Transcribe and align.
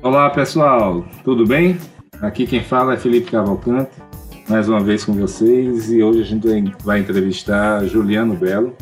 Olá 0.00 0.30
pessoal, 0.30 1.04
tudo 1.24 1.44
bem? 1.44 1.76
Aqui 2.20 2.46
quem 2.46 2.62
fala 2.62 2.94
é 2.94 2.96
Felipe 2.96 3.32
Cavalcante, 3.32 3.90
mais 4.48 4.68
uma 4.68 4.80
vez 4.80 5.04
com 5.04 5.14
vocês 5.14 5.90
e 5.90 6.00
hoje 6.00 6.20
a 6.20 6.24
gente 6.24 6.46
vai 6.84 7.00
entrevistar 7.00 7.84
Juliano 7.86 8.36
Belo. 8.36 8.76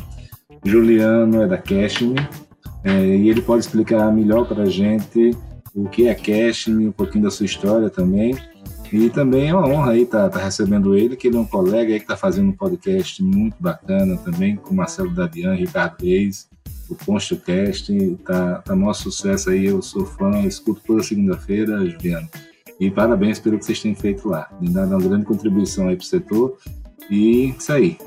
Juliano 0.63 1.41
é 1.41 1.47
da 1.47 1.57
Cashme 1.57 2.13
é, 2.83 3.15
e 3.15 3.29
ele 3.29 3.41
pode 3.41 3.63
explicar 3.63 4.11
melhor 4.11 4.47
para 4.47 4.63
a 4.63 4.69
gente 4.69 5.31
o 5.73 5.87
que 5.87 6.07
é 6.07 6.15
Cashme, 6.15 6.87
um 6.87 6.91
pouquinho 6.91 7.23
da 7.23 7.31
sua 7.31 7.45
história 7.45 7.89
também. 7.89 8.35
E 8.91 9.09
também 9.09 9.47
é 9.47 9.55
uma 9.55 9.65
honra 9.67 9.91
aí 9.93 10.01
estar 10.01 10.29
tá, 10.29 10.37
tá 10.37 10.43
recebendo 10.43 10.97
ele, 10.97 11.15
que 11.15 11.27
ele 11.27 11.37
é 11.37 11.39
um 11.39 11.45
colega 11.45 11.93
aí 11.93 11.99
que 11.99 12.03
está 12.03 12.17
fazendo 12.17 12.49
um 12.49 12.55
podcast 12.55 13.23
muito 13.23 13.55
bacana 13.57 14.17
também, 14.17 14.57
com 14.57 14.73
Marcelo 14.73 15.09
Dadian, 15.11 15.53
Ricardo 15.53 16.03
Reis, 16.03 16.49
o 16.89 16.95
PonstoCast, 16.95 18.17
tá, 18.25 18.55
tá 18.55 18.75
maior 18.75 18.93
sucesso 18.93 19.49
aí, 19.49 19.67
eu 19.67 19.81
sou 19.81 20.05
fã, 20.05 20.41
escuto 20.41 20.81
toda 20.85 21.01
segunda-feira, 21.01 21.85
Juliano. 21.85 22.27
E 22.81 22.91
parabéns 22.91 23.39
pelo 23.39 23.57
que 23.57 23.65
vocês 23.65 23.81
têm 23.81 23.95
feito 23.95 24.27
lá. 24.27 24.49
Tem 24.59 24.69
dado 24.69 24.89
uma 24.89 24.99
grande 24.99 25.23
contribuição 25.23 25.87
aí 25.87 25.95
para 25.95 26.03
o 26.03 26.05
setor. 26.05 26.57
E 27.09 27.49
isso 27.49 27.71
aí, 27.71 27.97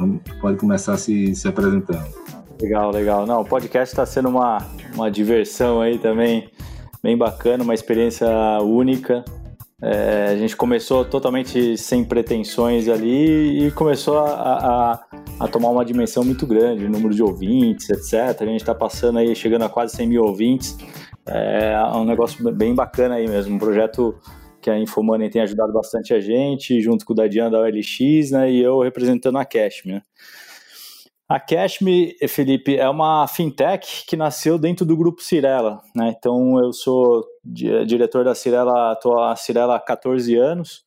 pode 0.41 0.59
começar 0.59 0.99
se, 0.99 1.35
se 1.35 1.49
apresentando. 1.49 2.13
Legal, 2.61 2.91
legal. 2.91 3.27
Não, 3.27 3.41
o 3.41 3.45
podcast 3.45 3.93
está 3.93 4.07
sendo 4.07 4.29
uma, 4.29 4.59
uma 4.95 5.11
diversão 5.11 5.81
aí 5.81 5.99
também, 5.99 6.49
bem 7.03 7.17
bacana, 7.17 7.65
uma 7.65 7.75
experiência 7.75 8.29
única. 8.63 9.25
É, 9.83 10.29
a 10.31 10.37
gente 10.37 10.57
começou 10.57 11.05
totalmente 11.05 11.77
sem 11.77 12.05
pretensões 12.05 12.89
ali 12.89 13.67
e 13.67 13.71
começou 13.73 14.19
a, 14.19 14.31
a, 14.31 15.05
a, 15.41 15.49
tomar 15.49 15.69
uma 15.69 15.85
dimensão 15.85 16.25
muito 16.25 16.47
grande, 16.47 16.89
número 16.89 17.15
de 17.15 17.23
ouvintes, 17.23 17.91
etc. 17.91 18.41
A 18.41 18.47
gente 18.47 18.61
está 18.61 18.75
passando 18.75 19.19
aí, 19.19 19.35
chegando 19.35 19.65
a 19.65 19.69
quase 19.69 19.97
100 19.97 20.07
mil 20.07 20.25
ouvintes. 20.25 20.79
É 21.27 21.77
um 21.95 22.05
negócio 22.05 22.51
bem 22.53 22.75
bacana 22.75 23.17
aí 23.17 23.29
mesmo, 23.29 23.57
um 23.57 23.59
projeto 23.59 24.15
que 24.61 24.71
a 24.71 24.79
Infomoney 24.79 25.29
tem 25.29 25.43
ajudado 25.43 25.73
bastante 25.73 26.15
a 26.15 26.21
gente, 26.21 26.81
junto 26.81 27.05
com 27.05 27.13
o 27.13 27.17
Dadian 27.17 27.51
da 27.51 27.61
OLX, 27.61 28.31
né, 28.31 28.51
e 28.51 28.63
eu 28.63 28.81
representando 28.81 29.37
a 29.37 29.45
Cashme. 29.45 29.93
Né. 29.93 30.03
A 31.27 31.41
Cashme, 31.41 32.15
Felipe, 32.29 32.77
é 32.77 32.89
uma 32.89 33.27
fintech 33.27 34.05
que 34.07 34.15
nasceu 34.15 34.59
dentro 34.59 34.85
do 34.85 34.95
grupo 34.95 35.23
Cirela, 35.23 35.81
né? 35.97 36.15
Então 36.17 36.59
eu 36.63 36.71
sou 36.71 37.25
diretor 37.43 38.25
da 38.25 38.35
Cirela, 38.35 38.93
estou 38.93 39.19
a 39.19 39.35
Cirela 39.35 39.77
há 39.77 39.81
14 39.81 40.37
anos 40.37 40.85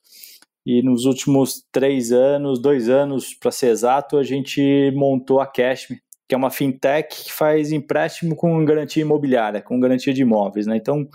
e 0.63 0.83
nos 0.83 1.05
últimos 1.05 1.65
três 1.71 2.11
anos, 2.11 2.61
dois 2.61 2.87
anos 2.87 3.33
para 3.33 3.49
ser 3.49 3.69
exato, 3.69 4.17
a 4.17 4.23
gente 4.23 4.91
montou 4.95 5.39
a 5.41 5.47
Cashme, 5.47 5.99
que 6.29 6.35
é 6.35 6.37
uma 6.37 6.51
fintech 6.51 7.23
que 7.23 7.33
faz 7.33 7.71
empréstimo 7.71 8.35
com 8.35 8.63
garantia 8.63 9.01
imobiliária, 9.01 9.61
com 9.61 9.79
garantia 9.79 10.13
de 10.13 10.21
imóveis, 10.21 10.67
né? 10.67 10.77
Então 10.77 11.07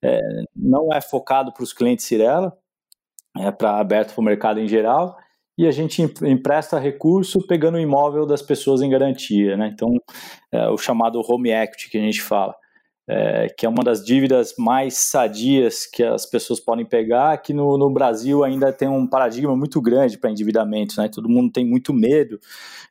é, 0.00 0.20
não 0.54 0.92
é 0.92 1.00
focado 1.00 1.52
para 1.52 1.64
os 1.64 1.72
clientes 1.72 2.04
Cirela, 2.04 2.56
é 3.36 3.50
para 3.50 3.80
aberto 3.80 4.14
para 4.14 4.20
o 4.20 4.24
mercado 4.24 4.60
em 4.60 4.68
geral 4.68 5.16
e 5.60 5.66
a 5.66 5.70
gente 5.70 6.00
empresta 6.22 6.78
recurso 6.78 7.46
pegando 7.46 7.74
o 7.74 7.80
imóvel 7.80 8.24
das 8.24 8.40
pessoas 8.40 8.80
em 8.80 8.88
garantia, 8.88 9.58
né? 9.58 9.70
Então, 9.70 9.94
é 10.50 10.70
o 10.70 10.78
chamado 10.78 11.20
home 11.20 11.50
equity 11.50 11.90
que 11.90 11.98
a 11.98 12.00
gente 12.00 12.22
fala, 12.22 12.56
é, 13.06 13.46
que 13.50 13.66
é 13.66 13.68
uma 13.68 13.84
das 13.84 14.02
dívidas 14.02 14.54
mais 14.56 14.94
sadias 14.96 15.84
que 15.84 16.02
as 16.02 16.24
pessoas 16.24 16.60
podem 16.60 16.86
pegar, 16.86 17.36
que 17.42 17.52
no, 17.52 17.76
no 17.76 17.90
Brasil 17.90 18.42
ainda 18.42 18.72
tem 18.72 18.88
um 18.88 19.06
paradigma 19.06 19.54
muito 19.54 19.82
grande 19.82 20.16
para 20.16 20.30
endividamento, 20.30 20.98
né? 20.98 21.10
Todo 21.12 21.28
mundo 21.28 21.52
tem 21.52 21.66
muito 21.66 21.92
medo 21.92 22.40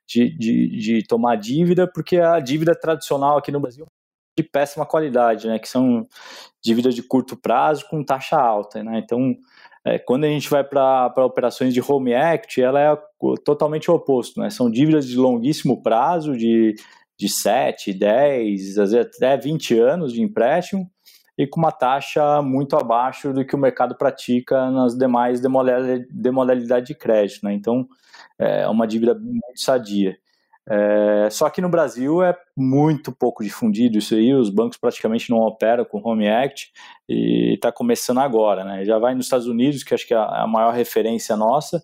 de, 0.05 0.29
de, 0.37 0.67
de 0.77 1.07
tomar 1.07 1.37
dívida, 1.37 1.91
porque 1.91 2.17
a 2.17 2.39
dívida 2.39 2.75
tradicional 2.75 3.39
aqui 3.39 3.51
no 3.51 3.59
Brasil 3.59 3.87
é 4.37 4.43
de 4.43 4.47
péssima 4.47 4.85
qualidade, 4.85 5.47
né? 5.47 5.57
Que 5.57 5.67
são 5.67 6.07
dívidas 6.63 6.93
de 6.93 7.01
curto 7.01 7.35
prazo 7.35 7.87
com 7.89 8.03
taxa 8.03 8.37
alta, 8.39 8.83
né? 8.83 8.99
Então, 9.03 9.35
é, 9.89 9.97
quando 9.97 10.25
a 10.25 10.27
gente 10.27 10.47
vai 10.49 10.63
para 10.63 11.25
operações 11.25 11.73
de 11.73 11.81
home 11.81 12.13
act, 12.13 12.61
ela 12.61 12.79
é 12.79 12.97
totalmente 13.43 13.89
o 13.89 13.95
oposto, 13.95 14.39
né? 14.39 14.49
São 14.51 14.69
dívidas 14.69 15.07
de 15.07 15.17
longuíssimo 15.17 15.81
prazo, 15.81 16.37
de, 16.37 16.75
de 17.17 17.27
7, 17.27 17.91
10, 17.93 18.77
às 18.77 18.91
vezes 18.91 19.07
até 19.15 19.35
20 19.35 19.79
anos 19.79 20.13
de 20.13 20.21
empréstimo, 20.21 20.87
e 21.35 21.47
com 21.47 21.59
uma 21.59 21.71
taxa 21.71 22.39
muito 22.41 22.75
abaixo 22.75 23.33
do 23.33 23.43
que 23.43 23.55
o 23.55 23.59
mercado 23.59 23.95
pratica 23.95 24.69
nas 24.69 24.95
demais 24.95 25.41
demodalidades 25.41 26.87
de 26.87 26.93
crédito, 26.93 27.43
né? 27.43 27.53
Então, 27.53 27.87
é 28.37 28.67
uma 28.67 28.85
dívida 28.85 29.15
muito 29.15 29.59
sadia. 29.59 30.17
É, 30.69 31.29
só 31.31 31.49
que 31.49 31.61
no 31.61 31.69
Brasil 31.69 32.21
é 32.21 32.37
muito 32.55 33.11
pouco 33.11 33.43
difundido 33.43 33.97
isso 33.97 34.13
aí, 34.13 34.31
os 34.33 34.51
bancos 34.51 34.77
praticamente 34.77 35.29
não 35.31 35.39
operam 35.39 35.83
com 35.83 35.99
Home 36.03 36.29
Act 36.29 36.71
e 37.07 37.55
está 37.55 37.71
começando 37.71 38.19
agora, 38.19 38.63
né? 38.63 38.85
Já 38.85 38.99
vai 38.99 39.15
nos 39.15 39.25
Estados 39.25 39.47
Unidos, 39.47 39.83
que 39.83 39.95
acho 39.95 40.05
que 40.07 40.13
é 40.13 40.17
a 40.17 40.45
maior 40.45 40.71
referência 40.71 41.35
nossa, 41.35 41.77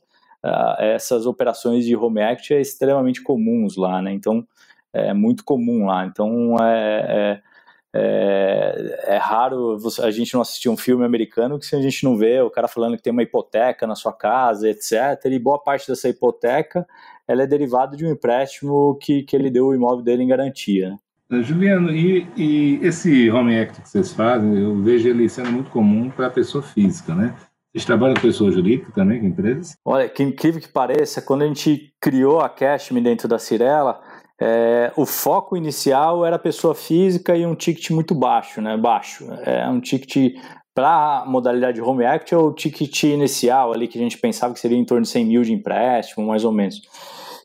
uh, 0.46 0.82
essas 0.82 1.26
operações 1.26 1.84
de 1.84 1.96
Home 1.96 2.22
Act 2.22 2.54
é 2.54 2.62
extremamente 2.62 3.24
comuns 3.24 3.76
lá, 3.76 4.02
né? 4.04 4.14
Então 4.14 4.46
é 4.94 5.14
muito 5.14 5.44
comum 5.44 5.88
lá. 5.88 6.06
Então 6.06 6.56
é, 6.62 7.42
é 7.42 7.56
é, 7.98 9.14
é, 9.16 9.18
raro 9.18 9.78
a 10.02 10.12
gente 10.12 10.34
não 10.34 10.42
assistir 10.42 10.68
um 10.68 10.76
filme 10.76 11.06
americano 11.06 11.58
que 11.58 11.66
se 11.66 11.78
a 11.78 11.82
gente 11.82 12.04
não 12.04 12.18
vê 12.18 12.42
o 12.42 12.50
cara 12.50 12.68
falando 12.68 12.98
que 12.98 13.02
tem 13.02 13.14
uma 13.14 13.24
hipoteca 13.24 13.88
na 13.88 13.96
sua 13.96 14.12
casa, 14.12 14.70
etc. 14.70 14.92
E 15.28 15.40
boa 15.40 15.58
parte 15.58 15.88
dessa 15.88 16.10
hipoteca 16.10 16.86
ela 17.28 17.44
é 17.44 17.48
derivada 17.48 17.96
de 17.96 18.06
um 18.06 18.12
empréstimo 18.12 18.98
que, 19.02 19.24
que 19.24 19.36
ele 19.36 19.50
deu 19.50 19.68
o 19.68 19.76
imóvel 19.76 20.04
dele 20.04 20.24
em 20.24 20.28
garantia. 20.28 20.98
Né? 21.30 21.42
Juliano, 21.42 21.90
e, 21.92 22.28
e 22.38 22.80
esse 22.84 23.30
home 23.32 23.58
act 23.58 23.82
que 23.82 23.90
vocês 23.90 24.14
fazem, 24.14 24.58
eu 24.58 24.82
vejo 24.82 25.08
ele 25.10 25.28
sendo 25.28 25.52
muito 25.52 25.72
comum 25.72 26.10
para 26.10 26.28
a 26.28 26.32
pessoa 26.32 26.64
física, 26.64 27.16
né? 27.16 27.36
Vocês 27.72 27.84
trabalham 27.84 28.16
com 28.16 28.22
pessoa 28.22 28.52
jurídica 28.52 28.92
também, 28.94 29.20
com 29.20 29.26
empresas? 29.26 29.76
Olha, 29.84 30.08
que 30.08 30.24
incrível 30.24 30.62
que 30.62 30.70
pareça, 30.70 31.22
quando 31.22 31.42
a 31.42 31.48
gente 31.48 31.94
criou 32.00 32.40
a 32.40 32.48
Cashme 32.48 33.02
dentro 33.02 33.28
da 33.28 33.38
Cirela, 33.38 34.00
é, 34.40 34.94
o 34.96 35.06
foco 35.06 35.58
inicial 35.58 36.26
era 36.26 36.40
pessoa 36.40 36.74
física 36.74 37.36
e 37.36 37.46
um 37.46 37.56
ticket 37.56 37.90
muito 37.90 38.16
baixo, 38.16 38.62
né? 38.62 38.78
Baixo. 38.78 39.28
É 39.46 39.68
um 39.68 39.82
ticket 39.82 40.36
para 40.74 41.22
a 41.22 41.26
modalidade 41.26 41.82
home 41.82 42.06
act 42.06 42.34
é 42.34 42.38
o 42.38 42.52
ticket 42.52 43.04
inicial 43.04 43.72
ali 43.72 43.88
que 43.88 43.98
a 43.98 44.02
gente 44.02 44.18
pensava 44.18 44.54
que 44.54 44.60
seria 44.60 44.78
em 44.78 44.84
torno 44.84 45.04
de 45.04 45.10
100 45.10 45.26
mil 45.26 45.42
de 45.42 45.54
empréstimo, 45.54 46.28
mais 46.28 46.44
ou 46.44 46.52
menos. 46.52 46.82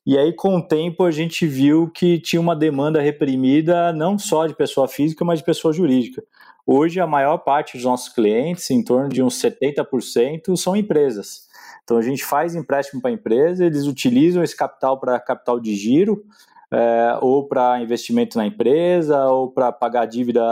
E 0.06 0.16
aí, 0.16 0.32
com 0.32 0.56
o 0.56 0.62
tempo, 0.66 1.04
a 1.04 1.10
gente 1.10 1.46
viu 1.46 1.90
que 1.90 2.18
tinha 2.18 2.40
uma 2.40 2.56
demanda 2.56 3.00
reprimida 3.00 3.92
não 3.92 4.18
só 4.18 4.46
de 4.46 4.54
pessoa 4.54 4.88
física, 4.88 5.24
mas 5.24 5.40
de 5.40 5.44
pessoa 5.44 5.74
jurídica. 5.74 6.22
Hoje, 6.66 7.00
a 7.00 7.06
maior 7.06 7.38
parte 7.38 7.76
dos 7.76 7.84
nossos 7.84 8.08
clientes, 8.08 8.70
em 8.70 8.82
torno 8.82 9.08
de 9.08 9.22
uns 9.22 9.40
70%, 9.40 10.56
são 10.56 10.74
empresas. 10.74 11.48
Então, 11.84 11.98
a 11.98 12.02
gente 12.02 12.24
faz 12.24 12.54
empréstimo 12.54 13.02
para 13.02 13.10
a 13.10 13.14
empresa, 13.14 13.64
eles 13.64 13.86
utilizam 13.86 14.42
esse 14.42 14.56
capital 14.56 14.98
para 14.98 15.18
capital 15.20 15.60
de 15.60 15.74
giro, 15.74 16.24
é, 16.72 17.18
ou 17.20 17.48
para 17.48 17.80
investimento 17.82 18.38
na 18.38 18.46
empresa, 18.46 19.26
ou 19.26 19.50
para 19.50 19.72
pagar 19.72 20.06
dívida, 20.06 20.42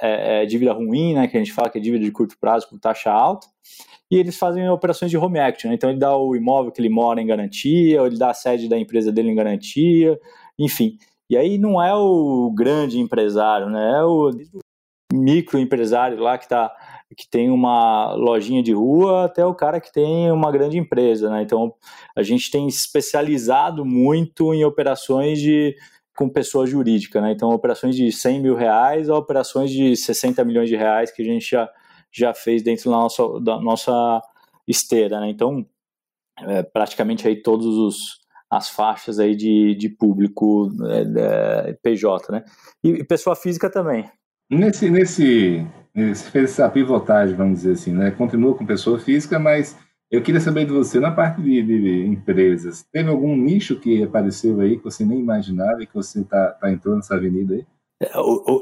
é, 0.00 0.42
é, 0.42 0.46
dívida 0.46 0.72
ruim, 0.72 1.14
né, 1.14 1.28
que 1.28 1.36
a 1.36 1.40
gente 1.40 1.52
fala 1.52 1.68
que 1.68 1.78
é 1.78 1.80
dívida 1.80 2.04
de 2.04 2.10
curto 2.10 2.36
prazo 2.40 2.68
com 2.68 2.78
taxa 2.78 3.12
alta, 3.12 3.46
e 4.10 4.16
eles 4.16 4.38
fazem 4.38 4.68
operações 4.68 5.10
de 5.10 5.16
home 5.16 5.38
equity, 5.38 5.68
né? 5.68 5.74
então 5.74 5.90
ele 5.90 5.98
dá 5.98 6.16
o 6.16 6.36
imóvel 6.36 6.70
que 6.70 6.80
ele 6.80 6.88
mora 6.88 7.20
em 7.20 7.26
garantia, 7.26 8.00
ou 8.00 8.06
ele 8.06 8.18
dá 8.18 8.30
a 8.30 8.34
sede 8.34 8.68
da 8.68 8.78
empresa 8.78 9.10
dele 9.10 9.30
em 9.30 9.34
garantia, 9.34 10.18
enfim. 10.58 10.96
E 11.28 11.36
aí 11.36 11.58
não 11.58 11.82
é 11.82 11.94
o 11.94 12.52
grande 12.54 13.00
empresário, 13.00 13.68
né? 13.68 13.98
é 13.98 14.04
o 14.04 14.30
microempresário 15.12 16.18
lá 16.18 16.38
que 16.38 16.44
está 16.44 16.72
que 17.16 17.28
tem 17.28 17.50
uma 17.50 18.14
lojinha 18.14 18.62
de 18.62 18.72
rua 18.72 19.26
até 19.26 19.44
o 19.46 19.54
cara 19.54 19.80
que 19.80 19.92
tem 19.92 20.30
uma 20.32 20.50
grande 20.50 20.76
empresa, 20.76 21.30
né? 21.30 21.42
Então 21.42 21.72
a 22.16 22.22
gente 22.22 22.50
tem 22.50 22.66
especializado 22.66 23.84
muito 23.84 24.52
em 24.52 24.64
operações 24.64 25.40
de 25.40 25.76
com 26.16 26.28
pessoa 26.28 26.66
jurídica, 26.66 27.20
né? 27.20 27.30
Então 27.30 27.50
operações 27.50 27.94
de 27.94 28.10
100 28.10 28.40
mil 28.40 28.56
reais 28.56 29.08
a 29.08 29.16
operações 29.16 29.70
de 29.70 29.94
60 29.96 30.44
milhões 30.44 30.68
de 30.68 30.74
reais 30.74 31.12
que 31.12 31.22
a 31.22 31.24
gente 31.24 31.48
já, 31.48 31.70
já 32.16 32.32
fez 32.32 32.62
dentro 32.62 32.90
da 32.90 32.96
nossa, 32.96 33.40
da 33.40 33.60
nossa 33.60 34.22
esteira, 34.66 35.20
né? 35.20 35.28
Então 35.28 35.66
é, 36.38 36.62
praticamente 36.62 37.26
aí 37.26 37.42
todos 37.42 37.66
os 37.66 38.26
as 38.48 38.68
faixas 38.68 39.18
aí 39.18 39.34
de, 39.34 39.74
de 39.74 39.88
público 39.88 40.70
é, 40.88 41.72
PJ, 41.82 42.30
né? 42.30 42.44
E, 42.82 42.90
e 42.90 43.04
pessoa 43.04 43.34
física 43.34 43.68
também. 43.68 44.08
Nesse, 44.48 44.88
nesse 44.88 45.66
você 45.94 46.30
fez 46.30 46.50
essa 46.50 46.68
pivotagem, 46.68 47.34
vamos 47.34 47.60
dizer 47.60 47.72
assim, 47.72 47.92
né? 47.92 48.10
Continua 48.10 48.54
com 48.54 48.66
pessoa 48.66 48.98
física, 48.98 49.38
mas 49.38 49.76
eu 50.10 50.22
queria 50.22 50.40
saber 50.40 50.66
de 50.66 50.72
você, 50.72 51.00
na 51.00 51.10
parte 51.10 51.42
de, 51.42 51.62
de 51.62 52.06
empresas, 52.06 52.84
teve 52.92 53.08
algum 53.08 53.34
nicho 53.34 53.80
que 53.80 54.02
apareceu 54.02 54.60
aí 54.60 54.76
que 54.76 54.84
você 54.84 55.04
nem 55.04 55.18
imaginava 55.18 55.82
e 55.82 55.86
que 55.86 55.94
você 55.94 56.20
está 56.20 56.52
tá 56.52 56.70
entrando 56.70 56.96
nessa 56.96 57.14
avenida 57.14 57.54
aí? 57.54 57.66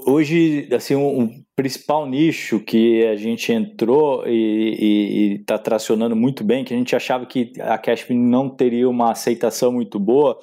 Hoje, 0.07 0.69
assim, 0.73 0.95
um, 0.95 1.23
um, 1.23 1.45
principal 1.57 2.07
nicho 2.07 2.61
que 2.61 3.05
a 3.05 3.17
gente 3.17 3.53
entrou 3.53 4.25
e 4.29 5.41
está 5.41 5.59
tracionando 5.59 6.15
muito 6.15 6.45
bem, 6.45 6.65
que 6.65 6.73
a 6.73 6.77
gente 6.77 6.95
achava 6.95 7.27
que 7.27 7.53
a 7.61 7.77
Cashpin 7.77 8.17
não 8.17 8.49
teria 8.49 8.89
uma 8.89 9.11
aceitação 9.11 9.73
muito 9.73 9.99
boa 9.99 10.39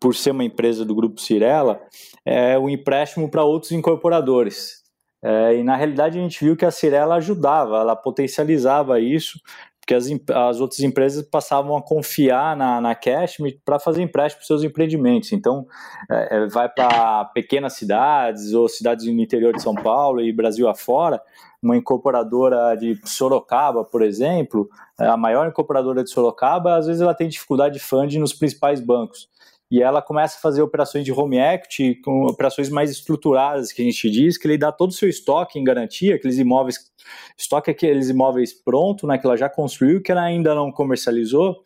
por 0.00 0.14
ser 0.14 0.30
uma 0.30 0.44
empresa 0.44 0.84
do 0.84 0.94
Grupo 0.94 1.20
Cirela, 1.20 1.80
é 2.24 2.56
o 2.56 2.68
empréstimo 2.68 3.28
para 3.28 3.42
outros 3.42 3.72
incorporadores. 3.72 4.84
É, 5.20 5.56
e 5.56 5.64
na 5.64 5.74
realidade 5.74 6.16
a 6.16 6.22
gente 6.22 6.44
viu 6.44 6.56
que 6.56 6.64
a 6.64 6.70
Cirela 6.70 7.16
ajudava, 7.16 7.78
ela 7.78 7.96
potencializava 7.96 9.00
isso, 9.00 9.40
porque 9.88 9.94
as, 9.94 10.06
as 10.34 10.60
outras 10.60 10.80
empresas 10.80 11.22
passavam 11.22 11.74
a 11.74 11.82
confiar 11.82 12.54
na, 12.54 12.78
na 12.78 12.94
Cashme 12.94 13.58
para 13.64 13.78
fazer 13.78 14.02
empréstimo 14.02 14.40
para 14.40 14.46
seus 14.46 14.62
empreendimentos. 14.62 15.32
Então, 15.32 15.66
é, 16.10 16.36
é 16.36 16.46
vai 16.46 16.68
para 16.68 17.24
pequenas 17.32 17.72
cidades 17.72 18.52
ou 18.52 18.68
cidades 18.68 19.06
no 19.06 19.18
interior 19.18 19.54
de 19.54 19.62
São 19.62 19.74
Paulo 19.74 20.20
e 20.20 20.30
Brasil 20.30 20.68
afora, 20.68 21.22
uma 21.62 21.74
incorporadora 21.74 22.76
de 22.76 23.00
Sorocaba, 23.02 23.82
por 23.82 24.02
exemplo, 24.02 24.68
é, 25.00 25.06
a 25.06 25.16
maior 25.16 25.48
incorporadora 25.48 26.04
de 26.04 26.10
Sorocaba, 26.10 26.76
às 26.76 26.86
vezes 26.86 27.00
ela 27.00 27.14
tem 27.14 27.26
dificuldade 27.26 27.78
de 27.78 27.80
funding 27.80 28.18
nos 28.18 28.34
principais 28.34 28.80
bancos 28.80 29.26
e 29.70 29.82
ela 29.82 30.00
começa 30.00 30.38
a 30.38 30.40
fazer 30.40 30.62
operações 30.62 31.04
de 31.04 31.12
home 31.12 31.38
equity, 31.38 31.96
com 31.96 32.26
operações 32.26 32.70
mais 32.70 32.90
estruturadas, 32.90 33.72
que 33.72 33.82
a 33.82 33.84
gente 33.84 34.10
diz, 34.10 34.38
que 34.38 34.46
ele 34.46 34.56
dá 34.56 34.72
todo 34.72 34.90
o 34.90 34.94
seu 34.94 35.08
estoque 35.08 35.58
em 35.58 35.64
garantia, 35.64 36.14
aqueles 36.14 36.38
imóveis, 36.38 36.90
estoque 37.36 37.70
aqueles 37.70 38.08
imóveis 38.08 38.52
pronto, 38.52 39.06
né, 39.06 39.18
que 39.18 39.26
ela 39.26 39.36
já 39.36 39.48
construiu, 39.48 40.02
que 40.02 40.10
ela 40.10 40.22
ainda 40.22 40.54
não 40.54 40.72
comercializou, 40.72 41.62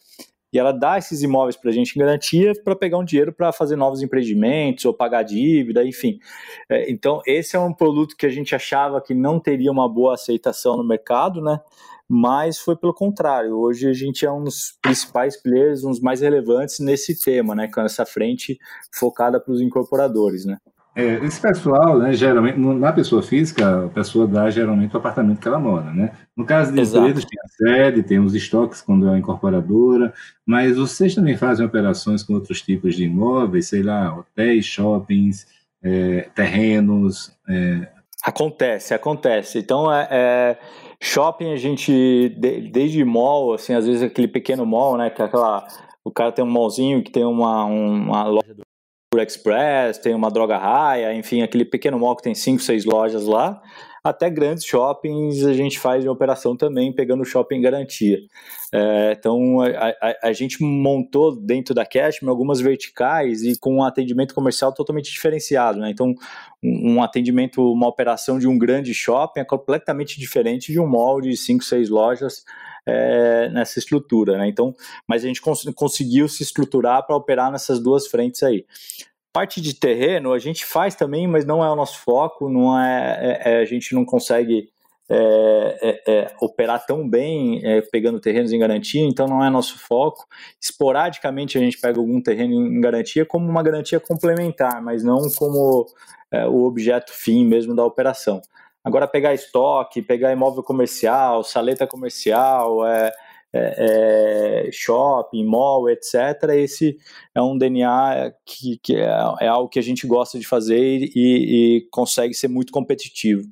e 0.52 0.58
ela 0.58 0.70
dá 0.70 0.98
esses 0.98 1.22
imóveis 1.22 1.56
para 1.56 1.70
a 1.70 1.72
gente 1.72 1.96
em 1.96 1.98
garantia 1.98 2.52
para 2.62 2.76
pegar 2.76 2.98
um 2.98 3.04
dinheiro 3.04 3.32
para 3.32 3.52
fazer 3.52 3.74
novos 3.74 4.02
empreendimentos 4.02 4.84
ou 4.84 4.92
pagar 4.92 5.22
dívida, 5.22 5.82
enfim. 5.82 6.18
É, 6.68 6.90
então, 6.90 7.22
esse 7.26 7.56
é 7.56 7.58
um 7.58 7.72
produto 7.72 8.14
que 8.16 8.26
a 8.26 8.28
gente 8.28 8.54
achava 8.54 9.00
que 9.00 9.14
não 9.14 9.40
teria 9.40 9.72
uma 9.72 9.88
boa 9.88 10.12
aceitação 10.12 10.76
no 10.76 10.84
mercado, 10.84 11.40
né? 11.40 11.58
Mas 12.14 12.58
foi 12.58 12.76
pelo 12.76 12.92
contrário. 12.92 13.56
Hoje 13.56 13.88
a 13.88 13.92
gente 13.94 14.26
é 14.26 14.30
um 14.30 14.44
dos 14.44 14.76
principais 14.82 15.34
players, 15.40 15.82
um 15.82 15.88
dos 15.88 16.00
mais 16.00 16.20
relevantes 16.20 16.78
nesse 16.78 17.18
tema, 17.18 17.54
né, 17.54 17.68
com 17.68 17.80
essa 17.80 18.04
frente 18.04 18.58
focada 18.94 19.40
para 19.40 19.50
os 19.50 19.62
incorporadores, 19.62 20.44
né. 20.44 20.58
É, 20.94 21.14
esse 21.24 21.40
pessoal, 21.40 21.98
né, 21.98 22.12
geralmente, 22.12 22.58
na 22.58 22.92
pessoa 22.92 23.22
física, 23.22 23.86
a 23.86 23.88
pessoa 23.88 24.26
dá 24.26 24.50
geralmente 24.50 24.94
o 24.94 24.98
apartamento 24.98 25.40
que 25.40 25.48
ela 25.48 25.58
mora, 25.58 25.90
né? 25.90 26.12
No 26.36 26.44
caso 26.44 26.70
de 26.70 26.82
empresas, 26.82 27.24
tem 27.24 27.40
a 27.42 27.48
sede, 27.48 28.02
tem 28.02 28.18
os 28.18 28.34
estoques 28.34 28.82
quando 28.82 29.06
é 29.06 29.08
uma 29.08 29.18
incorporadora, 29.18 30.12
mas 30.44 30.76
vocês 30.76 31.14
também 31.14 31.34
fazem 31.34 31.64
operações 31.64 32.22
com 32.22 32.34
outros 32.34 32.60
tipos 32.60 32.94
de 32.94 33.04
imóveis, 33.04 33.68
sei 33.68 33.82
lá, 33.82 34.14
hotéis, 34.14 34.66
shoppings, 34.66 35.46
é, 35.82 36.28
terrenos. 36.34 37.32
É... 37.48 37.88
Acontece, 38.22 38.92
acontece. 38.92 39.58
Então, 39.58 39.90
é, 39.90 40.08
é 40.10 40.58
Shopping 41.04 41.50
a 41.52 41.56
gente, 41.56 42.28
desde 42.70 43.04
mall, 43.04 43.54
assim, 43.54 43.74
às 43.74 43.88
vezes 43.88 44.04
aquele 44.04 44.28
pequeno 44.28 44.64
mall, 44.64 44.96
né, 44.96 45.10
que 45.10 45.20
é 45.20 45.24
aquela, 45.24 45.66
o 46.04 46.12
cara 46.12 46.30
tem 46.30 46.44
um 46.44 46.48
mallzinho 46.48 47.02
que 47.02 47.10
tem 47.10 47.24
uma, 47.24 47.64
uma 47.64 48.22
loja 48.22 48.54
do 48.54 49.20
Express, 49.20 49.98
tem 49.98 50.14
uma 50.14 50.30
droga 50.30 50.56
raia, 50.56 51.12
enfim, 51.12 51.42
aquele 51.42 51.64
pequeno 51.64 51.98
mall 51.98 52.14
que 52.14 52.22
tem 52.22 52.36
cinco, 52.36 52.62
seis 52.62 52.84
lojas 52.84 53.26
lá, 53.26 53.60
até 54.04 54.30
grandes 54.30 54.64
shoppings 54.64 55.44
a 55.44 55.52
gente 55.52 55.76
faz 55.76 56.06
operação 56.06 56.56
também, 56.56 56.92
pegando 56.92 57.24
shopping 57.24 57.60
garantia. 57.60 58.20
É, 58.74 59.12
então, 59.12 59.60
a, 59.60 59.88
a, 60.00 60.28
a, 60.28 60.32
gente 60.32 60.62
montou 60.62 61.36
dentro 61.36 61.74
da 61.74 61.84
Cashme 61.84 62.30
algumas 62.30 62.58
verticais 62.58 63.42
e 63.42 63.58
com 63.58 63.76
um 63.76 63.84
atendimento 63.84 64.34
comercial 64.34 64.72
totalmente 64.72 65.12
diferenciado. 65.12 65.78
Né? 65.78 65.90
Então, 65.90 66.14
um, 66.62 66.94
um, 66.94 67.02
atendimento, 67.02 67.60
uma 67.70 67.86
operação 67.86 68.38
de 68.38 68.48
um 68.48 68.56
grande 68.56 68.94
shopping 68.94 69.40
é 69.40 69.44
completamente 69.44 70.18
diferente 70.18 70.72
de 70.72 70.80
um 70.80 70.86
mall 70.86 71.20
de 71.20 71.36
5, 71.36 71.62
6 71.62 71.90
lojas 71.90 72.44
é, 72.86 73.50
nessa 73.50 73.78
estrutura. 73.78 74.38
Né? 74.38 74.48
Então, 74.48 74.74
mas 75.06 75.22
a 75.22 75.26
gente 75.26 75.42
cons 75.42 75.64
conseguiu 75.74 76.26
se 76.26 76.42
estruturar 76.42 77.06
para 77.06 77.14
operar 77.14 77.52
nessas 77.52 77.78
duas 77.78 78.06
frentes 78.06 78.42
aí. 78.42 78.64
Parte 79.34 79.60
de 79.60 79.74
terreno 79.74 80.32
a 80.32 80.38
gente 80.38 80.64
faz 80.64 80.94
também, 80.94 81.26
mas 81.26 81.44
não 81.44 81.62
é 81.62 81.70
o 81.70 81.76
nosso 81.76 81.98
foco, 81.98 82.48
não 82.48 82.78
é, 82.78 83.40
é, 83.44 83.52
é 83.52 83.58
a 83.58 83.64
gente 83.66 83.94
não 83.94 84.04
consegue 84.04 84.71
é, 85.14 85.78
é, 85.82 86.12
é 86.12 86.34
operar 86.40 86.84
tão 86.86 87.08
bem 87.08 87.60
é, 87.64 87.80
pegando 87.82 88.20
terrenos 88.20 88.52
em 88.52 88.58
garantia, 88.58 89.02
então 89.02 89.26
não 89.26 89.44
é 89.44 89.50
nosso 89.50 89.78
foco. 89.78 90.26
Esporadicamente 90.60 91.58
a 91.58 91.60
gente 91.60 91.78
pega 91.78 91.98
algum 91.98 92.20
terreno 92.20 92.54
em 92.54 92.80
garantia 92.80 93.26
como 93.26 93.48
uma 93.48 93.62
garantia 93.62 94.00
complementar, 94.00 94.82
mas 94.82 95.04
não 95.04 95.18
como 95.36 95.86
é, 96.30 96.46
o 96.46 96.64
objeto 96.64 97.12
fim 97.12 97.44
mesmo 97.44 97.74
da 97.74 97.84
operação. 97.84 98.40
Agora 98.84 99.06
pegar 99.06 99.34
estoque, 99.34 100.02
pegar 100.02 100.32
imóvel 100.32 100.62
comercial, 100.62 101.44
saleta 101.44 101.86
comercial, 101.86 102.86
é, 102.86 103.12
é, 103.52 104.66
é, 104.66 104.72
shopping, 104.72 105.44
mall, 105.44 105.88
etc. 105.90 106.14
Esse 106.56 106.96
é 107.34 107.42
um 107.42 107.56
DNA 107.56 108.32
que, 108.44 108.78
que 108.82 108.96
é, 108.96 109.46
algo 109.46 109.68
que 109.68 109.78
a 109.78 109.82
gente 109.82 110.06
gosta 110.06 110.38
de 110.38 110.46
fazer 110.46 111.10
e, 111.14 111.76
e 111.84 111.88
consegue 111.90 112.34
ser 112.34 112.48
muito 112.48 112.72
competitivo. 112.72 113.42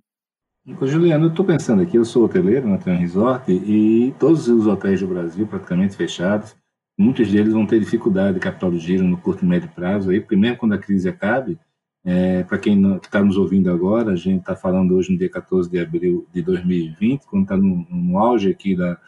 Juliano, 0.83 1.27
eu 1.27 1.31
estou 1.31 1.45
pensando 1.45 1.83
aqui, 1.83 1.97
eu 1.97 2.05
sou 2.05 2.25
hoteleiro 2.25 2.69
na 2.69 2.79
Tran 2.79 2.97
Resort 2.97 3.51
e 3.51 4.15
todos 4.19 4.49
os 4.49 4.67
hotéis 4.67 5.01
do 5.01 5.07
Brasil 5.07 5.47
praticamente 5.47 5.97
fechados, 5.97 6.57
muitos 6.99 7.31
deles 7.31 7.53
vão 7.53 7.67
ter 7.67 7.81
dificuldade 7.81 8.35
de 8.35 8.41
capital 8.41 8.71
de 8.71 8.79
giro 8.79 9.05
no 9.05 9.17
curto 9.17 9.45
e 9.45 9.49
médio 9.49 9.71
prazo, 9.75 10.11
aí, 10.11 10.21
primeiro 10.21 10.57
quando 10.57 10.75
a 10.75 10.79
crise 10.79 11.09
acabe, 11.09 11.59
é, 12.05 12.43
para 12.45 12.59
quem 12.59 12.97
está 12.97 13.23
nos 13.23 13.37
ouvindo 13.37 13.71
agora, 13.71 14.13
a 14.13 14.17
gente 14.17 14.41
está 14.41 14.57
falando 14.57 14.95
hoje 14.95 15.13
no 15.13 15.19
dia 15.19 15.29
14 15.29 15.71
de 15.71 15.79
abril 15.79 16.27
de 16.33 16.41
2020, 16.43 17.27
quando 17.27 17.43
está 17.43 17.57
no, 17.57 17.87
no 17.91 18.19
auge 18.19 18.51
aqui 18.51 18.75
da, 18.75 18.99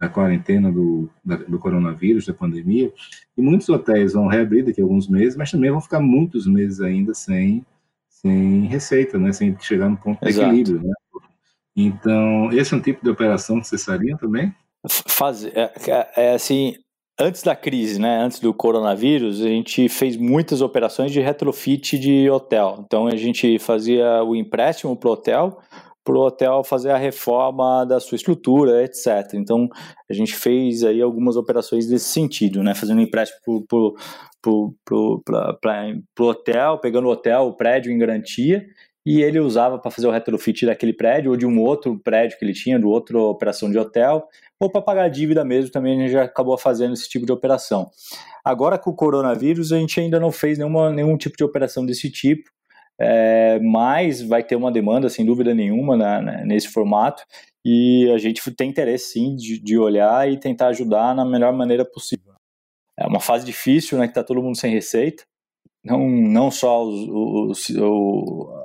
da 0.00 0.08
quarentena 0.08 0.72
do, 0.72 1.08
da, 1.24 1.36
do 1.36 1.58
coronavírus, 1.58 2.26
da 2.26 2.34
pandemia, 2.34 2.92
e 3.36 3.42
muitos 3.42 3.68
hotéis 3.68 4.14
vão 4.14 4.26
reabrir 4.26 4.64
daqui 4.64 4.80
a 4.80 4.84
alguns 4.84 5.08
meses, 5.08 5.36
mas 5.36 5.50
também 5.50 5.70
vão 5.70 5.80
ficar 5.80 6.00
muitos 6.00 6.46
meses 6.46 6.80
ainda 6.80 7.14
sem, 7.14 7.64
sem 8.08 8.66
receita, 8.66 9.18
né? 9.18 9.32
sem 9.32 9.56
chegar 9.60 9.88
no 9.88 9.96
ponto 9.96 10.20
de 10.20 10.28
Exato. 10.28 10.48
equilíbrio. 10.48 10.88
Né? 10.88 10.94
Então, 11.76 12.50
esse 12.52 12.74
é 12.74 12.76
um 12.76 12.80
tipo 12.80 13.02
de 13.02 13.10
operação 13.10 13.60
que 13.60 13.66
vocês 13.66 13.84
fariam 13.84 14.18
também? 14.18 14.54
Faz, 14.88 15.44
é, 15.44 15.72
é, 15.86 16.10
é, 16.16 16.34
assim, 16.34 16.74
antes 17.18 17.42
da 17.42 17.54
crise, 17.54 18.00
né, 18.00 18.18
antes 18.22 18.40
do 18.40 18.52
coronavírus, 18.52 19.40
a 19.42 19.48
gente 19.48 19.88
fez 19.88 20.16
muitas 20.16 20.62
operações 20.62 21.12
de 21.12 21.20
retrofit 21.20 21.98
de 21.98 22.30
hotel. 22.30 22.82
Então, 22.84 23.06
a 23.06 23.16
gente 23.16 23.58
fazia 23.58 24.24
o 24.24 24.34
empréstimo 24.34 24.96
para 24.96 25.08
o 25.08 25.12
hotel, 25.12 25.58
para 26.02 26.14
o 26.14 26.26
hotel 26.26 26.64
fazer 26.64 26.90
a 26.90 26.96
reforma 26.96 27.84
da 27.84 28.00
sua 28.00 28.16
estrutura, 28.16 28.82
etc. 28.82 29.34
Então, 29.34 29.68
a 30.08 30.14
gente 30.14 30.34
fez 30.34 30.82
aí 30.82 31.02
algumas 31.02 31.36
operações 31.36 31.86
desse 31.86 32.06
sentido, 32.06 32.62
né? 32.62 32.74
Fazendo 32.74 33.02
empréstimo 33.02 33.64
para 33.68 33.78
o 34.48 36.26
hotel, 36.26 36.78
pegando 36.78 37.06
o 37.06 37.10
hotel, 37.10 37.42
o 37.42 37.56
prédio 37.56 37.92
em 37.92 37.98
garantia, 37.98 38.64
e 39.04 39.22
ele 39.22 39.40
usava 39.40 39.78
para 39.78 39.90
fazer 39.90 40.06
o 40.06 40.10
retrofit 40.10 40.66
daquele 40.66 40.92
prédio 40.92 41.30
ou 41.30 41.36
de 41.36 41.46
um 41.46 41.60
outro 41.60 41.98
prédio 41.98 42.38
que 42.38 42.44
ele 42.44 42.52
tinha, 42.52 42.78
de 42.78 42.84
outra 42.84 43.18
operação 43.18 43.70
de 43.70 43.78
hotel, 43.78 44.28
ou 44.60 44.70
para 44.70 44.82
pagar 44.82 45.08
dívida 45.08 45.44
mesmo, 45.44 45.70
também 45.70 45.98
a 45.98 46.02
gente 46.02 46.12
já 46.12 46.24
acabou 46.24 46.56
fazendo 46.58 46.92
esse 46.92 47.08
tipo 47.08 47.24
de 47.24 47.32
operação. 47.32 47.90
Agora 48.44 48.78
com 48.78 48.90
o 48.90 48.94
coronavírus, 48.94 49.72
a 49.72 49.78
gente 49.78 49.98
ainda 49.98 50.20
não 50.20 50.30
fez 50.30 50.58
nenhuma, 50.58 50.90
nenhum 50.90 51.16
tipo 51.16 51.36
de 51.36 51.44
operação 51.44 51.84
desse 51.84 52.10
tipo, 52.10 52.50
é, 53.00 53.58
mas 53.60 54.20
vai 54.20 54.44
ter 54.44 54.56
uma 54.56 54.70
demanda, 54.70 55.08
sem 55.08 55.24
dúvida 55.24 55.54
nenhuma, 55.54 55.96
na, 55.96 56.20
na, 56.20 56.44
nesse 56.44 56.68
formato, 56.68 57.24
e 57.64 58.10
a 58.14 58.18
gente 58.18 58.42
tem 58.54 58.68
interesse 58.68 59.12
sim 59.12 59.34
de, 59.34 59.58
de, 59.58 59.78
olhar 59.78 60.30
e 60.30 60.38
tentar 60.38 60.68
ajudar 60.68 61.14
na 61.14 61.24
melhor 61.24 61.52
maneira 61.54 61.84
possível. 61.84 62.34
É 62.98 63.06
uma 63.06 63.20
fase 63.20 63.46
difícil, 63.46 63.98
né, 63.98 64.04
que 64.04 64.10
está 64.10 64.22
todo 64.22 64.42
mundo 64.42 64.58
sem 64.58 64.70
receita, 64.70 65.24
não, 65.82 66.06
não 66.06 66.50
só 66.50 66.84
os, 66.84 67.08
os, 67.08 67.70
o, 67.78 68.59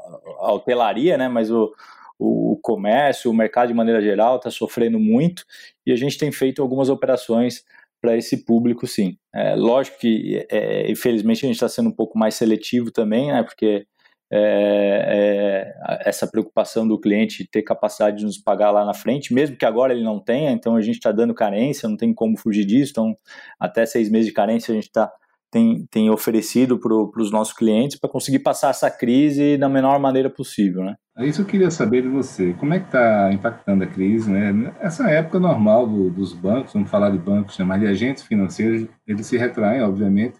a 0.45 0.53
hotelaria, 0.53 1.17
né, 1.17 1.27
mas 1.27 1.51
o, 1.51 1.73
o 2.19 2.57
comércio, 2.61 3.29
o 3.29 3.33
mercado 3.33 3.69
de 3.69 3.73
maneira 3.73 4.01
geral 4.01 4.37
está 4.37 4.49
sofrendo 4.49 4.99
muito 4.99 5.43
e 5.85 5.91
a 5.91 5.95
gente 5.95 6.17
tem 6.17 6.31
feito 6.31 6.61
algumas 6.61 6.89
operações 6.89 7.63
para 8.01 8.15
esse 8.15 8.45
público, 8.45 8.85
sim. 8.85 9.17
É, 9.33 9.55
lógico 9.55 9.97
que, 9.99 10.45
é, 10.49 10.89
infelizmente, 10.91 11.45
a 11.45 11.47
gente 11.47 11.55
está 11.55 11.67
sendo 11.67 11.89
um 11.89 11.95
pouco 11.95 12.17
mais 12.17 12.35
seletivo 12.35 12.91
também, 12.91 13.31
né, 13.31 13.43
porque 13.43 13.87
é, 14.31 15.73
é, 15.77 16.09
essa 16.09 16.27
preocupação 16.27 16.87
do 16.87 16.99
cliente 16.99 17.47
ter 17.47 17.61
capacidade 17.61 18.17
de 18.17 18.25
nos 18.25 18.37
pagar 18.37 18.71
lá 18.71 18.83
na 18.83 18.93
frente, 18.93 19.33
mesmo 19.33 19.55
que 19.55 19.65
agora 19.65 19.93
ele 19.93 20.03
não 20.03 20.19
tenha, 20.19 20.51
então 20.51 20.75
a 20.75 20.81
gente 20.81 20.95
está 20.95 21.11
dando 21.11 21.33
carência, 21.33 21.87
não 21.87 21.97
tem 21.97 22.13
como 22.13 22.37
fugir 22.37 22.65
disso, 22.65 22.91
então 22.91 23.17
até 23.59 23.85
seis 23.85 24.09
meses 24.09 24.27
de 24.27 24.33
carência 24.33 24.71
a 24.71 24.75
gente 24.75 24.87
está 24.87 25.11
tem, 25.55 25.88
tem 25.89 26.09
oferecido 26.09 26.77
para 26.77 27.21
os 27.21 27.31
nossos 27.31 27.53
clientes 27.53 27.97
para 27.97 28.09
conseguir 28.09 28.39
passar 28.39 28.71
essa 28.71 28.91
crise 28.91 29.57
da 29.57 29.69
menor 29.69 29.97
maneira 30.01 30.29
possível, 30.29 30.83
né? 30.83 30.95
É 31.17 31.25
isso 31.25 31.41
eu 31.41 31.45
queria 31.45 31.71
saber 31.71 32.01
de 32.01 32.09
você. 32.09 32.51
Como 32.55 32.74
é 32.74 32.79
que 32.79 32.88
está 32.88 33.31
impactando 33.31 33.85
a 33.85 33.88
crise, 33.88 34.29
né? 34.29 34.75
Essa 34.81 35.09
época 35.09 35.39
normal 35.39 35.88
do, 35.88 36.09
dos 36.09 36.33
bancos, 36.33 36.74
vamos 36.74 36.89
falar 36.89 37.09
de 37.09 37.17
bancos, 37.17 37.55
chamar 37.55 37.79
de 37.79 37.88
agentes 37.88 38.24
financeiros, 38.24 38.85
eles 39.07 39.25
se 39.25 39.38
retraem, 39.38 39.81
obviamente. 39.81 40.35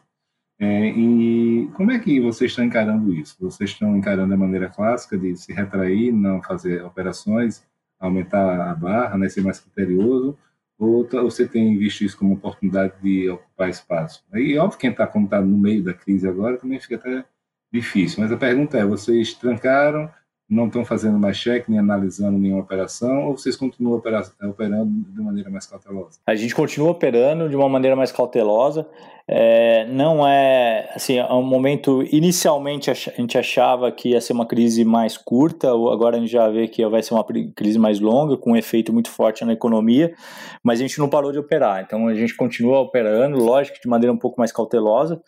É, 0.60 0.88
e 0.90 1.70
como 1.76 1.92
é 1.92 2.00
que 2.00 2.20
vocês 2.20 2.52
estão 2.52 2.66
encarando 2.66 3.14
isso? 3.14 3.38
Vocês 3.40 3.70
estão 3.70 3.96
encarando 3.96 4.34
a 4.34 4.38
maneira 4.38 4.68
clássica 4.68 5.18
de 5.18 5.34
se 5.38 5.54
retrair, 5.54 6.12
não 6.12 6.42
fazer 6.42 6.84
operações, 6.84 7.64
aumentar 7.98 8.70
a 8.70 8.76
barra, 8.76 9.18
né, 9.18 9.30
ser 9.30 9.44
mais 9.44 9.62
criterioso? 9.62 10.38
Ou 10.78 11.08
você 11.08 11.48
tem 11.48 11.78
visto 11.78 12.04
isso 12.04 12.18
como 12.18 12.34
oportunidade 12.34 12.94
de 13.02 13.30
ocupar 13.30 13.70
espaço? 13.70 14.24
E 14.34 14.58
óbvio, 14.58 14.80
quem 14.80 14.92
está 14.92 15.08
como 15.08 15.26
está 15.26 15.42
no 15.42 15.58
meio 15.58 15.84
da 15.84 15.94
crise 15.94 16.28
agora 16.28 16.58
também 16.58 16.80
fica 16.80 16.96
até 16.96 17.26
difícil. 17.72 18.22
Mas 18.22 18.32
a 18.32 18.38
pergunta 18.38 18.78
é: 18.78 18.86
vocês 18.86 19.34
trancaram, 19.34 20.12
não 20.48 20.68
estão 20.68 20.86
fazendo 20.86 21.18
mais 21.18 21.38
cheque, 21.38 21.72
nem 21.72 21.80
analisando 21.80 22.38
nenhuma 22.38 22.62
operação, 22.62 23.28
ou 23.28 23.38
vocês 23.38 23.56
continuam 23.56 23.96
operando 23.96 24.88
de 24.88 25.22
maneira 25.22 25.50
mais 25.50 25.66
cautelosa? 25.66 26.20
A 26.26 26.36
gente 26.36 26.54
continua 26.54 26.92
operando 26.92 27.50
de 27.50 27.56
uma 27.56 27.68
maneira 27.68 27.96
mais 27.96 28.12
cautelosa. 28.12 28.88
É, 29.28 29.88
não 29.88 30.26
é 30.28 30.92
assim, 30.94 31.18
é 31.18 31.34
um 31.34 31.42
momento. 31.42 32.04
Inicialmente 32.12 32.92
a 32.92 32.94
gente 32.94 33.38
achava 33.40 33.92
que 33.92 34.10
ia 34.10 34.22
ser 34.22 34.34
uma 34.34 34.46
crise 34.46 34.86
mais 34.86 35.18
curta, 35.18 35.70
agora 35.70 36.18
a 36.18 36.20
gente 36.20 36.32
já 36.32 36.48
vê 36.48 36.68
que 36.68 36.86
vai 36.88 37.02
ser 37.02 37.16
uma 37.16 37.26
crise 37.56 37.80
mais 37.80 38.00
longa, 38.00 38.38
com 38.38 38.52
um 38.52 38.56
efeito 38.56 38.94
muito 38.94 39.10
forte 39.10 39.44
na 39.44 39.54
economia, 39.54 40.14
mas 40.62 40.80
a 40.80 40.84
gente 40.84 41.00
não 41.00 41.10
parou 41.10 41.32
de 41.32 41.40
operar. 41.40 41.82
Então 41.82 42.08
a 42.08 42.14
gente 42.14 42.36
continua 42.36 42.80
operando, 42.82 43.44
lógico, 43.44 43.80
de 43.82 43.88
maneira 43.88 44.14
um 44.14 44.18
pouco 44.18 44.40
mais 44.40 44.52
cautelosa. 44.52 45.22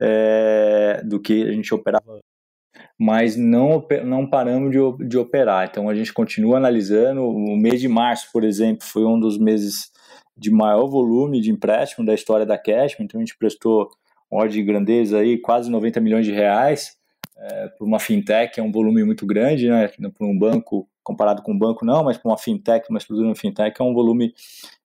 É, 0.00 1.00
do 1.04 1.20
que 1.20 1.44
a 1.44 1.52
gente 1.52 1.72
operava 1.72 2.18
mas 2.98 3.36
não, 3.36 3.84
não 4.04 4.26
paramos 4.26 4.70
de, 4.70 5.08
de 5.08 5.18
operar. 5.18 5.68
Então 5.68 5.88
a 5.88 5.94
gente 5.94 6.12
continua 6.12 6.58
analisando. 6.58 7.22
O 7.26 7.56
mês 7.56 7.80
de 7.80 7.88
março, 7.88 8.28
por 8.32 8.44
exemplo, 8.44 8.86
foi 8.86 9.04
um 9.04 9.18
dos 9.18 9.38
meses 9.38 9.90
de 10.36 10.50
maior 10.50 10.86
volume 10.86 11.40
de 11.40 11.50
empréstimo 11.50 12.04
da 12.04 12.14
história 12.14 12.44
da 12.44 12.58
Cashman, 12.58 13.04
então 13.04 13.20
a 13.20 13.24
gente 13.24 13.36
prestou 13.38 13.88
ordem 14.30 14.56
de 14.56 14.62
grandeza 14.64 15.18
aí, 15.18 15.38
quase 15.38 15.70
90 15.70 16.00
milhões 16.00 16.26
de 16.26 16.32
reais 16.32 16.96
é, 17.36 17.68
para 17.68 17.86
uma 17.86 17.98
fintech, 17.98 18.58
é 18.58 18.62
um 18.62 18.72
volume 18.72 19.04
muito 19.04 19.26
grande, 19.26 19.68
né? 19.68 19.88
Para 19.88 20.26
um 20.26 20.38
banco, 20.38 20.88
comparado 21.02 21.42
com 21.42 21.52
um 21.52 21.58
banco 21.58 21.84
não, 21.84 22.04
mas 22.04 22.16
para 22.16 22.30
uma 22.30 22.38
fintech, 22.38 22.86
uma 22.88 22.98
estrutura 22.98 23.32
de 23.32 23.38
fintech, 23.38 23.80
é 23.80 23.84
um 23.84 23.94
volume 23.94 24.32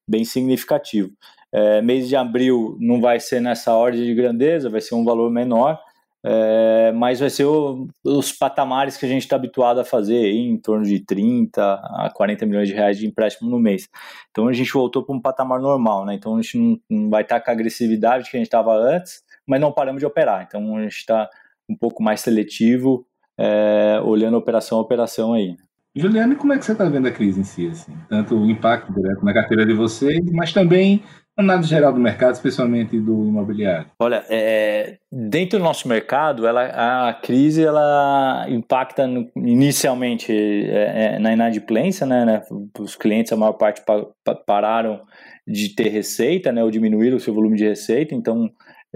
bem 0.07 0.25
significativo. 0.25 1.11
É, 1.51 1.81
mês 1.81 2.07
de 2.07 2.15
abril 2.15 2.77
não 2.79 3.01
vai 3.01 3.19
ser 3.19 3.39
nessa 3.39 3.73
ordem 3.73 4.03
de 4.03 4.13
grandeza, 4.13 4.69
vai 4.69 4.81
ser 4.81 4.95
um 4.95 5.03
valor 5.03 5.31
menor, 5.31 5.79
é, 6.25 6.91
mas 6.91 7.19
vai 7.19 7.29
ser 7.29 7.45
o, 7.45 7.87
os 8.03 8.31
patamares 8.31 8.97
que 8.97 9.05
a 9.05 9.09
gente 9.09 9.21
está 9.21 9.35
habituado 9.35 9.79
a 9.79 9.85
fazer, 9.85 10.31
em 10.31 10.57
torno 10.57 10.85
de 10.85 10.99
30 10.99 11.61
a 11.61 12.11
40 12.13 12.45
milhões 12.45 12.67
de 12.67 12.73
reais 12.73 12.97
de 12.97 13.07
empréstimo 13.07 13.49
no 13.49 13.59
mês. 13.59 13.87
Então 14.31 14.47
a 14.47 14.53
gente 14.53 14.71
voltou 14.71 15.03
para 15.03 15.15
um 15.15 15.21
patamar 15.21 15.59
normal, 15.59 16.05
né? 16.05 16.13
Então 16.13 16.35
a 16.35 16.41
gente 16.41 16.57
não, 16.57 16.79
não 16.89 17.09
vai 17.09 17.21
estar 17.21 17.39
tá 17.39 17.45
com 17.45 17.51
a 17.51 17.53
agressividade 17.53 18.29
que 18.29 18.35
a 18.35 18.39
gente 18.39 18.47
estava 18.47 18.73
antes, 18.73 19.23
mas 19.47 19.61
não 19.61 19.71
paramos 19.71 19.99
de 19.99 20.05
operar. 20.05 20.43
Então 20.47 20.75
a 20.75 20.81
gente 20.81 20.97
está 20.97 21.29
um 21.69 21.75
pouco 21.75 22.03
mais 22.03 22.19
seletivo, 22.21 23.05
é, 23.37 24.01
olhando 24.03 24.37
operação 24.37 24.77
a 24.77 24.81
operação 24.81 25.33
aí. 25.33 25.55
Juliane, 25.95 26.35
como 26.35 26.53
é 26.53 26.57
que 26.57 26.65
você 26.65 26.73
está 26.73 26.85
vendo 26.85 27.07
a 27.07 27.11
crise 27.11 27.39
em 27.39 27.43
si? 27.43 27.67
Assim? 27.67 27.93
Tanto 28.07 28.35
o 28.35 28.49
impacto 28.49 28.93
direto 28.93 29.23
na 29.23 29.33
carteira 29.33 29.65
de 29.65 29.73
vocês, 29.73 30.19
mas 30.31 30.53
também 30.53 31.03
análise 31.41 31.69
geral 31.69 31.93
do 31.93 31.99
mercado, 31.99 32.33
especialmente 32.33 32.99
do 32.99 33.25
imobiliário? 33.25 33.87
Olha, 33.99 34.23
é, 34.29 34.97
dentro 35.11 35.57
do 35.57 35.63
nosso 35.63 35.87
mercado, 35.87 36.45
ela, 36.45 37.09
a 37.09 37.13
crise 37.13 37.63
ela 37.63 38.45
impacta 38.49 39.07
no, 39.07 39.29
inicialmente 39.35 40.31
é, 40.31 41.15
é, 41.15 41.19
na 41.19 41.33
inadimplência, 41.33 42.05
né, 42.05 42.25
né, 42.25 42.41
Os 42.77 42.95
clientes, 42.95 43.31
a 43.31 43.37
maior 43.37 43.53
parte 43.53 43.81
pa, 43.85 44.05
pa, 44.23 44.35
pararam 44.35 45.01
de 45.47 45.69
ter 45.75 45.89
receita, 45.89 46.51
né, 46.51 46.63
ou 46.63 46.69
diminuíram 46.69 47.17
o 47.17 47.19
seu 47.19 47.33
volume 47.33 47.57
de 47.57 47.67
receita, 47.67 48.13
então 48.13 48.51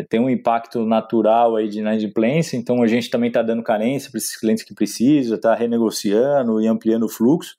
tem 0.10 0.20
um 0.20 0.30
impacto 0.30 0.84
natural 0.86 1.56
aí 1.56 1.70
de 1.70 1.80
inadimplência, 1.80 2.58
então 2.58 2.82
a 2.82 2.88
gente 2.88 3.10
também 3.10 3.28
está 3.28 3.44
dando 3.44 3.62
carência 3.62 4.10
para 4.10 4.18
esses 4.18 4.36
clientes 4.40 4.64
que 4.64 4.74
precisam, 4.74 5.36
está 5.36 5.54
renegociando 5.54 6.60
e 6.60 6.68
ampliando 6.68 7.04
o 7.04 7.10
fluxo 7.10 7.56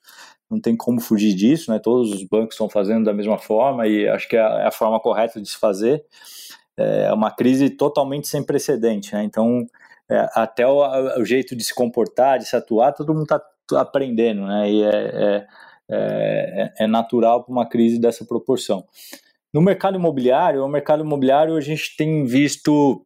não 0.49 0.59
tem 0.59 0.75
como 0.75 1.01
fugir 1.01 1.33
disso, 1.33 1.71
né? 1.71 1.79
Todos 1.79 2.11
os 2.11 2.23
bancos 2.23 2.55
estão 2.55 2.69
fazendo 2.69 3.05
da 3.05 3.13
mesma 3.13 3.37
forma 3.37 3.87
e 3.87 4.07
acho 4.07 4.27
que 4.27 4.35
é 4.35 4.41
a, 4.41 4.67
é 4.67 4.71
forma 4.71 4.99
correta 4.99 5.41
de 5.41 5.49
se 5.49 5.57
fazer. 5.57 6.03
É 6.77 7.11
uma 7.13 7.31
crise 7.31 7.69
totalmente 7.69 8.27
sem 8.27 8.43
precedente, 8.43 9.13
né? 9.13 9.23
Então, 9.23 9.65
é, 10.09 10.29
até 10.33 10.67
o, 10.67 10.81
o, 11.19 11.25
jeito 11.25 11.55
de 11.55 11.63
se 11.63 11.73
comportar, 11.73 12.37
de 12.37 12.45
se 12.45 12.55
atuar, 12.55 12.91
todo 12.91 13.13
mundo 13.13 13.23
está 13.23 13.41
aprendendo, 13.79 14.45
né? 14.45 14.69
E 14.69 14.83
é, 14.83 14.89
é, 14.89 15.47
é, 15.89 16.73
é 16.79 16.87
natural 16.87 17.43
para 17.43 17.51
uma 17.51 17.67
crise 17.67 17.99
dessa 17.99 18.25
proporção. 18.25 18.85
No 19.53 19.61
mercado 19.61 19.95
imobiliário, 19.95 20.63
o 20.63 20.67
mercado 20.67 21.03
imobiliário 21.03 21.55
a 21.55 21.61
gente 21.61 21.95
tem 21.95 22.25
visto 22.25 23.05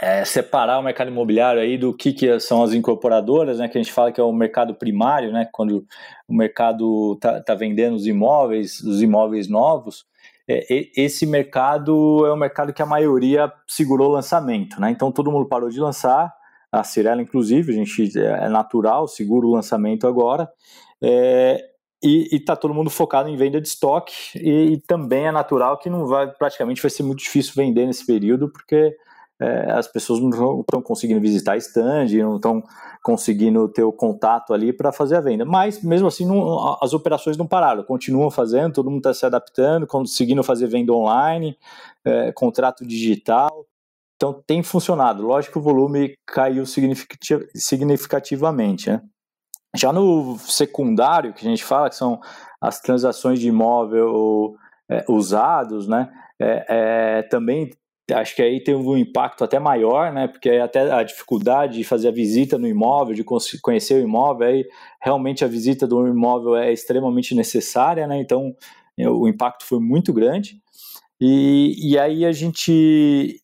é, 0.00 0.24
separar 0.24 0.78
o 0.78 0.82
mercado 0.82 1.10
imobiliário 1.10 1.60
aí 1.60 1.78
do 1.78 1.94
que, 1.94 2.12
que 2.12 2.38
são 2.38 2.62
as 2.62 2.74
incorporadoras, 2.74 3.58
né, 3.58 3.68
que 3.68 3.78
a 3.78 3.82
gente 3.82 3.92
fala 3.92 4.12
que 4.12 4.20
é 4.20 4.24
o 4.24 4.32
mercado 4.32 4.74
primário, 4.74 5.32
né, 5.32 5.48
quando 5.50 5.86
o 6.28 6.34
mercado 6.34 7.14
está 7.14 7.40
tá 7.40 7.54
vendendo 7.54 7.94
os 7.94 8.06
imóveis, 8.06 8.80
os 8.80 9.00
imóveis 9.00 9.48
novos, 9.48 10.04
é, 10.48 10.64
esse 10.96 11.24
mercado 11.26 12.24
é 12.26 12.32
o 12.32 12.36
mercado 12.36 12.72
que 12.72 12.82
a 12.82 12.86
maioria 12.86 13.50
segurou 13.66 14.10
o 14.10 14.12
lançamento, 14.12 14.80
né, 14.80 14.90
então 14.90 15.10
todo 15.10 15.32
mundo 15.32 15.48
parou 15.48 15.70
de 15.70 15.80
lançar, 15.80 16.32
a 16.70 16.84
Cirela 16.84 17.22
inclusive, 17.22 17.72
a 17.72 17.74
gente 17.74 18.18
é, 18.18 18.48
natural, 18.48 19.08
segura 19.08 19.46
o 19.46 19.52
lançamento 19.52 20.06
agora, 20.06 20.46
é, 21.02 21.58
e 22.02 22.36
está 22.36 22.54
todo 22.54 22.74
mundo 22.74 22.90
focado 22.90 23.30
em 23.30 23.36
venda 23.36 23.62
de 23.62 23.68
estoque, 23.68 24.14
e, 24.34 24.74
e, 24.74 24.80
também 24.82 25.26
é 25.26 25.32
natural 25.32 25.78
que 25.78 25.88
não 25.88 26.06
vai, 26.06 26.30
praticamente 26.30 26.82
vai 26.82 26.90
ser 26.90 27.02
muito 27.02 27.20
difícil 27.20 27.54
vender 27.56 27.86
nesse 27.86 28.04
período, 28.04 28.52
porque 28.52 28.94
é, 29.40 29.70
as 29.72 29.86
pessoas 29.86 30.20
não 30.20 30.60
estão 30.60 30.80
conseguindo 30.80 31.20
visitar 31.20 31.56
stand, 31.58 32.06
não 32.22 32.36
estão 32.36 32.62
conseguindo 33.02 33.68
ter 33.68 33.82
o 33.82 33.92
contato 33.92 34.54
ali 34.54 34.72
para 34.72 34.90
fazer 34.90 35.16
a 35.16 35.20
venda. 35.20 35.44
Mas, 35.44 35.82
mesmo 35.82 36.08
assim, 36.08 36.24
não, 36.26 36.78
as 36.82 36.94
operações 36.94 37.36
não 37.36 37.46
pararam, 37.46 37.84
continuam 37.84 38.30
fazendo, 38.30 38.72
todo 38.74 38.90
mundo 38.90 39.00
está 39.00 39.12
se 39.14 39.26
adaptando, 39.26 39.86
conseguindo 39.86 40.42
fazer 40.42 40.66
venda 40.66 40.92
online, 40.92 41.56
é, 42.04 42.32
contrato 42.32 42.84
digital. 42.86 43.66
Então, 44.16 44.42
tem 44.46 44.62
funcionado. 44.62 45.22
Lógico 45.22 45.52
que 45.52 45.58
o 45.58 45.62
volume 45.62 46.16
caiu 46.26 46.64
significativamente. 46.66 48.90
Né? 48.90 49.02
Já 49.76 49.92
no 49.92 50.38
secundário, 50.38 51.34
que 51.34 51.46
a 51.46 51.50
gente 51.50 51.62
fala, 51.62 51.90
que 51.90 51.96
são 51.96 52.18
as 52.60 52.80
transações 52.80 53.38
de 53.38 53.48
imóvel 53.48 54.56
é, 54.88 55.04
usados, 55.08 55.86
né? 55.86 56.10
É, 56.38 56.66
é, 56.68 57.22
também 57.24 57.70
acho 58.12 58.36
que 58.36 58.42
aí 58.42 58.62
tem 58.62 58.74
um 58.74 58.96
impacto 58.96 59.42
até 59.42 59.58
maior, 59.58 60.12
né? 60.12 60.28
Porque 60.28 60.50
até 60.50 60.92
a 60.92 61.02
dificuldade 61.02 61.78
de 61.78 61.84
fazer 61.84 62.08
a 62.08 62.12
visita 62.12 62.56
no 62.56 62.66
imóvel, 62.66 63.14
de 63.14 63.24
conhecer 63.60 63.94
o 63.94 64.04
imóvel, 64.04 64.48
aí 64.48 64.68
realmente 65.00 65.44
a 65.44 65.48
visita 65.48 65.86
do 65.86 66.06
imóvel 66.06 66.56
é 66.56 66.72
extremamente 66.72 67.34
necessária, 67.34 68.06
né? 68.06 68.18
Então 68.18 68.54
o 68.98 69.28
impacto 69.28 69.64
foi 69.64 69.80
muito 69.80 70.12
grande. 70.12 70.60
E, 71.20 71.92
e 71.92 71.98
aí 71.98 72.24
a 72.24 72.32
gente 72.32 73.40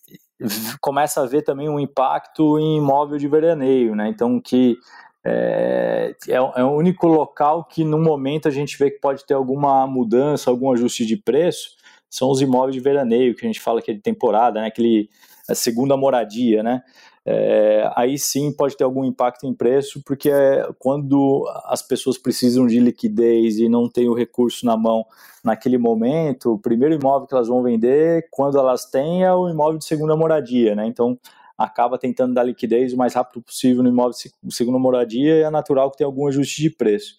começa 0.81 1.23
a 1.23 1.26
ver 1.26 1.42
também 1.42 1.69
um 1.69 1.81
impacto 1.81 2.59
em 2.59 2.78
imóvel 2.78 3.19
de 3.19 3.28
veraneio, 3.28 3.95
né? 3.95 4.09
Então 4.09 4.40
que 4.40 4.76
é, 5.25 6.14
é, 6.28 6.35
é, 6.35 6.64
o 6.64 6.71
único 6.71 7.07
local 7.07 7.64
que 7.64 7.85
no 7.85 7.99
momento 7.99 8.49
a 8.49 8.50
gente 8.50 8.76
vê 8.76 8.90
que 8.90 8.99
pode 8.99 9.25
ter 9.25 9.35
alguma 9.35 9.87
mudança, 9.87 10.50
algum 10.50 10.73
ajuste 10.73 11.07
de 11.07 11.16
preço, 11.16 11.76
são 12.12 12.31
os 12.31 12.42
imóveis 12.42 12.75
de 12.75 12.81
veraneio, 12.81 13.35
que 13.35 13.42
a 13.42 13.49
gente 13.49 13.59
fala 13.59 13.81
que 13.81 13.90
é 13.90 13.95
de 13.95 14.00
temporada, 14.00 14.61
né? 14.61 14.66
Aquele 14.66 15.09
a 15.49 15.54
segunda 15.54 15.97
moradia, 15.97 16.62
né? 16.62 16.83
É, 17.25 17.90
aí 17.97 18.19
sim 18.19 18.52
pode 18.52 18.76
ter 18.76 18.85
algum 18.85 19.02
impacto 19.02 19.47
em 19.47 19.54
preço, 19.54 20.02
porque 20.04 20.28
é 20.31 20.69
quando 20.78 21.49
as 21.64 21.81
pessoas 21.81 22.19
precisam 22.19 22.66
de 22.66 22.78
liquidez 22.81 23.59
e 23.59 23.69
não 23.69 23.88
têm 23.88 24.09
o 24.09 24.14
recurso 24.14 24.66
na 24.66 24.76
mão 24.76 25.07
naquele 25.42 25.78
momento, 25.78 26.52
o 26.52 26.59
primeiro 26.59 26.95
imóvel 26.95 27.26
que 27.26 27.35
elas 27.35 27.49
vão 27.49 27.62
vender, 27.62 28.28
quando 28.31 28.59
elas 28.59 28.85
têm, 28.85 29.25
é 29.25 29.33
o 29.33 29.49
imóvel 29.49 29.78
de 29.78 29.87
segunda 29.87 30.14
moradia, 30.14 30.75
né? 30.75 30.87
Então 30.87 31.19
acaba 31.57 31.97
tentando 31.97 32.35
dar 32.35 32.42
liquidez 32.42 32.92
o 32.92 32.97
mais 32.99 33.14
rápido 33.14 33.40
possível 33.40 33.83
no 33.83 33.88
imóvel 33.88 34.12
de 34.42 34.54
segunda 34.54 34.78
moradia 34.78 35.37
e 35.38 35.42
é 35.42 35.50
natural 35.50 35.90
que 35.90 35.97
tenha 35.97 36.09
algum 36.09 36.26
ajuste 36.26 36.61
de 36.61 36.69
preço. 36.69 37.16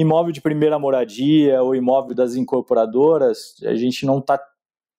Imóvel 0.00 0.32
de 0.32 0.40
primeira 0.40 0.78
moradia 0.78 1.62
ou 1.62 1.74
imóvel 1.74 2.14
das 2.14 2.36
incorporadoras, 2.36 3.54
a 3.64 3.74
gente 3.74 4.06
não 4.06 4.18
está 4.18 4.40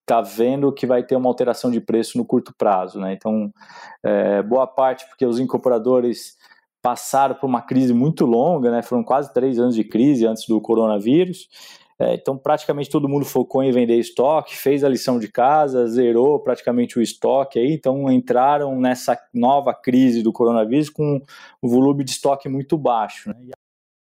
tá 0.05 0.21
vendo 0.21 0.73
que 0.73 0.85
vai 0.85 1.03
ter 1.03 1.15
uma 1.15 1.29
alteração 1.29 1.71
de 1.71 1.79
preço 1.79 2.17
no 2.17 2.25
curto 2.25 2.53
prazo. 2.57 2.99
Né? 2.99 3.13
Então, 3.13 3.51
é, 4.03 4.43
boa 4.43 4.67
parte 4.67 5.07
porque 5.07 5.25
os 5.25 5.39
incorporadores 5.39 6.37
passaram 6.81 7.35
por 7.35 7.47
uma 7.47 7.61
crise 7.61 7.93
muito 7.93 8.25
longa, 8.25 8.71
né? 8.71 8.81
foram 8.81 9.03
quase 9.03 9.33
três 9.33 9.57
anos 9.59 9.75
de 9.75 9.83
crise 9.83 10.25
antes 10.25 10.45
do 10.47 10.59
coronavírus, 10.59 11.47
é, 11.99 12.13
então, 12.13 12.37
praticamente 12.37 12.89
todo 12.89 13.09
mundo 13.09 13.25
focou 13.25 13.61
em 13.61 13.71
vender 13.71 13.99
estoque, 13.99 14.55
fez 14.55 14.85
a 14.85 14.89
lição 14.89 15.19
de 15.19 15.27
casa, 15.27 15.85
zerou 15.85 16.39
praticamente 16.39 16.97
o 16.97 17.01
estoque 17.01 17.59
aí, 17.59 17.73
então 17.73 18.09
entraram 18.09 18.79
nessa 18.79 19.19
nova 19.33 19.73
crise 19.73 20.23
do 20.23 20.31
coronavírus 20.31 20.89
com 20.89 21.21
um 21.61 21.67
volume 21.67 22.05
de 22.05 22.11
estoque 22.11 22.47
muito 22.47 22.77
baixo. 22.77 23.29
Né? 23.29 23.51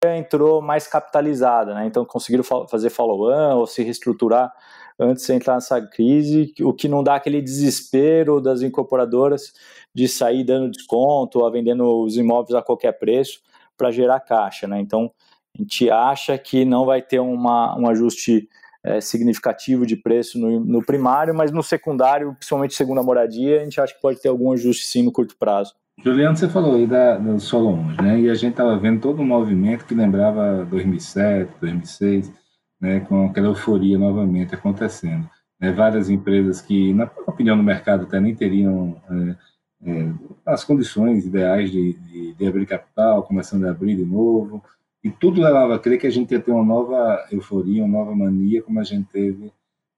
Entrou 0.04 0.62
mais 0.62 0.86
capitalizada, 0.86 1.74
né? 1.74 1.84
então 1.86 2.04
conseguiram 2.04 2.44
fazer 2.44 2.88
follow-on 2.88 3.56
ou 3.56 3.66
se 3.66 3.82
reestruturar 3.82 4.52
antes 4.96 5.26
de 5.26 5.32
entrar 5.32 5.54
nessa 5.54 5.80
crise, 5.80 6.54
o 6.60 6.72
que 6.72 6.86
não 6.86 7.02
dá 7.02 7.16
aquele 7.16 7.42
desespero 7.42 8.40
das 8.40 8.62
incorporadoras 8.62 9.52
de 9.92 10.06
sair 10.06 10.44
dando 10.44 10.70
desconto 10.70 11.40
ou 11.40 11.50
vendendo 11.50 12.02
os 12.02 12.16
imóveis 12.16 12.54
a 12.54 12.62
qualquer 12.62 12.92
preço 12.92 13.40
para 13.76 13.90
gerar 13.90 14.20
caixa. 14.20 14.68
Né? 14.68 14.80
Então, 14.80 15.10
a 15.56 15.62
gente 15.62 15.90
acha 15.90 16.38
que 16.38 16.64
não 16.64 16.84
vai 16.84 17.02
ter 17.02 17.18
uma, 17.20 17.76
um 17.76 17.88
ajuste 17.88 18.48
é, 18.84 19.00
significativo 19.00 19.84
de 19.84 19.96
preço 19.96 20.38
no, 20.38 20.60
no, 20.60 20.84
primário, 20.84 21.34
mas 21.34 21.52
no 21.52 21.62
secundário, 21.62 22.34
principalmente 22.34 22.74
segunda 22.74 23.02
moradia, 23.02 23.60
a 23.60 23.64
gente 23.64 23.80
acha 23.80 23.94
que 23.94 24.00
pode 24.00 24.20
ter 24.20 24.28
algum 24.28 24.52
ajuste 24.52 24.86
sim 24.86 25.02
no 25.02 25.12
curto 25.12 25.36
prazo. 25.36 25.74
Juliano, 26.02 26.36
você 26.36 26.48
falou 26.48 26.76
aí 26.76 26.86
da, 26.86 27.18
dos 27.18 27.44
Solomons, 27.44 27.96
né? 27.96 28.20
E 28.20 28.30
a 28.30 28.34
gente 28.34 28.52
estava 28.52 28.78
vendo 28.78 29.00
todo 29.00 29.20
um 29.20 29.26
movimento 29.26 29.84
que 29.84 29.94
lembrava 29.94 30.64
2007, 30.66 31.52
2006, 31.60 32.32
né? 32.80 33.00
Com 33.00 33.26
aquela 33.26 33.48
euforia 33.48 33.98
novamente 33.98 34.54
acontecendo. 34.54 35.28
Né? 35.60 35.72
Várias 35.72 36.08
empresas 36.08 36.60
que, 36.60 36.94
na 36.94 37.10
opinião 37.26 37.56
do 37.56 37.62
mercado, 37.64 38.04
até 38.04 38.20
nem 38.20 38.34
teriam 38.34 39.00
é, 39.10 39.90
é, 39.90 40.12
as 40.46 40.62
condições 40.62 41.26
ideais 41.26 41.70
de, 41.70 41.94
de, 41.94 42.34
de 42.34 42.46
abrir 42.46 42.66
capital, 42.66 43.24
começando 43.24 43.64
a 43.64 43.70
abrir 43.70 43.96
de 43.96 44.04
novo, 44.04 44.62
e 45.02 45.10
tudo 45.10 45.42
levava 45.42 45.74
a 45.74 45.78
crer 45.78 45.98
que 45.98 46.06
a 46.06 46.10
gente 46.10 46.30
ia 46.32 46.40
ter 46.40 46.52
uma 46.52 46.64
nova 46.64 47.26
euforia, 47.32 47.84
uma 47.84 47.98
nova 47.98 48.14
mania, 48.14 48.62
como 48.62 48.78
a 48.78 48.84
gente 48.84 49.08
teve 49.08 49.52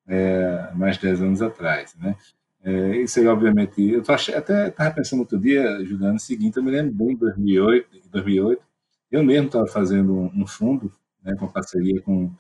é, 0.09 0.71
mais 0.75 0.97
de 0.97 1.03
10 1.03 1.23
anos 1.23 1.43
atrás, 1.43 1.95
né? 1.97 2.17
É, 2.63 2.97
isso 2.99 3.19
aí, 3.19 3.27
obviamente, 3.27 3.83
eu 3.83 4.03
tô 4.03 4.13
até 4.13 4.69
estava 4.69 4.95
pensando 4.95 5.21
outro 5.21 5.39
dia, 5.39 5.83
Juliano, 5.85 6.17
o 6.17 6.21
seguinte, 6.21 6.59
eu 6.59 6.63
me 6.63 6.71
lembro 6.71 6.93
bem 6.93 7.09
de 7.15 7.17
2008, 7.17 7.89
2008 8.11 8.63
eu 9.11 9.25
mesmo 9.25 9.47
estava 9.47 9.67
fazendo 9.67 10.31
um, 10.35 10.47
fundo, 10.47 10.93
né, 11.23 11.35
com 11.37 11.49
parceria 11.49 12.01
com 12.03 12.31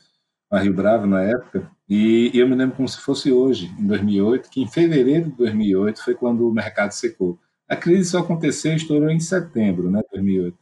a 0.50 0.61
Rio 0.61 0.75
Bravo 0.75 1.07
na 1.07 1.23
época, 1.23 1.71
e, 1.89 2.31
e 2.35 2.39
eu 2.39 2.49
me 2.49 2.55
lembro 2.55 2.77
como 2.77 2.89
se 2.89 3.00
fosse 3.00 3.33
hoje, 3.33 3.67
em 3.79 3.87
2008, 3.87 4.50
que 4.50 4.62
em 4.62 4.69
fevereiro 4.69 5.31
de 5.31 5.37
2008 5.37 6.05
foi 6.05 6.14
quando 6.14 6.49
o 6.49 6.53
mercado 6.53 6.92
secou. 6.92 7.38
A 7.68 7.77
crise 7.77 8.11
só 8.11 8.21
aconteceu, 8.21 8.75
estourou 8.75 9.11
em 9.11 9.21
setembro, 9.21 9.90
né, 9.90 10.03
2008 10.12 10.59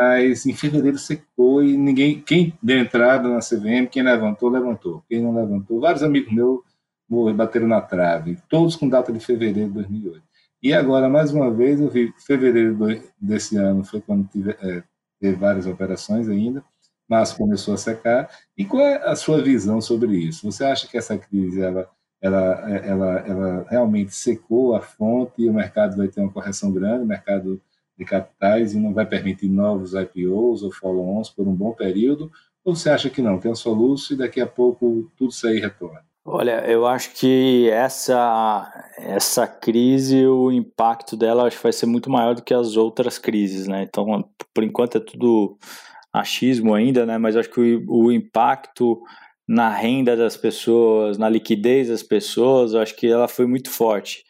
mas 0.00 0.46
em 0.46 0.54
fevereiro 0.54 0.98
secou 0.98 1.62
e 1.62 1.76
ninguém, 1.76 2.20
quem 2.20 2.56
deu 2.62 2.78
entrada 2.78 3.28
na 3.28 3.38
CVM, 3.40 3.86
quem 3.90 4.02
levantou, 4.02 4.48
levantou. 4.48 5.04
Quem 5.08 5.22
não 5.22 5.34
levantou, 5.34 5.80
vários 5.80 6.02
amigos 6.02 6.32
meus 6.32 6.60
bateram 7.34 7.66
na 7.68 7.80
trave, 7.80 8.38
todos 8.48 8.76
com 8.76 8.88
data 8.88 9.12
de 9.12 9.20
fevereiro 9.20 9.68
de 9.68 9.74
2008. 9.74 10.22
E 10.62 10.72
agora, 10.72 11.08
mais 11.08 11.32
uma 11.32 11.50
vez, 11.50 11.80
eu 11.80 11.90
vi 11.90 12.12
fevereiro 12.24 12.78
desse 13.20 13.56
ano 13.56 13.84
foi 13.84 14.00
quando 14.00 14.28
tive, 14.28 14.52
é, 14.60 14.82
teve 15.20 15.36
várias 15.36 15.66
operações 15.66 16.28
ainda, 16.28 16.64
mas 17.08 17.32
começou 17.32 17.74
a 17.74 17.76
secar. 17.76 18.30
E 18.56 18.64
qual 18.64 18.82
é 18.82 19.04
a 19.04 19.16
sua 19.16 19.42
visão 19.42 19.80
sobre 19.80 20.16
isso? 20.16 20.50
Você 20.50 20.64
acha 20.64 20.86
que 20.86 20.96
essa 20.96 21.18
crise 21.18 21.60
ela, 21.60 21.90
ela, 22.20 22.70
ela, 22.70 23.18
ela 23.26 23.66
realmente 23.68 24.14
secou 24.14 24.74
a 24.74 24.80
fonte 24.80 25.42
e 25.42 25.48
o 25.48 25.52
mercado 25.52 25.96
vai 25.96 26.08
ter 26.08 26.20
uma 26.20 26.32
correção 26.32 26.72
grande, 26.72 27.04
o 27.04 27.06
mercado 27.06 27.60
de 27.98 28.04
capitais 28.04 28.72
e 28.72 28.78
não 28.78 28.94
vai 28.94 29.04
permitir 29.04 29.48
novos 29.48 29.94
IPOs 29.94 30.62
ou 30.62 30.72
follow-ons 30.72 31.28
por 31.28 31.46
um 31.46 31.54
bom 31.54 31.72
período? 31.72 32.30
Ou 32.64 32.76
você 32.76 32.88
acha 32.88 33.10
que 33.10 33.20
não, 33.20 33.40
é 33.42 33.48
um 33.48 33.54
soluço 33.54 34.14
e 34.14 34.16
daqui 34.16 34.40
a 34.40 34.46
pouco 34.46 35.10
tudo 35.16 35.30
isso 35.30 35.46
aí 35.46 35.58
retorna? 35.58 36.11
Olha, 36.24 36.64
eu 36.70 36.86
acho 36.86 37.12
que 37.14 37.68
essa, 37.70 38.70
essa 38.96 39.44
crise, 39.46 40.24
o 40.24 40.52
impacto 40.52 41.16
dela 41.16 41.46
acho 41.46 41.56
que 41.56 41.62
vai 41.64 41.72
ser 41.72 41.86
muito 41.86 42.08
maior 42.08 42.34
do 42.34 42.42
que 42.42 42.54
as 42.54 42.76
outras 42.76 43.18
crises, 43.18 43.66
né? 43.66 43.82
Então, 43.82 44.24
por 44.54 44.62
enquanto 44.62 44.98
é 44.98 45.00
tudo 45.00 45.58
achismo 46.12 46.74
ainda, 46.74 47.04
né? 47.04 47.18
Mas 47.18 47.36
acho 47.36 47.50
que 47.50 47.60
o, 47.88 48.04
o 48.04 48.12
impacto 48.12 49.02
na 49.48 49.68
renda 49.68 50.16
das 50.16 50.36
pessoas, 50.36 51.18
na 51.18 51.28
liquidez 51.28 51.88
das 51.88 52.04
pessoas, 52.04 52.74
acho 52.74 52.94
que 52.96 53.08
ela 53.08 53.26
foi 53.26 53.46
muito 53.46 53.70
forte. 53.70 54.24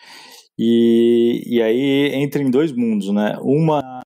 E, 0.58 1.42
e 1.46 1.62
aí 1.62 2.14
entra 2.14 2.42
em 2.42 2.50
dois 2.50 2.72
mundos, 2.72 3.12
né? 3.12 3.36
Uma 3.42 4.01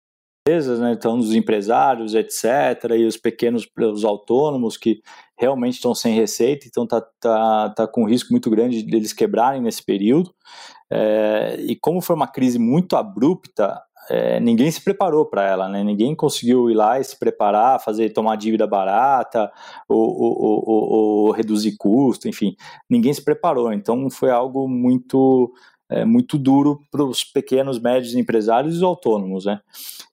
empresas, 0.46 0.78
né, 0.78 0.92
então 0.92 1.18
os 1.18 1.34
empresários, 1.34 2.14
etc, 2.14 2.92
e 2.96 3.04
os 3.04 3.16
pequenos, 3.16 3.66
os 3.76 4.04
autônomos 4.04 4.76
que 4.76 5.00
realmente 5.36 5.74
estão 5.74 5.92
sem 5.92 6.14
receita, 6.14 6.66
então 6.68 6.86
tá, 6.86 7.00
tá, 7.20 7.70
tá 7.70 7.86
com 7.88 8.04
risco 8.04 8.30
muito 8.30 8.48
grande 8.48 8.80
de 8.84 8.96
eles 8.96 9.12
quebrarem 9.12 9.60
nesse 9.60 9.84
período. 9.84 10.32
É, 10.88 11.56
e 11.58 11.74
como 11.74 12.00
foi 12.00 12.14
uma 12.14 12.28
crise 12.28 12.60
muito 12.60 12.94
abrupta, 12.94 13.82
é, 14.08 14.38
ninguém 14.38 14.70
se 14.70 14.80
preparou 14.80 15.26
para 15.26 15.44
ela, 15.44 15.68
né? 15.68 15.82
Ninguém 15.82 16.14
conseguiu 16.14 16.70
ir 16.70 16.74
lá 16.74 17.00
e 17.00 17.04
se 17.04 17.18
preparar, 17.18 17.80
fazer 17.80 18.10
tomar 18.10 18.36
dívida 18.36 18.64
barata 18.64 19.50
ou, 19.88 19.98
ou, 19.98 20.64
ou, 20.64 20.92
ou 20.92 21.30
reduzir 21.32 21.76
custo, 21.76 22.28
enfim, 22.28 22.54
ninguém 22.88 23.12
se 23.12 23.24
preparou. 23.24 23.72
Então 23.72 24.08
foi 24.08 24.30
algo 24.30 24.68
muito 24.68 25.52
é, 25.90 26.04
muito 26.04 26.38
duro 26.38 26.80
para 26.90 27.04
os 27.04 27.22
pequenos, 27.22 27.78
médios 27.78 28.14
empresários 28.14 28.74
e 28.74 28.76
os 28.78 28.82
autônomos, 28.82 29.44
né? 29.44 29.60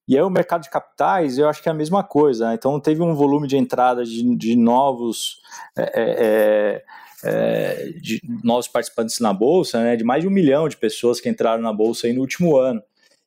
E 0.07 0.15
aí 0.15 0.21
o 0.21 0.29
mercado 0.29 0.63
de 0.63 0.69
capitais, 0.69 1.38
eu 1.38 1.47
acho 1.47 1.62
que 1.63 1.69
é 1.69 1.71
a 1.71 1.75
mesma 1.75 2.03
coisa, 2.03 2.49
né? 2.49 2.55
Então 2.55 2.79
teve 2.79 3.01
um 3.01 3.15
volume 3.15 3.47
de 3.47 3.57
entrada 3.57 4.03
de, 4.03 4.36
de 4.36 4.55
novos 4.55 5.38
é, 5.77 5.83
é, 5.95 6.83
é, 7.23 7.89
de 8.01 8.19
novos 8.43 8.67
participantes 8.67 9.19
na 9.19 9.33
bolsa, 9.33 9.81
né? 9.81 9.95
De 9.95 10.03
mais 10.03 10.21
de 10.21 10.27
um 10.27 10.31
milhão 10.31 10.67
de 10.67 10.77
pessoas 10.77 11.19
que 11.19 11.29
entraram 11.29 11.63
na 11.63 11.73
bolsa 11.73 12.07
aí 12.07 12.13
no 12.13 12.21
último 12.21 12.57
ano. 12.57 12.81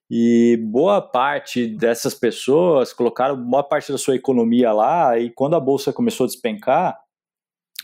E 0.08 0.56
boa 0.62 1.02
parte 1.02 1.66
dessas 1.66 2.14
pessoas 2.14 2.92
colocaram 2.92 3.36
boa 3.36 3.64
parte 3.64 3.90
da 3.90 3.98
sua 3.98 4.14
economia 4.14 4.72
lá, 4.72 5.18
e 5.18 5.30
quando 5.30 5.56
a 5.56 5.60
bolsa 5.60 5.92
começou 5.92 6.24
a 6.24 6.28
despencar, 6.28 6.96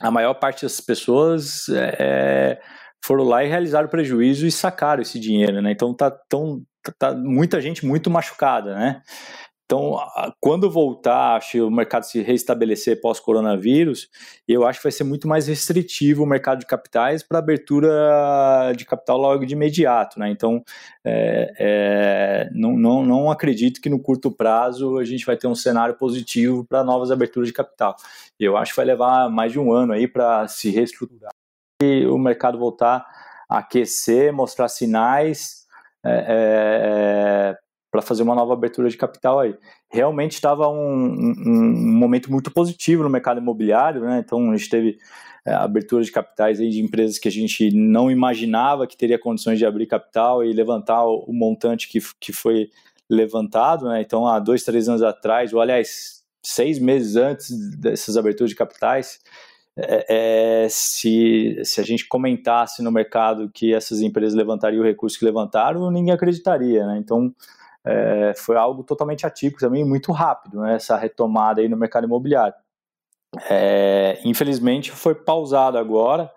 a 0.00 0.10
maior 0.10 0.34
parte 0.34 0.62
das 0.62 0.80
pessoas 0.80 1.68
é, 1.68 2.60
foram 3.04 3.24
lá 3.24 3.44
e 3.44 3.48
realizaram 3.48 3.88
prejuízo 3.88 4.46
e 4.46 4.52
sacaram 4.52 5.02
esse 5.02 5.18
dinheiro, 5.18 5.60
né? 5.60 5.72
Então 5.72 5.94
tá, 5.94 6.10
tão, 6.10 6.62
tá, 6.98 7.14
muita 7.14 7.60
gente 7.60 7.84
muito 7.84 8.10
machucada, 8.10 8.74
né? 8.74 9.02
Então, 9.64 9.96
quando 10.38 10.70
voltar, 10.70 11.36
acho 11.36 11.66
o 11.66 11.70
mercado 11.70 12.02
se 12.02 12.20
restabelecer 12.20 13.00
pós-coronavírus, 13.00 14.10
eu 14.46 14.66
acho 14.66 14.78
que 14.78 14.82
vai 14.84 14.92
ser 14.92 15.04
muito 15.04 15.26
mais 15.26 15.46
restritivo 15.46 16.24
o 16.24 16.26
mercado 16.26 16.58
de 16.58 16.66
capitais 16.66 17.22
para 17.22 17.38
abertura 17.38 17.90
de 18.76 18.84
capital 18.84 19.16
logo 19.16 19.46
de 19.46 19.54
imediato, 19.54 20.20
né? 20.20 20.28
Então, 20.30 20.62
é, 21.02 21.54
é, 21.58 22.50
não, 22.52 22.76
não, 22.76 23.02
não 23.02 23.30
acredito 23.30 23.80
que 23.80 23.88
no 23.88 23.98
curto 23.98 24.30
prazo 24.30 24.98
a 24.98 25.04
gente 25.04 25.24
vai 25.24 25.38
ter 25.38 25.46
um 25.46 25.54
cenário 25.54 25.96
positivo 25.96 26.66
para 26.66 26.84
novas 26.84 27.10
aberturas 27.10 27.48
de 27.48 27.54
capital. 27.54 27.96
Eu 28.38 28.58
acho 28.58 28.72
que 28.72 28.76
vai 28.76 28.84
levar 28.84 29.30
mais 29.30 29.52
de 29.52 29.58
um 29.58 29.72
ano 29.72 29.94
aí 29.94 30.06
para 30.06 30.46
se 30.48 30.68
reestruturar 30.70 31.32
o 32.06 32.18
mercado 32.18 32.58
voltar 32.58 33.06
a 33.48 33.58
aquecer, 33.58 34.32
mostrar 34.32 34.68
sinais 34.68 35.66
é, 36.04 36.10
é, 36.10 37.56
é 37.56 37.56
para 37.92 38.00
fazer 38.00 38.22
uma 38.22 38.34
nova 38.34 38.54
abertura 38.54 38.88
de 38.88 38.96
capital 38.96 39.38
aí. 39.38 39.54
Realmente 39.90 40.32
estava 40.32 40.66
um, 40.66 40.74
um, 40.74 41.34
um, 41.46 41.92
momento 41.92 42.32
muito 42.32 42.50
positivo 42.50 43.02
no 43.02 43.10
mercado 43.10 43.38
imobiliário, 43.38 44.00
né? 44.00 44.22
Então 44.24 44.50
a 44.50 44.56
gente 44.56 44.70
teve 44.70 44.98
é, 45.46 45.52
abertura 45.52 46.02
de 46.02 46.10
capitais 46.10 46.58
aí 46.58 46.70
de 46.70 46.80
empresas 46.80 47.18
que 47.18 47.28
a 47.28 47.30
gente 47.30 47.70
não 47.70 48.10
imaginava 48.10 48.86
que 48.86 48.96
teria 48.96 49.18
condições 49.18 49.58
de 49.58 49.66
abrir 49.66 49.86
capital 49.86 50.42
e 50.42 50.54
levantar 50.54 51.04
o, 51.04 51.24
o 51.28 51.34
montante 51.34 51.86
que, 51.86 51.98
que 52.18 52.32
foi 52.32 52.70
levantado, 53.10 53.86
né? 53.88 54.00
Então, 54.00 54.26
há 54.26 54.38
dois, 54.38 54.62
três 54.62 54.88
anos 54.88 55.02
atrás, 55.02 55.52
ou 55.52 55.60
aliás, 55.60 56.22
seis 56.42 56.78
meses 56.78 57.16
antes 57.16 57.50
dessas 57.78 58.16
aberturas 58.16 58.50
de 58.50 58.56
capitais, 58.56 59.20
é, 59.76 60.64
é, 60.64 60.68
se, 60.68 61.60
se 61.64 61.80
a 61.80 61.84
gente 61.84 62.06
comentasse 62.06 62.82
no 62.82 62.92
mercado 62.92 63.50
que 63.50 63.74
essas 63.74 64.00
empresas 64.00 64.34
levantariam 64.34 64.82
o 64.82 64.86
recurso 64.86 65.18
que 65.18 65.24
levantaram, 65.24 65.90
ninguém 65.90 66.12
acreditaria, 66.12 66.86
né? 66.86 66.98
Então, 66.98 67.34
é, 67.84 68.34
foi 68.36 68.56
algo 68.56 68.84
totalmente 68.84 69.26
atípico 69.26 69.60
também, 69.60 69.84
muito 69.84 70.12
rápido, 70.12 70.60
né? 70.60 70.74
Essa 70.74 70.96
retomada 70.96 71.60
aí 71.60 71.68
no 71.68 71.76
mercado 71.76 72.04
imobiliário. 72.04 72.54
É, 73.50 74.20
infelizmente, 74.24 74.90
foi 74.90 75.14
pausado 75.14 75.78
agora, 75.78 76.30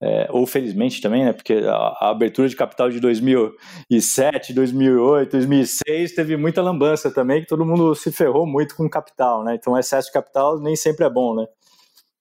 é, 0.00 0.26
ou 0.30 0.46
felizmente 0.46 1.00
também, 1.00 1.24
né? 1.24 1.32
Porque 1.32 1.54
a, 1.54 1.74
a, 1.74 2.10
abertura 2.10 2.48
de 2.48 2.56
capital 2.56 2.90
de 2.90 2.98
2007, 3.00 4.52
2008, 4.52 5.30
2006 5.30 6.14
teve 6.14 6.36
muita 6.36 6.60
lambança 6.60 7.10
também, 7.10 7.40
que 7.40 7.46
todo 7.46 7.64
mundo 7.64 7.94
se 7.94 8.10
ferrou 8.10 8.46
muito 8.46 8.74
com 8.76 8.88
capital, 8.90 9.44
né? 9.44 9.54
Então, 9.54 9.78
excesso 9.78 10.08
de 10.08 10.12
capital 10.12 10.58
nem 10.58 10.74
sempre 10.74 11.06
é 11.06 11.10
bom, 11.10 11.36
né? 11.36 11.46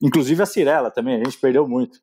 Inclusive 0.03 0.43
a 0.43 0.45
Cirela 0.45 0.91
também, 0.91 1.15
a 1.15 1.23
gente 1.23 1.39
perdeu 1.39 1.67
muito. 1.67 1.99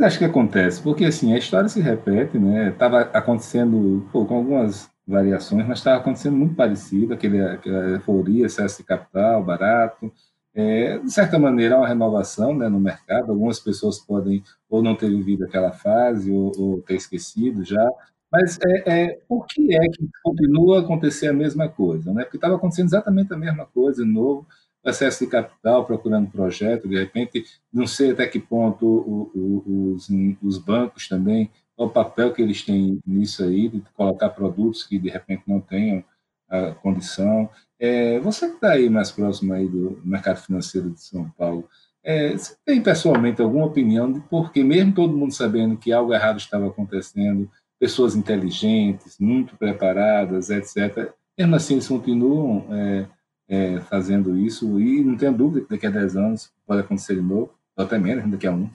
Acho 0.00 0.18
que 0.18 0.24
acontece, 0.24 0.82
porque 0.82 1.04
assim, 1.04 1.32
a 1.32 1.38
história 1.38 1.68
se 1.68 1.80
repete, 1.80 2.36
né? 2.36 2.70
Estava 2.70 3.02
acontecendo 3.02 4.04
pô, 4.12 4.26
com 4.26 4.38
algumas 4.38 4.90
variações, 5.06 5.64
mas 5.66 5.78
estava 5.78 6.00
acontecendo 6.00 6.36
muito 6.36 6.56
parecido, 6.56 7.14
aquele, 7.14 7.40
aquela 7.40 7.90
euforia, 7.90 8.46
excesso 8.46 8.78
de 8.78 8.84
capital, 8.84 9.44
barato, 9.44 10.12
é, 10.54 10.98
de 10.98 11.12
certa 11.12 11.38
maneira, 11.38 11.74
há 11.74 11.78
uma 11.78 11.88
renovação 11.88 12.56
né, 12.56 12.68
no 12.68 12.78
mercado. 12.78 13.32
Algumas 13.32 13.58
pessoas 13.58 13.98
podem 13.98 14.42
ou 14.70 14.82
não 14.82 14.94
ter 14.94 15.08
vivido 15.08 15.44
aquela 15.44 15.72
fase 15.72 16.30
ou, 16.30 16.52
ou 16.56 16.80
ter 16.82 16.94
esquecido 16.94 17.64
já. 17.64 17.84
Mas 18.30 18.58
é, 18.64 19.04
é, 19.04 19.18
por 19.28 19.46
que 19.46 19.74
é 19.74 19.80
que 19.80 20.08
continua 20.22 20.78
a 20.78 20.80
acontecer 20.82 21.28
a 21.28 21.32
mesma 21.32 21.68
coisa? 21.68 22.12
Né? 22.12 22.22
Porque 22.22 22.36
estava 22.36 22.54
acontecendo 22.56 22.86
exatamente 22.86 23.32
a 23.32 23.36
mesma 23.36 23.66
coisa, 23.66 24.04
de 24.04 24.10
novo, 24.10 24.46
acesso 24.84 25.24
de 25.24 25.30
capital, 25.30 25.84
procurando 25.84 26.30
projeto, 26.30 26.88
de 26.88 26.98
repente, 26.98 27.44
não 27.72 27.86
sei 27.86 28.10
até 28.10 28.26
que 28.26 28.38
ponto 28.38 28.86
o, 28.86 29.30
o, 29.34 29.92
os, 29.94 30.08
os 30.42 30.58
bancos 30.58 31.08
também, 31.08 31.50
o 31.76 31.88
papel 31.88 32.32
que 32.32 32.42
eles 32.42 32.62
têm 32.62 33.00
nisso 33.06 33.42
aí, 33.42 33.68
de 33.68 33.82
colocar 33.94 34.30
produtos 34.30 34.84
que 34.84 34.98
de 34.98 35.08
repente 35.08 35.42
não 35.46 35.60
tenham 35.60 36.04
a 36.48 36.72
condição. 36.72 37.48
É, 37.78 38.18
você 38.20 38.48
que 38.48 38.54
está 38.54 38.72
aí 38.72 38.88
mais 38.88 39.10
próximo 39.10 39.52
aí 39.52 39.66
do 39.66 40.00
mercado 40.04 40.40
financeiro 40.40 40.90
de 40.90 41.00
São 41.00 41.28
Paulo, 41.30 41.68
é, 42.02 42.32
você 42.32 42.54
tem 42.64 42.82
pessoalmente 42.82 43.40
alguma 43.40 43.64
opinião 43.64 44.12
de 44.12 44.20
por 44.20 44.52
que, 44.52 44.62
mesmo 44.62 44.94
todo 44.94 45.16
mundo 45.16 45.32
sabendo 45.32 45.76
que 45.76 45.92
algo 45.92 46.12
errado 46.12 46.38
estava 46.38 46.66
acontecendo, 46.68 47.50
pessoas 47.78 48.14
inteligentes, 48.14 49.18
muito 49.18 49.56
preparadas, 49.56 50.50
etc., 50.50 51.12
mesmo 51.36 51.56
assim 51.56 51.74
eles 51.74 51.88
continuam 51.88 52.66
é, 52.70 53.06
é, 53.48 53.80
fazendo 53.80 54.36
isso 54.36 54.80
e 54.80 55.04
não 55.04 55.16
tenho 55.16 55.32
dúvida 55.32 55.66
que 55.66 55.70
daqui 55.70 55.86
a 55.86 55.90
10 55.90 56.16
anos 56.16 56.52
pode 56.66 56.80
acontecer 56.80 57.14
de 57.14 57.22
novo, 57.22 57.50
ou 57.76 57.84
até 57.84 57.98
menos, 57.98 58.30
daqui 58.30 58.46
a 58.46 58.52
um. 58.52 58.68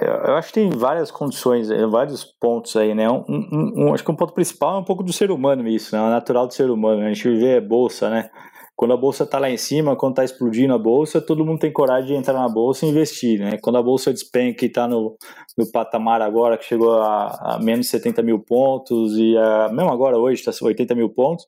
Eu 0.00 0.34
acho 0.34 0.48
que 0.48 0.54
tem 0.54 0.70
várias 0.70 1.10
condições, 1.10 1.70
eh, 1.70 1.86
vários 1.86 2.24
pontos 2.24 2.74
aí, 2.76 2.94
né? 2.94 3.08
Um, 3.10 3.24
um, 3.28 3.72
um, 3.76 3.94
acho 3.94 4.02
que 4.02 4.10
um 4.10 4.16
ponto 4.16 4.32
principal 4.32 4.76
é 4.76 4.80
um 4.80 4.84
pouco 4.84 5.02
do 5.02 5.12
ser 5.12 5.30
humano 5.30 5.68
isso, 5.68 5.94
né? 5.94 6.02
O 6.02 6.08
natural 6.08 6.46
do 6.46 6.54
ser 6.54 6.70
humano. 6.70 7.02
A 7.02 7.12
gente 7.12 7.28
vê 7.36 7.60
bolsa, 7.60 8.08
né? 8.08 8.30
Quando 8.74 8.94
a 8.94 8.96
bolsa 8.96 9.24
está 9.24 9.38
lá 9.38 9.50
em 9.50 9.56
cima, 9.56 9.96
quando 9.96 10.12
está 10.12 10.24
explodindo 10.24 10.74
a 10.74 10.78
bolsa, 10.78 11.20
todo 11.20 11.44
mundo 11.44 11.60
tem 11.60 11.72
coragem 11.72 12.08
de 12.08 12.14
entrar 12.14 12.34
na 12.34 12.48
bolsa 12.48 12.84
e 12.84 12.88
investir, 12.88 13.38
né? 13.38 13.58
Quando 13.62 13.76
a 13.76 13.82
bolsa 13.82 14.12
despenca 14.12 14.64
e 14.64 14.68
está 14.68 14.88
no, 14.88 15.16
no 15.56 15.70
patamar 15.70 16.20
agora, 16.20 16.58
que 16.58 16.64
chegou 16.64 17.00
a, 17.00 17.54
a 17.54 17.58
menos 17.58 17.88
70 17.88 18.22
mil 18.22 18.38
pontos, 18.38 19.16
e 19.16 19.36
a, 19.36 19.68
mesmo 19.70 19.90
agora 19.90 20.18
hoje 20.18 20.42
está 20.42 20.52
80 20.64 20.94
mil 20.94 21.10
pontos, 21.10 21.46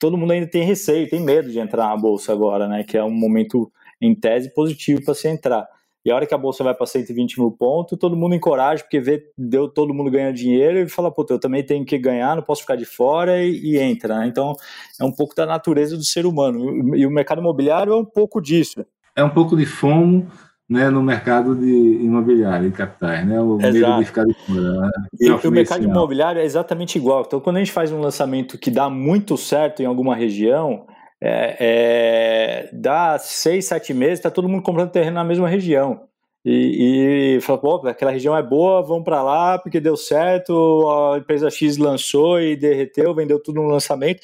todo 0.00 0.16
mundo 0.16 0.32
ainda 0.32 0.46
tem 0.46 0.64
receio, 0.64 1.08
tem 1.08 1.20
medo 1.20 1.50
de 1.50 1.60
entrar 1.60 1.88
na 1.88 1.96
bolsa 1.96 2.32
agora, 2.32 2.66
né? 2.66 2.82
Que 2.82 2.96
é 2.96 3.04
um 3.04 3.10
momento, 3.10 3.70
em 4.00 4.14
tese, 4.14 4.52
positivo 4.52 5.04
para 5.04 5.14
se 5.14 5.28
entrar. 5.28 5.68
E 6.02 6.10
a 6.10 6.16
hora 6.16 6.26
que 6.26 6.34
a 6.34 6.38
bolsa 6.38 6.64
vai 6.64 6.74
para 6.74 6.86
120 6.86 7.38
mil 7.38 7.52
pontos, 7.52 7.98
todo 7.98 8.16
mundo 8.16 8.34
encoraja, 8.34 8.82
porque 8.82 8.98
vê 8.98 9.22
deu 9.36 9.68
todo 9.68 9.92
mundo 9.92 10.10
ganhando 10.10 10.34
dinheiro 10.34 10.78
e 10.78 10.88
fala, 10.88 11.12
puta, 11.12 11.34
eu 11.34 11.38
também 11.38 11.62
tenho 11.62 11.84
que 11.84 11.98
ganhar, 11.98 12.34
não 12.34 12.42
posso 12.42 12.62
ficar 12.62 12.76
de 12.76 12.86
fora 12.86 13.44
e, 13.44 13.74
e 13.74 13.78
entra. 13.78 14.18
Né? 14.18 14.26
Então, 14.26 14.56
é 14.98 15.04
um 15.04 15.12
pouco 15.12 15.34
da 15.34 15.44
natureza 15.44 15.98
do 15.98 16.04
ser 16.04 16.24
humano. 16.24 16.96
E, 16.96 17.00
e 17.00 17.06
o 17.06 17.10
mercado 17.10 17.42
imobiliário 17.42 17.92
é 17.92 17.96
um 17.96 18.04
pouco 18.04 18.40
disso. 18.40 18.84
É 19.14 19.22
um 19.22 19.28
pouco 19.28 19.54
de 19.54 19.66
fomo 19.66 20.26
né, 20.70 20.88
no 20.88 21.02
mercado 21.02 21.56
de 21.56 21.66
imobiliário, 21.66 22.68
em 22.68 22.70
capitais, 22.70 23.26
né? 23.26 23.40
O 23.40 23.58
Exato. 23.60 23.72
medo 23.72 23.98
de 23.98 24.04
ficar 24.04 24.24
de 24.24 24.34
fora. 24.34 24.60
Né? 24.60 24.90
E, 25.20 25.26
e 25.26 25.48
o 25.48 25.50
mercado 25.50 25.82
imobiliário 25.82 26.40
é 26.40 26.44
exatamente 26.44 26.96
igual. 26.96 27.24
Então, 27.26 27.40
quando 27.40 27.56
a 27.56 27.58
gente 27.58 27.72
faz 27.72 27.90
um 27.90 28.00
lançamento 28.00 28.56
que 28.56 28.70
dá 28.70 28.88
muito 28.88 29.36
certo 29.36 29.82
em 29.82 29.86
alguma 29.86 30.14
região, 30.14 30.86
é, 31.20 31.56
é, 31.58 32.70
dá 32.72 33.18
seis, 33.18 33.64
sete 33.64 33.92
meses, 33.92 34.20
está 34.20 34.30
todo 34.30 34.48
mundo 34.48 34.62
comprando 34.62 34.92
terreno 34.92 35.16
na 35.16 35.24
mesma 35.24 35.48
região. 35.48 36.02
E, 36.44 37.36
e 37.36 37.40
fala, 37.40 37.58
pô, 37.58 37.88
aquela 37.88 38.12
região 38.12 38.36
é 38.36 38.42
boa, 38.42 38.80
vamos 38.80 39.02
para 39.02 39.22
lá 39.24 39.58
porque 39.58 39.80
deu 39.80 39.96
certo, 39.96 40.88
a 40.88 41.18
empresa 41.18 41.50
X 41.50 41.78
lançou 41.78 42.40
e 42.40 42.54
derreteu, 42.54 43.12
vendeu 43.12 43.42
tudo 43.42 43.60
no 43.60 43.68
lançamento. 43.68 44.20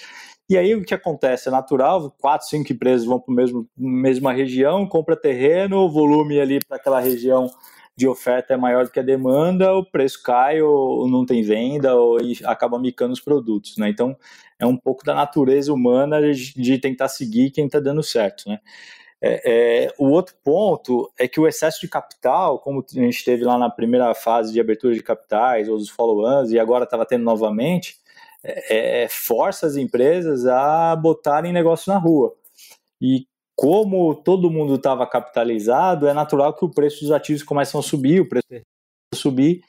E 0.48 0.56
aí 0.56 0.74
o 0.74 0.84
que 0.84 0.94
acontece? 0.94 1.48
É 1.48 1.50
natural, 1.50 2.10
quatro, 2.20 2.46
cinco 2.46 2.72
empresas 2.72 3.04
vão 3.04 3.18
para 3.18 3.34
a 3.34 3.58
mesma 3.76 4.32
região, 4.32 4.86
compra 4.86 5.16
terreno, 5.16 5.78
o 5.78 5.90
volume 5.90 6.40
ali 6.40 6.60
para 6.64 6.76
aquela 6.76 7.00
região 7.00 7.50
de 7.96 8.06
oferta 8.06 8.52
é 8.52 8.56
maior 8.56 8.84
do 8.84 8.90
que 8.90 9.00
a 9.00 9.02
demanda, 9.02 9.74
o 9.74 9.84
preço 9.84 10.22
cai 10.22 10.60
ou 10.60 11.08
não 11.08 11.24
tem 11.24 11.42
venda 11.42 11.94
ou 11.96 12.18
acaba 12.44 12.78
micando 12.78 13.14
os 13.14 13.20
produtos, 13.20 13.76
né? 13.78 13.88
Então 13.88 14.16
é 14.58 14.66
um 14.66 14.76
pouco 14.76 15.02
da 15.02 15.14
natureza 15.14 15.72
humana 15.72 16.20
de 16.32 16.78
tentar 16.78 17.08
seguir 17.08 17.50
quem 17.50 17.66
está 17.66 17.80
dando 17.80 18.02
certo, 18.02 18.48
né? 18.48 18.60
É, 19.20 19.86
é, 19.86 19.94
o 19.98 20.08
outro 20.10 20.34
ponto 20.44 21.10
é 21.18 21.26
que 21.26 21.40
o 21.40 21.48
excesso 21.48 21.80
de 21.80 21.88
capital, 21.88 22.58
como 22.58 22.84
a 22.94 23.00
gente 23.00 23.24
teve 23.24 23.44
lá 23.44 23.56
na 23.58 23.70
primeira 23.70 24.14
fase 24.14 24.52
de 24.52 24.60
abertura 24.60 24.94
de 24.94 25.02
capitais, 25.02 25.68
ou 25.68 25.76
os 25.76 25.88
follow-ons, 25.88 26.52
e 26.52 26.58
agora 26.58 26.84
estava 26.84 27.06
tendo 27.06 27.24
novamente, 27.24 27.96
é, 28.46 29.04
é, 29.04 29.08
força 29.08 29.66
as 29.66 29.76
empresas 29.76 30.46
a 30.46 30.94
botarem 30.96 31.52
negócio 31.52 31.92
na 31.92 31.98
rua. 31.98 32.34
E 33.00 33.26
como 33.56 34.14
todo 34.14 34.50
mundo 34.50 34.74
estava 34.74 35.06
capitalizado, 35.06 36.06
é 36.06 36.12
natural 36.12 36.54
que 36.54 36.64
o 36.64 36.70
preço 36.70 37.00
dos 37.00 37.10
ativos 37.10 37.42
começam 37.42 37.80
a 37.80 37.82
subir, 37.82 38.20
o 38.20 38.28
preço 38.28 38.46
a 39.12 39.16
subir, 39.16 39.62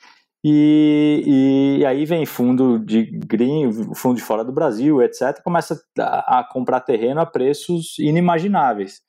e, 0.43 1.79
e, 1.79 1.85
aí 1.85 2.05
vem 2.05 2.25
fundo 2.25 2.79
de 2.79 3.03
green, 3.03 3.71
fundo 3.95 4.15
de 4.15 4.21
fora 4.21 4.43
do 4.45 4.51
Brasil, 4.51 5.01
etc., 5.01 5.41
começa 5.43 5.81
a, 5.99 6.39
a 6.39 6.43
comprar 6.43 6.81
terreno 6.81 7.19
a 7.19 7.25
preços 7.25 7.97
inimagináveis. 7.99 9.01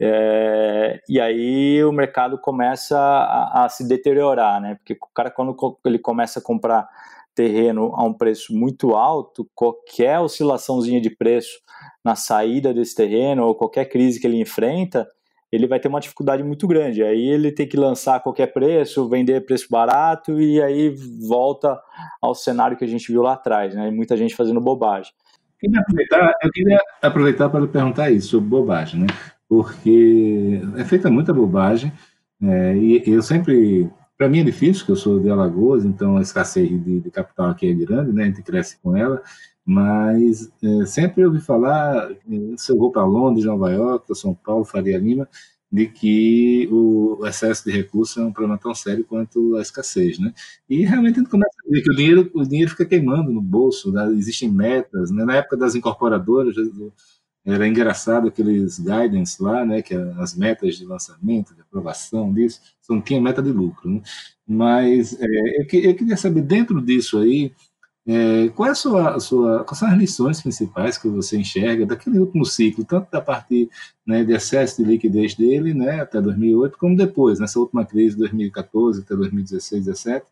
É, 0.00 1.00
e 1.08 1.20
aí 1.20 1.84
o 1.84 1.92
mercado 1.92 2.38
começa 2.38 2.98
a, 2.98 3.64
a, 3.64 3.68
se 3.68 3.86
deteriorar, 3.86 4.60
né? 4.60 4.74
Porque 4.74 4.94
o 4.94 5.14
cara, 5.14 5.30
quando 5.30 5.56
ele 5.86 5.98
começa 5.98 6.40
a 6.40 6.42
comprar 6.42 6.88
terreno 7.34 7.92
a 7.94 8.04
um 8.04 8.12
preço 8.12 8.54
muito 8.54 8.94
alto, 8.94 9.48
qualquer 9.54 10.20
oscilaçãozinha 10.20 11.00
de 11.00 11.10
preço 11.10 11.60
na 12.04 12.14
saída 12.14 12.72
desse 12.72 12.94
terreno 12.94 13.44
ou 13.44 13.54
qualquer 13.54 13.86
crise 13.86 14.20
que 14.20 14.26
ele 14.26 14.40
enfrenta, 14.40 15.06
ele 15.50 15.66
vai 15.66 15.78
ter 15.78 15.88
uma 15.88 16.00
dificuldade 16.00 16.42
muito 16.42 16.66
grande. 16.66 17.02
Aí 17.02 17.28
ele 17.28 17.52
tem 17.52 17.68
que 17.68 17.76
lançar 17.76 18.16
a 18.16 18.20
qualquer 18.20 18.52
preço, 18.52 19.08
vender 19.08 19.44
preço 19.44 19.66
barato 19.70 20.40
e 20.40 20.62
aí 20.62 20.94
volta 21.28 21.78
ao 22.20 22.34
cenário 22.34 22.76
que 22.76 22.84
a 22.84 22.88
gente 22.88 23.12
viu 23.12 23.22
lá 23.22 23.34
atrás, 23.34 23.74
né? 23.74 23.90
Muita 23.90 24.16
gente 24.16 24.34
fazendo 24.34 24.60
bobagem. 24.60 25.12
Eu 25.62 25.68
queria 25.68 25.80
aproveitar, 25.80 26.34
eu 26.42 26.50
queria 26.50 26.80
aproveitar 27.02 27.48
para 27.50 27.66
perguntar 27.66 28.10
isso 28.10 28.28
sobre 28.28 28.48
bobagem, 28.48 29.00
né? 29.00 29.06
Porque 29.48 30.60
é 30.78 30.84
feita 30.84 31.10
muita 31.10 31.34
bobagem 31.34 31.92
é, 32.42 32.76
e 32.76 33.02
eu 33.06 33.22
sempre, 33.22 33.88
para 34.22 34.28
mim 34.28 34.38
é 34.38 34.44
difícil, 34.44 34.82
porque 34.82 34.92
eu 34.92 34.96
sou 34.96 35.18
de 35.18 35.28
Alagoas, 35.28 35.84
então 35.84 36.16
a 36.16 36.22
escassez 36.22 36.68
de, 36.68 37.00
de 37.00 37.10
capital 37.10 37.50
aqui 37.50 37.68
é 37.68 37.74
grande, 37.74 38.12
né? 38.12 38.22
A 38.22 38.26
gente 38.26 38.40
cresce 38.40 38.78
com 38.80 38.96
ela 38.96 39.20
mas 39.64 40.50
é, 40.62 40.86
sempre 40.86 41.24
ouvi 41.24 41.40
falar, 41.40 42.08
se 42.56 42.72
eu 42.72 42.76
vou 42.76 42.90
para 42.90 43.04
Londres, 43.04 43.44
Nova 43.44 43.70
York, 43.70 44.12
São 44.14 44.34
Paulo, 44.34 44.64
Faria 44.64 44.98
Lima, 44.98 45.28
de 45.70 45.86
que 45.86 46.68
o 46.70 47.24
excesso 47.24 47.64
de 47.64 47.70
recursos 47.72 48.16
é 48.16 48.22
um 48.22 48.32
problema 48.32 48.58
tão 48.58 48.74
sério 48.74 49.04
quanto 49.04 49.56
a 49.56 49.62
escassez, 49.62 50.18
né? 50.18 50.34
E 50.68 50.84
realmente 50.84 51.16
a 51.16 51.22
gente 51.22 51.30
começa 51.30 51.56
a 51.66 51.70
ver 51.70 51.80
que 51.80 51.90
o 51.90 51.96
dinheiro, 51.96 52.30
o 52.34 52.44
dinheiro 52.44 52.70
fica 52.70 52.84
queimando 52.84 53.32
no 53.32 53.40
bolso, 53.40 53.90
né? 53.92 54.06
existem 54.12 54.50
metas, 54.50 55.10
né? 55.10 55.24
Na 55.24 55.36
época 55.36 55.56
das 55.56 55.74
incorporadoras, 55.74 56.54
era 57.44 57.66
engraçado 57.66 58.28
aqueles 58.28 58.78
guidance 58.78 59.42
lá, 59.42 59.64
né? 59.64 59.82
Que 59.82 59.94
as 59.94 60.34
metas 60.36 60.76
de 60.76 60.84
lançamento, 60.84 61.54
de 61.54 61.60
aprovação 61.60 62.32
disso, 62.32 62.60
não 62.88 63.00
tinha 63.00 63.20
meta 63.20 63.42
de 63.42 63.50
lucro, 63.50 63.90
né? 63.90 64.02
Mas 64.46 65.18
é, 65.20 65.26
eu, 65.26 65.66
eu 65.80 65.94
queria 65.96 66.16
saber, 66.16 66.42
dentro 66.42 66.80
disso 66.80 67.18
aí, 67.18 67.52
é, 68.06 68.48
qual 68.48 68.68
é 68.68 68.72
a 68.72 68.74
sua, 68.74 69.14
a 69.14 69.20
sua, 69.20 69.64
quais 69.64 69.78
são 69.78 69.88
as 69.88 69.96
lições 69.96 70.40
principais 70.40 70.98
que 70.98 71.08
você 71.08 71.36
enxerga 71.38 71.86
daquele 71.86 72.18
último 72.18 72.44
ciclo, 72.44 72.84
tanto 72.84 73.10
da 73.10 73.20
parte 73.20 73.70
né, 74.04 74.24
de 74.24 74.32
excesso 74.32 74.82
de 74.82 74.90
liquidez 74.90 75.34
dele, 75.34 75.72
né, 75.72 76.00
até 76.00 76.20
2008, 76.20 76.76
como 76.78 76.96
depois, 76.96 77.38
nessa 77.38 77.60
última 77.60 77.84
crise 77.86 78.14
de 78.16 78.20
2014 78.22 79.02
até 79.02 79.14
2016, 79.14 79.84
2017? 79.84 80.26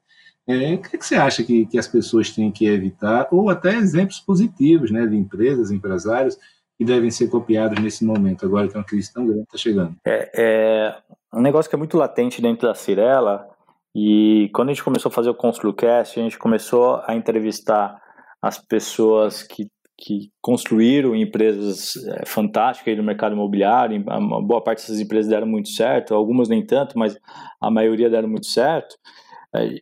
É, 0.48 0.74
o 0.74 0.78
que, 0.78 0.96
é 0.96 0.98
que 0.98 1.06
você 1.06 1.14
acha 1.14 1.44
que, 1.44 1.64
que 1.66 1.78
as 1.78 1.86
pessoas 1.86 2.30
têm 2.30 2.50
que 2.50 2.66
evitar, 2.66 3.28
ou 3.30 3.48
até 3.48 3.76
exemplos 3.76 4.18
positivos 4.18 4.90
né, 4.90 5.06
de 5.06 5.16
empresas, 5.16 5.70
empresários, 5.70 6.36
que 6.80 6.84
devem 6.86 7.10
ser 7.10 7.28
copiados 7.28 7.78
nesse 7.78 8.02
momento, 8.06 8.46
agora 8.46 8.66
que 8.66 8.74
uma 8.74 8.82
crise 8.82 9.12
tão 9.12 9.26
grande 9.26 9.42
está 9.42 9.58
chegando? 9.58 9.96
É, 10.02 10.30
é, 10.34 10.96
um 11.30 11.42
negócio 11.42 11.68
que 11.68 11.74
é 11.74 11.78
muito 11.78 11.98
latente 11.98 12.40
dentro 12.40 12.66
da 12.66 12.74
Cirela, 12.74 13.46
e 13.94 14.48
quando 14.54 14.70
a 14.70 14.72
gente 14.72 14.82
começou 14.82 15.10
a 15.10 15.12
fazer 15.12 15.28
o 15.28 15.34
ConstruCast, 15.34 16.18
a 16.18 16.22
gente 16.22 16.38
começou 16.38 17.02
a 17.06 17.14
entrevistar 17.14 18.00
as 18.40 18.56
pessoas 18.56 19.42
que, 19.42 19.66
que 19.98 20.30
construíram 20.40 21.14
empresas 21.14 21.96
é, 21.96 22.24
fantásticas 22.24 22.96
no 22.96 23.02
mercado 23.02 23.34
imobiliário. 23.34 24.02
Uma 24.02 24.40
boa 24.40 24.64
parte 24.64 24.80
dessas 24.80 25.00
empresas 25.00 25.30
deram 25.30 25.46
muito 25.46 25.68
certo, 25.68 26.14
algumas 26.14 26.48
nem 26.48 26.64
tanto, 26.64 26.98
mas 26.98 27.14
a 27.60 27.70
maioria 27.70 28.08
deram 28.08 28.28
muito 28.28 28.46
certo. 28.46 28.96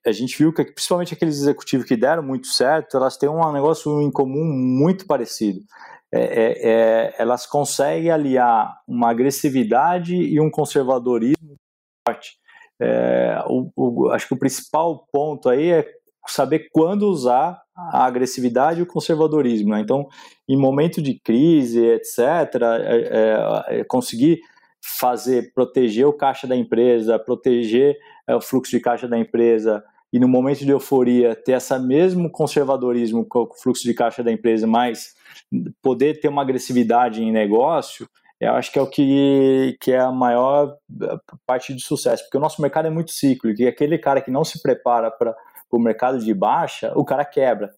A 0.04 0.10
gente 0.10 0.36
viu 0.36 0.52
que, 0.52 0.64
principalmente 0.64 1.14
aqueles 1.14 1.36
executivos 1.36 1.86
que 1.86 1.96
deram 1.96 2.24
muito 2.24 2.48
certo, 2.48 2.96
elas 2.96 3.16
têm 3.16 3.28
um 3.28 3.52
negócio 3.52 4.02
em 4.02 4.10
comum 4.10 4.42
muito 4.42 5.06
parecido. 5.06 5.60
É, 6.12 6.20
é, 6.20 6.70
é, 6.70 7.14
elas 7.18 7.46
conseguem 7.46 8.10
aliar 8.10 8.80
uma 8.88 9.10
agressividade 9.10 10.14
e 10.14 10.40
um 10.40 10.50
conservadorismo 10.50 11.56
forte. 12.06 12.38
É, 12.80 13.42
o, 13.46 13.70
o, 13.76 14.10
acho 14.10 14.28
que 14.28 14.34
o 14.34 14.38
principal 14.38 15.06
ponto 15.12 15.48
aí 15.48 15.70
é 15.70 15.98
saber 16.26 16.68
quando 16.72 17.08
usar 17.08 17.60
a 17.74 18.04
agressividade 18.04 18.80
e 18.80 18.82
o 18.82 18.86
conservadorismo. 18.86 19.70
Né? 19.70 19.80
Então, 19.80 20.08
em 20.48 20.56
momento 20.56 21.00
de 21.00 21.18
crise, 21.18 21.84
etc., 21.84 22.18
é, 22.18 23.68
é, 23.70 23.80
é, 23.80 23.84
conseguir 23.84 24.40
fazer, 25.00 25.52
proteger 25.54 26.06
o 26.06 26.12
caixa 26.12 26.46
da 26.46 26.56
empresa, 26.56 27.18
proteger 27.18 27.96
é, 28.26 28.34
o 28.34 28.40
fluxo 28.40 28.70
de 28.70 28.80
caixa 28.80 29.08
da 29.08 29.18
empresa, 29.18 29.82
e 30.12 30.18
no 30.18 30.28
momento 30.28 30.64
de 30.64 30.70
euforia 30.70 31.34
ter 31.34 31.52
esse 31.52 31.78
mesmo 31.78 32.30
conservadorismo 32.30 33.26
com 33.26 33.40
o 33.40 33.54
fluxo 33.54 33.84
de 33.84 33.92
caixa 33.92 34.22
da 34.22 34.32
empresa, 34.32 34.66
mas 34.66 35.14
poder 35.82 36.20
ter 36.20 36.28
uma 36.28 36.42
agressividade 36.42 37.22
em 37.22 37.32
negócio, 37.32 38.08
eu 38.40 38.52
acho 38.52 38.70
que 38.72 38.78
é 38.78 38.82
o 38.82 38.88
que, 38.88 39.76
que 39.80 39.92
é 39.92 39.98
a 39.98 40.12
maior 40.12 40.76
eh, 41.02 41.18
parte 41.44 41.74
de 41.74 41.82
sucesso, 41.82 42.22
porque 42.24 42.36
o 42.36 42.40
nosso 42.40 42.62
mercado 42.62 42.86
é 42.86 42.90
muito 42.90 43.10
cíclico, 43.10 43.60
e 43.60 43.66
aquele 43.66 43.98
cara 43.98 44.20
que 44.20 44.30
não 44.30 44.44
se 44.44 44.62
prepara 44.62 45.10
para 45.10 45.34
o 45.70 45.78
mercado 45.78 46.18
de 46.20 46.32
baixa, 46.32 46.92
o 46.94 47.04
cara 47.04 47.24
quebra. 47.24 47.70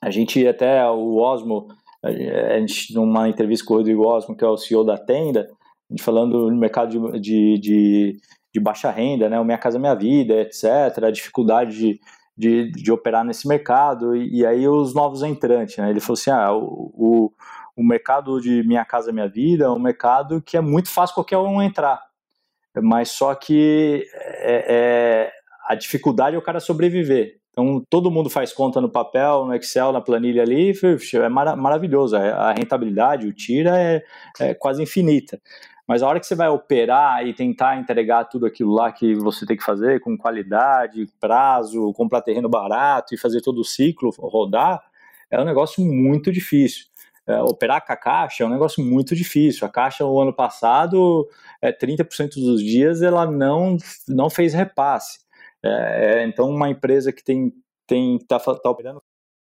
A 0.00 0.10
gente 0.10 0.46
até, 0.46 0.88
o 0.88 1.16
Osmo, 1.16 1.66
a 2.02 2.58
gente, 2.58 2.94
numa 2.94 3.28
entrevista 3.28 3.66
com 3.66 3.74
o 3.74 3.76
Rodrigo 3.78 4.06
Osmo, 4.06 4.36
que 4.36 4.44
é 4.44 4.48
o 4.48 4.56
CEO 4.56 4.84
da 4.84 4.96
Tenda, 4.96 5.48
a 5.90 5.92
gente 5.92 6.02
falando 6.02 6.48
do 6.48 6.56
mercado 6.56 6.90
de, 6.90 7.20
de, 7.20 7.58
de, 7.58 8.16
de 8.54 8.60
baixa 8.60 8.90
renda, 8.90 9.28
né, 9.28 9.38
o 9.38 9.44
Minha 9.44 9.58
Casa 9.58 9.78
Minha 9.78 9.94
Vida, 9.94 10.40
etc., 10.40 11.04
a 11.04 11.10
dificuldade 11.10 11.76
de, 11.76 12.00
de, 12.36 12.70
de 12.70 12.90
operar 12.90 13.24
nesse 13.24 13.46
mercado, 13.46 14.16
e, 14.16 14.40
e, 14.40 14.46
aí 14.46 14.66
os 14.66 14.94
novos 14.94 15.22
entrantes, 15.22 15.76
né, 15.76 15.90
ele 15.90 16.00
falou 16.00 16.14
assim, 16.14 16.30
ah, 16.30 16.52
o, 16.52 16.92
o 16.94 17.32
o 17.76 17.82
mercado 17.82 18.40
de 18.40 18.62
Minha 18.64 18.84
Casa 18.84 19.12
Minha 19.12 19.28
Vida 19.28 19.64
é 19.64 19.70
um 19.70 19.78
mercado 19.78 20.42
que 20.42 20.56
é 20.56 20.60
muito 20.60 20.90
fácil 20.90 21.14
qualquer 21.14 21.38
um 21.38 21.62
entrar. 21.62 22.00
Mas 22.82 23.10
só 23.10 23.34
que 23.34 24.06
é, 24.14 24.64
é, 24.68 25.32
a 25.68 25.74
dificuldade 25.74 26.36
é 26.36 26.38
o 26.38 26.42
cara 26.42 26.60
sobreviver. 26.60 27.38
Então, 27.50 27.84
todo 27.90 28.10
mundo 28.10 28.30
faz 28.30 28.50
conta 28.50 28.80
no 28.80 28.88
papel, 28.88 29.44
no 29.44 29.54
Excel, 29.54 29.92
na 29.92 30.00
planilha 30.00 30.42
ali, 30.42 30.72
é 31.14 31.28
mar 31.28 31.54
maravilhoso. 31.54 32.16
A 32.16 32.52
rentabilidade, 32.52 33.26
o 33.26 33.32
tira 33.32 33.78
é, 33.78 34.02
é 34.40 34.54
quase 34.54 34.82
infinita. 34.82 35.38
Mas 35.86 36.02
a 36.02 36.08
hora 36.08 36.20
que 36.20 36.26
você 36.26 36.34
vai 36.34 36.48
operar 36.48 37.26
e 37.26 37.34
tentar 37.34 37.76
entregar 37.76 38.24
tudo 38.24 38.46
aquilo 38.46 38.72
lá 38.72 38.92
que 38.92 39.14
você 39.14 39.44
tem 39.44 39.56
que 39.56 39.64
fazer, 39.64 40.00
com 40.00 40.16
qualidade, 40.16 41.06
prazo, 41.20 41.92
comprar 41.94 42.22
terreno 42.22 42.48
barato 42.48 43.14
e 43.14 43.18
fazer 43.18 43.40
todo 43.40 43.60
o 43.60 43.64
ciclo 43.64 44.10
rodar, 44.18 44.82
é 45.30 45.40
um 45.40 45.44
negócio 45.44 45.84
muito 45.84 46.30
difícil 46.30 46.92
é, 47.26 47.40
operar 47.42 47.84
com 47.84 47.92
a 47.92 47.96
Caixa 47.96 48.42
é 48.42 48.46
um 48.46 48.50
negócio 48.50 48.84
muito 48.84 49.14
difícil. 49.14 49.66
A 49.66 49.70
Caixa, 49.70 50.04
o 50.04 50.20
ano 50.20 50.32
passado, 50.32 51.28
é, 51.60 51.72
30% 51.72 52.34
dos 52.34 52.62
dias, 52.62 53.02
ela 53.02 53.30
não, 53.30 53.76
não 54.08 54.28
fez 54.28 54.52
repasse. 54.54 55.20
É, 55.62 56.20
é 56.20 56.24
então, 56.26 56.48
uma 56.50 56.68
empresa 56.68 57.12
que 57.12 57.22
tem 57.22 57.52
tem 57.86 58.18
tá, 58.26 58.38
tá 58.38 58.70
operando 58.70 59.02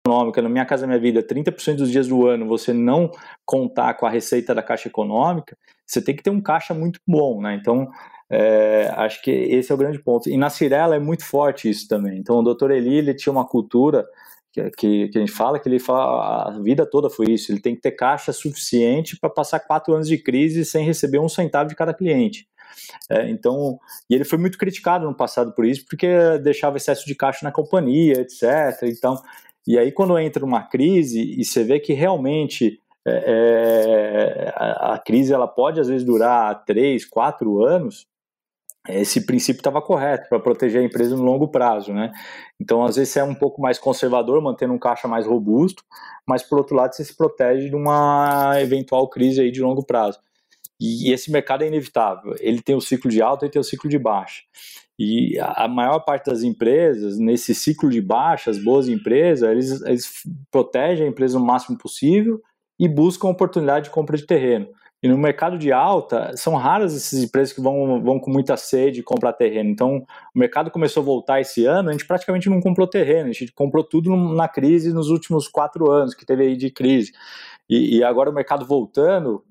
econômica, 0.08 0.42
na 0.42 0.50
Minha 0.50 0.66
Casa 0.66 0.88
Minha 0.88 1.00
Vida, 1.00 1.22
30% 1.22 1.76
dos 1.76 1.92
dias 1.92 2.08
do 2.08 2.26
ano 2.26 2.48
você 2.48 2.74
não 2.74 3.12
contar 3.46 3.94
com 3.96 4.06
a 4.06 4.10
receita 4.10 4.56
da 4.56 4.64
Caixa 4.64 4.88
Econômica, 4.88 5.58
você 5.86 6.02
tem 6.02 6.16
que 6.16 6.24
ter 6.24 6.30
um 6.30 6.42
caixa 6.42 6.74
muito 6.74 7.00
bom, 7.06 7.42
né? 7.42 7.56
Então, 7.56 7.88
é, 8.30 8.92
acho 8.96 9.22
que 9.22 9.32
esse 9.32 9.72
é 9.72 9.76
o 9.76 9.78
grande 9.78 10.00
ponto. 10.00 10.30
E 10.30 10.38
na 10.38 10.50
Cirela 10.50 10.96
é 10.96 11.00
muito 11.00 11.26
forte 11.26 11.70
isso 11.70 11.88
também. 11.88 12.18
Então, 12.18 12.38
o 12.38 12.44
doutor 12.44 12.72
Eli, 12.72 12.96
ele 12.96 13.14
tinha 13.14 13.32
uma 13.32 13.48
cultura 13.48 14.06
que, 14.52 15.08
que, 15.10 15.18
a 15.18 15.20
gente 15.20 15.32
fala, 15.32 15.60
que 15.60 15.70
ele 15.70 15.80
fala, 15.80 16.50
a 16.50 16.60
vida 16.60 16.86
toda 16.86 17.10
foi 17.10 17.28
isso, 17.30 17.52
ele 17.52 17.62
tem 17.62 17.76
que 17.76 17.82
ter 17.82 17.92
caixa 17.92 18.34
suficiente 18.34 19.18
para 19.20 19.30
passar 19.30 19.60
quatro 19.60 19.94
anos 19.94 20.08
de 20.08 20.18
crise 20.18 20.66
sem 20.66 20.84
receber 20.84 21.20
um 21.20 21.30
centavo 21.30 21.70
de 21.70 21.76
cada 21.76 21.94
cliente. 21.94 22.48
É, 23.10 23.30
então, 23.30 23.80
e 24.10 24.16
ele 24.16 24.24
foi 24.24 24.38
muito 24.38 24.58
criticado 24.58 25.06
no 25.06 25.16
passado 25.16 25.54
por 25.54 25.66
isso, 25.66 25.86
porque 25.88 26.08
deixava 26.40 26.78
excesso 26.78 27.06
de 27.06 27.16
caixa 27.16 27.40
na 27.44 27.52
companhia, 27.52 28.22
etc. 28.22 28.84
Então, 28.84 29.22
e 29.68 29.78
aí 29.78 29.92
quando 29.92 30.18
entra 30.18 30.46
uma 30.46 30.64
crise 30.64 31.36
e 31.38 31.44
você 31.44 31.64
vê 31.64 31.80
que 31.80 31.94
realmente 31.94 32.82
é, 33.06 33.24
é 34.46 34.54
a, 34.56 34.94
a, 34.94 35.00
crise 35.00 35.34
ela 35.34 35.48
pode 35.48 35.80
às 35.80 35.88
vezes 35.88 36.06
durar 36.06 36.64
três, 36.66 37.06
quatro 37.06 37.64
anos, 37.64 38.08
esse 38.90 39.26
princípio 39.26 39.60
estava 39.60 39.82
correto 39.82 40.30
para 40.30 40.40
proteger 40.40 40.82
a 40.82 40.86
empresa 40.86 41.16
no 41.16 41.24
longo 41.24 41.48
prazo, 41.50 41.94
né? 41.94 42.12
Então, 42.60 42.86
às 42.86 42.96
vezes, 42.96 43.12
você 43.12 43.20
é 43.20 43.24
um 43.24 43.36
pouco 43.36 43.62
mais 43.62 43.78
conservador, 43.78 44.42
mantendo 44.42 44.74
um 44.74 44.80
caixa 44.80 45.08
mais 45.08 45.26
robusto, 45.26 45.84
mas, 46.26 46.42
por 46.42 46.58
outro 46.58 46.76
lado, 46.76 46.96
você 46.96 47.04
se 47.04 47.16
protege 47.16 47.70
de 47.70 47.76
uma 47.76 48.54
eventual 48.62 49.10
crise 49.10 49.42
aí 49.42 49.52
de 49.52 49.62
longo 49.62 49.84
prazo. 49.84 50.20
E 50.80 51.12
esse 51.12 51.32
mercado 51.32 51.64
é 51.64 51.68
inevitável. 51.68 52.36
Ele 52.40 52.62
tem 52.62 52.76
o 52.76 52.82
ciclo 52.82 53.10
de 53.10 53.22
alta 53.22 53.46
e 53.46 53.50
tem 53.50 53.60
o 53.60 53.64
ciclo 53.64 53.90
de 53.90 53.98
baixa. 53.98 54.44
E 55.00 55.38
a 55.40 55.68
maior 55.68 56.00
parte 56.00 56.26
das 56.26 56.42
empresas, 56.42 57.20
nesse 57.20 57.54
ciclo 57.54 57.90
de 57.90 58.02
baixa, 58.02 58.50
as 58.50 58.58
boas 58.58 58.88
empresas, 58.88 59.48
eles, 59.48 59.82
eles 59.84 60.24
protegem 60.50 61.06
a 61.06 61.10
empresa 61.10 61.38
o 61.38 61.46
máximo 61.46 61.78
possível 61.78 62.42
e 62.80 62.88
buscam 62.88 63.28
oportunidade 63.28 63.86
de 63.86 63.92
compra 63.92 64.18
de 64.18 64.26
terreno. 64.26 64.68
No 65.08 65.18
mercado 65.18 65.58
de 65.58 65.72
alta, 65.72 66.32
são 66.36 66.56
raras 66.56 66.96
essas 66.96 67.24
empresas 67.24 67.54
que 67.54 67.62
vão, 67.62 68.02
vão 68.02 68.20
com 68.20 68.32
muita 68.32 68.58
sede 68.58 69.04
comprar 69.04 69.34
terreno. 69.34 69.70
Então, 69.70 70.06
o 70.34 70.40
mercado 70.40 70.72
começou 70.72 71.02
a 71.02 71.06
voltar 71.06 71.42
esse 71.42 71.66
ano, 71.66 71.90
a 71.90 71.92
gente 71.92 72.06
praticamente 72.06 72.50
não 72.50 72.62
comprou 72.62 72.88
terreno, 72.88 73.30
a 73.30 73.34
gente 73.34 73.52
comprou 73.52 73.84
tudo 73.84 74.16
na 74.16 74.48
crise 74.48 74.94
nos 74.94 75.10
últimos 75.10 75.48
quatro 75.48 75.92
anos 75.92 76.14
que 76.14 76.26
teve 76.26 76.44
aí 76.44 76.56
de 76.56 76.70
crise. 76.70 77.12
E, 77.70 77.98
e 77.98 78.04
agora 78.04 78.30
o 78.30 78.34
mercado 78.34 78.66
voltando, 78.66 79.44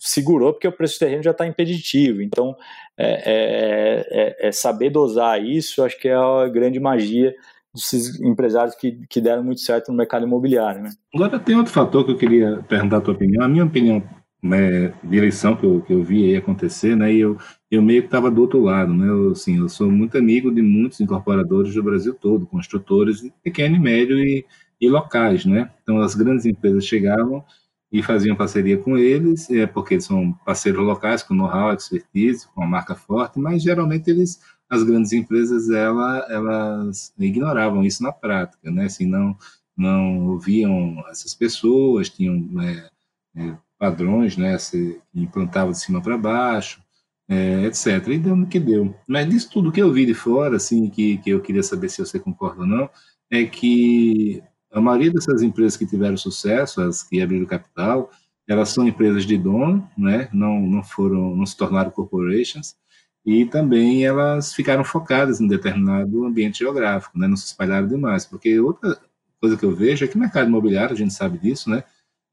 segurou 0.00 0.52
porque 0.52 0.66
o 0.66 0.72
preço 0.72 0.96
do 0.96 1.00
terreno 1.00 1.22
já 1.22 1.30
está 1.30 1.46
impeditivo. 1.46 2.20
Então, 2.20 2.56
é, 2.96 3.22
é, 3.24 4.06
é, 4.10 4.48
é 4.48 4.52
saber 4.52 4.90
dosar 4.90 5.42
isso, 5.42 5.84
acho 5.84 5.98
que 5.98 6.08
é 6.08 6.14
a 6.14 6.48
grande 6.48 6.80
magia 6.80 7.34
desses 7.76 8.18
empresários 8.20 8.74
que, 8.74 9.06
que 9.08 9.20
deram 9.20 9.44
muito 9.44 9.60
certo 9.60 9.90
no 9.90 9.96
mercado 9.96 10.26
imobiliário. 10.26 10.82
Né? 10.82 10.90
Agora 11.14 11.38
tem 11.38 11.56
outro 11.56 11.72
fator 11.72 12.04
que 12.04 12.10
eu 12.10 12.16
queria 12.16 12.64
perguntar 12.68 12.96
a 12.96 13.00
tua 13.00 13.14
opinião. 13.14 13.44
A 13.44 13.48
minha 13.48 13.64
opinião 13.64 14.02
né, 14.46 14.94
direção 15.04 15.56
que 15.56 15.64
eu, 15.66 15.82
que 15.82 15.92
eu 15.92 16.02
vi 16.02 16.24
aí 16.24 16.36
acontecer, 16.36 16.96
né, 16.96 17.12
e 17.12 17.20
eu, 17.20 17.38
eu 17.70 17.82
meio 17.82 18.02
que 18.02 18.08
estava 18.08 18.30
do 18.30 18.40
outro 18.40 18.62
lado, 18.62 18.92
né, 18.94 19.08
eu, 19.08 19.32
assim, 19.32 19.58
eu 19.58 19.68
sou 19.68 19.90
muito 19.90 20.16
amigo 20.16 20.50
de 20.52 20.62
muitos 20.62 21.00
incorporadores 21.00 21.74
do 21.74 21.82
Brasil 21.82 22.14
todo, 22.14 22.46
construtores 22.46 23.28
pequeno 23.42 23.76
e 23.76 23.78
médio 23.80 24.18
e, 24.18 24.44
e 24.80 24.88
locais, 24.88 25.44
né, 25.44 25.70
então 25.82 26.00
as 26.00 26.14
grandes 26.14 26.46
empresas 26.46 26.84
chegavam 26.86 27.44
e 27.92 28.02
faziam 28.02 28.36
parceria 28.36 28.78
com 28.78 28.96
eles, 28.96 29.48
é 29.50 29.66
porque 29.66 30.00
são 30.00 30.32
parceiros 30.44 30.84
locais 30.84 31.22
com 31.22 31.34
know-how, 31.34 31.72
expertise, 31.72 32.46
com 32.48 32.60
uma 32.60 32.66
marca 32.68 32.94
forte, 32.94 33.38
mas 33.38 33.62
geralmente 33.62 34.10
eles, 34.10 34.40
as 34.68 34.82
grandes 34.82 35.12
empresas, 35.12 35.70
ela, 35.70 36.26
elas 36.28 37.12
ignoravam 37.18 37.84
isso 37.84 38.02
na 38.02 38.12
prática, 38.12 38.70
né, 38.70 38.86
assim, 38.86 39.06
não, 39.06 39.36
não 39.76 40.28
ouviam 40.28 41.04
essas 41.10 41.34
pessoas, 41.34 42.08
tinham 42.08 42.48
é, 42.60 42.90
é, 43.36 43.56
padrões, 43.78 44.36
né, 44.36 44.58
se 44.58 45.00
implantava 45.14 45.72
de 45.72 45.80
cima 45.80 46.02
para 46.02 46.16
baixo, 46.16 46.80
é, 47.28 47.64
etc. 47.64 48.08
E 48.08 48.18
deu 48.18 48.36
no 48.36 48.46
que 48.46 48.60
deu. 48.60 48.94
Mas 49.06 49.28
disso 49.28 49.50
tudo 49.52 49.72
que 49.72 49.82
eu 49.82 49.92
vi 49.92 50.06
de 50.06 50.14
fora, 50.14 50.56
assim, 50.56 50.88
que, 50.88 51.18
que 51.18 51.30
eu 51.30 51.40
queria 51.40 51.62
saber 51.62 51.88
se 51.88 51.98
você 51.98 52.18
concorda 52.18 52.62
ou 52.62 52.66
não, 52.66 52.90
é 53.30 53.44
que 53.44 54.42
a 54.72 54.80
maioria 54.80 55.12
dessas 55.12 55.42
empresas 55.42 55.76
que 55.76 55.86
tiveram 55.86 56.16
sucesso, 56.16 56.80
as 56.80 57.02
que 57.02 57.20
abriram 57.20 57.46
capital, 57.46 58.10
elas 58.46 58.68
são 58.68 58.86
empresas 58.86 59.24
de 59.24 59.36
dono, 59.36 59.88
né, 59.96 60.28
não, 60.32 60.60
não 60.60 60.82
foram, 60.82 61.34
não 61.34 61.46
se 61.46 61.56
tornaram 61.56 61.90
corporations, 61.90 62.76
e 63.24 63.44
também 63.44 64.04
elas 64.04 64.54
ficaram 64.54 64.84
focadas 64.84 65.40
em 65.40 65.48
determinado 65.48 66.24
ambiente 66.24 66.58
geográfico, 66.58 67.18
né, 67.18 67.26
não 67.26 67.36
se 67.36 67.46
espalharam 67.46 67.88
demais, 67.88 68.24
porque 68.24 68.60
outra 68.60 68.96
coisa 69.40 69.56
que 69.56 69.64
eu 69.64 69.74
vejo 69.74 70.04
é 70.04 70.08
que 70.08 70.16
o 70.16 70.20
mercado 70.20 70.48
imobiliário, 70.48 70.94
a 70.94 70.98
gente 70.98 71.12
sabe 71.12 71.38
disso, 71.38 71.68
né, 71.68 71.82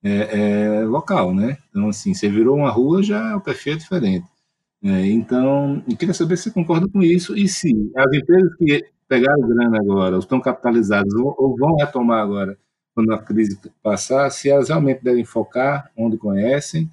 é, 0.04 0.82
é, 0.82 0.86
local, 0.86 1.34
né? 1.34 1.58
Então, 1.70 1.88
assim, 1.90 2.14
você 2.14 2.28
virou 2.28 2.58
uma 2.58 2.70
rua, 2.70 3.02
já 3.02 3.36
o 3.36 3.42
perfil 3.42 3.74
é 3.74 3.78
diferente. 3.78 4.28
É, 4.84 5.06
então, 5.08 5.82
eu 5.90 5.96
queria 5.96 6.14
saber 6.14 6.36
se 6.36 6.44
você 6.44 6.52
concorda 6.52 6.88
com 6.90 7.02
isso 7.02 7.38
e 7.38 7.48
se 7.48 7.72
as 7.96 8.14
empresas 8.14 8.54
que 8.58 8.86
pegaram 9.08 9.48
grana 9.48 9.78
agora, 9.78 10.18
estão 10.18 10.42
capitalizadas, 10.42 11.14
ou 11.14 11.56
vão 11.58 11.76
retomar 11.78 12.22
agora, 12.22 12.58
quando 12.94 13.14
a 13.14 13.18
crise 13.18 13.58
passar, 13.82 14.30
se 14.30 14.50
elas 14.50 14.70
realmente 14.70 15.04
devem 15.04 15.24
focar 15.24 15.90
onde 15.96 16.18
conhecem, 16.18 16.90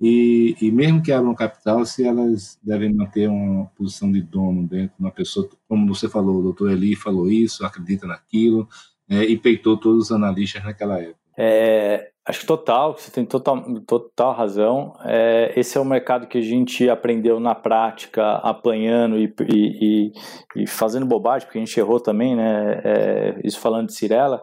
e, 0.00 0.56
e 0.60 0.70
mesmo 0.70 1.02
que 1.02 1.12
abram 1.12 1.34
capital, 1.34 1.84
se 1.84 2.04
elas 2.04 2.58
devem 2.62 2.92
manter 2.92 3.28
uma 3.28 3.66
posição 3.76 4.10
de 4.10 4.20
dono 4.22 4.66
dentro, 4.66 4.94
uma 4.98 5.10
pessoa, 5.10 5.48
como 5.68 5.92
você 5.92 6.08
falou, 6.08 6.38
o 6.38 6.42
doutor 6.42 6.70
Eli 6.70 6.94
falou 6.94 7.30
isso, 7.30 7.64
acredita 7.64 8.06
naquilo, 8.06 8.68
é, 9.08 9.24
e 9.24 9.36
peitou 9.36 9.76
todos 9.76 10.04
os 10.04 10.12
analistas 10.12 10.62
naquela 10.62 11.00
época. 11.00 11.18
É, 11.36 12.10
acho 12.28 12.40
que 12.40 12.46
total, 12.46 12.94
você 12.96 13.10
tem 13.10 13.24
total, 13.24 13.64
total 13.86 14.34
razão. 14.34 14.94
É, 15.02 15.50
esse 15.56 15.78
é 15.78 15.80
o 15.80 15.84
mercado 15.84 16.26
que 16.26 16.36
a 16.36 16.42
gente 16.42 16.88
aprendeu 16.90 17.40
na 17.40 17.54
prática, 17.54 18.34
apanhando 18.36 19.18
e, 19.18 19.32
e, 19.48 20.12
e 20.54 20.66
fazendo 20.66 21.06
bobagem, 21.06 21.46
porque 21.46 21.58
a 21.58 21.64
gente 21.64 21.80
errou 21.80 21.98
também, 21.98 22.36
né? 22.36 22.82
É, 22.84 23.40
isso 23.42 23.58
falando 23.58 23.86
de 23.86 23.94
Cirela, 23.94 24.42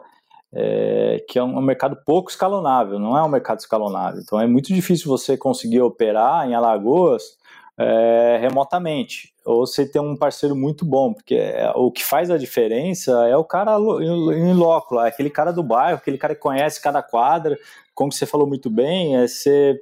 é, 0.52 1.24
que 1.30 1.38
é 1.38 1.44
um, 1.44 1.60
um, 1.60 1.62
mercado 1.62 1.96
pouco 2.04 2.32
escalonável, 2.32 2.98
não 2.98 3.16
é 3.16 3.24
um 3.24 3.30
mercado 3.30 3.60
escalonável. 3.60 4.20
Então 4.20 4.42
é 4.42 4.48
muito 4.48 4.74
difícil 4.74 5.08
você 5.08 5.38
conseguir 5.38 5.82
operar 5.82 6.50
em 6.50 6.56
Alagoas 6.56 7.38
é, 7.78 8.40
remotamente, 8.42 9.35
ou 9.46 9.66
você 9.66 9.86
ter 9.86 10.00
um 10.00 10.16
parceiro 10.16 10.56
muito 10.56 10.84
bom, 10.84 11.14
porque 11.14 11.36
é, 11.36 11.72
o 11.76 11.92
que 11.92 12.04
faz 12.04 12.32
a 12.32 12.38
diferença 12.38 13.12
é 13.28 13.38
o 13.38 13.44
cara 13.44 13.78
em 13.78 14.54
loco, 14.54 15.00
é 15.00 15.08
aquele 15.08 15.30
cara 15.30 15.54
do 15.54 15.62
bairro, 15.62 15.98
aquele 15.98 16.18
cara 16.18 16.34
que 16.34 16.42
conhece 16.42 16.82
cada 16.82 17.04
quadra, 17.04 17.56
como 17.94 18.12
você 18.12 18.26
falou 18.26 18.48
muito 18.48 18.70
bem, 18.70 19.16
é 19.16 19.28
você, 19.28 19.80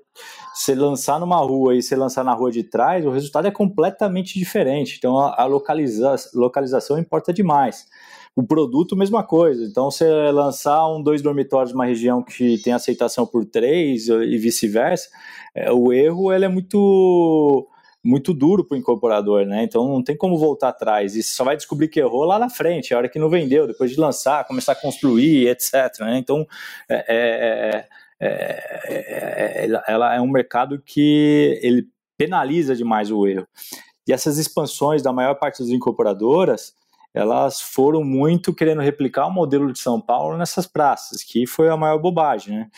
você 0.54 0.76
lançar 0.76 1.20
numa 1.20 1.38
rua 1.38 1.76
e 1.76 1.82
você 1.82 1.96
lançar 1.96 2.24
na 2.26 2.34
rua 2.34 2.52
de 2.52 2.64
trás, 2.64 3.06
o 3.06 3.10
resultado 3.10 3.48
é 3.48 3.52
completamente 3.52 4.38
diferente. 4.38 4.98
Então 4.98 5.18
a, 5.18 5.42
a 5.42 5.46
localiza, 5.46 6.14
localização 6.34 7.00
importa 7.00 7.34
demais. 7.34 7.88
O 8.36 8.42
produto, 8.42 8.96
mesma 8.96 9.24
coisa. 9.24 9.64
Então, 9.64 9.92
você 9.92 10.10
lançar 10.32 10.88
um 10.88 11.04
dois 11.04 11.22
dormitórios 11.22 11.72
numa 11.72 11.86
região 11.86 12.24
que 12.24 12.58
tem 12.64 12.74
aceitação 12.74 13.28
por 13.28 13.46
três 13.46 14.08
e 14.08 14.38
vice-versa, 14.40 15.08
é, 15.54 15.72
o 15.72 15.94
erro 15.94 16.34
ele 16.34 16.46
é 16.46 16.48
muito 16.48 17.68
muito 18.04 18.34
duro 18.34 18.66
para 18.66 18.76
o 18.76 18.78
incorporador, 18.78 19.46
né? 19.46 19.64
Então 19.64 19.88
não 19.88 20.04
tem 20.04 20.18
como 20.18 20.38
voltar 20.38 20.70
atrás. 20.70 21.16
E 21.16 21.24
você 21.24 21.34
só 21.34 21.44
vai 21.44 21.56
descobrir 21.56 21.88
que 21.88 22.00
errou 22.00 22.26
lá 22.26 22.38
na 22.38 22.50
frente, 22.50 22.94
a 22.94 22.98
hora 22.98 23.08
que 23.08 23.18
não 23.18 23.30
vendeu, 23.30 23.66
depois 23.66 23.92
de 23.92 24.00
lançar, 24.00 24.46
começar 24.46 24.74
a 24.74 24.76
construir, 24.76 25.48
etc. 25.48 26.00
Né? 26.02 26.18
Então 26.18 26.46
é, 26.90 27.06
é, 27.08 27.88
é, 28.20 29.84
ela 29.88 30.14
é 30.14 30.20
um 30.20 30.28
mercado 30.28 30.82
que 30.82 31.60
ele 31.62 31.88
penaliza 32.18 32.76
demais 32.76 33.10
o 33.10 33.26
erro. 33.26 33.48
E 34.06 34.12
essas 34.12 34.38
expansões 34.38 35.02
da 35.02 35.14
maior 35.14 35.36
parte 35.36 35.60
das 35.60 35.70
incorporadoras, 35.70 36.74
elas 37.14 37.62
foram 37.62 38.04
muito 38.04 38.54
querendo 38.54 38.82
replicar 38.82 39.28
o 39.28 39.32
modelo 39.32 39.72
de 39.72 39.80
São 39.80 40.02
Paulo 40.02 40.38
nessas 40.38 40.68
praças, 40.68 41.24
que 41.24 41.48
foi 41.48 41.70
a 41.70 41.78
maior 41.78 42.00
bobagem, 42.00 42.58
né? 42.58 42.70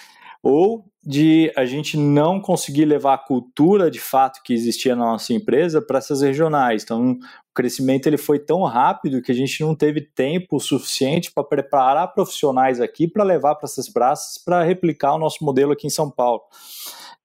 Ou 0.47 0.86
de 1.03 1.51
a 1.55 1.65
gente 1.65 1.97
não 1.97 2.39
conseguir 2.39 2.86
levar 2.86 3.15
a 3.15 3.17
cultura 3.17 3.89
de 3.89 3.99
fato 3.99 4.43
que 4.43 4.53
existia 4.53 4.95
na 4.95 5.05
nossa 5.05 5.34
empresa 5.34 5.81
para 5.81 5.97
essas 5.97 6.21
regionais. 6.21 6.84
Então, 6.84 7.13
o 7.13 7.53
crescimento 7.53 8.05
ele 8.05 8.17
foi 8.17 8.38
tão 8.38 8.62
rápido 8.62 9.23
que 9.23 9.31
a 9.31 9.36
gente 9.36 9.63
não 9.63 9.73
teve 9.73 10.01
tempo 10.01 10.60
suficiente 10.60 11.31
para 11.34 11.43
preparar 11.43 12.13
profissionais 12.13 12.79
aqui 12.79 13.08
para 13.08 13.23
levar 13.23 13.55
para 13.55 13.65
essas 13.65 13.89
praças 13.89 14.38
para 14.38 14.62
replicar 14.62 15.15
o 15.15 15.19
nosso 15.19 15.43
modelo 15.43 15.71
aqui 15.71 15.88
em 15.88 15.89
São 15.91 16.12
Paulo. 16.12 16.41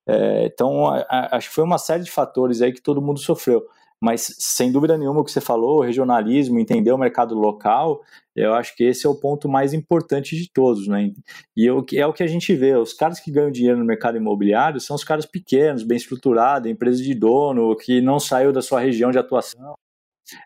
É, 0.07 0.47
então, 0.47 0.87
acho 1.31 1.51
que 1.51 1.55
foi 1.55 1.65
uma 1.65 1.79
série 1.79 2.03
de 2.03 2.11
fatores 2.11 2.63
aí 2.63 2.73
que 2.73 2.81
todo 2.81 3.03
mundo 3.03 3.21
sofreu 3.21 3.63
mas 4.01 4.35
sem 4.39 4.73
dúvida 4.73 4.97
nenhuma 4.97 5.21
o 5.21 5.25
que 5.25 5.31
você 5.31 5.43
falou, 5.43 5.83
regionalismo, 5.83 6.59
entender 6.59 6.91
o 6.91 6.97
mercado 6.97 7.35
local, 7.35 8.01
eu 8.45 8.55
acho 8.55 8.75
que 8.77 8.85
esse 8.85 9.07
é 9.07 9.11
o 9.11 9.15
ponto 9.15 9.49
mais 9.49 9.73
importante 9.73 10.37
de 10.37 10.51
todos, 10.53 10.87
né? 10.87 11.13
E 11.57 11.67
é 11.67 12.07
o 12.07 12.13
que 12.13 12.23
a 12.23 12.27
gente 12.27 12.55
vê, 12.55 12.75
os 12.75 12.93
caras 12.93 13.21
que 13.21 13.31
ganham 13.31 13.51
dinheiro 13.51 13.79
no 13.79 13.85
mercado 13.85 14.17
imobiliário 14.17 14.81
são 14.81 14.97
os 14.97 15.05
caras 15.05 15.27
pequenos, 15.27 15.83
bem 15.83 15.97
estruturados, 15.97 16.71
empresas 16.71 17.03
de 17.03 17.15
dono, 17.15 17.77
que 17.77 18.01
não 18.01 18.19
saiu 18.21 18.53
da 18.53 18.63
sua 18.63 18.81
região 18.81 19.11
de 19.11 19.19
atuação. 19.19 19.75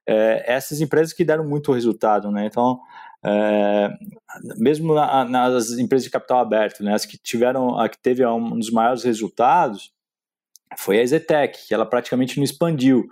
É, 0.07 0.45
essas 0.47 0.81
empresas 0.81 1.13
que 1.13 1.25
deram 1.25 1.47
muito 1.47 1.73
resultado, 1.73 2.31
né? 2.31 2.47
Então, 2.47 2.81
é, 3.25 3.91
mesmo 4.57 4.95
na, 4.95 5.25
nas 5.25 5.71
empresas 5.73 6.05
de 6.05 6.11
capital 6.11 6.41
aberto, 6.41 6.83
né, 6.83 6.95
as 6.95 7.07
que 7.07 7.17
tiveram, 7.17 7.79
a 7.79 7.89
que 7.89 7.99
teve 7.99 8.25
um 8.27 8.59
dos 8.59 8.71
maiores 8.71 9.03
resultados 9.03 9.93
foi 10.79 10.99
a 10.99 11.03
Ezetec, 11.03 11.67
que 11.67 11.75
ela 11.75 11.87
praticamente 11.87 12.37
não 12.37 12.45
expandiu. 12.45 13.07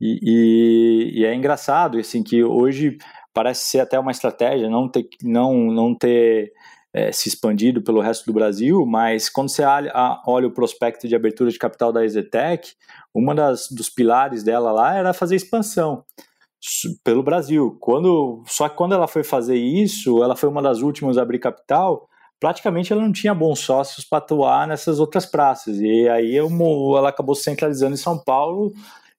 E, 0.00 0.18
e, 0.22 1.20
e, 1.20 1.24
é 1.24 1.34
engraçado, 1.34 1.98
assim, 1.98 2.22
que 2.22 2.44
hoje 2.44 2.98
parece 3.36 3.66
ser 3.66 3.80
até 3.80 3.98
uma 3.98 4.10
estratégia 4.10 4.70
não 4.70 4.88
ter, 4.88 5.06
não, 5.22 5.70
não 5.70 5.94
ter 5.94 6.54
é, 6.94 7.12
se 7.12 7.28
expandido 7.28 7.82
pelo 7.82 8.00
resto 8.00 8.24
do 8.24 8.32
Brasil, 8.32 8.86
mas 8.86 9.28
quando 9.28 9.50
você 9.50 9.62
olha, 9.62 10.46
o 10.46 10.50
prospecto 10.50 11.06
de 11.06 11.14
abertura 11.14 11.50
de 11.50 11.58
capital 11.58 11.92
da 11.92 12.02
Ezetec, 12.02 12.72
uma 13.14 13.34
das 13.34 13.68
dos 13.70 13.90
pilares 13.90 14.42
dela 14.42 14.72
lá 14.72 14.96
era 14.96 15.12
fazer 15.12 15.36
expansão 15.36 16.02
pelo 17.04 17.22
Brasil. 17.22 17.76
Quando, 17.78 18.42
só 18.46 18.70
que 18.70 18.76
quando 18.76 18.94
ela 18.94 19.06
foi 19.06 19.22
fazer 19.22 19.56
isso, 19.56 20.24
ela 20.24 20.34
foi 20.34 20.48
uma 20.48 20.62
das 20.62 20.80
últimas 20.80 21.18
a 21.18 21.22
abrir 21.22 21.38
capital, 21.38 22.08
praticamente 22.40 22.90
ela 22.90 23.02
não 23.02 23.12
tinha 23.12 23.34
bons 23.34 23.58
sócios 23.58 24.02
para 24.02 24.16
atuar 24.16 24.66
nessas 24.66 24.98
outras 24.98 25.26
praças. 25.26 25.78
E 25.78 26.08
aí 26.08 26.36
ela 26.38 27.10
acabou 27.10 27.34
se 27.34 27.42
centralizando 27.42 27.92
em 27.92 27.98
São 27.98 28.16
Paulo 28.16 28.72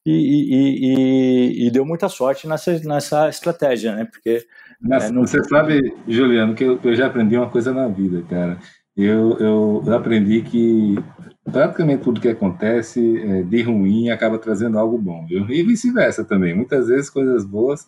e, 0.09 1.63
e, 1.63 1.67
e, 1.67 1.71
deu 1.71 1.85
muita 1.85 2.07
sorte 2.07 2.47
nessa, 2.47 2.79
nessa 2.79 3.29
estratégia, 3.29 3.95
né? 3.95 4.05
Porque. 4.05 4.45
Mas, 4.79 5.05
é, 5.05 5.11
não... 5.11 5.25
Você 5.25 5.43
sabe, 5.43 5.93
Juliano, 6.07 6.55
que 6.55 6.63
eu, 6.63 6.79
eu, 6.81 6.95
já 6.95 7.07
aprendi 7.07 7.35
uma 7.35 7.49
coisa 7.49 7.73
na 7.73 7.87
vida, 7.87 8.23
cara. 8.29 8.57
Eu, 8.95 9.37
eu, 9.39 9.83
eu 9.85 9.95
aprendi 9.95 10.41
que 10.41 10.95
praticamente 11.43 12.03
tudo 12.03 12.21
que 12.21 12.29
acontece 12.29 13.19
é, 13.21 13.43
de 13.43 13.61
ruim 13.61 14.09
acaba 14.09 14.39
trazendo 14.39 14.79
algo 14.79 14.97
bom, 14.97 15.25
viu? 15.25 15.49
E 15.49 15.61
vice-versa 15.63 16.23
também. 16.23 16.55
Muitas 16.55 16.87
vezes 16.87 17.09
coisas 17.09 17.45
boas 17.45 17.85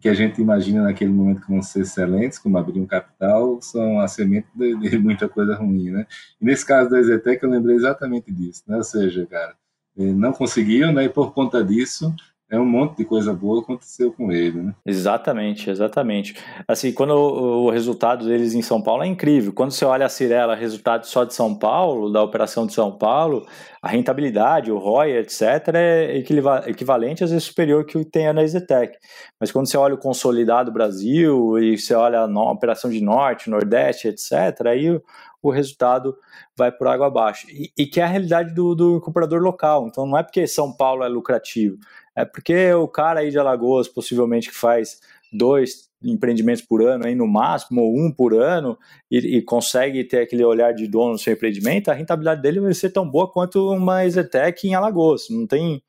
que 0.00 0.08
a 0.08 0.14
gente 0.14 0.40
imagina 0.40 0.82
naquele 0.82 1.12
momento 1.12 1.42
que 1.42 1.48
vão 1.50 1.62
ser 1.62 1.82
excelentes, 1.82 2.38
como 2.38 2.58
abrir 2.58 2.80
um 2.80 2.86
capital, 2.86 3.62
são 3.62 4.00
a 4.00 4.08
semente 4.08 4.48
de, 4.54 4.76
de 4.76 4.98
muita 4.98 5.28
coisa 5.28 5.54
ruim, 5.54 5.90
né? 5.90 6.06
E 6.40 6.44
nesse 6.44 6.66
caso 6.66 6.90
da 6.90 6.98
Exetec 6.98 7.42
eu 7.42 7.48
lembrei 7.48 7.76
exatamente 7.76 8.32
disso, 8.32 8.64
né? 8.66 8.76
Ou 8.76 8.82
seja, 8.82 9.24
cara, 9.26 9.54
não 9.96 10.32
conseguiu, 10.32 10.92
né? 10.92 11.04
E 11.04 11.08
por 11.08 11.32
conta 11.32 11.62
disso, 11.64 12.14
é 12.52 12.60
um 12.60 12.66
monte 12.66 12.98
de 12.98 13.06
coisa 13.06 13.32
boa 13.32 13.62
aconteceu 13.62 14.12
com 14.12 14.30
ele, 14.30 14.60
né? 14.60 14.74
Exatamente, 14.84 15.70
exatamente. 15.70 16.36
Assim, 16.68 16.92
quando 16.92 17.12
o, 17.12 17.64
o, 17.64 17.70
resultado 17.70 18.26
deles 18.26 18.52
em 18.52 18.60
São 18.60 18.82
Paulo 18.82 19.02
é 19.02 19.06
incrível. 19.06 19.54
Quando 19.54 19.70
você 19.70 19.86
olha 19.86 20.04
a 20.04 20.08
Cirela, 20.10 20.54
resultado 20.54 21.06
só 21.06 21.24
de 21.24 21.32
São 21.32 21.54
Paulo, 21.58 22.12
da 22.12 22.22
operação 22.22 22.66
de 22.66 22.74
São 22.74 22.92
Paulo, 22.92 23.46
a 23.80 23.88
rentabilidade, 23.88 24.70
o 24.70 24.76
ROI, 24.76 25.16
etc., 25.16 25.40
é 25.74 26.18
equivalente, 26.66 27.24
às 27.24 27.30
vezes 27.30 27.44
superior 27.44 27.86
que 27.86 28.04
tem 28.04 28.30
na 28.34 28.42
Exetec. 28.42 28.98
Mas 29.40 29.50
quando 29.50 29.66
você 29.66 29.78
olha 29.78 29.94
o 29.94 29.98
consolidado 29.98 30.70
Brasil 30.70 31.58
e 31.58 31.78
você 31.78 31.94
olha 31.94 32.20
a, 32.20 32.24
a 32.26 32.52
operação 32.52 32.90
de 32.90 33.00
Norte, 33.00 33.48
Nordeste, 33.48 34.08
etc., 34.08 34.66
aí 34.66 35.00
o, 35.42 35.50
resultado 35.50 36.16
vai 36.56 36.70
por 36.70 36.86
água 36.86 37.08
abaixo. 37.08 37.46
E, 37.50 37.72
e, 37.76 37.86
que 37.86 38.00
é 38.00 38.04
a 38.04 38.06
realidade 38.06 38.54
do, 38.54 38.74
do 38.74 39.00
comprador 39.00 39.42
local. 39.42 39.86
Então 39.88 40.06
não 40.06 40.16
é 40.16 40.22
porque 40.22 40.46
São 40.46 40.72
Paulo 40.72 41.04
é 41.04 41.08
lucrativo, 41.08 41.78
é 42.14 42.24
porque 42.24 42.72
o 42.74 42.88
cara 42.88 43.20
aí 43.20 43.30
de 43.30 43.38
Alagoas, 43.38 43.88
possivelmente 43.88 44.48
que 44.48 44.56
faz 44.56 45.00
dois 45.32 45.90
empreendimentos 46.04 46.62
por 46.62 46.82
ano, 46.82 47.06
aí 47.06 47.14
no 47.14 47.26
máximo, 47.26 47.82
ou 47.82 47.96
um 47.96 48.10
por 48.10 48.34
ano, 48.34 48.76
e, 49.10 49.38
e, 49.38 49.42
consegue 49.42 50.04
ter 50.04 50.20
aquele 50.20 50.44
olhar 50.44 50.72
de 50.72 50.86
dono 50.86 51.12
no 51.12 51.18
seu 51.18 51.32
empreendimento, 51.32 51.90
a 51.90 51.94
rentabilidade 51.94 52.42
dele 52.42 52.60
vai 52.60 52.74
ser 52.74 52.90
tão 52.90 53.08
boa 53.08 53.30
quanto 53.30 53.70
uma 53.70 54.04
Exetec 54.04 54.66
em 54.66 54.74
Alagoas. 54.74 55.28
Não 55.30 55.46
tem, 55.46 55.82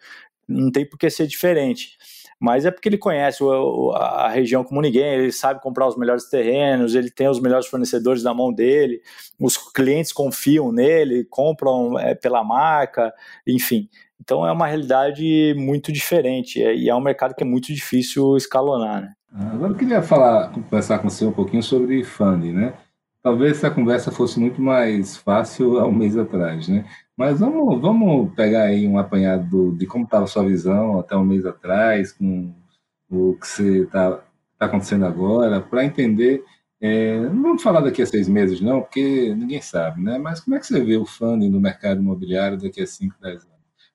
não 0.48 0.72
tem 0.72 0.86
por 0.86 0.98
que 0.98 1.10
ser 1.10 1.28
diferente. 1.28 1.98
Mas 2.44 2.66
é 2.66 2.72
porque 2.72 2.90
ele 2.90 2.98
conhece 2.98 3.42
a 3.96 4.28
região 4.28 4.66
como 4.66 4.82
ninguém, 4.82 5.14
ele 5.14 5.32
sabe 5.32 5.62
comprar 5.62 5.88
os 5.88 5.96
melhores 5.96 6.26
terrenos, 6.26 6.94
ele 6.94 7.10
tem 7.10 7.30
os 7.30 7.40
melhores 7.40 7.68
fornecedores 7.68 8.22
na 8.22 8.34
mão 8.34 8.52
dele, 8.52 9.02
os 9.40 9.56
clientes 9.58 10.12
confiam 10.12 10.70
nele, 10.70 11.24
compram 11.24 11.98
é, 11.98 12.14
pela 12.14 12.44
marca, 12.44 13.14
enfim. 13.48 13.88
Então 14.20 14.46
é 14.46 14.52
uma 14.52 14.68
realidade 14.68 15.56
muito 15.58 15.90
diferente 15.90 16.62
é, 16.62 16.76
e 16.76 16.90
é 16.90 16.94
um 16.94 17.00
mercado 17.00 17.34
que 17.34 17.44
é 17.44 17.48
muito 17.48 17.74
difícil 17.74 18.36
escalonar. 18.36 19.04
Né? 19.04 19.14
Agora 19.54 19.72
eu 19.72 19.78
queria 19.78 20.02
falar, 20.02 20.52
conversar 20.52 21.00
com 21.00 21.10
você 21.10 21.26
um 21.26 21.32
pouquinho 21.32 21.64
sobre 21.64 22.04
funding, 22.04 22.52
né? 22.52 22.74
Talvez 23.22 23.54
essa 23.54 23.72
conversa 23.72 24.12
fosse 24.12 24.38
muito 24.38 24.62
mais 24.62 25.16
fácil 25.16 25.80
há 25.80 25.88
um 25.88 25.94
mês 25.94 26.18
atrás, 26.18 26.68
né? 26.68 26.84
Mas 27.18 27.40
vamos, 27.40 27.80
vamos 27.82 28.34
pegar 28.36 28.64
aí 28.64 28.88
um 28.88 28.98
apanhado 28.98 29.72
de 29.78 29.86
como 29.86 30.06
estava 30.06 30.26
sua 30.28 30.44
visão 30.46 31.00
até 31.00 31.16
um 31.16 31.24
mês 31.24 31.46
atrás, 31.46 32.12
com 32.12 32.54
o 33.10 33.36
que 33.36 33.48
você 33.48 33.84
está 33.84 34.18
tá 34.60 34.66
acontecendo 34.66 35.06
agora, 35.06 35.62
para 35.62 35.86
entender. 35.86 36.44
É, 36.82 37.20
não 37.30 37.42
vamos 37.44 37.64
falar 37.64 37.82
daqui 37.82 38.02
a 38.02 38.06
seis 38.06 38.28
meses, 38.28 38.60
não, 38.62 38.82
porque 38.82 39.34
ninguém 39.36 39.62
sabe, 39.62 40.02
né? 40.02 40.18
Mas 40.18 40.40
como 40.42 40.56
é 40.56 40.60
que 40.60 40.68
você 40.68 40.84
vê 40.84 40.98
o 40.98 41.06
funding 41.06 41.50
no 41.50 41.60
mercado 41.62 42.02
imobiliário 42.02 42.60
daqui 42.60 42.82
a 42.82 42.88
cinco, 42.88 43.16
dez 43.22 43.44
anos? 43.44 43.54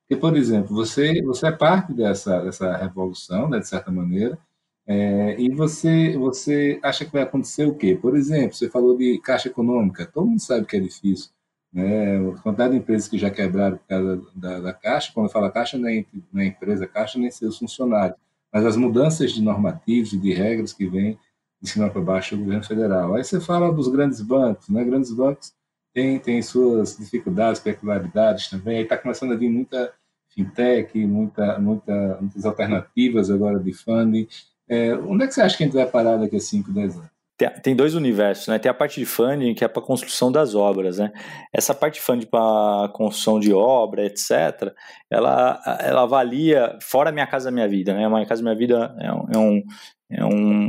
Porque, 0.08 0.20
por 0.20 0.36
exemplo, 0.36 0.74
você, 0.74 1.20
você 1.22 1.48
é 1.48 1.52
parte 1.52 1.92
dessa, 1.92 2.40
dessa 2.42 2.76
revolução, 2.76 3.48
né, 3.48 3.58
de 3.60 3.68
certa 3.68 3.90
maneira, 3.90 4.38
É, 4.86 5.40
e 5.40 5.50
você, 5.54 6.16
você 6.18 6.80
acha 6.82 7.04
que 7.06 7.12
vai 7.12 7.22
acontecer 7.22 7.66
o 7.66 7.74
quê? 7.76 7.96
Por 8.00 8.16
exemplo, 8.16 8.54
você 8.56 8.68
falou 8.70 8.96
de 8.98 9.20
caixa 9.20 9.48
econômica, 9.48 10.06
todo 10.06 10.26
mundo 10.26 10.40
sabe 10.42 10.66
que 10.66 10.76
é 10.76 10.80
difícil. 10.80 11.30
Né? 11.78 12.18
Quantidade 12.42 12.72
de 12.72 12.78
empresas 12.78 13.06
que 13.06 13.16
já 13.16 13.30
quebraram 13.30 13.76
por 13.76 13.86
causa 13.86 14.22
da, 14.34 14.58
da 14.58 14.72
caixa, 14.72 15.12
quando 15.14 15.26
eu 15.26 15.32
falo 15.32 15.48
caixa, 15.48 15.78
não 15.78 15.88
é, 15.88 16.04
não 16.32 16.42
é 16.42 16.46
empresa 16.46 16.88
caixa, 16.88 17.20
nem 17.20 17.30
seus 17.30 17.56
funcionários, 17.56 18.18
mas 18.52 18.66
as 18.66 18.76
mudanças 18.76 19.30
de 19.30 19.40
normativos 19.40 20.12
e 20.12 20.18
de 20.18 20.34
regras 20.34 20.72
que 20.72 20.88
vêm 20.88 21.16
de 21.62 21.70
cima 21.70 21.88
para 21.88 22.00
baixo 22.00 22.36
do 22.36 22.42
governo 22.42 22.64
federal. 22.64 23.14
Aí 23.14 23.22
você 23.22 23.40
fala 23.40 23.72
dos 23.72 23.86
grandes 23.86 24.20
bancos, 24.20 24.68
né? 24.68 24.82
Grandes 24.82 25.12
bancos 25.12 25.52
têm, 25.94 26.18
têm 26.18 26.42
suas 26.42 26.96
dificuldades, 26.96 27.60
peculiaridades 27.60 28.48
também. 28.48 28.78
Aí 28.78 28.82
está 28.82 28.98
começando 28.98 29.32
a 29.32 29.36
vir 29.36 29.48
muita 29.48 29.92
fintech, 30.30 31.06
muita, 31.06 31.60
muita, 31.60 32.18
muitas 32.20 32.44
alternativas 32.44 33.30
agora 33.30 33.60
de 33.60 33.72
funding. 33.72 34.26
É, 34.68 34.94
onde 34.96 35.24
é 35.24 35.26
que 35.28 35.34
você 35.34 35.42
acha 35.42 35.56
que 35.56 35.62
a 35.62 35.66
gente 35.66 35.76
vai 35.76 35.86
parar 35.86 36.16
daqui 36.16 36.36
a 36.36 36.40
5, 36.40 36.72
10 36.72 36.96
anos? 36.96 37.17
Tem, 37.62 37.76
dois 37.76 37.94
universos, 37.94 38.48
né? 38.48 38.58
Tem 38.58 38.68
a 38.68 38.74
parte 38.74 38.98
de 38.98 39.06
funding, 39.06 39.54
que 39.54 39.64
é 39.64 39.68
para 39.68 39.80
construção 39.80 40.32
das 40.32 40.56
obras, 40.56 40.98
né? 40.98 41.12
Essa 41.52 41.72
parte 41.72 41.94
de 41.94 42.00
funding 42.00 42.26
para 42.26 42.88
construção 42.92 43.38
de 43.38 43.52
obra, 43.52 44.04
etc., 44.04 44.74
ela, 45.08 45.62
ela 45.80 46.02
avalia, 46.02 46.76
fora 46.82 47.12
Minha 47.12 47.28
Casa 47.28 47.52
Minha 47.52 47.68
Vida, 47.68 47.94
né? 47.94 48.08
Minha 48.08 48.26
Casa 48.26 48.42
Minha 48.42 48.56
Vida 48.56 48.92
é 48.98 49.12
um, 49.12 49.26
é 49.32 49.38
um, 49.38 49.62
é 50.10 50.24
um 50.24 50.68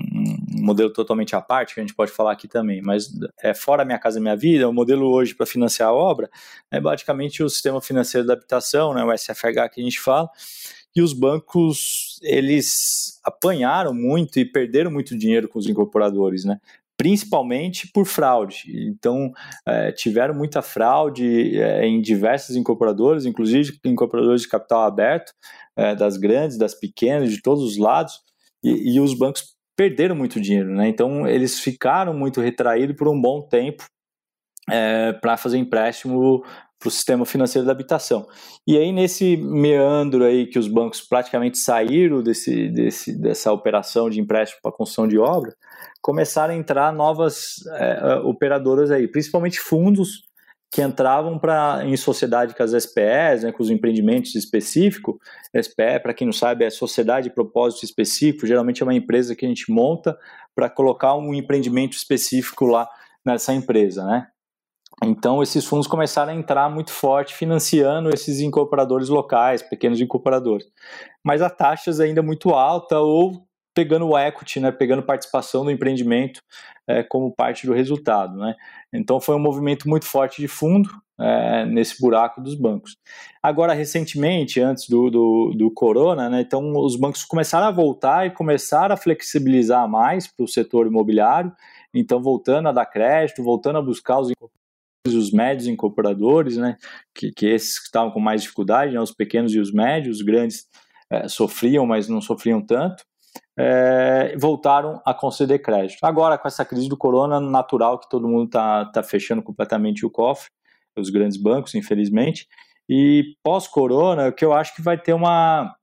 modelo 0.62 0.94
totalmente 0.94 1.36
à 1.36 1.42
parte, 1.42 1.74
que 1.74 1.80
a 1.80 1.84
gente 1.84 1.96
pode 1.96 2.12
falar 2.12 2.34
aqui 2.34 2.48
também, 2.48 2.84
mas 2.84 3.10
é 3.42 3.56
fora 3.56 3.84
Minha 3.84 3.98
Casa 3.98 4.20
Minha 4.20 4.36
Vida, 4.36 4.70
o 4.70 4.74
modelo 4.74 5.10
hoje 5.12 5.34
para 5.34 5.48
financiar 5.48 5.90
a 5.90 5.94
obra 5.94 6.30
é 6.70 6.80
basicamente 6.80 7.42
o 7.42 7.50
sistema 7.50 7.82
financeiro 7.82 8.28
da 8.28 8.34
habitação, 8.34 8.94
né? 8.94 9.04
O 9.04 9.12
SFH 9.12 9.70
que 9.74 9.82
a 9.82 9.84
gente 9.84 10.00
fala, 10.00 10.30
e 10.96 11.02
os 11.02 11.14
bancos 11.14 12.20
eles 12.22 13.20
apanharam 13.24 13.94
muito 13.94 14.40
e 14.40 14.46
perderam 14.46 14.92
muito 14.92 15.18
dinheiro 15.18 15.48
com 15.48 15.60
os 15.60 15.68
incorporadores, 15.68 16.44
né? 16.46 16.60
principalmente 17.00 17.90
por 17.94 18.06
fraude. 18.06 18.64
Então, 18.68 19.32
é, 19.66 19.90
tiveram 19.94 20.34
muita 20.34 20.62
fraude 20.62 21.58
é, 21.58 21.88
em 21.88 22.02
diversos 22.02 22.58
incorporadores, 22.58 23.26
inclusive 23.26 23.80
incorporadores 23.86 24.42
de 24.42 24.50
capital 24.50 24.82
aberto, 24.82 25.32
é, 25.78 25.96
das 25.96 26.18
grandes, 26.18 26.58
das 26.58 26.74
pequenas, 26.74 27.32
de 27.32 27.42
todos 27.42 27.64
os 27.64 27.78
lados, 27.78 28.20
e, 28.62 28.96
e 28.96 29.00
os 29.00 29.14
bancos 29.18 29.56
perderam 29.78 30.14
muito 30.14 30.42
dinheiro. 30.42 30.76
Né? 30.76 30.90
Então, 30.90 31.26
eles 31.26 31.62
ficaram 31.62 32.14
muito 32.14 32.42
retraídos 32.42 32.98
por 32.98 33.08
um 33.08 33.20
bom 33.20 33.42
tempo 33.44 33.86
é, 34.70 35.14
para 35.14 35.38
fazer 35.38 35.58
empréstimo 35.58 36.44
para 36.80 36.88
o 36.88 36.92
sistema 36.92 37.26
financeiro 37.26 37.66
da 37.66 37.74
habitação. 37.74 38.26
E 38.66 38.78
aí, 38.78 38.92
nesse 38.94 39.36
meandro 39.36 40.24
aí 40.24 40.48
que 40.48 40.58
os 40.58 40.68
bancos 40.68 41.02
praticamente 41.02 41.58
saíram 41.58 42.24
desse, 42.24 42.70
desse, 42.70 43.20
dessa 43.20 43.52
operação 43.52 44.10
de 44.10 44.22
empréstimo 44.22 44.62
para 44.64 44.72
construção 44.72 45.06
de 45.06 45.20
obra, 45.20 45.54
começaram 46.02 46.54
a 46.54 46.58
entrar 46.58 46.94
novas 46.94 47.56
é, 47.74 48.16
operadoras 48.24 48.92
aí, 48.92 49.08
principalmente 49.10 49.60
fundos 49.60 50.30
que 50.72 50.82
entravam 50.82 51.38
para 51.40 51.84
em 51.84 51.98
sociedade 51.98 52.56
com 52.56 52.62
as 52.62 52.72
SPEs, 52.72 53.44
né, 53.44 53.52
com 53.52 53.62
os 53.62 53.72
empreendimentos 53.72 54.36
específicos. 54.36 55.16
SPE, 55.54 56.00
para 56.02 56.14
quem 56.14 56.28
não 56.28 56.32
sabe, 56.34 56.64
é 56.64 56.70
Sociedade 56.70 57.28
de 57.28 57.36
Propósito 57.36 57.84
Específico, 57.84 58.46
geralmente 58.46 58.82
é 58.82 58.86
uma 58.86 58.94
empresa 58.94 59.36
que 59.36 59.46
a 59.46 59.50
gente 59.50 59.72
monta 59.72 60.18
para 60.56 60.70
colocar 60.70 61.16
um 61.16 61.34
empreendimento 61.34 61.94
específico 61.94 62.66
lá 62.66 62.88
nessa 63.26 63.54
empresa, 63.54 64.06
né? 64.06 64.28
Então, 65.04 65.41
esses 65.41 65.66
fundos 65.66 65.88
começaram 65.88 66.34
a 66.34 66.36
entrar 66.36 66.70
muito 66.70 66.91
forte 66.91 67.34
financiando 67.34 68.10
esses 68.10 68.41
incorporadores 68.41 69.08
locais, 69.08 69.62
pequenos 69.62 70.00
incorporadores. 70.02 70.68
Mas 71.24 71.41
a 71.41 71.50
taxas 71.50 72.00
ainda 72.00 72.22
muito 72.22 72.50
alta 72.50 73.00
ou 73.00 73.45
pegando 73.74 74.08
o 74.08 74.18
equity, 74.18 74.60
né, 74.60 74.72
pegando 74.72 75.02
participação 75.04 75.64
do 75.64 75.72
empreendimento 75.72 76.41
é, 76.86 77.02
como 77.02 77.34
parte 77.34 77.66
do 77.66 77.74
resultado. 77.74 78.36
Né? 78.38 78.56
Então, 78.91 79.22
foi 79.22 79.36
um 79.36 79.39
movimento 79.39 79.88
muito 79.88 80.06
forte 80.06 80.41
de 80.41 80.50
fundo 80.50 80.89
é, 81.18 81.66
nesse 81.66 82.02
buraco 82.02 82.41
dos 82.41 82.56
bancos. 82.56 82.97
Agora, 83.41 83.74
recentemente, 83.74 84.60
antes 84.60 84.89
do, 84.89 85.10
do, 85.10 85.54
do 85.56 85.72
corona, 85.72 86.30
né, 86.30 86.41
então 86.41 86.74
os 86.76 86.95
bancos 86.97 87.24
começaram 87.24 87.68
a 87.68 87.72
voltar 87.72 88.28
e 88.28 88.32
começaram 88.32 88.93
a 88.93 88.97
flexibilizar 88.97 89.88
mais 89.88 90.28
para 90.28 90.43
o 90.43 90.47
setor 90.47 90.88
imobiliário, 90.88 91.52
então 91.93 92.22
voltando 92.22 92.70
a 92.70 92.72
dar 92.72 92.86
crédito, 92.86 93.43
voltando 93.43 93.78
a 93.78 93.82
buscar 93.82 94.20
os 94.20 94.32
os 95.08 95.32
médios 95.32 95.68
incorporadores, 95.68 96.58
né, 96.58 96.78
que, 97.14 97.32
que 97.32 97.45
esses 97.47 97.80
que 97.80 97.86
estavam 97.86 98.12
com 98.12 98.20
mais 98.20 98.41
dificuldade, 98.41 98.93
né, 98.93 99.00
os 99.00 99.14
pequenos 99.14 99.54
e 99.54 99.60
os 99.60 99.72
médios, 99.72 100.18
os 100.18 100.24
grandes 100.24 100.68
é, 101.10 101.28
sofriam, 101.28 101.86
mas 101.86 102.08
não 102.08 102.22
sofriam 102.22 102.62
tanto, 102.62 103.04
é, 103.58 104.36
voltaram 104.38 105.02
a 105.06 105.14
conceder 105.14 105.62
crédito. 105.62 106.04
Agora, 106.04 106.38
com 106.38 106.47
essa 106.47 106.66
crise 106.66 106.89
do 106.89 106.97
corona, 106.97 107.39
natural 107.39 108.00
que 108.00 108.10
todo 108.10 108.28
mundo 108.28 108.45
está 108.45 108.86
tá 108.86 109.04
fechando 109.04 109.41
completamente 109.41 110.06
o 110.06 110.10
cofre, 110.10 110.50
os 110.97 111.10
grandes 111.10 111.38
bancos, 111.38 111.76
infelizmente, 111.76 112.47
e 112.89 113.36
pós-corona, 113.43 114.28
o 114.28 114.34
que 114.34 114.43
eu 114.43 114.54
acho 114.54 114.76
que 114.76 114.82
vai 114.82 114.97
ter 114.97 115.14
uma, 115.14 115.74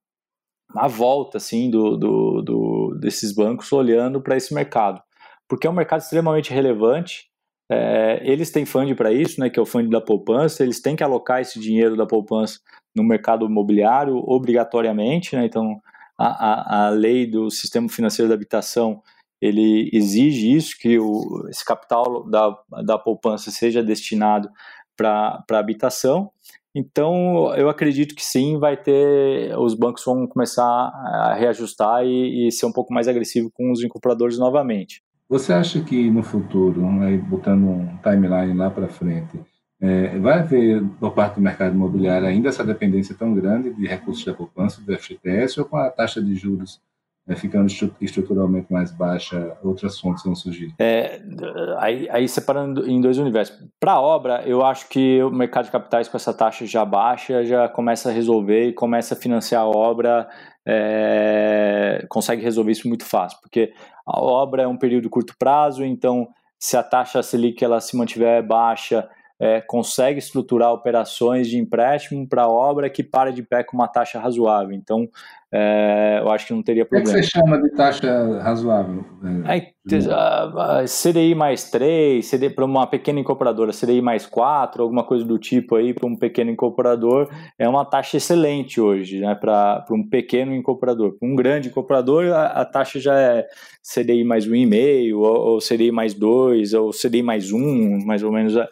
uma 0.75 0.89
volta 0.89 1.39
assim 1.39 1.71
do, 1.71 1.97
do, 1.97 2.43
do 2.43 2.99
desses 3.01 3.35
bancos 3.35 3.73
olhando 3.73 4.21
para 4.21 4.37
esse 4.37 4.53
mercado, 4.53 5.01
porque 5.49 5.67
é 5.67 5.71
um 5.71 5.75
mercado 5.75 6.01
extremamente 6.01 6.53
relevante, 6.53 7.31
é, 7.71 8.21
eles 8.23 8.51
têm 8.51 8.65
fundo 8.65 8.95
para 8.95 9.13
isso, 9.13 9.41
né, 9.41 9.51
que 9.51 9.59
é 9.59 9.63
o 9.63 9.67
fundo 9.67 9.91
da 9.91 10.01
poupança, 10.01 10.63
eles 10.63 10.81
têm 10.81 10.95
que 10.95 11.03
alocar 11.03 11.41
esse 11.41 11.59
dinheiro 11.59 11.97
da 11.97 12.07
poupança 12.07 12.61
no 12.95 13.03
mercado 13.03 13.47
imobiliário 13.47 14.17
obrigatoriamente, 14.17 15.35
né, 15.35 15.45
então 15.45 15.81
a, 16.19 16.27
a, 16.27 16.87
a 16.87 16.91
lei 16.91 17.27
do 17.27 17.51
sistema 17.51 17.89
financeiro 17.89 18.29
da 18.29 18.35
habitação 18.35 19.03
ele 19.41 19.91
exige 19.93 20.55
isso, 20.55 20.77
que 20.79 20.99
o, 20.99 21.47
esse 21.49 21.65
capital 21.65 22.29
da, 22.29 22.57
da 22.85 22.99
poupança 22.99 23.51
seja 23.51 23.83
destinado 23.83 24.49
para 24.97 25.45
habitação. 25.51 26.31
Então, 26.75 27.55
eu 27.55 27.69
acredito 27.69 28.15
que 28.15 28.25
sim, 28.25 28.59
vai 28.59 28.77
ter, 28.77 29.57
os 29.59 29.75
bancos 29.75 30.05
vão 30.05 30.27
começar 30.27 30.63
a 30.63 31.35
reajustar 31.35 32.05
e, 32.05 32.49
e 32.49 32.53
ser 32.53 32.67
um 32.67 32.73
pouco 32.73 32.93
mais 32.93 33.09
agressivo 33.09 33.51
com 33.53 33.71
os 33.71 33.83
incorporadores 33.83 34.39
novamente. 34.39 35.03
Você 35.29 35.53
acha 35.53 35.81
que 35.81 36.11
no 36.11 36.23
futuro, 36.23 36.87
aí 37.03 37.19
botando 37.19 37.65
um 37.65 37.97
timeline 38.03 38.55
lá 38.55 38.71
para 38.71 38.89
frente, 38.89 39.41
é, 39.81 40.19
vai 40.19 40.39
haver, 40.39 40.83
por 41.01 41.13
parte 41.13 41.35
do 41.35 41.41
mercado 41.41 41.75
imobiliário, 41.75 42.27
ainda 42.27 42.49
essa 42.49 42.65
dependência 42.65 43.15
tão 43.15 43.35
grande 43.35 43.75
de 43.75 43.87
recursos 43.87 44.25
da 44.25 44.33
poupança, 44.33 44.81
do 44.81 44.97
FGTS, 44.97 45.61
ou 45.61 45.67
com 45.67 45.77
a 45.77 45.91
taxa 45.91 46.23
de 46.23 46.35
juros 46.35 46.81
é, 47.29 47.35
ficando 47.35 47.67
estruturalmente 48.01 48.73
mais 48.73 48.93
baixa, 48.93 49.57
outras 49.63 49.99
fontes 49.99 50.23
vão 50.23 50.35
surgir? 50.35 50.73
É, 50.79 51.21
aí, 51.79 52.09
aí, 52.09 52.29
separando 52.29 52.89
em 52.89 53.01
dois 53.01 53.19
universos. 53.19 53.59
Para 53.81 53.95
a 53.95 54.01
obra, 54.01 54.43
eu 54.47 54.65
acho 54.65 54.89
que 54.89 55.21
o 55.23 55.31
mercado 55.31 55.65
de 55.65 55.73
capitais 55.73 56.09
com 56.09 56.17
essa 56.17 56.33
taxa 56.33 56.65
já 56.65 56.85
baixa 56.85 57.45
já 57.45 57.69
começa 57.69 58.11
a 58.11 58.13
resolver 58.13 58.69
e 58.69 58.73
começa 58.73 59.15
a 59.15 59.17
financiar 59.17 59.63
a 59.63 59.69
obra, 59.69 60.29
é, 60.65 62.07
consegue 62.09 62.43
resolver 62.43 62.73
isso 62.73 62.89
muito 62.89 63.05
fácil, 63.05 63.39
porque 63.43 63.73
a 64.07 64.21
obra 64.21 64.63
é 64.63 64.69
um 64.69 64.77
período 64.77 65.11
curto 65.11 65.35
prazo, 65.39 65.85
então 65.85 66.29
se 66.59 66.77
a 66.77 66.83
taxa 66.83 67.23
Selic 67.23 67.63
ela 67.63 67.81
se 67.81 67.97
mantiver 67.97 68.47
baixa, 68.47 69.09
é, 69.39 69.61
consegue 69.61 70.19
estruturar 70.19 70.73
operações 70.73 71.49
de 71.49 71.59
empréstimo 71.59 72.27
para 72.27 72.49
obra 72.49 72.89
que 72.89 73.03
para 73.03 73.33
de 73.33 73.43
pé 73.43 73.63
com 73.63 73.77
uma 73.77 73.89
taxa 73.89 74.19
razoável. 74.19 74.73
Então, 74.73 75.09
é, 75.53 76.19
eu 76.21 76.31
acho 76.31 76.47
que 76.49 76.53
não 76.53 76.63
teria 76.63 76.85
problema. 76.85 77.09
O 77.09 77.13
que, 77.13 77.19
é 77.19 77.23
que 77.23 77.29
você 77.29 77.39
chama 77.39 77.63
de 77.63 77.71
taxa 77.71 78.41
razoável? 78.43 79.05
É, 80.83 80.85
CDI 80.87 81.35
mais 81.35 81.71
3, 81.71 82.29
CDI 82.29 82.51
para 82.51 82.65
uma 82.65 82.87
pequena 82.87 83.21
incorporadora, 83.21 83.73
CDI 83.73 84.03
mais 84.03 84.27
4, 84.27 84.83
alguma 84.83 85.05
coisa 85.05 85.25
do 85.25 85.39
tipo 85.39 85.77
aí 85.77 85.95
para 85.95 86.07
um 86.07 86.17
pequeno 86.17 86.51
incorporador, 86.51 87.31
é 87.59 87.69
uma 87.69 87.85
taxa 87.85 88.17
excelente 88.17 88.81
hoje, 88.81 89.21
né, 89.21 89.35
para 89.37 89.85
um 89.93 90.07
pequeno 90.07 90.55
incorporador. 90.55 91.17
Para 91.19 91.29
um 91.29 91.37
grande 91.37 91.69
incorporador, 91.69 92.33
a, 92.33 92.47
a, 92.47 92.65
taxa 92.65 92.99
já 92.99 93.19
é 93.19 93.47
CDI 93.83 94.25
mais 94.25 94.49
1,5, 94.49 95.15
ou, 95.15 95.23
ou 95.23 95.59
CDI 95.59 95.93
mais 95.93 96.13
2, 96.13 96.75
ou 96.75 96.91
CDI 96.91 97.23
mais 97.23 97.53
1, 97.53 98.05
mais 98.05 98.23
ou 98.25 98.33
menos 98.33 98.57
é, 98.57 98.69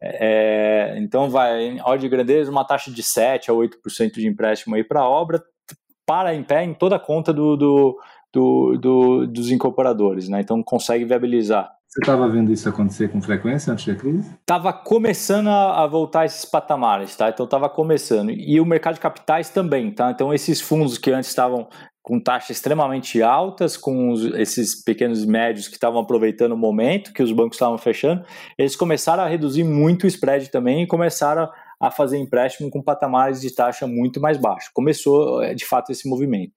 é, 0.00 0.94
então, 0.98 1.28
vai, 1.28 1.62
em 1.62 1.80
ordem 1.80 2.00
de 2.00 2.08
grandeza, 2.08 2.50
uma 2.50 2.64
taxa 2.64 2.90
de 2.90 3.02
7 3.02 3.50
a 3.50 3.54
8% 3.54 4.12
de 4.12 4.26
empréstimo 4.26 4.74
aí 4.74 4.84
para 4.84 5.00
a 5.00 5.08
obra, 5.08 5.42
para 6.06 6.34
em 6.34 6.42
pé 6.42 6.64
em 6.64 6.72
toda 6.72 6.96
a 6.96 7.00
conta 7.00 7.32
do, 7.32 7.56
do, 7.56 7.98
do, 8.32 8.78
do 8.78 9.26
dos 9.26 9.50
incorporadores, 9.50 10.28
né? 10.28 10.40
Então, 10.40 10.62
consegue 10.62 11.04
viabilizar. 11.04 11.77
Você 11.98 12.02
estava 12.02 12.28
vendo 12.28 12.52
isso 12.52 12.68
acontecer 12.68 13.08
com 13.08 13.20
frequência 13.20 13.72
antes 13.72 13.84
da 13.84 13.94
crise? 13.96 14.30
Estava 14.40 14.72
começando 14.72 15.48
a, 15.48 15.82
a, 15.82 15.86
voltar 15.88 16.26
esses 16.26 16.44
patamares, 16.44 17.16
tá? 17.16 17.28
Então 17.28 17.44
estava 17.44 17.68
começando. 17.68 18.30
E 18.30 18.60
o 18.60 18.64
mercado 18.64 18.94
de 18.94 19.00
capitais 19.00 19.50
também, 19.50 19.90
tá? 19.90 20.08
Então 20.12 20.32
esses 20.32 20.60
fundos 20.60 20.96
que 20.96 21.10
antes 21.10 21.28
estavam 21.28 21.68
com 22.00 22.20
taxas 22.20 22.50
extremamente 22.50 23.20
altas, 23.20 23.76
com 23.76 24.12
os, 24.12 24.24
esses 24.36 24.80
pequenos 24.80 25.26
médios 25.26 25.66
que 25.66 25.74
estavam 25.74 26.00
aproveitando 26.00 26.52
o 26.52 26.56
momento 26.56 27.12
que 27.12 27.22
os 27.22 27.32
bancos 27.32 27.56
estavam 27.56 27.76
fechando, 27.76 28.24
eles 28.56 28.76
começaram 28.76 29.24
a 29.24 29.26
reduzir 29.26 29.64
muito 29.64 30.04
o 30.04 30.06
spread 30.06 30.52
também 30.52 30.84
e 30.84 30.86
começaram 30.86 31.50
a 31.80 31.90
fazer 31.90 32.16
empréstimo 32.16 32.70
com 32.70 32.80
patamares 32.80 33.40
de 33.40 33.52
taxa 33.52 33.88
muito 33.88 34.20
mais 34.20 34.38
baixos. 34.38 34.70
Começou, 34.72 35.42
eh, 35.42 35.52
de 35.52 35.66
fato, 35.66 35.90
esse 35.90 36.08
movimento. 36.08 36.52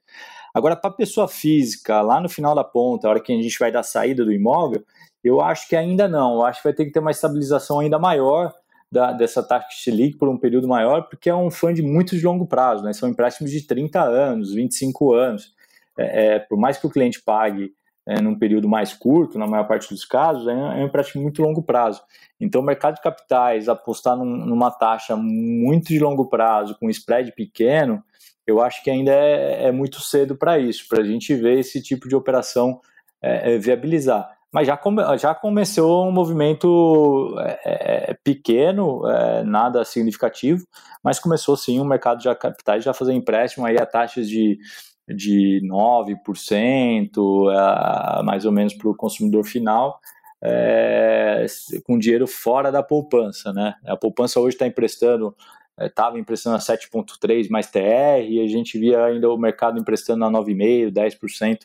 Agora, 0.53 0.75
para 0.75 0.91
a 0.91 0.93
pessoa 0.93 1.27
física, 1.27 1.99
lá 2.01 2.21
no 2.21 2.29
final 2.29 2.53
da 2.53 2.63
ponta, 2.63 3.07
a 3.07 3.09
hora 3.09 3.21
que 3.21 3.33
a 3.33 3.41
gente 3.41 3.57
vai 3.57 3.71
dar 3.71 3.83
saída 3.83 4.23
do 4.23 4.31
imóvel, 4.31 4.83
eu 5.23 5.41
acho 5.41 5.67
que 5.67 5.75
ainda 5.75 6.07
não. 6.07 6.35
Eu 6.35 6.45
acho 6.45 6.61
que 6.61 6.67
vai 6.67 6.73
ter 6.73 6.85
que 6.85 6.91
ter 6.91 6.99
uma 6.99 7.11
estabilização 7.11 7.79
ainda 7.79 7.99
maior 7.99 8.53
da, 8.91 9.11
dessa 9.13 9.41
taxa 9.41 9.67
Selic 9.71 10.17
por 10.17 10.27
um 10.27 10.37
período 10.37 10.67
maior, 10.67 11.03
porque 11.03 11.29
é 11.29 11.35
um 11.35 11.49
fundo 11.49 11.81
muito 11.81 12.17
de 12.17 12.25
longo 12.25 12.45
prazo, 12.45 12.83
né? 12.83 12.91
São 12.91 13.07
empréstimos 13.07 13.51
de 13.51 13.61
30 13.61 14.01
anos, 14.01 14.53
25 14.53 15.13
anos. 15.13 15.53
É, 15.97 16.35
é, 16.35 16.39
por 16.39 16.57
mais 16.57 16.77
que 16.77 16.85
o 16.85 16.89
cliente 16.89 17.21
pague 17.21 17.73
é, 18.05 18.19
num 18.19 18.37
período 18.37 18.67
mais 18.67 18.93
curto, 18.93 19.37
na 19.39 19.47
maior 19.47 19.67
parte 19.67 19.89
dos 19.89 20.03
casos, 20.03 20.47
é, 20.47 20.51
é 20.51 20.55
um 20.55 20.85
empréstimo 20.85 21.21
muito 21.23 21.41
longo 21.41 21.63
prazo. 21.63 22.01
Então, 22.39 22.61
o 22.61 22.63
mercado 22.63 22.95
de 22.95 23.01
capitais 23.01 23.69
apostar 23.69 24.17
num, 24.17 24.25
numa 24.25 24.71
taxa 24.71 25.15
muito 25.15 25.87
de 25.87 25.99
longo 25.99 26.27
prazo, 26.27 26.75
com 26.79 26.89
spread 26.89 27.31
pequeno, 27.33 28.03
eu 28.45 28.59
acho 28.59 28.83
que 28.83 28.89
ainda 28.89 29.11
é, 29.13 29.67
é 29.67 29.71
muito 29.71 30.01
cedo 30.01 30.35
para 30.35 30.59
isso, 30.59 30.87
para 30.89 31.01
a 31.01 31.05
gente 31.05 31.33
ver 31.35 31.59
esse 31.59 31.81
tipo 31.81 32.09
de 32.09 32.15
operação 32.15 32.81
é, 33.21 33.57
viabilizar. 33.57 34.40
Mas 34.53 34.67
já, 34.67 34.75
come, 34.75 35.01
já 35.17 35.33
começou 35.33 36.05
um 36.05 36.11
movimento 36.11 37.35
é, 37.39 38.17
pequeno, 38.21 39.01
nada 39.45 39.85
significativo, 39.85 40.67
mas 41.01 41.19
começou 41.19 41.55
sim 41.55 41.79
o 41.79 41.85
mercado 41.85 42.19
de 42.19 42.35
capitais 42.35 42.83
já 42.83 42.93
fazer 42.93 43.13
empréstimo 43.13 43.65
aí 43.65 43.77
a 43.77 43.85
taxas 43.85 44.27
de 44.27 44.59
de 45.07 45.61
9%, 45.63 47.49
a, 47.53 48.21
mais 48.23 48.45
ou 48.45 48.51
menos 48.51 48.73
para 48.73 48.89
o 48.89 48.95
consumidor 48.95 49.43
final, 49.45 49.99
é, 50.41 51.45
com 51.83 51.99
dinheiro 51.99 52.27
fora 52.27 52.71
da 52.71 52.81
poupança. 52.81 53.53
Né? 53.53 53.75
A 53.85 53.97
poupança 53.97 54.39
hoje 54.39 54.55
está 54.55 54.65
emprestando, 54.65 55.35
estava 55.79 56.17
é, 56.17 56.21
emprestando 56.21 56.55
a 56.55 56.59
7,3% 56.59 57.49
mais 57.49 57.67
TR, 57.67 58.23
e 58.27 58.39
a 58.41 58.47
gente 58.47 58.77
via 58.77 59.05
ainda 59.05 59.29
o 59.29 59.37
mercado 59.37 59.79
emprestando 59.79 60.25
a 60.25 60.29
9,5%, 60.29 60.91
10% 60.91 61.59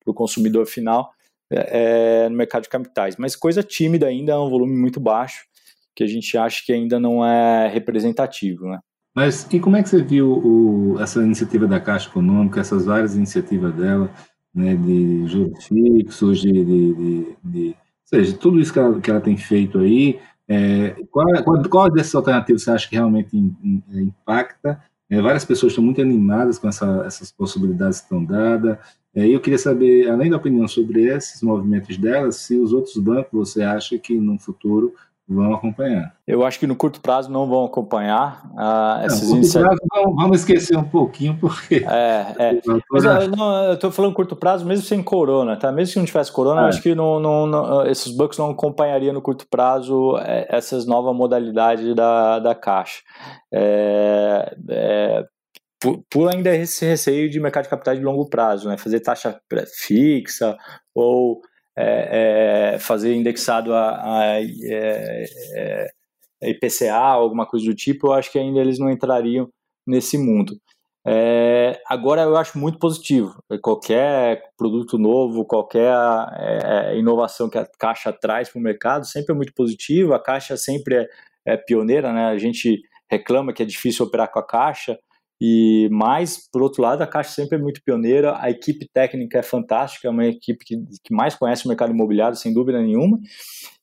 para 0.00 0.10
o 0.10 0.14
consumidor 0.14 0.66
final 0.66 1.12
é, 1.52 2.24
é, 2.24 2.28
no 2.28 2.36
mercado 2.36 2.62
de 2.62 2.68
capitais. 2.68 3.16
Mas 3.16 3.36
coisa 3.36 3.62
tímida 3.62 4.06
ainda, 4.06 4.32
é 4.32 4.38
um 4.38 4.50
volume 4.50 4.76
muito 4.76 4.98
baixo, 4.98 5.44
que 5.94 6.02
a 6.02 6.06
gente 6.06 6.36
acha 6.36 6.62
que 6.64 6.72
ainda 6.72 6.98
não 6.98 7.24
é 7.24 7.68
representativo. 7.68 8.66
Né? 8.66 8.78
Mas 9.14 9.46
e 9.52 9.60
como 9.60 9.76
é 9.76 9.82
que 9.82 9.88
você 9.88 10.02
viu 10.02 10.32
o, 10.32 11.00
essa 11.00 11.22
iniciativa 11.22 11.66
da 11.66 11.78
Caixa 11.78 12.08
Econômica, 12.08 12.60
essas 12.60 12.86
várias 12.86 13.14
iniciativas 13.14 13.74
dela, 13.74 14.10
né, 14.54 14.74
de 14.74 15.26
juros 15.26 15.64
fixos, 15.66 16.40
de, 16.40 16.52
de, 16.52 16.94
de, 16.94 17.36
de 17.44 17.68
ou 17.68 18.18
seja, 18.18 18.36
tudo 18.36 18.60
isso 18.60 18.72
que 18.72 18.78
ela, 18.78 19.00
que 19.00 19.10
ela 19.10 19.20
tem 19.20 19.36
feito 19.36 19.78
aí, 19.78 20.18
é, 20.48 20.96
qual, 21.10 21.26
qual, 21.44 21.62
qual 21.68 21.90
dessas 21.90 22.14
alternativas 22.14 22.62
você 22.62 22.70
acha 22.70 22.88
que 22.88 22.94
realmente 22.94 23.34
impacta? 23.34 24.82
É, 25.08 25.20
várias 25.20 25.44
pessoas 25.44 25.72
estão 25.72 25.84
muito 25.84 26.00
animadas 26.00 26.58
com 26.58 26.68
essa, 26.68 27.04
essas 27.06 27.30
possibilidades 27.30 28.00
que 28.00 28.04
estão 28.04 28.24
dadas. 28.24 28.78
É, 29.14 29.26
eu 29.26 29.40
queria 29.40 29.58
saber, 29.58 30.08
além 30.08 30.30
da 30.30 30.36
opinião 30.36 30.66
sobre 30.66 31.04
esses 31.04 31.42
movimentos 31.42 31.96
delas, 31.98 32.36
se 32.36 32.58
os 32.58 32.72
outros 32.72 32.96
bancos 32.96 33.50
você 33.50 33.62
acha 33.62 33.98
que 33.98 34.14
no 34.14 34.38
futuro 34.38 34.94
vão 35.28 35.54
acompanhar. 35.54 36.14
Eu 36.26 36.44
acho 36.44 36.58
que 36.58 36.66
no 36.66 36.76
curto 36.76 37.00
prazo 37.00 37.30
não 37.30 37.48
vão 37.48 37.64
acompanhar 37.64 38.44
uh, 38.52 39.04
essas 39.04 39.28
não, 39.28 39.36
iniciativas. 39.36 39.78
Vamos, 39.94 40.16
vamos, 40.16 40.38
esquecer 40.40 40.76
um 40.76 40.84
pouquinho, 40.84 41.36
porque. 41.40 41.84
É, 41.88 42.34
é. 42.38 42.60
Mas, 42.90 43.04
eu, 43.04 43.28
não, 43.28 43.64
eu 43.64 43.74
estou 43.74 43.90
falando 43.90 44.14
curto 44.14 44.36
prazo, 44.36 44.66
mesmo 44.66 44.84
sem 44.84 45.02
corona, 45.02 45.56
tá? 45.56 45.72
Mesmo 45.72 45.92
se 45.92 45.98
não 45.98 46.06
tivesse 46.06 46.32
corona, 46.32 46.62
é. 46.62 46.68
acho 46.68 46.82
que 46.82 46.94
não, 46.94 47.18
não, 47.18 47.46
não, 47.46 47.86
esses 47.86 48.14
bancos 48.14 48.38
não 48.38 48.50
acompanhariam 48.50 49.14
no 49.14 49.22
curto 49.22 49.46
prazo 49.48 50.16
é, 50.18 50.46
essas 50.48 50.86
novas 50.86 51.14
modalidades 51.14 51.94
da, 51.94 52.38
da 52.38 52.54
Caixa. 52.54 53.02
É, 53.52 54.56
é, 54.68 55.26
por, 55.82 56.04
por, 56.08 56.32
ainda 56.32 56.54
esse 56.54 56.84
receio 56.84 57.28
de 57.28 57.40
mercado 57.40 57.64
de 57.64 57.70
capitais 57.70 57.98
de 57.98 58.04
longo 58.04 58.28
prazo, 58.28 58.68
né? 58.68 58.76
Fazer 58.78 59.00
taxa 59.00 59.40
fixa 59.74 60.56
ou 60.94 61.40
é, 61.76 62.74
é, 62.74 62.78
fazer 62.78 63.14
indexado 63.14 63.74
a, 63.74 64.20
a, 64.20 64.40
é, 64.40 65.24
é 66.42 66.50
IPCA, 66.50 66.94
alguma 66.94 67.46
coisa 67.46 67.66
do 67.66 67.74
tipo, 67.74 68.08
eu 68.08 68.12
acho 68.12 68.30
que 68.30 68.38
ainda 68.38 68.60
eles 68.60 68.78
não 68.78 68.90
entrariam 68.90 69.48
nesse 69.86 70.18
mundo. 70.18 70.56
É, 71.04 71.80
agora 71.86 72.22
eu 72.22 72.36
acho 72.36 72.58
muito 72.58 72.78
positivo. 72.78 73.42
Qualquer 73.60 74.42
produto 74.56 74.96
novo, 74.98 75.44
qualquer 75.44 75.92
é, 76.36 76.96
inovação 76.96 77.48
que 77.50 77.58
a 77.58 77.66
Caixa 77.78 78.12
traz 78.12 78.48
para 78.48 78.58
o 78.58 78.62
mercado 78.62 79.04
sempre 79.04 79.32
é 79.32 79.36
muito 79.36 79.52
positivo. 79.52 80.14
A 80.14 80.22
Caixa 80.22 80.56
sempre 80.56 80.94
é, 80.96 81.08
é, 81.44 81.56
pioneira, 81.56 82.12
né? 82.12 82.26
A 82.26 82.38
gente 82.38 82.82
reclama 83.10 83.52
que 83.52 83.62
é 83.62 83.66
difícil 83.66 84.06
operar 84.06 84.30
com 84.30 84.38
a 84.38 84.46
Caixa, 84.46 84.98
e 85.44 85.88
mais, 85.90 86.48
por 86.52 86.62
outro 86.62 86.80
lado, 86.80 87.02
a 87.02 87.06
Caixa 87.06 87.32
sempre 87.32 87.58
é 87.58 87.60
muito 87.60 87.82
pioneira, 87.84 88.36
a 88.38 88.48
equipe 88.48 88.86
técnica 88.94 89.40
é 89.40 89.42
fantástica, 89.42 90.06
é 90.06 90.10
uma 90.12 90.24
equipe 90.24 90.64
que, 90.64 90.76
que 91.02 91.12
mais 91.12 91.34
conhece 91.34 91.64
o 91.64 91.68
mercado 91.68 91.92
imobiliário, 91.92 92.36
sem 92.36 92.54
dúvida 92.54 92.80
nenhuma, 92.80 93.18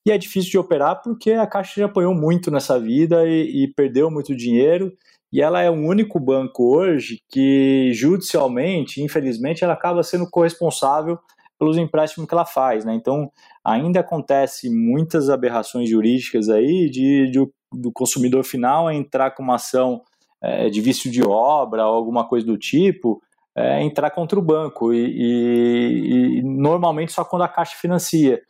e 0.06 0.12
é 0.12 0.18
difícil 0.18 0.52
de 0.52 0.58
operar 0.58 1.02
porque 1.04 1.34
a 1.34 1.46
Caixa 1.46 1.82
já 1.82 1.88
apanhou 1.88 2.16
muito 2.16 2.50
nessa 2.50 2.80
vida 2.80 3.28
e, 3.28 3.66
e 3.66 3.74
perdeu 3.74 4.10
muito 4.10 4.34
dinheiro, 4.34 4.94
e 5.34 5.42
ela 5.42 5.62
é 5.62 5.70
o 5.70 5.74
único 5.74 6.18
banco 6.18 6.64
hoje 6.64 7.20
que, 7.30 7.92
judicialmente, 7.94 9.04
infelizmente, 9.04 9.62
ela 9.62 9.74
acaba 9.74 10.02
sendo 10.02 10.30
corresponsável 10.30 11.20
pelos 11.60 11.78
empréstimos 11.78 12.26
que 12.26 12.34
ela 12.34 12.46
faz, 12.46 12.86
né? 12.86 12.96
Então, 12.96 13.30
ainda 13.66 14.00
acontece 14.00 14.70
muitas 14.70 15.30
aberrações 15.30 15.90
jurídicas 15.90 16.48
aí 16.48 16.90
de, 16.90 17.30
de 17.30 17.46
do 17.72 17.92
consumidor 17.92 18.44
final 18.44 18.90
entrar 18.90 19.32
com 19.32 19.44
uma 19.44 19.56
ação 19.56 20.02
é, 20.42 20.70
de 20.70 20.82
vício 20.82 21.12
de 21.12 21.22
obra 21.22 21.86
ou 21.86 21.96
alguma 21.96 22.28
coisa 22.28 22.46
do 22.46 22.58
tipo, 22.58 23.22
é, 23.56 23.82
entrar 23.84 24.10
contra 24.12 24.40
o 24.40 24.42
banco. 24.42 24.94
E, 24.94 24.98
e, 24.98 26.40
e, 26.40 26.44
normalmente 26.44 27.12
só 27.12 27.24
quando 27.24 27.44
a 27.44 27.48
Caixa 27.48 27.76
financia. 27.76 28.42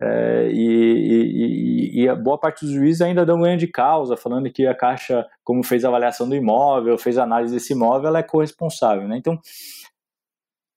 É, 0.00 0.50
e, 0.52 2.02
e, 2.02 2.08
a 2.08 2.14
boa 2.14 2.38
parte 2.38 2.66
dos 2.66 2.74
juízes 2.74 3.00
ainda 3.00 3.24
dão 3.24 3.40
ganho 3.40 3.56
de 3.56 3.66
causa, 3.66 4.14
falando 4.14 4.50
que 4.50 4.66
a 4.66 4.74
Caixa, 4.74 5.26
como 5.42 5.62
fez 5.64 5.84
a 5.84 5.88
avaliação 5.88 6.28
do 6.28 6.36
imóvel, 6.36 6.98
fez 6.98 7.16
a 7.16 7.22
análise 7.22 7.54
desse 7.54 7.72
imóvel, 7.72 8.08
ela 8.08 8.18
é 8.18 8.22
corresponsável. 8.22 9.08
Né? 9.08 9.16
Então, 9.16 9.38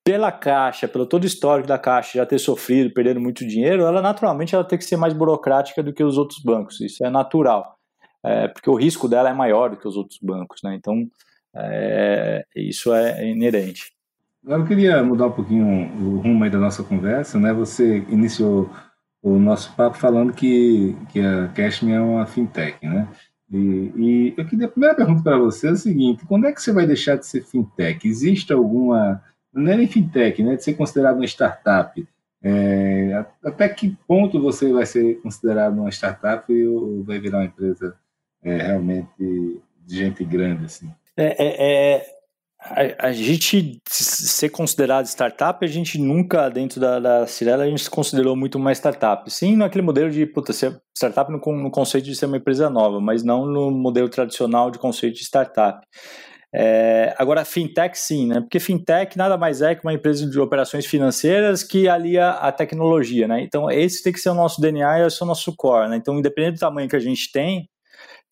pela 0.06 0.32
Caixa, 0.32 0.88
pelo 0.88 1.06
todo 1.06 1.26
histórico 1.26 1.68
da 1.68 1.78
Caixa 1.78 2.20
já 2.20 2.26
ter 2.26 2.40
sofrido, 2.40 2.94
perdendo 2.94 3.20
muito 3.20 3.46
dinheiro, 3.46 3.84
ela 3.84 4.02
naturalmente 4.02 4.56
ela 4.56 4.64
tem 4.64 4.80
que 4.80 4.86
ser 4.86 4.96
mais 4.96 5.14
burocrática 5.14 5.84
do 5.84 5.94
que 5.94 6.04
os 6.04 6.18
outros 6.18 6.40
bancos. 6.42 6.80
Isso 6.80 7.06
é 7.06 7.10
natural 7.10 7.79
é, 8.24 8.48
porque 8.48 8.70
o 8.70 8.76
risco 8.76 9.08
dela 9.08 9.30
é 9.30 9.34
maior 9.34 9.70
do 9.70 9.78
que 9.78 9.88
os 9.88 9.96
outros 9.96 10.20
bancos, 10.22 10.62
né? 10.64 10.76
Então, 10.76 11.10
é, 11.56 12.46
isso 12.56 12.94
é 12.94 13.28
inerente. 13.28 13.94
Agora 14.44 14.62
eu 14.62 14.68
queria 14.68 15.04
mudar 15.04 15.28
um 15.28 15.32
pouquinho 15.32 15.66
o 16.02 16.20
rumo 16.20 16.44
aí 16.44 16.50
da 16.50 16.58
nossa 16.58 16.84
conversa, 16.84 17.40
né? 17.40 17.54
Você 17.54 18.06
iniciou 18.10 18.70
o 19.22 19.38
nosso 19.38 19.76
papo 19.76 19.98
falando 19.98 20.34
que, 20.34 20.96
que 21.10 21.20
a 21.20 21.50
Cashme 21.50 21.92
é 21.92 22.00
uma 22.00 22.26
fintech, 22.26 22.86
né? 22.86 23.08
E, 23.52 23.58
e 23.58 24.34
eu 24.38 24.46
queria, 24.46 24.68
a 24.68 24.70
primeira 24.70 24.96
pergunta 24.96 25.24
para 25.24 25.38
você 25.38 25.68
é 25.68 25.72
o 25.72 25.76
seguinte: 25.76 26.26
quando 26.26 26.46
é 26.46 26.54
que 26.54 26.62
você 26.62 26.72
vai 26.72 26.86
deixar 26.86 27.18
de 27.18 27.26
ser 27.26 27.44
fintech? 27.44 28.08
Existe 28.08 28.54
alguma. 28.54 29.22
Não 29.54 29.72
é 29.72 29.78
nem 29.78 29.88
fintech, 29.88 30.42
né? 30.44 30.56
De 30.56 30.64
ser 30.64 30.74
considerado 30.74 31.18
uma 31.18 31.26
startup. 31.26 32.08
É, 32.42 33.26
até 33.44 33.68
que 33.68 33.98
ponto 34.08 34.40
você 34.40 34.72
vai 34.72 34.86
ser 34.86 35.20
considerado 35.22 35.78
uma 35.78 35.90
startup 35.90 36.52
ou 36.68 37.04
vai 37.04 37.20
virar 37.20 37.40
uma 37.40 37.46
empresa 37.46 37.98
é, 38.44 38.58
realmente 38.58 39.10
de 39.18 39.96
gente 39.96 40.24
grande. 40.24 40.66
Assim. 40.66 40.90
É, 41.18 41.36
é, 41.44 41.96
é, 41.96 42.06
a, 42.60 43.08
a, 43.08 43.12
gente 43.12 43.82
ser 43.88 44.50
considerado 44.50 45.06
startup, 45.06 45.64
a 45.64 45.68
gente 45.68 45.98
nunca, 45.98 46.50
dentro 46.50 46.80
da, 46.80 47.00
da 47.00 47.28
Cirela, 47.28 47.64
a 47.64 47.70
gente 47.70 47.84
se 47.84 47.90
considerou 47.90 48.36
muito 48.36 48.58
uma 48.58 48.72
startup. 48.72 49.30
Sim, 49.32 49.56
naquele 49.56 49.82
modelo 49.82 50.10
de 50.12 50.26
puta, 50.26 50.54
ser 50.54 50.80
startup 50.96 51.32
no, 51.32 51.40
no 51.58 51.72
conceito 51.72 52.06
de 52.06 52.16
ser 52.16 52.26
uma 52.26 52.38
empresa 52.38 52.70
nova, 52.70 53.00
mas 53.02 53.24
não 53.24 53.46
no 53.46 53.72
modelo 53.72 54.10
tradicional 54.10 54.70
de 54.70 54.78
conceito 54.78 55.16
de 55.16 55.24
startup. 55.24 55.86
É, 56.52 57.14
agora, 57.18 57.46
fintech 57.46 57.98
sim, 57.98 58.28
né? 58.28 58.42
Porque 58.42 58.60
fintech 58.60 59.16
nada 59.16 59.38
mais 59.38 59.62
é 59.62 59.76
que 59.76 59.86
uma 59.86 59.94
empresa 59.94 60.28
de 60.28 60.40
operações 60.40 60.86
financeiras 60.86 61.64
que 61.64 61.88
alia 61.88 62.32
a 62.32 62.52
tecnologia, 62.52 63.28
né? 63.28 63.42
Então, 63.42 63.70
esse 63.70 64.04
tem 64.04 64.12
que 64.12 64.20
ser 64.20 64.30
o 64.30 64.34
nosso 64.34 64.60
DNA 64.60 65.00
e 65.00 65.06
esse 65.06 65.22
é 65.22 65.26
o 65.26 65.28
nosso 65.28 65.56
core, 65.56 65.90
né? 65.90 65.98
Então, 65.98 66.18
independente 66.18 66.56
do 66.56 66.60
tamanho 66.60 66.90
que 66.90 66.96
a 66.96 67.00
gente 67.00 67.32
tem, 67.32 67.70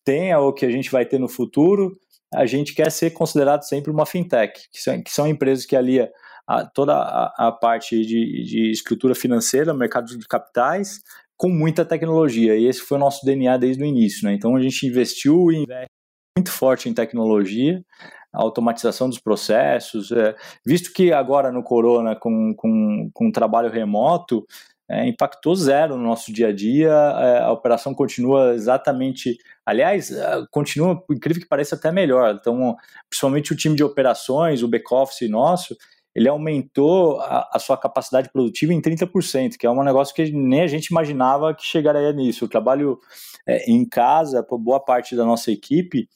tenha 0.08 0.38
ou 0.38 0.54
que 0.54 0.64
a 0.64 0.70
gente 0.70 0.90
vai 0.90 1.04
ter 1.04 1.18
no 1.18 1.28
futuro, 1.28 1.98
a 2.34 2.46
gente 2.46 2.74
quer 2.74 2.90
ser 2.90 3.10
considerado 3.10 3.62
sempre 3.64 3.90
uma 3.90 4.06
fintech, 4.06 4.58
que 4.72 4.80
são, 4.80 5.02
que 5.02 5.10
são 5.10 5.28
empresas 5.28 5.66
que 5.66 5.76
alia 5.76 6.10
a, 6.46 6.64
toda 6.64 6.94
a, 6.94 7.48
a 7.48 7.52
parte 7.52 7.94
de, 8.06 8.42
de, 8.42 8.70
estrutura 8.70 9.14
financeira, 9.14 9.74
mercado 9.74 10.06
de 10.06 10.26
capitais, 10.26 11.02
com 11.36 11.50
muita 11.50 11.84
tecnologia. 11.84 12.56
E 12.56 12.64
esse 12.64 12.80
foi 12.80 12.96
o 12.96 13.00
nosso 13.00 13.24
DNA 13.26 13.58
desde 13.58 13.82
o 13.82 13.86
início. 13.86 14.26
Né? 14.26 14.32
Então 14.32 14.56
a 14.56 14.62
gente 14.62 14.86
investiu 14.86 15.52
e 15.52 15.56
investe 15.58 15.92
muito 16.38 16.50
forte 16.50 16.88
em 16.88 16.94
tecnologia, 16.94 17.82
automatização 18.32 19.10
dos 19.10 19.18
processos, 19.18 20.10
é, 20.10 20.34
visto 20.64 20.90
que 20.92 21.12
agora 21.12 21.52
no 21.52 21.62
Corona, 21.62 22.16
com, 22.16 22.54
com, 22.56 23.10
com 23.12 23.30
trabalho 23.30 23.70
remoto, 23.70 24.46
é, 24.90 25.06
impactou 25.06 25.54
zero 25.54 25.96
no 25.96 26.02
nosso 26.02 26.32
dia 26.32 26.48
a 26.48 26.52
dia, 26.52 26.88
é, 26.90 27.40
a 27.40 27.52
operação 27.52 27.92
continua 27.92 28.54
exatamente, 28.54 29.36
aliás, 29.64 30.10
é, 30.10 30.42
continua, 30.50 31.02
incrível 31.10 31.42
que 31.42 31.48
pareça, 31.48 31.76
até 31.76 31.92
melhor. 31.92 32.36
Então, 32.40 32.74
principalmente 33.08 33.52
o 33.52 33.56
time 33.56 33.76
de 33.76 33.84
operações, 33.84 34.62
o 34.62 34.68
back-office 34.68 35.28
nosso, 35.28 35.76
ele 36.14 36.28
aumentou 36.28 37.20
a, 37.20 37.48
a, 37.52 37.58
sua 37.58 37.76
capacidade 37.76 38.30
produtiva 38.32 38.72
em 38.72 38.80
30%, 38.80 39.56
que 39.58 39.66
é 39.66 39.70
um 39.70 39.84
negócio 39.84 40.14
que 40.14 40.32
nem 40.32 40.62
a 40.62 40.66
gente 40.66 40.86
imaginava 40.86 41.54
que 41.54 41.64
chegaria 41.64 42.12
nisso. 42.12 42.46
O 42.46 42.48
trabalho 42.48 42.98
é, 43.46 43.70
em 43.70 43.86
casa, 43.86 44.42
por 44.42 44.58
boa 44.58 44.80
parte 44.80 45.14
da 45.14 45.24
nossa 45.24 45.52
equipe, 45.52 46.08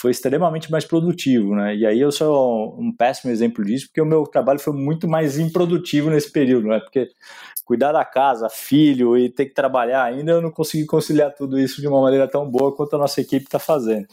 foi 0.00 0.12
extremamente 0.12 0.70
mais 0.70 0.84
produtivo, 0.84 1.56
né? 1.56 1.74
E 1.74 1.84
aí 1.84 2.00
eu 2.00 2.12
sou 2.12 2.78
um 2.78 2.94
péssimo 2.94 3.32
exemplo 3.32 3.64
disso, 3.64 3.86
porque 3.86 4.00
o 4.00 4.06
meu 4.06 4.22
trabalho 4.24 4.60
foi 4.60 4.72
muito 4.72 5.08
mais 5.08 5.38
improdutivo 5.38 6.08
nesse 6.08 6.30
período, 6.30 6.68
né? 6.68 6.78
Porque 6.78 7.08
cuidar 7.64 7.90
da 7.90 8.04
casa, 8.04 8.48
filho 8.48 9.18
e 9.18 9.28
ter 9.28 9.46
que 9.46 9.54
trabalhar 9.54 10.04
ainda, 10.04 10.32
eu 10.32 10.40
não 10.40 10.52
consegui 10.52 10.86
conciliar 10.86 11.34
tudo 11.34 11.58
isso 11.58 11.80
de 11.80 11.88
uma 11.88 12.00
maneira 12.00 12.28
tão 12.28 12.48
boa 12.48 12.74
quanto 12.74 12.94
a 12.94 12.98
nossa 12.98 13.20
equipe 13.20 13.46
está 13.46 13.58
fazendo. 13.58 14.06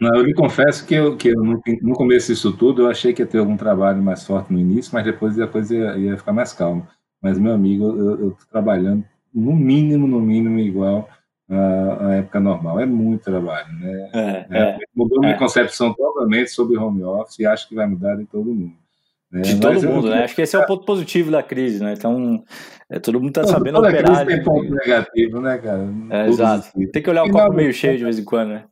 Não, 0.00 0.12
eu 0.16 0.24
lhe 0.24 0.34
confesso 0.34 0.84
que, 0.84 0.96
eu, 0.96 1.16
que 1.16 1.28
eu, 1.28 1.40
no, 1.42 1.94
começo 1.94 2.32
disso 2.32 2.52
tudo 2.56 2.82
eu 2.82 2.90
achei 2.90 3.12
que 3.12 3.22
ia 3.22 3.26
ter 3.26 3.38
algum 3.38 3.56
trabalho 3.56 4.02
mais 4.02 4.26
forte 4.26 4.52
no 4.52 4.58
início, 4.58 4.90
mas 4.92 5.04
depois 5.04 5.38
a 5.38 5.46
coisa 5.46 5.72
ia, 5.72 5.96
ia 5.98 6.18
ficar 6.18 6.32
mais 6.32 6.52
calma. 6.52 6.88
Mas, 7.22 7.38
meu 7.38 7.52
amigo, 7.52 7.84
eu 7.84 8.30
estou 8.30 8.48
trabalhando 8.50 9.04
no 9.32 9.54
mínimo, 9.54 10.08
no 10.08 10.20
mínimo 10.20 10.58
igual 10.58 11.08
à, 11.52 12.14
época 12.14 12.40
normal. 12.40 12.80
É 12.80 12.86
muito 12.86 13.24
trabalho, 13.24 13.72
né? 13.74 14.10
É, 14.12 14.46
é, 14.50 14.78
mudou 14.94 15.18
é. 15.22 15.26
minha 15.26 15.38
concepção 15.38 15.92
totalmente 15.92 16.50
sobre 16.50 16.76
home 16.76 17.02
office 17.02 17.38
e 17.38 17.46
acho 17.46 17.68
que 17.68 17.74
vai 17.74 17.86
mudar 17.86 18.16
de 18.16 18.24
todo 18.24 18.54
mundo. 18.54 18.82
Né? 19.32 19.40
De 19.40 19.58
todo 19.58 19.74
Mas 19.74 19.84
mundo, 19.84 20.10
né? 20.10 20.24
Acho 20.24 20.34
que 20.34 20.42
esse 20.42 20.54
é 20.54 20.58
o 20.58 20.66
ponto 20.66 20.84
positivo 20.84 21.30
da 21.30 21.42
crise, 21.42 21.82
né? 21.82 21.94
Então, 21.94 22.44
é, 22.90 22.98
todo 22.98 23.18
mundo 23.18 23.30
está 23.30 23.44
sabendo 23.44 23.76
toda 23.76 23.88
operar. 23.88 24.26
Crise 24.26 24.26
tem 24.26 24.44
ponto 24.44 24.74
negativo, 24.74 25.40
né, 25.40 25.56
cara? 25.56 25.88
É, 26.10 26.28
exato. 26.28 26.68
Tem 26.92 27.02
que 27.02 27.08
olhar 27.08 27.24
o 27.24 27.30
copo 27.30 27.54
meio 27.54 27.72
cheio 27.72 27.96
de 27.96 28.04
vez 28.04 28.18
em 28.18 28.24
quando, 28.24 28.50
né? 28.50 28.64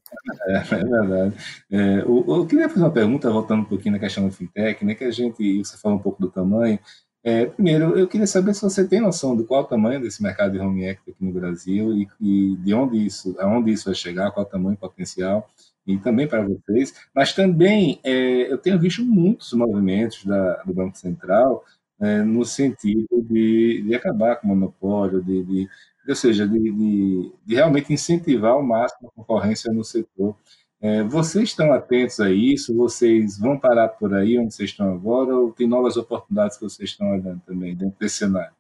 É, 0.48 0.56
é 0.56 0.84
verdade. 0.84 1.34
É, 1.72 2.00
eu, 2.00 2.24
eu, 2.28 2.46
queria 2.46 2.68
fazer 2.68 2.82
uma 2.82 2.90
pergunta, 2.90 3.30
voltando 3.30 3.62
um 3.62 3.64
pouquinho 3.64 3.94
na 3.94 3.98
questão 3.98 4.28
do 4.28 4.34
fintech, 4.34 4.84
né? 4.84 4.94
Que 4.94 5.04
a 5.04 5.10
gente, 5.10 5.64
você 5.64 5.78
falou 5.78 5.96
um 5.96 6.02
pouco 6.02 6.20
do 6.20 6.30
tamanho. 6.30 6.78
É, 7.22 7.46
primeiro, 7.46 7.98
eu 7.98 8.08
queria 8.08 8.26
saber 8.26 8.54
se 8.54 8.62
você 8.62 8.86
tem 8.86 9.00
noção 9.00 9.36
do 9.36 9.44
qual 9.44 9.62
o 9.62 9.66
tamanho 9.66 10.00
desse 10.00 10.22
mercado 10.22 10.52
de 10.52 10.58
home 10.58 10.84
equity 10.84 11.10
aqui 11.10 11.24
no 11.24 11.32
Brasil 11.32 11.92
e, 11.92 12.08
e 12.20 12.56
de 12.56 12.72
onde 12.72 13.04
isso, 13.04 13.36
aonde 13.38 13.72
isso 13.72 13.84
vai 13.84 13.94
chegar, 13.94 14.30
qual 14.30 14.46
o 14.46 14.48
tamanho 14.48 14.76
potencial 14.76 15.46
e 15.86 15.98
também 15.98 16.26
para 16.26 16.42
vocês, 16.42 16.94
mas 17.14 17.32
também 17.34 18.00
é, 18.04 18.50
eu 18.50 18.58
tenho 18.58 18.78
visto 18.78 19.04
muitos 19.04 19.52
movimentos 19.52 20.24
da, 20.24 20.62
do 20.62 20.72
Banco 20.72 20.96
Central 20.96 21.64
é, 22.00 22.22
no 22.22 22.44
sentido 22.44 23.22
de, 23.28 23.82
de, 23.82 23.94
acabar 23.94 24.36
com 24.36 24.46
o 24.46 24.50
monopólio, 24.50 25.22
de, 25.22 25.42
de 25.42 25.68
ou 26.08 26.14
seja, 26.14 26.48
de, 26.48 26.58
de, 26.58 27.32
de, 27.44 27.54
realmente 27.54 27.92
incentivar 27.92 28.52
ao 28.52 28.62
máximo 28.62 29.08
a 29.08 29.12
concorrência 29.12 29.72
no 29.72 29.84
setor. 29.84 30.34
É, 30.82 31.02
vocês 31.02 31.50
estão 31.50 31.72
atentos 31.72 32.20
a 32.20 32.30
isso? 32.30 32.74
Vocês 32.74 33.38
vão 33.38 33.58
parar 33.58 33.88
por 33.88 34.14
aí 34.14 34.38
onde 34.38 34.54
vocês 34.54 34.70
estão 34.70 34.92
agora 34.92 35.34
ou 35.34 35.52
tem 35.52 35.68
novas 35.68 35.96
oportunidades 35.96 36.56
que 36.56 36.64
vocês 36.64 36.90
estão 36.90 37.10
olhando 37.10 37.40
também 37.46 37.74
dentro 37.74 37.96
desse 38.00 38.16
cenário? 38.16 38.52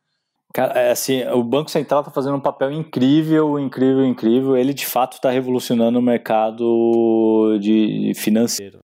Cara, 0.52 0.78
é 0.78 0.90
assim, 0.90 1.24
o 1.28 1.42
Banco 1.44 1.70
Central 1.70 2.00
está 2.00 2.10
fazendo 2.10 2.36
um 2.36 2.40
papel 2.40 2.72
incrível, 2.72 3.58
incrível, 3.58 4.04
incrível. 4.04 4.56
Ele 4.56 4.74
de 4.74 4.84
fato 4.84 5.14
está 5.14 5.30
revolucionando 5.30 5.98
o 5.98 6.02
mercado 6.02 7.56
de 7.60 8.12
financeiro 8.16 8.80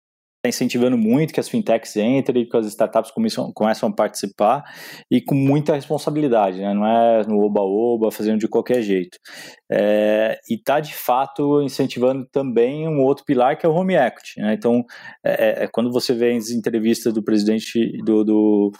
incentivando 0.49 0.97
muito 0.97 1.33
que 1.33 1.41
as 1.41 1.49
fintechs 1.49 1.97
entrem, 1.97 2.49
que 2.49 2.57
as 2.57 2.67
startups 2.67 3.11
começam, 3.11 3.53
começam 3.53 3.89
a 3.89 3.93
participar 3.93 4.63
e 5.11 5.21
com 5.21 5.35
muita 5.35 5.75
responsabilidade, 5.75 6.61
né? 6.61 6.75
não 6.75 6.87
é 6.87 7.27
no 7.27 7.41
oba-oba, 7.41 8.11
fazendo 8.11 8.39
de 8.39 8.49
qualquer 8.49 8.83
jeito. 8.83 9.19
É, 9.71 10.39
e 10.49 10.55
está, 10.55 10.81
de 10.81 10.95
fato, 10.95 11.63
incentivando 11.63 12.27
também 12.31 12.87
um 12.89 13.01
outro 13.01 13.25
pilar 13.25 13.57
que 13.59 13.65
é 13.65 13.69
o 13.69 13.75
home 13.75 13.95
equity. 13.95 14.41
Né? 14.41 14.55
Então, 14.55 14.85
é, 15.25 15.63
é, 15.63 15.65
é 15.65 15.67
quando 15.69 15.91
você 15.91 16.13
vê 16.13 16.37
as 16.37 16.51
entrevistas 16.51 17.13
do 17.13 17.23
presidente 17.23 17.91
do, 18.05 18.25
do, 18.25 18.73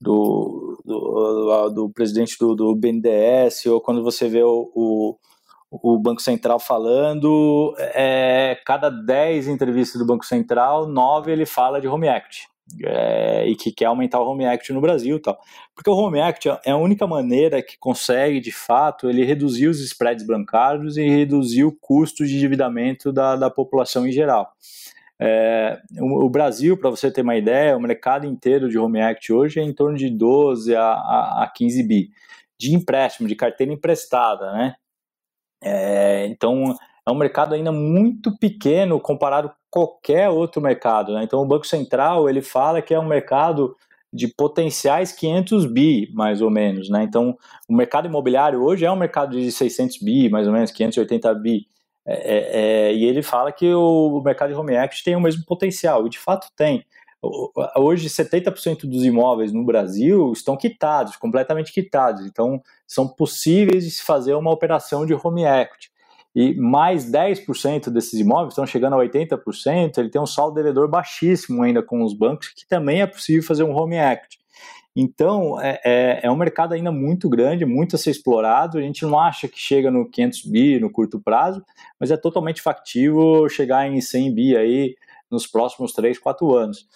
do, 0.00 0.82
do, 0.84 1.68
do 1.70 1.90
presidente 1.90 2.36
do, 2.38 2.54
do 2.54 2.74
BNDES 2.74 3.66
ou 3.66 3.80
quando 3.80 4.02
você 4.02 4.28
vê 4.28 4.42
o, 4.42 4.70
o 4.74 5.16
o 5.70 5.98
Banco 5.98 6.20
Central 6.20 6.58
falando, 6.58 7.74
é, 7.78 8.58
cada 8.66 8.90
10 8.90 9.46
entrevistas 9.46 10.00
do 10.00 10.06
Banco 10.06 10.26
Central, 10.26 10.88
9 10.88 11.30
ele 11.30 11.46
fala 11.46 11.80
de 11.80 11.86
Home 11.86 12.08
Act. 12.08 12.48
É, 12.84 13.48
e 13.48 13.56
que 13.56 13.72
quer 13.72 13.86
aumentar 13.86 14.20
o 14.20 14.28
Home 14.28 14.46
Act 14.46 14.72
no 14.72 14.80
Brasil 14.80 15.20
tal. 15.20 15.36
Porque 15.74 15.90
o 15.90 15.92
Home 15.92 16.20
Act 16.20 16.48
é 16.64 16.70
a 16.70 16.76
única 16.76 17.04
maneira 17.04 17.60
que 17.60 17.76
consegue, 17.76 18.38
de 18.38 18.52
fato, 18.52 19.10
ele 19.10 19.24
reduzir 19.24 19.66
os 19.66 19.80
spreads 19.80 20.24
bancários 20.24 20.96
e 20.96 21.08
reduzir 21.08 21.64
o 21.64 21.72
custo 21.72 22.24
de 22.24 22.36
endividamento 22.36 23.12
da, 23.12 23.34
da 23.34 23.50
população 23.50 24.06
em 24.06 24.12
geral. 24.12 24.52
É, 25.18 25.80
o, 25.98 26.26
o, 26.26 26.30
Brasil, 26.30 26.76
para 26.76 26.90
você 26.90 27.10
ter 27.10 27.22
uma 27.22 27.36
ideia, 27.36 27.76
o 27.76 27.80
mercado 27.80 28.24
inteiro 28.24 28.68
de 28.68 28.78
Home 28.78 29.02
Act 29.02 29.32
hoje 29.32 29.58
é 29.58 29.62
em 29.64 29.72
torno 29.72 29.98
de 29.98 30.08
12 30.08 30.74
a, 30.76 30.82
a, 30.82 31.42
a 31.44 31.48
15 31.48 31.82
bi 31.82 32.10
de 32.56 32.74
empréstimo, 32.74 33.26
de 33.26 33.34
carteira 33.34 33.72
emprestada, 33.72 34.52
né? 34.52 34.76
É, 35.62 36.26
então, 36.26 36.74
é 37.06 37.10
um 37.10 37.16
mercado 37.16 37.54
ainda 37.54 37.72
muito 37.72 38.36
pequeno 38.38 39.00
comparado 39.00 39.48
com 39.48 39.54
qualquer 39.70 40.28
outro 40.28 40.60
mercado. 40.60 41.14
Né? 41.14 41.22
Então, 41.24 41.40
o 41.40 41.46
Banco 41.46 41.66
Central 41.66 42.28
ele 42.28 42.42
fala 42.42 42.82
que 42.82 42.94
é 42.94 42.98
um 42.98 43.06
mercado 43.06 43.76
de 44.12 44.26
potenciais 44.26 45.12
500 45.12 45.66
bi, 45.66 46.10
mais 46.12 46.42
ou 46.42 46.50
menos. 46.50 46.88
Né? 46.90 47.04
Então, 47.04 47.36
o 47.68 47.74
mercado 47.74 48.06
imobiliário 48.06 48.62
hoje 48.62 48.84
é 48.84 48.90
um 48.90 48.96
mercado 48.96 49.36
de 49.36 49.52
600 49.52 49.98
bi, 49.98 50.28
mais 50.28 50.46
ou 50.46 50.52
menos, 50.52 50.70
580 50.70 51.34
bi. 51.34 51.66
É, 52.06 52.14
é, 52.14 52.60
é, 52.90 52.94
e 52.94 53.04
ele 53.04 53.22
fala 53.22 53.52
que 53.52 53.72
o 53.72 54.20
mercado 54.24 54.48
de 54.48 54.58
home 54.58 54.74
equity 54.74 55.04
tem 55.04 55.16
o 55.16 55.20
mesmo 55.20 55.44
potencial, 55.44 56.06
e 56.06 56.10
de 56.10 56.18
fato 56.18 56.48
tem. 56.56 56.84
Hoje, 57.76 58.08
70% 58.08 58.86
dos 58.86 59.04
imóveis 59.04 59.52
no 59.52 59.64
Brasil 59.64 60.32
estão 60.32 60.56
quitados, 60.56 61.16
completamente 61.16 61.72
quitados. 61.72 62.24
Então, 62.24 62.62
são 62.86 63.06
possíveis 63.06 63.84
de 63.84 63.90
se 63.90 64.02
fazer 64.02 64.34
uma 64.34 64.50
operação 64.50 65.04
de 65.04 65.14
home 65.14 65.44
equity. 65.44 65.90
E 66.34 66.54
mais 66.54 67.10
10% 67.10 67.90
desses 67.90 68.18
imóveis 68.18 68.52
estão 68.52 68.64
chegando 68.64 68.94
a 68.94 68.98
80%, 68.98 69.98
ele 69.98 70.08
tem 70.08 70.20
um 70.20 70.26
saldo 70.26 70.54
devedor 70.54 70.88
baixíssimo 70.88 71.62
ainda 71.62 71.82
com 71.82 72.02
os 72.04 72.14
bancos, 72.14 72.48
que 72.48 72.66
também 72.66 73.02
é 73.02 73.06
possível 73.06 73.42
fazer 73.42 73.64
um 73.64 73.76
home 73.76 73.96
equity. 73.96 74.38
Então, 74.94 75.60
é, 75.60 75.80
é, 75.84 76.20
é, 76.24 76.30
um 76.30 76.36
mercado 76.36 76.72
ainda 76.72 76.90
muito 76.90 77.28
grande, 77.28 77.64
muito 77.64 77.96
a 77.96 77.98
ser 77.98 78.10
explorado. 78.10 78.78
A 78.78 78.82
gente 78.82 79.02
não 79.02 79.18
acha 79.18 79.46
que 79.46 79.58
chega 79.58 79.90
no 79.90 80.08
500 80.08 80.44
bi 80.46 80.80
no 80.80 80.90
curto 80.90 81.20
prazo, 81.20 81.64
mas 81.98 82.10
é 82.10 82.16
totalmente 82.16 82.60
factível 82.60 83.48
chegar 83.48 83.86
em 83.88 84.00
100 84.00 84.34
bi 84.34 84.56
aí 84.56 84.96
nos 85.30 85.46
próximos 85.46 85.92
3, 85.92 86.18
4 86.18 86.54
anos. 86.54 86.86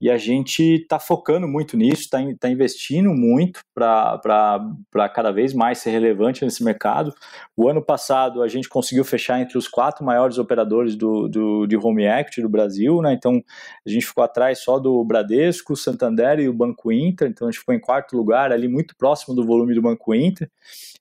E 0.00 0.08
a 0.08 0.16
gente 0.16 0.62
está 0.76 0.98
focando 0.98 1.46
muito 1.46 1.76
nisso, 1.76 2.02
está 2.02 2.18
tá 2.38 2.48
investindo 2.48 3.10
muito 3.10 3.60
para 3.74 5.08
cada 5.14 5.30
vez 5.30 5.52
mais 5.52 5.76
ser 5.78 5.90
relevante 5.90 6.42
nesse 6.42 6.64
mercado. 6.64 7.14
O 7.54 7.68
ano 7.68 7.82
passado 7.84 8.42
a 8.42 8.48
gente 8.48 8.66
conseguiu 8.66 9.04
fechar 9.04 9.38
entre 9.40 9.58
os 9.58 9.68
quatro 9.68 10.02
maiores 10.02 10.38
operadores 10.38 10.96
do, 10.96 11.28
do, 11.28 11.66
de 11.66 11.76
Home 11.76 12.06
Equity 12.06 12.40
do 12.40 12.48
Brasil, 12.48 13.02
né? 13.02 13.12
Então 13.12 13.42
a 13.86 13.90
gente 13.90 14.06
ficou 14.06 14.24
atrás 14.24 14.60
só 14.60 14.78
do 14.78 15.04
Bradesco, 15.04 15.76
Santander 15.76 16.40
e 16.40 16.48
o 16.48 16.54
Banco 16.54 16.90
Inter, 16.90 17.28
então 17.28 17.46
a 17.46 17.50
gente 17.50 17.60
ficou 17.60 17.74
em 17.74 17.80
quarto 17.80 18.16
lugar, 18.16 18.52
ali 18.52 18.68
muito 18.68 18.96
próximo 18.96 19.34
do 19.34 19.44
volume 19.44 19.74
do 19.74 19.82
Banco 19.82 20.14
Inter. 20.14 20.50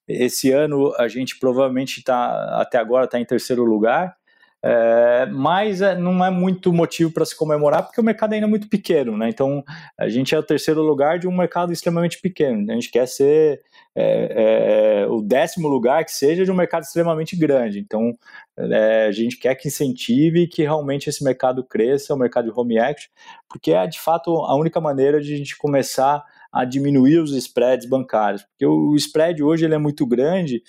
Esse 0.05 0.51
ano 0.51 0.93
a 0.97 1.07
gente 1.07 1.39
provavelmente 1.39 1.99
está, 1.99 2.59
até 2.59 2.77
agora, 2.77 3.05
está 3.05 3.17
em 3.17 3.25
terceiro 3.25 3.63
lugar. 3.63 4.18
É, 4.61 5.25
mas 5.27 5.81
é, 5.81 5.97
não 5.97 6.23
é 6.23 6.29
muito 6.29 6.73
motivo 6.73 7.11
para 7.11 7.25
se 7.25 7.35
comemorar 7.35 7.83
porque 7.83 8.01
o 8.01 8.03
mercado 8.03 8.33
ainda 8.33 8.45
é 8.45 8.49
muito 8.49 8.67
pequeno, 8.67 9.17
né? 9.17 9.29
Então 9.29 9.63
a 9.97 10.09
gente 10.09 10.35
é 10.35 10.39
o 10.39 10.43
terceiro 10.43 10.81
lugar 10.81 11.17
de 11.17 11.27
um 11.27 11.35
mercado 11.35 11.71
extremamente 11.71 12.19
pequeno. 12.19 12.69
A 12.69 12.73
gente 12.73 12.91
quer 12.91 13.07
ser 13.07 13.61
é, 13.95 15.03
é 15.03 15.07
o 15.07 15.21
décimo 15.21 15.69
lugar 15.69 16.03
que 16.03 16.11
seja 16.11 16.43
de 16.43 16.51
um 16.51 16.55
mercado 16.55 16.83
extremamente 16.83 17.37
grande. 17.37 17.79
Então 17.79 18.13
é, 18.57 19.05
a 19.07 19.11
gente 19.13 19.37
quer 19.37 19.55
que 19.55 19.69
incentive 19.69 20.47
que 20.47 20.63
realmente 20.63 21.09
esse 21.09 21.23
mercado 21.23 21.63
cresça, 21.63 22.13
o 22.13 22.17
mercado 22.17 22.51
de 22.51 22.59
home 22.59 22.77
act, 22.77 23.09
porque 23.49 23.71
é 23.71 23.87
de 23.87 23.99
fato 23.99 24.35
a 24.45 24.55
única 24.55 24.81
maneira 24.81 25.21
de 25.21 25.33
a 25.33 25.37
gente 25.37 25.57
começar 25.57 26.21
a 26.51 26.65
diminuir 26.65 27.19
os 27.19 27.31
spreads 27.33 27.87
bancários. 27.87 28.43
Porque 28.43 28.65
o 28.65 28.93
spread 28.95 29.41
hoje 29.41 29.63
ele 29.63 29.75
é 29.75 29.77
muito 29.77 30.05
grande 30.05 30.61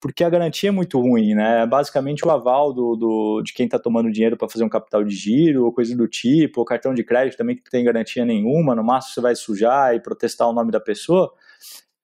porque 0.00 0.22
a 0.22 0.30
garantia 0.30 0.68
é 0.68 0.72
muito 0.72 1.00
ruim, 1.00 1.34
né? 1.34 1.62
É 1.62 1.66
basicamente 1.66 2.26
o 2.26 2.30
aval 2.30 2.72
do, 2.72 2.96
do 2.96 3.42
de 3.42 3.52
quem 3.52 3.66
está 3.66 3.78
tomando 3.78 4.10
dinheiro 4.10 4.36
para 4.36 4.48
fazer 4.48 4.64
um 4.64 4.68
capital 4.68 5.02
de 5.02 5.14
giro 5.14 5.64
ou 5.64 5.72
coisa 5.72 5.96
do 5.96 6.06
tipo, 6.06 6.60
o 6.60 6.64
cartão 6.64 6.94
de 6.94 7.02
crédito 7.02 7.38
também 7.38 7.56
que 7.56 7.62
não 7.64 7.70
tem 7.70 7.84
garantia 7.84 8.24
nenhuma, 8.24 8.74
no 8.74 8.84
máximo 8.84 9.14
você 9.14 9.20
vai 9.20 9.34
sujar 9.34 9.94
e 9.94 10.00
protestar 10.00 10.48
o 10.48 10.52
nome 10.52 10.70
da 10.70 10.80
pessoa. 10.80 11.32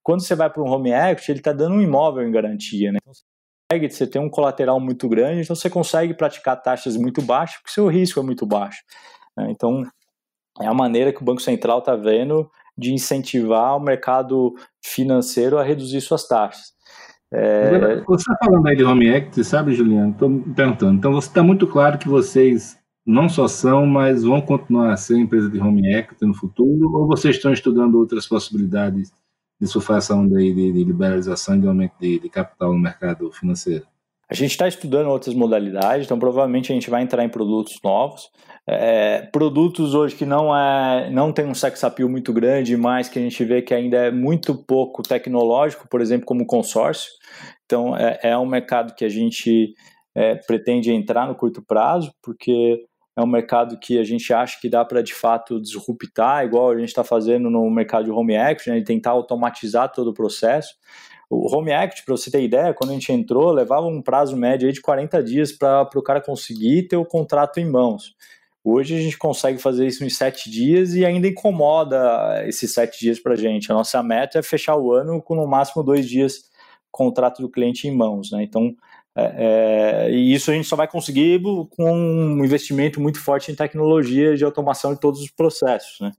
Quando 0.03 0.23
você 0.23 0.35
vai 0.35 0.51
para 0.51 0.63
um 0.63 0.69
home 0.69 0.91
equity, 0.91 1.31
ele 1.31 1.39
está 1.41 1.53
dando 1.53 1.77
um 1.77 1.81
imóvel 1.81 2.27
em 2.27 2.33
garantia, 2.33 2.91
né? 2.93 2.99
Então, 3.05 3.89
você 3.89 4.07
tem 4.07 4.21
um 4.21 4.29
colateral 4.29 4.79
muito 4.81 5.09
grande, 5.09 5.43
então 5.43 5.57
você 5.57 5.71
consegue 5.71 6.13
praticar 6.13 6.61
taxas 6.61 6.97
muito 6.97 7.23
baixas, 7.23 7.57
porque 7.57 7.73
seu 7.73 7.87
risco 7.89 8.21
é 8.21 8.23
muito 8.23 8.45
baixo. 8.45 8.83
Né? 9.37 9.49
Então, 9.51 9.83
é 10.61 10.67
a 10.67 10.75
maneira 10.75 11.13
que 11.13 11.23
o 11.23 11.25
Banco 11.25 11.41
Central 11.41 11.79
está 11.79 11.97
vendo 11.97 12.51
de 12.77 12.93
incentivar 12.93 13.77
o 13.77 13.81
mercado 13.81 14.55
financeiro 14.83 15.59
a 15.59 15.63
reduzir 15.63 16.01
suas 16.01 16.27
taxas. 16.27 16.73
É... 17.33 18.03
você 18.07 18.31
está 18.31 18.37
falando 18.45 18.67
aí 18.67 18.77
de 18.77 18.85
home 18.85 19.09
equity, 19.09 19.43
sabe, 19.43 19.75
Juliano? 19.75 20.13
Estou 20.13 20.29
me 20.29 20.55
perguntando. 20.55 20.99
Então, 20.99 21.13
você 21.13 21.29
está 21.29 21.43
muito 21.43 21.67
claro 21.67 21.99
que 21.99 22.09
vocês 22.09 22.79
não 23.07 23.29
só 23.29 23.49
são, 23.49 23.87
mas 23.87 24.23
vão 24.23 24.41
continuar 24.41 24.93
a 24.93 24.97
ser 24.97 25.19
empresa 25.19 25.49
de 25.49 25.59
home 25.59 25.93
equity 25.95 26.27
no 26.27 26.35
futuro? 26.35 26.93
Ou 26.95 27.07
vocês 27.07 27.37
estão 27.37 27.53
estudando 27.53 27.97
outras 27.97 28.27
possibilidades 28.27 29.11
de 29.61 29.67
surfação 29.67 30.27
de, 30.29 30.53
de, 30.53 30.73
de 30.73 30.85
liberalização 30.85 31.57
e 31.57 31.61
de 31.61 31.67
aumento 31.67 31.95
de, 32.01 32.19
de 32.19 32.29
capital 32.29 32.73
no 32.73 32.79
mercado 32.79 33.31
financeiro? 33.33 33.87
A 34.33 34.35
gente 34.35 34.53
está 34.53 34.67
estudando 34.67 35.11
outras 35.11 35.35
modalidades, 35.35 36.07
então 36.07 36.19
provavelmente 36.19 36.73
a 36.73 36.75
gente 36.75 36.89
vai 36.89 37.03
entrar 37.03 37.23
em 37.23 37.29
produtos 37.29 37.79
novos. 37.85 38.31
É, 38.67 39.29
produtos 39.31 39.95
hoje 39.95 40.17
que 40.17 40.25
não 40.25 40.57
é 40.57 41.11
não 41.11 41.31
tem 41.31 41.45
um 41.45 41.53
sex 41.53 41.85
appeal 41.85 42.09
muito 42.09 42.33
grande, 42.33 42.75
mas 42.75 43.11
que 43.11 43.19
a 43.19 43.23
gente 43.23 43.45
vê 43.45 43.61
que 43.61 43.75
ainda 43.75 43.99
é 43.99 44.11
muito 44.11 44.55
pouco 44.65 45.03
tecnológico, 45.03 45.87
por 45.87 46.01
exemplo, 46.01 46.25
como 46.25 46.47
consórcio. 46.47 47.11
Então 47.67 47.95
é, 47.95 48.21
é 48.23 48.39
um 48.39 48.47
mercado 48.47 48.95
que 48.95 49.05
a 49.05 49.09
gente 49.11 49.75
é, 50.17 50.37
pretende 50.37 50.91
entrar 50.91 51.29
no 51.29 51.35
curto 51.35 51.63
prazo, 51.63 52.11
porque 52.23 52.87
é 53.15 53.21
um 53.21 53.27
mercado 53.27 53.79
que 53.79 53.99
a 53.99 54.03
gente 54.03 54.33
acha 54.33 54.59
que 54.59 54.71
dá 54.71 54.83
para 54.83 55.03
de 55.03 55.13
fato 55.13 55.61
disruptar, 55.61 56.47
igual 56.47 56.71
a 56.71 56.79
gente 56.79 56.89
está 56.89 57.05
fazendo 57.05 57.51
no 57.51 57.71
mercado 57.71 58.07
de 58.07 58.11
home 58.11 58.35
equity, 58.35 58.71
né, 58.71 58.81
tentar 58.81 59.11
automatizar 59.11 59.93
todo 59.93 60.09
o 60.09 60.15
processo. 60.15 60.73
O 61.35 61.51
home 61.51 61.71
equity, 61.73 62.05
para 62.05 62.15
você 62.15 62.31
ter 62.31 62.43
ideia, 62.43 62.75
quando 62.75 62.91
a 62.91 62.93
gente 62.93 63.11
entrou, 63.11 63.51
levava 63.53 63.87
um 63.87 64.03
prazo 64.03 64.37
médio 64.37 64.71
de 64.71 64.83
40 64.83 65.23
dias 65.23 65.51
para 65.51 65.89
o 65.97 66.03
cara 66.03 66.21
conseguir 66.21 66.89
ter 66.89 66.99
o 66.99 67.07
contrato 67.07 67.59
em 67.59 67.65
mãos. 67.65 68.15
Hoje 68.63 68.95
a 68.95 69.01
gente 69.01 69.17
consegue 69.17 69.59
fazer 69.59 69.87
isso 69.87 70.05
em 70.05 70.11
sete 70.11 70.51
dias 70.51 70.95
e 70.95 71.07
ainda 71.07 71.27
incomoda 71.27 72.47
esses 72.47 72.75
sete 72.75 73.01
dias 73.01 73.19
para 73.19 73.33
a 73.33 73.37
gente. 73.37 73.73
A 73.73 73.75
nossa 73.75 74.03
meta 74.03 74.41
é 74.41 74.43
fechar 74.43 74.77
o 74.77 74.93
ano 74.93 75.23
com 75.23 75.35
no 75.35 75.47
máximo 75.47 75.83
dois 75.83 76.07
dias 76.07 76.51
contrato 76.91 77.41
do 77.41 77.49
cliente 77.49 77.89
em 77.89 77.97
mãos. 77.97 78.31
Né? 78.31 78.43
Então, 78.43 78.77
é, 79.17 80.09
é, 80.09 80.11
e 80.13 80.35
isso 80.35 80.51
a 80.51 80.55
gente 80.55 80.69
só 80.69 80.77
vai 80.77 80.87
conseguir 80.87 81.41
com 81.71 81.91
um 81.91 82.45
investimento 82.45 83.01
muito 83.01 83.19
forte 83.19 83.51
em 83.51 83.55
tecnologia 83.55 84.37
de 84.37 84.45
automação 84.45 84.93
de 84.93 85.01
todos 85.01 85.23
os 85.23 85.31
processos. 85.31 85.99
Né? 85.99 86.13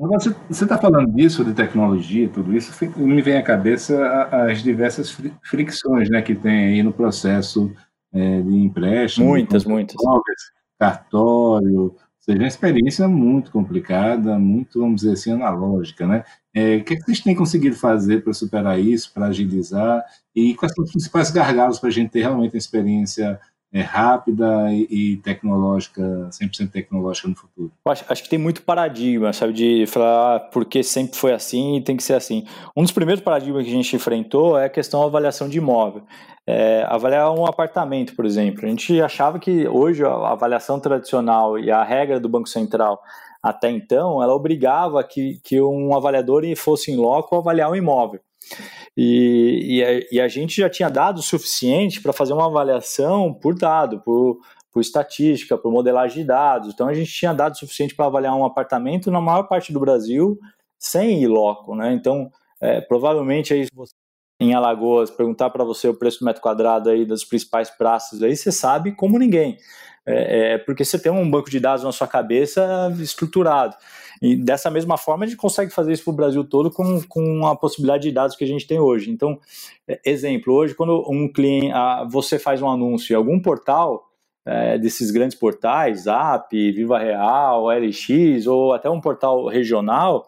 Agora, 0.00 0.18
você 0.48 0.64
está 0.64 0.78
falando 0.78 1.12
disso, 1.12 1.44
de 1.44 1.52
tecnologia, 1.52 2.26
tudo 2.26 2.56
isso, 2.56 2.72
me 2.96 3.20
vem 3.20 3.36
à 3.36 3.42
cabeça 3.42 4.02
as 4.32 4.62
diversas 4.62 5.14
fricções 5.42 6.08
né, 6.08 6.22
que 6.22 6.34
tem 6.34 6.68
aí 6.68 6.82
no 6.82 6.90
processo 6.90 7.70
é, 8.10 8.40
de 8.40 8.56
empréstimo. 8.56 9.26
Muitas, 9.26 9.66
muitas. 9.66 9.96
Cartório, 10.78 11.82
ou 11.82 11.98
seja, 12.18 12.38
uma 12.38 12.48
experiência 12.48 13.06
muito 13.06 13.50
complicada, 13.50 14.38
muito, 14.38 14.80
vamos 14.80 15.02
dizer 15.02 15.12
assim, 15.12 15.32
analógica, 15.32 16.06
né? 16.06 16.24
É, 16.54 16.76
o 16.76 16.84
que, 16.84 16.94
é 16.94 16.96
que 16.96 17.02
vocês 17.02 17.20
têm 17.20 17.34
conseguido 17.34 17.76
fazer 17.76 18.24
para 18.24 18.32
superar 18.32 18.80
isso, 18.80 19.12
para 19.12 19.26
agilizar? 19.26 20.02
E 20.34 20.54
quais 20.54 20.72
são 20.72 20.82
os 20.82 20.92
principais 20.92 21.30
gargalos 21.30 21.78
para 21.78 21.90
a 21.90 21.92
gente 21.92 22.10
ter 22.10 22.20
realmente 22.20 22.54
uma 22.54 22.58
experiência 22.58 23.38
é, 23.72 23.80
rápida 23.80 24.72
e, 24.72 25.16
tecnológica, 25.18 26.02
100% 26.30 26.70
tecnológica 26.70 27.28
no 27.28 27.36
futuro? 27.36 27.70
Acho, 27.86 28.04
acho, 28.08 28.22
que 28.22 28.28
tem 28.28 28.38
muito 28.38 28.62
paradigma, 28.62 29.32
sabe, 29.32 29.52
de 29.52 29.86
falar 29.86 30.36
ah, 30.36 30.40
porque 30.40 30.82
sempre 30.82 31.16
foi 31.16 31.32
assim 31.32 31.76
e 31.76 31.80
tem 31.80 31.96
que 31.96 32.02
ser 32.02 32.14
assim. 32.14 32.44
Um 32.76 32.82
dos 32.82 32.92
primeiros 32.92 33.22
paradigmas 33.22 33.64
que 33.64 33.70
a 33.70 33.74
gente 33.74 33.94
enfrentou 33.94 34.58
é 34.58 34.64
a 34.64 34.70
questão 34.70 35.00
da 35.00 35.06
avaliação 35.06 35.48
de 35.48 35.58
imóvel. 35.58 36.02
É, 36.46 36.84
avaliar 36.88 37.32
um 37.32 37.46
apartamento, 37.46 38.16
por 38.16 38.24
exemplo. 38.24 38.64
A 38.64 38.68
gente 38.68 39.00
achava 39.00 39.38
que 39.38 39.68
hoje 39.68 40.04
a 40.04 40.32
avaliação 40.32 40.80
tradicional 40.80 41.58
e 41.58 41.70
a 41.70 41.84
regra 41.84 42.18
do 42.18 42.28
Banco 42.28 42.48
Central 42.48 43.00
até 43.42 43.70
então, 43.70 44.22
ela 44.22 44.34
obrigava 44.34 45.02
que, 45.02 45.40
que 45.42 45.60
um 45.62 45.94
avaliador 45.94 46.42
fosse 46.56 46.90
em 46.90 46.96
loco 46.96 47.36
avaliar 47.36 47.70
o 47.70 47.72
um 47.72 47.76
imóvel. 47.76 48.20
E, 48.96 49.76
e, 49.76 49.84
a, 49.84 50.08
e, 50.12 50.20
a, 50.20 50.28
gente 50.28 50.56
já 50.56 50.68
tinha 50.68 50.88
dado 50.88 51.18
o 51.18 51.22
suficiente 51.22 52.00
para 52.00 52.12
fazer 52.12 52.32
uma 52.32 52.46
avaliação 52.46 53.32
por 53.32 53.54
dado, 53.54 54.00
por, 54.00 54.38
por 54.72 54.80
estatística, 54.80 55.56
por 55.56 55.72
modelagem 55.72 56.22
de 56.22 56.24
dados. 56.24 56.72
Então 56.72 56.88
a 56.88 56.94
gente 56.94 57.12
tinha 57.12 57.32
dado 57.32 57.58
suficiente 57.58 57.94
para 57.94 58.06
avaliar 58.06 58.34
um 58.36 58.44
apartamento 58.44 59.10
na 59.10 59.20
maior 59.20 59.44
parte 59.44 59.72
do 59.72 59.80
Brasil 59.80 60.38
sem 60.78 61.22
ir 61.22 61.28
loco, 61.28 61.74
né? 61.74 61.92
Então 61.92 62.30
é, 62.60 62.80
provavelmente 62.80 63.54
aí 63.54 63.66
em 64.40 64.54
Alagoas 64.54 65.10
perguntar 65.10 65.50
para 65.50 65.64
você 65.64 65.86
o 65.88 65.94
preço 65.94 66.20
do 66.20 66.24
metro 66.24 66.40
quadrado 66.40 66.88
aí 66.88 67.04
das 67.04 67.24
principais 67.24 67.68
praças 67.70 68.22
aí 68.22 68.34
você 68.34 68.50
sabe 68.50 68.92
como 68.92 69.18
ninguém. 69.18 69.58
É, 70.06 70.54
é, 70.54 70.58
porque 70.58 70.84
você 70.84 70.98
tem 70.98 71.12
um 71.12 71.30
banco 71.30 71.50
de 71.50 71.60
dados 71.60 71.84
na 71.84 71.92
sua 71.92 72.08
cabeça 72.08 72.90
estruturado. 72.98 73.76
E 74.20 74.36
dessa 74.36 74.70
mesma 74.70 74.98
forma, 74.98 75.24
a 75.24 75.28
gente 75.28 75.38
consegue 75.38 75.70
fazer 75.70 75.92
isso 75.92 76.04
para 76.04 76.12
o 76.12 76.16
Brasil 76.16 76.44
todo 76.44 76.70
com, 76.70 77.00
com 77.08 77.46
a 77.46 77.56
possibilidade 77.56 78.02
de 78.02 78.12
dados 78.12 78.36
que 78.36 78.44
a 78.44 78.46
gente 78.46 78.66
tem 78.66 78.78
hoje. 78.78 79.10
Então, 79.10 79.38
é, 79.88 80.00
exemplo, 80.04 80.52
hoje, 80.52 80.74
quando 80.74 81.04
um 81.08 81.26
cliente, 81.32 81.72
você 82.10 82.38
faz 82.38 82.60
um 82.60 82.68
anúncio 82.68 83.14
em 83.14 83.16
algum 83.16 83.40
portal, 83.40 84.10
é, 84.44 84.78
desses 84.78 85.10
grandes 85.10 85.38
portais, 85.38 86.02
Zap, 86.02 86.50
Viva 86.50 86.98
Real, 86.98 87.68
LX, 87.68 88.46
ou 88.46 88.72
até 88.72 88.90
um 88.90 89.00
portal 89.00 89.46
regional, 89.46 90.26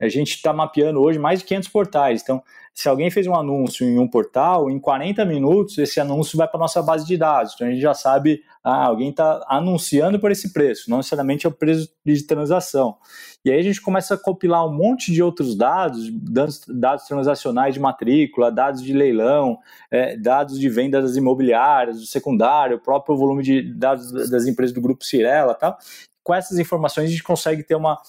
a 0.00 0.08
gente 0.08 0.34
está 0.34 0.52
mapeando 0.52 1.00
hoje 1.00 1.18
mais 1.18 1.40
de 1.40 1.46
500 1.46 1.68
portais. 1.68 2.22
Então, 2.22 2.42
se 2.74 2.88
alguém 2.88 3.08
fez 3.08 3.24
um 3.28 3.36
anúncio 3.36 3.86
em 3.86 4.00
um 4.00 4.08
portal, 4.08 4.68
em 4.68 4.80
40 4.80 5.24
minutos 5.24 5.78
esse 5.78 6.00
anúncio 6.00 6.36
vai 6.36 6.48
para 6.48 6.58
nossa 6.58 6.82
base 6.82 7.06
de 7.06 7.16
dados. 7.16 7.52
Então 7.54 7.68
a 7.68 7.70
gente 7.70 7.80
já 7.80 7.94
sabe, 7.94 8.42
ah, 8.64 8.86
alguém 8.86 9.10
está 9.10 9.44
anunciando 9.46 10.18
por 10.18 10.32
esse 10.32 10.52
preço, 10.52 10.90
não 10.90 10.96
necessariamente 10.96 11.46
é 11.46 11.48
o 11.48 11.52
preço 11.52 11.88
de 12.04 12.26
transação. 12.26 12.96
E 13.44 13.50
aí 13.52 13.60
a 13.60 13.62
gente 13.62 13.80
começa 13.80 14.14
a 14.14 14.18
compilar 14.18 14.66
um 14.66 14.72
monte 14.72 15.12
de 15.12 15.22
outros 15.22 15.54
dados, 15.54 16.10
dados, 16.10 17.06
transacionais 17.06 17.74
de 17.74 17.80
matrícula, 17.80 18.50
dados 18.50 18.82
de 18.82 18.92
leilão, 18.92 19.56
é, 19.88 20.16
dados 20.16 20.58
de 20.58 20.68
venda 20.68 21.00
das 21.00 21.14
imobiliárias, 21.14 22.00
do 22.00 22.06
secundário, 22.06 22.78
o 22.78 22.80
próprio 22.80 23.16
volume 23.16 23.44
de 23.44 23.62
dados 23.72 24.10
das 24.30 24.46
empresas 24.46 24.74
do 24.74 24.80
grupo 24.80 25.04
Cirela, 25.04 25.54
tal 25.54 25.78
com 26.24 26.34
essas 26.34 26.58
informações 26.58 27.04
a 27.04 27.10
gente 27.10 27.22
consegue 27.22 27.62
ter 27.62 27.74
uma, 27.74 28.00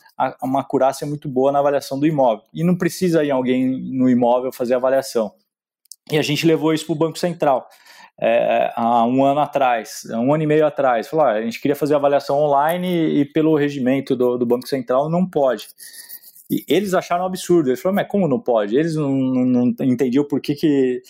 uma 0.41 0.61
acurácia 0.61 1.05
muito 1.05 1.28
boa 1.28 1.51
na 1.51 1.59
avaliação 1.59 1.99
do 1.99 2.07
imóvel. 2.07 2.45
E 2.53 2.63
não 2.63 2.76
precisa 2.76 3.24
ir 3.24 3.30
alguém 3.30 3.68
no 3.68 4.09
imóvel 4.09 4.53
fazer 4.53 4.74
a 4.74 4.78
avaliação. 4.78 5.34
E 6.09 6.18
a 6.18 6.22
gente 6.22 6.47
levou 6.47 6.74
isso 6.74 6.86
para 6.86 6.93
o 6.93 6.97
Banco 6.97 7.20
Central. 7.20 7.68
É, 8.18 8.72
há 8.74 9.05
um 9.05 9.26
ano 9.26 9.41
atrás, 9.41 10.03
um 10.11 10.34
ano 10.34 10.43
e 10.43 10.47
meio 10.47 10.66
atrás, 10.66 11.09
falou, 11.09 11.26
ah, 11.26 11.34
a 11.34 11.41
gente 11.41 11.59
queria 11.59 11.76
fazer 11.76 11.95
avaliação 11.95 12.38
online 12.39 13.20
e 13.20 13.26
pelo 13.26 13.57
regimento 13.57 14.16
do, 14.16 14.38
do 14.38 14.45
Banco 14.45 14.68
Central 14.68 15.09
não 15.09 15.30
pode. 15.30 15.68
E 16.49 16.63
eles 16.70 16.93
acharam 16.93 17.26
absurdo. 17.26 17.70
Eles 17.70 17.82
falaram, 17.82 17.95
mas 17.95 18.07
como 18.07 18.30
não 18.30 18.39
pode? 18.39 18.78
Eles 18.78 18.95
não, 18.95 19.11
não, 19.11 19.45
não 19.45 19.76
entendiam 19.82 20.24
por 20.24 20.39
que, 20.39 20.55
que, 20.55 21.01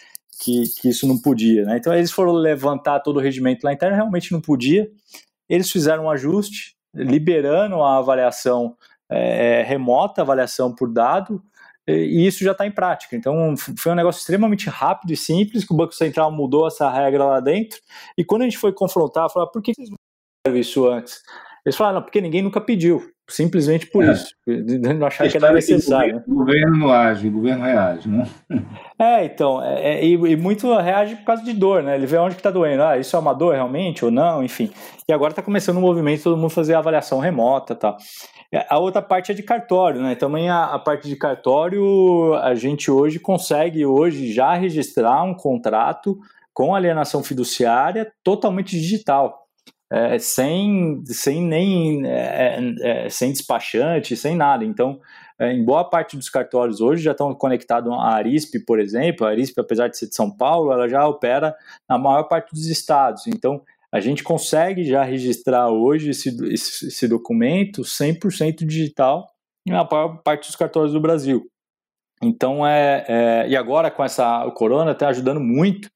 que, 0.42 0.64
que 0.82 0.90
isso 0.90 1.08
não 1.08 1.20
podia. 1.20 1.66
Né? 1.66 1.78
Então 1.78 1.94
eles 1.94 2.12
foram 2.12 2.34
levantar 2.34 3.02
todo 3.02 3.18
o 3.18 3.22
regimento 3.22 3.64
lá 3.64 3.74
interno, 3.74 3.96
realmente 3.96 4.32
não 4.32 4.42
podia. 4.42 4.90
Eles 5.48 5.70
fizeram 5.70 6.06
um 6.06 6.10
ajuste, 6.10 6.75
liberando 6.96 7.82
a 7.84 7.98
avaliação 7.98 8.76
é, 9.10 9.62
remota, 9.64 10.22
avaliação 10.22 10.74
por 10.74 10.92
dado, 10.92 11.42
e 11.88 12.26
isso 12.26 12.44
já 12.44 12.54
está 12.54 12.66
em 12.66 12.72
prática. 12.72 13.16
Então, 13.16 13.54
foi 13.78 13.92
um 13.92 13.96
negócio 13.96 14.20
extremamente 14.20 14.70
rápido 14.70 15.14
e 15.14 15.18
simples, 15.18 15.64
que 15.64 15.72
o 15.72 15.78
Banco 15.78 15.94
Central 15.94 16.32
mudou 16.32 16.68
essa 16.68 16.90
regra 16.90 17.26
lá 17.26 17.40
dentro, 17.40 17.80
e 18.18 18.26
quando 18.26 18.42
a 18.42 18.46
gente 18.46 18.58
foi 18.58 18.74
confrontar, 18.74 19.30
falar, 19.30 19.48
por 19.48 19.62
que 19.62 19.74
vocês 19.76 19.90
não 19.90 19.98
fizeram 20.46 20.60
isso 20.60 20.88
antes? 20.88 21.22
Eles 21.64 21.76
falaram, 21.76 22.02
porque 22.02 22.22
ninguém 22.22 22.42
nunca 22.42 22.60
pediu, 22.60 23.08
simplesmente 23.28 23.88
por 23.88 24.04
é. 24.04 24.12
isso, 24.12 24.36
não 24.98 25.08
achar 25.08 25.28
que 25.28 25.38
era 25.38 25.52
necessário. 25.52 26.24
O 26.28 26.36
governo, 26.36 26.78
não 26.78 26.92
age, 26.92 27.28
o 27.28 27.32
governo 27.32 27.64
reage, 27.64 28.08
né? 28.08 28.28
É, 28.98 29.26
então, 29.26 29.62
é, 29.62 29.96
é, 29.96 30.06
e, 30.06 30.14
e, 30.14 30.36
muito 30.36 30.74
reage 30.78 31.16
por 31.18 31.26
causa 31.26 31.44
de 31.44 31.52
dor, 31.52 31.84
né? 31.84 31.96
Ele 31.96 32.06
vê 32.06 32.18
onde 32.18 32.36
que 32.36 32.40
está 32.40 32.52
doendo, 32.52 32.84
ah, 32.84 32.98
isso 32.98 33.16
é 33.16 33.20
uma 33.20 33.34
dor 33.34 33.54
realmente 33.56 34.06
ou 34.06 34.12
não, 34.12 34.44
enfim. 34.44 34.72
E 35.08 35.12
agora 35.12 35.32
está 35.32 35.42
começando 35.42 35.78
um 35.78 35.82
movimento, 35.82 36.24
todo 36.24 36.38
mundo 36.38 36.50
fazer 36.50 36.76
avaliação 36.76 37.20
remota 37.20 37.76
tal. 37.76 37.98
A 38.70 38.80
outra 38.80 39.02
parte 39.02 39.32
é 39.32 39.36
de 39.36 39.44
cartório, 39.44 40.02
né? 40.02 40.16
Também 40.16 40.50
a, 40.50 40.66
a, 40.66 40.80
parte 40.80 41.10
de 41.10 41.16
cartório, 41.16 42.36
a 42.36 42.56
gente 42.56 42.90
hoje 42.90 43.20
consegue 43.20 43.86
hoje 43.86 44.32
já 44.32 44.54
registrar 44.54 45.24
um 45.24 45.34
contrato 45.34 46.18
com 46.54 46.74
alienação 46.74 47.22
fiduciária 47.22 48.10
totalmente 48.24 48.80
digital 48.80 49.45
é, 49.96 50.20
sem, 50.20 51.02
sem 51.06 51.42
nem 51.42 52.06
é, 52.06 52.60
é, 52.82 53.06
é, 53.06 53.10
sem 53.10 53.32
despachante, 53.32 54.18
sem 54.18 54.36
nada. 54.36 54.66
Então, 54.66 55.00
é, 55.40 55.54
em 55.54 55.64
boa 55.64 55.90
parte 55.90 56.18
dos 56.18 56.30
cartórios 56.30 56.82
hoje 56.82 57.02
já 57.02 57.12
estão 57.12 57.34
conectados 57.34 57.90
à 57.94 58.10
Arisp, 58.16 58.60
por 58.68 58.78
exemplo. 58.78 59.26
A 59.26 59.30
Arisp, 59.30 59.58
apesar 59.58 59.88
de 59.88 59.98
ser 59.98 60.10
de 60.10 60.16
São 60.16 60.30
Paulo, 60.30 60.74
ela 60.74 60.90
já 60.90 61.08
opera 61.08 61.56
na 61.88 61.98
maior 61.98 62.24
parte 62.24 62.52
dos 62.54 62.66
estados. 62.66 63.26
Então, 63.28 63.62
a 63.90 64.02
gente 64.02 64.22
consegue 64.22 64.84
já 64.84 65.02
registrar 65.02 65.70
hoje 65.70 66.10
esse, 66.10 66.28
esse, 66.52 66.88
esse 66.88 67.08
documento 67.08 67.82
100% 67.84 68.66
digital 68.66 69.26
na 69.66 69.88
maior 69.90 70.18
parte 70.24 70.48
dos 70.48 70.58
cartórios 70.58 70.92
do 70.92 71.00
Brasil. 71.00 71.50
Então, 72.22 72.68
é, 72.68 73.06
é, 73.08 73.48
e 73.48 73.56
agora 73.56 73.90
com 73.90 74.04
essa 74.04 74.44
o 74.46 74.52
corona 74.52 74.92
está 74.92 75.08
ajudando 75.08 75.40
muito, 75.40 75.90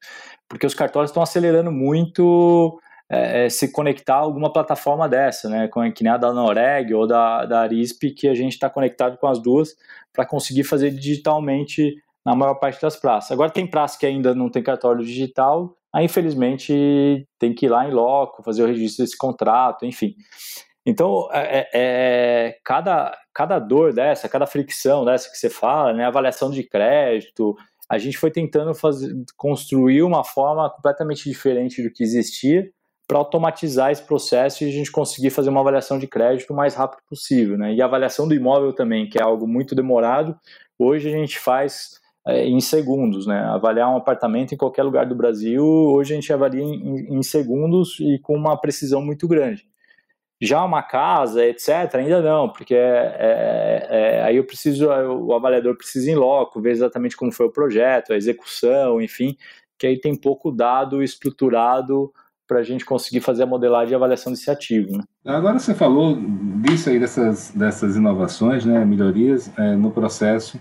porque 0.47 0.65
os 0.65 0.73
cartórios 0.73 1.09
estão 1.11 1.21
acelerando 1.21 1.69
muito 1.69 2.79
é, 3.09 3.45
é, 3.45 3.49
se 3.49 3.71
conectar 3.71 4.15
a 4.15 4.19
alguma 4.19 4.51
plataforma 4.53 5.09
dessa, 5.09 5.49
né? 5.49 5.69
Que 5.95 6.03
nem 6.03 6.13
a 6.13 6.17
da 6.17 6.31
Noreg 6.31 6.93
ou 6.93 7.07
da, 7.07 7.45
da 7.45 7.61
Arisp, 7.61 8.11
que 8.11 8.27
a 8.27 8.35
gente 8.35 8.53
está 8.53 8.69
conectado 8.69 9.17
com 9.17 9.27
as 9.27 9.39
duas 9.39 9.75
para 10.13 10.25
conseguir 10.25 10.63
fazer 10.63 10.91
digitalmente 10.91 11.95
na 12.25 12.35
maior 12.35 12.55
parte 12.55 12.81
das 12.81 12.95
praças. 12.95 13.31
Agora 13.31 13.49
tem 13.49 13.65
praça 13.65 13.97
que 13.97 14.05
ainda 14.05 14.35
não 14.35 14.49
tem 14.49 14.61
cartório 14.61 15.03
digital 15.03 15.75
aí 15.93 16.05
infelizmente 16.05 17.27
tem 17.37 17.53
que 17.53 17.65
ir 17.65 17.69
lá 17.69 17.87
em 17.87 17.91
loco, 17.91 18.43
fazer 18.43 18.63
o 18.63 18.67
registro 18.67 19.03
desse 19.03 19.17
contrato, 19.17 19.85
enfim. 19.85 20.15
Então, 20.85 21.27
é, 21.31 21.59
é, 21.59 21.69
é, 21.73 22.59
cada, 22.63 23.15
cada 23.33 23.59
dor 23.59 23.93
dessa, 23.93 24.29
cada 24.29 24.47
fricção 24.47 25.05
dessa 25.05 25.29
que 25.29 25.37
você 25.37 25.49
fala, 25.49 25.93
né, 25.93 26.05
avaliação 26.05 26.49
de 26.49 26.63
crédito, 26.63 27.55
a 27.87 27.97
gente 27.97 28.17
foi 28.17 28.31
tentando 28.31 28.73
fazer, 28.73 29.13
construir 29.35 30.03
uma 30.03 30.23
forma 30.23 30.69
completamente 30.69 31.29
diferente 31.29 31.83
do 31.83 31.91
que 31.91 32.03
existia 32.03 32.69
para 33.09 33.17
automatizar 33.17 33.91
esse 33.91 34.03
processo 34.03 34.63
e 34.63 34.67
a 34.67 34.71
gente 34.71 34.91
conseguir 34.91 35.31
fazer 35.31 35.49
uma 35.49 35.61
avaliação 35.61 35.97
de 35.97 36.05
crédito 36.05 36.53
o 36.53 36.55
mais 36.55 36.75
rápido 36.75 37.01
possível. 37.09 37.57
Né? 37.57 37.73
E 37.73 37.81
a 37.81 37.85
avaliação 37.85 38.27
do 38.27 38.35
imóvel 38.35 38.71
também, 38.71 39.09
que 39.09 39.17
é 39.17 39.23
algo 39.23 39.47
muito 39.47 39.73
demorado, 39.73 40.37
hoje 40.77 41.09
a 41.09 41.11
gente 41.11 41.39
faz 41.39 41.99
é, 42.27 42.45
em 42.45 42.61
segundos. 42.61 43.25
Né? 43.25 43.39
Avaliar 43.39 43.91
um 43.91 43.97
apartamento 43.97 44.53
em 44.53 44.57
qualquer 44.57 44.83
lugar 44.83 45.07
do 45.07 45.15
Brasil, 45.15 45.65
hoje 45.65 46.13
a 46.13 46.15
gente 46.17 46.31
avalia 46.31 46.61
em, 46.61 47.17
em 47.17 47.23
segundos 47.23 47.99
e 47.99 48.19
com 48.19 48.35
uma 48.35 48.55
precisão 48.55 49.01
muito 49.01 49.27
grande. 49.27 49.67
Já 50.39 50.63
uma 50.63 50.83
casa, 50.83 51.43
etc., 51.43 51.95
ainda 51.95 52.21
não, 52.21 52.47
porque 52.47 52.75
é, 52.75 53.15
é, 53.19 53.87
é, 53.89 54.21
aí 54.21 54.35
eu 54.35 54.43
preciso, 54.45 54.87
o 54.87 55.33
avaliador 55.33 55.75
precisa 55.75 56.11
ir 56.11 56.13
em 56.13 56.15
loco, 56.15 56.61
ver 56.61 56.71
exatamente 56.73 57.17
como 57.17 57.31
foi 57.31 57.47
o 57.47 57.51
projeto, 57.51 58.13
a 58.13 58.15
execução, 58.15 59.01
enfim, 59.01 59.35
que 59.79 59.87
aí 59.87 59.99
tem 59.99 60.15
pouco 60.15 60.51
dado 60.51 61.01
estruturado 61.01 62.13
para 62.49 62.59
a 62.59 62.63
gente 62.63 62.83
conseguir 62.83 63.21
fazer 63.21 63.43
a 63.43 63.45
modelagem 63.45 63.91
e 63.91 63.95
avaliação 63.95 64.33
desse 64.33 64.49
ativo. 64.49 64.97
Né? 64.97 65.03
Agora 65.23 65.59
você 65.59 65.75
falou 65.75 66.17
disso 66.63 66.89
aí, 66.89 66.99
dessas, 66.99 67.51
dessas 67.51 67.95
inovações, 67.95 68.65
né, 68.65 68.83
melhorias 68.83 69.51
é, 69.55 69.75
no 69.75 69.91
processo, 69.91 70.59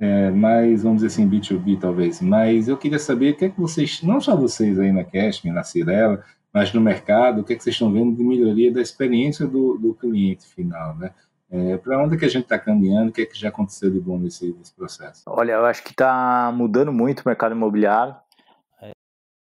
é, 0.00 0.30
mais, 0.30 0.82
vamos 0.82 1.02
dizer 1.02 1.08
assim, 1.08 1.28
B2B 1.28 1.78
talvez, 1.78 2.22
mas 2.22 2.68
eu 2.68 2.76
queria 2.78 2.98
saber 2.98 3.34
o 3.34 3.36
que 3.36 3.44
é 3.44 3.48
que 3.50 3.60
vocês, 3.60 4.02
não 4.02 4.18
só 4.18 4.34
vocês 4.34 4.78
aí 4.78 4.90
na 4.90 5.04
Cashme, 5.04 5.52
na 5.52 5.62
Cirela, 5.62 6.24
mas 6.52 6.72
no 6.72 6.80
mercado, 6.80 7.42
o 7.42 7.44
que, 7.44 7.52
é 7.52 7.56
que 7.56 7.62
vocês 7.62 7.74
estão 7.74 7.92
vendo 7.92 8.16
de 8.16 8.24
melhoria 8.24 8.72
da 8.72 8.80
experiência 8.80 9.46
do, 9.46 9.76
do 9.76 9.92
cliente 9.92 10.46
final, 10.46 10.96
né? 10.96 11.10
É, 11.50 11.76
para 11.76 12.02
onde 12.02 12.16
que 12.16 12.24
a 12.24 12.28
gente 12.28 12.44
está 12.44 12.58
caminhando? 12.58 13.10
O 13.10 13.12
que 13.12 13.20
é 13.20 13.26
que 13.26 13.38
já 13.38 13.50
aconteceu 13.50 13.90
de 13.90 14.00
bom 14.00 14.18
nesse, 14.18 14.52
nesse 14.58 14.74
processo? 14.74 15.22
Olha, 15.26 15.52
eu 15.52 15.66
acho 15.66 15.82
que 15.82 15.90
está 15.90 16.50
mudando 16.52 16.92
muito 16.92 17.20
o 17.20 17.28
mercado 17.28 17.54
imobiliário. 17.54 18.16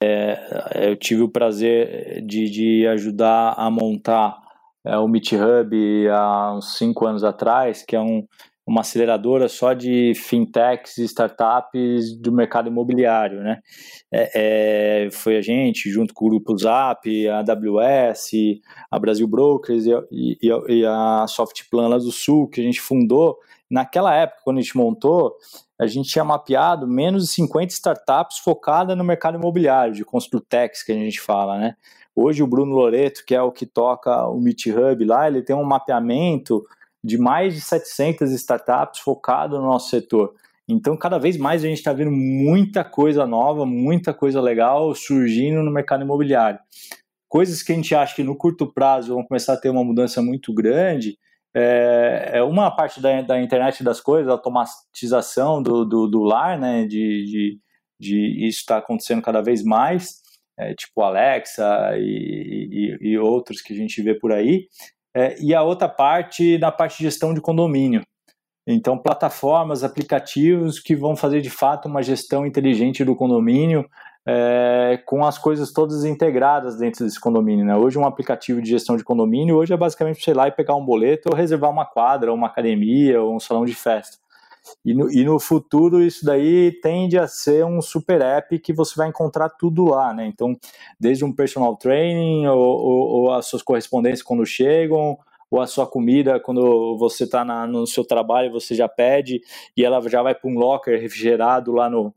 É, 0.05 0.89
eu 0.89 0.95
tive 0.95 1.23
o 1.23 1.29
prazer 1.29 2.21
de, 2.25 2.49
de 2.49 2.87
ajudar 2.87 3.53
a 3.57 3.69
montar 3.71 4.37
é, 4.85 4.97
o 4.97 5.07
Meet 5.07 5.33
Hub 5.33 6.09
há 6.09 6.53
uns 6.53 6.77
cinco 6.77 7.07
anos 7.07 7.23
atrás, 7.23 7.83
que 7.83 7.95
é 7.95 7.99
um, 7.99 8.27
uma 8.65 8.81
aceleradora 8.81 9.47
só 9.47 9.73
de 9.73 10.13
fintechs 10.15 10.97
e 10.97 11.03
startups 11.03 12.17
do 12.19 12.31
mercado 12.31 12.67
imobiliário, 12.67 13.41
né? 13.41 13.59
É, 14.11 15.05
é, 15.05 15.11
foi 15.11 15.37
a 15.37 15.41
gente, 15.41 15.89
junto 15.89 16.13
com 16.13 16.25
o 16.25 16.29
Grupo 16.29 16.57
Zap, 16.57 17.07
a 17.27 17.39
AWS, 17.39 18.31
a 18.89 18.97
Brasil 18.97 19.27
Brokers 19.27 19.85
e, 19.85 20.37
e, 20.41 20.49
e 20.69 20.85
a 20.85 21.25
Softplan 21.27 21.89
lá 21.89 21.97
do 21.97 22.11
Sul, 22.11 22.47
que 22.47 22.59
a 22.59 22.63
gente 22.63 22.81
fundou. 22.81 23.37
Naquela 23.69 24.15
época, 24.15 24.41
quando 24.43 24.57
a 24.57 24.61
gente 24.61 24.77
montou, 24.77 25.35
a 25.79 25.85
gente 25.85 26.09
tinha 26.09 26.23
mapeado 26.23 26.87
menos 26.87 27.25
de 27.25 27.29
50 27.31 27.71
startups 27.73 28.39
focadas 28.39 28.97
no 28.97 29.03
mercado 29.03 29.37
imobiliário, 29.37 29.93
de 29.93 30.03
Construtex, 30.03 30.81
que 30.81 30.91
a 30.91 30.95
gente 30.95 31.19
fala, 31.19 31.59
né? 31.59 31.75
Hoje 32.15 32.41
o 32.41 32.47
Bruno 32.47 32.73
Loreto, 32.73 33.23
que 33.25 33.35
é 33.35 33.41
o 33.41 33.51
que 33.51 33.65
toca 33.65 34.25
o 34.27 34.39
Meet 34.39 34.67
Hub 34.67 35.03
lá, 35.03 35.27
ele 35.27 35.41
tem 35.41 35.55
um 35.55 35.65
mapeamento 35.65 36.65
de 37.05 37.17
mais 37.17 37.53
de 37.53 37.61
700 37.61 38.31
startups 38.31 38.99
focado 38.99 39.57
no 39.59 39.65
nosso 39.65 39.89
setor. 39.89 40.33
Então, 40.67 40.97
cada 40.97 41.19
vez 41.19 41.37
mais 41.37 41.63
a 41.63 41.67
gente 41.67 41.77
está 41.77 41.93
vendo 41.93 42.11
muita 42.11 42.83
coisa 42.83 43.27
nova, 43.27 43.65
muita 43.65 44.13
coisa 44.13 44.41
legal 44.41 44.95
surgindo 44.95 45.61
no 45.61 45.71
mercado 45.71 46.03
imobiliário. 46.03 46.59
Coisas 47.29 47.61
que 47.61 47.71
a 47.71 47.75
gente 47.75 47.93
acha 47.93 48.15
que 48.15 48.23
no 48.23 48.35
curto 48.35 48.71
prazo 48.71 49.13
vão 49.13 49.23
começar 49.23 49.53
a 49.53 49.57
ter 49.57 49.69
uma 49.69 49.83
mudança 49.83 50.21
muito 50.21 50.51
grande. 50.51 51.17
É, 51.55 52.31
é 52.33 52.43
uma 52.43 52.71
parte 52.75 52.99
da, 52.99 53.21
da 53.21 53.39
internet 53.39 53.83
das 53.83 54.01
coisas, 54.01 54.27
a 54.27 54.33
automatização 54.33 55.61
do, 55.61 55.85
do, 55.85 56.07
do 56.07 56.23
lar, 56.23 56.59
né? 56.59 56.85
De, 56.85 57.25
de, 57.25 57.59
de 57.99 58.47
isso 58.47 58.61
está 58.61 58.77
acontecendo 58.77 59.21
cada 59.21 59.41
vez 59.41 59.63
mais, 59.63 60.21
é, 60.57 60.73
tipo 60.73 61.01
Alexa 61.01 61.91
e, 61.97 62.97
e, 63.01 63.09
e 63.09 63.17
outros 63.19 63.61
que 63.61 63.73
a 63.73 63.75
gente 63.75 64.01
vê 64.01 64.15
por 64.15 64.31
aí. 64.31 64.67
É, 65.15 65.35
e 65.39 65.55
a 65.55 65.63
outra 65.63 65.87
parte 65.87 66.57
na 66.57 66.71
parte 66.71 66.97
de 66.97 67.03
gestão 67.03 67.33
de 67.33 67.39
condomínio. 67.39 68.01
Então, 68.67 68.97
plataformas, 68.97 69.83
aplicativos 69.83 70.79
que 70.79 70.95
vão 70.95 71.15
fazer 71.15 71.39
de 71.39 71.49
fato 71.49 71.87
uma 71.87 72.01
gestão 72.01 72.45
inteligente 72.45 73.05
do 73.05 73.15
condomínio, 73.15 73.87
é, 74.27 74.99
com 75.05 75.23
as 75.23 75.37
coisas 75.37 75.71
todas 75.71 76.03
integradas 76.03 76.77
dentro 76.77 77.05
desse 77.05 77.19
condomínio. 77.19 77.63
Né? 77.63 77.75
Hoje, 77.75 77.97
um 77.99 78.07
aplicativo 78.07 78.61
de 78.61 78.71
gestão 78.71 78.97
de 78.97 79.03
condomínio, 79.03 79.55
hoje 79.55 79.71
é 79.71 79.77
basicamente 79.77 80.21
você 80.21 80.31
ir 80.31 80.33
lá 80.33 80.47
e 80.47 80.51
pegar 80.51 80.75
um 80.75 80.83
boleto 80.83 81.29
ou 81.29 81.37
reservar 81.37 81.69
uma 81.69 81.85
quadra, 81.85 82.33
uma 82.33 82.47
academia, 82.47 83.21
ou 83.21 83.35
um 83.35 83.39
salão 83.39 83.65
de 83.65 83.75
festa. 83.75 84.17
E 84.83 84.93
no, 84.93 85.11
e 85.11 85.23
no 85.23 85.39
futuro 85.39 86.01
isso 86.01 86.25
daí 86.25 86.71
tende 86.81 87.17
a 87.17 87.27
ser 87.27 87.65
um 87.65 87.81
super 87.81 88.21
app 88.21 88.57
que 88.59 88.73
você 88.73 88.95
vai 88.95 89.09
encontrar 89.09 89.49
tudo 89.49 89.85
lá, 89.85 90.13
né? 90.13 90.25
Então, 90.27 90.55
desde 90.99 91.23
um 91.25 91.31
personal 91.31 91.75
training 91.75 92.47
ou, 92.47 92.59
ou, 92.59 93.07
ou 93.07 93.33
as 93.33 93.45
suas 93.45 93.61
correspondências 93.61 94.23
quando 94.23 94.45
chegam, 94.45 95.17
ou 95.49 95.61
a 95.61 95.67
sua 95.67 95.87
comida 95.87 96.39
quando 96.39 96.97
você 96.97 97.23
está 97.23 97.45
no 97.67 97.85
seu 97.85 98.03
trabalho 98.03 98.51
você 98.51 98.75
já 98.75 98.89
pede 98.89 99.41
e 99.77 99.83
ela 99.85 100.01
já 100.09 100.21
vai 100.21 100.35
para 100.35 100.49
um 100.49 100.55
locker 100.55 100.99
refrigerado 100.99 101.71
lá 101.71 101.89
no, 101.89 102.13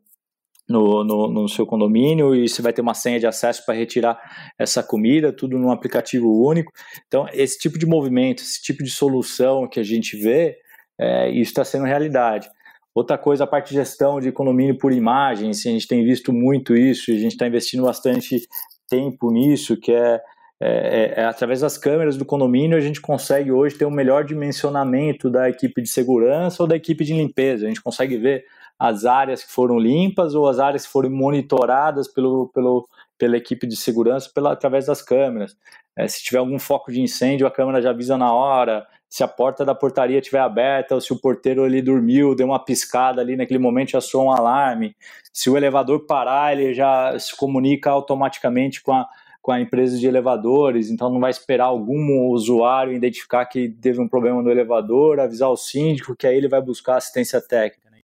no, 0.68 1.02
no, 1.02 1.28
no, 1.28 1.48
seu 1.48 1.66
condomínio 1.66 2.34
e 2.34 2.48
você 2.48 2.60
vai 2.60 2.72
ter 2.72 2.82
uma 2.82 2.94
senha 2.94 3.18
de 3.18 3.26
acesso 3.26 3.64
para 3.64 3.74
retirar 3.74 4.18
essa 4.58 4.82
comida, 4.82 5.32
tudo 5.32 5.58
num 5.58 5.70
aplicativo 5.70 6.28
único. 6.46 6.72
Então, 7.06 7.26
esse 7.32 7.58
tipo 7.58 7.78
de 7.78 7.86
movimento, 7.86 8.42
esse 8.42 8.62
tipo 8.62 8.84
de 8.84 8.90
solução 8.90 9.66
que 9.66 9.80
a 9.80 9.82
gente 9.82 10.16
vê, 10.16 10.58
é, 10.98 11.30
isso 11.30 11.50
está 11.50 11.64
sendo 11.64 11.84
realidade. 11.84 12.48
Outra 12.94 13.16
coisa, 13.16 13.44
a 13.44 13.46
parte 13.46 13.68
de 13.68 13.74
gestão 13.76 14.18
de 14.18 14.32
condomínio 14.32 14.76
por 14.76 14.92
imagem, 14.92 15.50
assim, 15.50 15.70
a 15.70 15.72
gente 15.72 15.86
tem 15.86 16.04
visto 16.04 16.32
muito 16.32 16.76
isso, 16.76 17.10
a 17.10 17.14
gente 17.14 17.32
está 17.32 17.46
investindo 17.46 17.84
bastante 17.84 18.40
tempo 18.88 19.30
nisso, 19.30 19.76
que 19.76 19.92
é, 19.92 20.20
é, 20.60 21.14
é, 21.16 21.24
através 21.24 21.60
das 21.60 21.78
câmeras 21.78 22.16
do 22.16 22.24
condomínio 22.24 22.76
a 22.76 22.80
gente 22.80 23.00
consegue 23.00 23.52
hoje 23.52 23.76
ter 23.76 23.84
um 23.84 23.90
melhor 23.90 24.24
dimensionamento 24.24 25.30
da 25.30 25.48
equipe 25.48 25.80
de 25.80 25.88
segurança 25.88 26.62
ou 26.62 26.68
da 26.68 26.74
equipe 26.74 27.04
de 27.04 27.14
limpeza. 27.14 27.66
A 27.66 27.68
gente 27.68 27.82
consegue 27.82 28.16
ver 28.16 28.44
as 28.76 29.04
áreas 29.04 29.44
que 29.44 29.52
foram 29.52 29.78
limpas 29.78 30.34
ou 30.34 30.48
as 30.48 30.58
áreas 30.58 30.84
que 30.86 30.92
foram 30.92 31.10
monitoradas 31.10 32.08
pelo, 32.08 32.48
pelo, 32.48 32.88
pela 33.18 33.36
equipe 33.36 33.66
de 33.66 33.76
segurança 33.76 34.30
pela, 34.32 34.52
através 34.52 34.86
das 34.86 35.02
câmeras. 35.02 35.56
É, 35.96 36.06
se 36.06 36.22
tiver 36.22 36.38
algum 36.38 36.58
foco 36.58 36.92
de 36.92 37.00
incêndio, 37.00 37.46
a 37.46 37.50
câmera 37.50 37.82
já 37.82 37.90
avisa 37.90 38.16
na 38.16 38.32
hora 38.32 38.86
se 39.08 39.24
a 39.24 39.28
porta 39.28 39.64
da 39.64 39.74
portaria 39.74 40.18
estiver 40.18 40.40
aberta 40.40 40.94
ou 40.94 41.00
se 41.00 41.12
o 41.12 41.18
porteiro 41.18 41.64
ali 41.64 41.80
dormiu, 41.80 42.34
deu 42.34 42.46
uma 42.46 42.62
piscada 42.62 43.22
ali 43.22 43.36
naquele 43.36 43.58
momento 43.58 43.92
já 43.92 44.00
soa 44.00 44.24
um 44.24 44.30
alarme. 44.30 44.94
Se 45.32 45.48
o 45.48 45.56
elevador 45.56 46.04
parar, 46.06 46.52
ele 46.52 46.74
já 46.74 47.18
se 47.18 47.34
comunica 47.34 47.90
automaticamente 47.90 48.82
com 48.82 48.92
a, 48.92 49.08
com 49.40 49.50
a 49.50 49.60
empresa 49.60 49.98
de 49.98 50.06
elevadores, 50.06 50.90
então 50.90 51.10
não 51.10 51.20
vai 51.20 51.30
esperar 51.30 51.66
algum 51.66 52.28
usuário 52.28 52.92
identificar 52.92 53.46
que 53.46 53.70
teve 53.70 53.98
um 53.98 54.08
problema 54.08 54.42
no 54.42 54.50
elevador, 54.50 55.20
avisar 55.20 55.48
o 55.48 55.56
síndico 55.56 56.14
que 56.14 56.26
aí 56.26 56.36
ele 56.36 56.48
vai 56.48 56.60
buscar 56.60 56.96
assistência 56.96 57.40
técnica. 57.40 57.88
Né? 57.90 58.00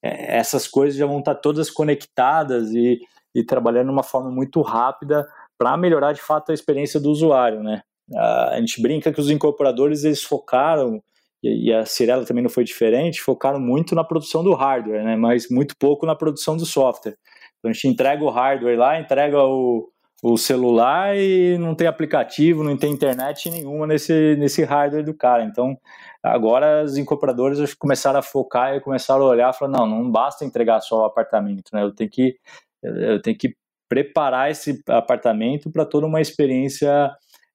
É, 0.00 0.36
essas 0.38 0.68
coisas 0.68 0.96
já 0.96 1.06
vão 1.06 1.18
estar 1.18 1.34
todas 1.34 1.70
conectadas 1.70 2.70
e, 2.70 3.00
e 3.34 3.44
trabalhando 3.44 3.86
de 3.86 3.92
uma 3.92 4.02
forma 4.02 4.30
muito 4.30 4.60
rápida 4.62 5.26
para 5.58 5.76
melhorar 5.76 6.12
de 6.12 6.22
fato 6.22 6.50
a 6.50 6.54
experiência 6.54 6.98
do 6.98 7.10
usuário, 7.10 7.62
né? 7.62 7.82
A 8.16 8.56
gente 8.58 8.82
brinca 8.82 9.12
que 9.12 9.20
os 9.20 9.30
incorporadores 9.30 10.04
eles 10.04 10.22
focaram 10.22 11.00
e 11.42 11.72
a 11.72 11.86
Cirela 11.86 12.26
também 12.26 12.42
não 12.42 12.50
foi 12.50 12.64
diferente, 12.64 13.22
focaram 13.22 13.58
muito 13.58 13.94
na 13.94 14.04
produção 14.04 14.44
do 14.44 14.52
hardware, 14.52 15.02
né? 15.02 15.16
mas 15.16 15.48
muito 15.50 15.74
pouco 15.78 16.04
na 16.04 16.14
produção 16.14 16.56
do 16.56 16.66
software. 16.66 17.16
Então 17.58 17.70
a 17.70 17.72
gente 17.72 17.88
entrega 17.88 18.22
o 18.22 18.28
hardware 18.28 18.78
lá, 18.78 19.00
entrega 19.00 19.42
o, 19.42 19.88
o 20.22 20.36
celular 20.36 21.16
e 21.16 21.56
não 21.58 21.74
tem 21.74 21.86
aplicativo, 21.86 22.62
não 22.62 22.76
tem 22.76 22.92
internet 22.92 23.48
nenhuma 23.48 23.86
nesse, 23.86 24.36
nesse 24.36 24.62
hardware 24.64 25.04
do 25.04 25.14
cara. 25.14 25.42
Então 25.44 25.78
agora 26.22 26.84
os 26.84 26.98
incorporadores 26.98 27.72
começaram 27.74 28.18
a 28.18 28.22
focar 28.22 28.74
e 28.76 28.80
começaram 28.80 29.22
a 29.22 29.28
olhar 29.28 29.50
e 29.50 29.56
falaram, 29.56 29.86
não, 29.86 30.02
não 30.02 30.10
basta 30.10 30.44
entregar 30.44 30.80
só 30.80 31.02
o 31.02 31.04
apartamento, 31.06 31.70
né? 31.72 31.82
eu 31.82 31.94
tenho 31.94 32.10
que, 32.10 32.36
eu 32.82 33.20
tenho 33.20 33.36
que 33.36 33.54
preparar 33.88 34.50
esse 34.50 34.82
apartamento 34.88 35.70
para 35.70 35.84
toda 35.84 36.06
uma 36.06 36.20
experiência 36.20 37.10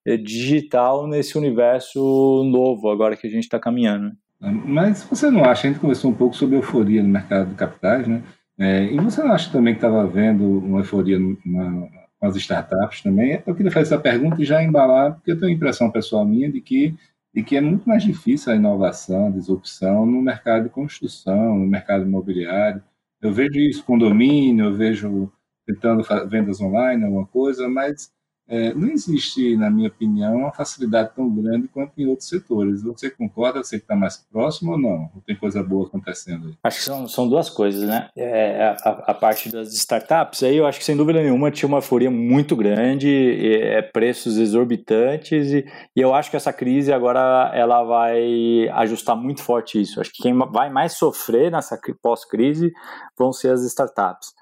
é, 0.05 0.17
digital 0.17 1.07
nesse 1.07 1.37
universo 1.37 2.43
novo 2.51 2.89
agora 2.89 3.15
que 3.15 3.25
a 3.25 3.29
gente 3.29 3.43
está 3.43 3.59
caminhando. 3.59 4.11
Mas 4.39 5.03
você 5.03 5.31
não 5.31 5.43
acha, 5.43 5.67
a 5.67 5.71
gente 5.71 5.79
conversou 5.79 6.11
um 6.11 6.13
pouco 6.13 6.35
sobre 6.35 6.57
euforia 6.57 7.01
no 7.01 7.09
mercado 7.09 7.49
de 7.49 7.55
capitais, 7.55 8.07
né? 8.07 8.21
É, 8.57 8.83
e 8.85 8.97
você 8.99 9.23
não 9.23 9.31
acha 9.31 9.51
também 9.51 9.73
que 9.73 9.79
estava 9.79 10.01
havendo 10.01 10.59
uma 10.59 10.79
euforia 10.79 11.17
com 11.17 11.89
as 12.21 12.35
startups 12.35 13.01
também? 13.01 13.41
Eu 13.45 13.55
queria 13.55 13.71
fazer 13.71 13.93
essa 13.93 14.01
pergunta 14.01 14.41
e 14.41 14.45
já 14.45 14.63
embalar, 14.63 15.15
porque 15.15 15.31
eu 15.31 15.39
tenho 15.39 15.51
a 15.51 15.55
impressão 15.55 15.91
pessoal 15.91 16.25
minha 16.25 16.51
de 16.51 16.61
que, 16.61 16.95
de 17.33 17.43
que 17.43 17.57
é 17.57 17.61
muito 17.61 17.87
mais 17.87 18.03
difícil 18.03 18.51
a 18.51 18.55
inovação, 18.55 19.27
a 19.27 19.31
disrupção 19.31 20.05
no 20.05 20.21
mercado 20.21 20.63
de 20.63 20.69
construção, 20.69 21.57
no 21.57 21.67
mercado 21.67 22.03
imobiliário. 22.03 22.81
Eu 23.25 23.33
vejo 23.33 23.55
isso, 23.55 23.83
condomínio, 23.83 24.65
eu 24.65 24.73
vejo 24.75 25.31
tentando 25.65 26.03
vendas 26.29 26.61
online, 26.61 27.03
alguma 27.03 27.25
coisa, 27.25 27.67
mas 27.67 28.13
é, 28.47 28.73
não 28.73 28.89
existe, 28.89 29.57
na 29.57 29.71
minha 29.71 29.87
opinião, 29.87 30.35
uma 30.35 30.51
facilidade 30.51 31.11
tão 31.15 31.29
grande 31.33 31.67
quanto 31.67 31.93
em 31.97 32.05
outros 32.05 32.29
setores. 32.29 32.83
Você 32.83 33.09
concorda? 33.09 33.63
Você 33.63 33.77
que 33.77 33.83
está 33.83 33.95
mais 33.95 34.17
próximo 34.31 34.73
ou 34.73 34.77
não? 34.77 35.09
Ou 35.15 35.21
tem 35.25 35.35
coisa 35.35 35.63
boa 35.63 35.87
acontecendo 35.87 36.47
aí? 36.47 36.53
Acho 36.63 36.77
que 36.77 36.83
são, 36.83 37.07
são 37.07 37.27
duas 37.27 37.49
coisas, 37.49 37.87
né? 37.87 38.09
É, 38.15 38.67
a, 38.67 38.89
a, 39.07 39.13
parte 39.13 39.51
das 39.51 39.73
startups, 39.73 40.43
aí 40.43 40.57
eu 40.57 40.67
acho 40.67 40.77
que 40.77 40.85
sem 40.85 40.95
dúvida 40.95 41.21
nenhuma 41.21 41.49
tinha 41.49 41.67
uma 41.67 41.79
euforia 41.79 42.11
muito 42.11 42.55
grande, 42.55 43.09
é, 43.09 43.81
preços 43.81 44.37
exorbitantes, 44.37 45.51
e, 45.51 45.65
e, 45.95 46.01
eu 46.01 46.13
acho 46.13 46.29
que 46.29 46.37
essa 46.37 46.53
crise 46.53 46.93
agora 46.93 47.51
ela 47.53 47.83
vai 47.83 48.69
ajustar 48.73 49.15
muito 49.15 49.41
forte 49.41 49.81
isso. 49.81 49.99
Acho 49.99 50.11
que 50.11 50.21
quem 50.21 50.37
vai 50.37 50.69
mais 50.69 50.93
sofrer 50.93 51.51
nessa 51.51 51.79
pós-crise 52.01 52.71
vão 53.17 53.33
ser 53.33 53.49
as 53.49 53.63
startups 53.63 54.33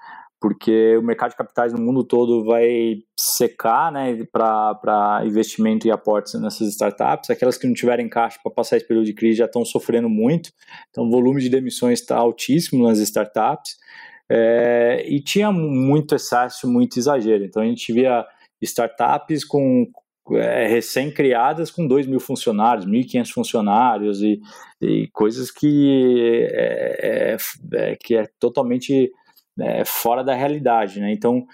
porque 0.44 0.94
o 0.98 1.02
mercado 1.02 1.30
de 1.30 1.38
capitais 1.38 1.72
no 1.72 1.80
mundo 1.80 2.04
todo 2.04 2.44
vai 2.44 2.98
secar 3.18 3.90
né, 3.90 4.22
para 4.30 5.22
investimento 5.24 5.86
e 5.86 5.90
aportes 5.90 6.34
nessas 6.34 6.68
startups. 6.68 7.30
Aquelas 7.30 7.56
que 7.56 7.66
não 7.66 7.72
tiverem 7.72 8.10
caixa 8.10 8.38
para 8.42 8.52
passar 8.52 8.76
esse 8.76 8.86
período 8.86 9.06
de 9.06 9.14
crise 9.14 9.38
já 9.38 9.46
estão 9.46 9.64
sofrendo 9.64 10.06
muito, 10.06 10.52
então 10.90 11.04
o 11.04 11.10
volume 11.10 11.40
de 11.40 11.48
demissões 11.48 11.98
está 11.98 12.18
altíssimo 12.18 12.86
nas 12.86 12.98
startups. 12.98 13.78
É, 14.30 15.06
e 15.08 15.18
tinha 15.18 15.50
muito 15.50 16.14
excesso, 16.14 16.70
muito 16.70 16.98
exagero. 16.98 17.42
Então 17.42 17.62
a 17.62 17.66
gente 17.66 17.90
via 17.90 18.22
startups 18.60 19.46
com 19.46 19.90
é, 20.32 20.66
recém-criadas 20.66 21.70
com 21.70 21.86
2 21.86 22.06
mil 22.06 22.20
funcionários, 22.20 22.84
1.500 22.84 23.30
funcionários 23.30 24.20
e, 24.20 24.38
e 24.78 25.08
coisas 25.10 25.50
que 25.50 26.46
é, 26.52 27.32
é, 27.32 27.36
é 27.72 27.96
que 27.96 28.14
é 28.14 28.26
totalmente 28.38 29.10
é, 29.60 29.84
fora 29.84 30.24
da 30.24 30.34
realidade, 30.34 31.00
né? 31.00 31.12
Então, 31.12 31.46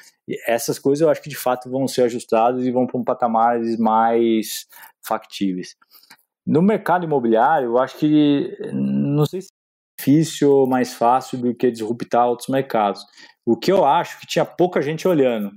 essas 0.46 0.78
coisas 0.78 1.03
eu 1.03 1.11
acho 1.11 1.22
que 1.22 1.28
de 1.28 1.36
fato 1.36 1.70
vão 1.70 1.86
ser 1.86 2.03
ajustadas 2.03 2.64
e 2.64 2.70
vão 2.70 2.86
para 2.86 2.98
um 2.98 3.05
patamares 3.05 3.78
mais 3.78 4.66
factíveis. 5.03 5.76
No 6.46 6.62
mercado 6.62 7.05
imobiliário, 7.05 7.68
eu 7.68 7.78
acho 7.78 7.96
que 7.98 8.57
não 8.72 9.26
sei 9.26 9.42
se 9.42 9.48
é 9.48 10.01
difícil 10.01 10.51
ou 10.51 10.66
mais 10.66 10.94
fácil 10.94 11.38
do 11.38 11.55
que 11.55 11.70
disruptar 11.70 12.28
outros 12.28 12.48
mercados. 12.48 13.05
O 13.46 13.57
que 13.57 13.70
eu 13.70 13.84
acho 13.84 14.18
que 14.20 14.26
tinha 14.26 14.44
pouca 14.44 14.80
gente 14.80 15.07
olhando. 15.07 15.51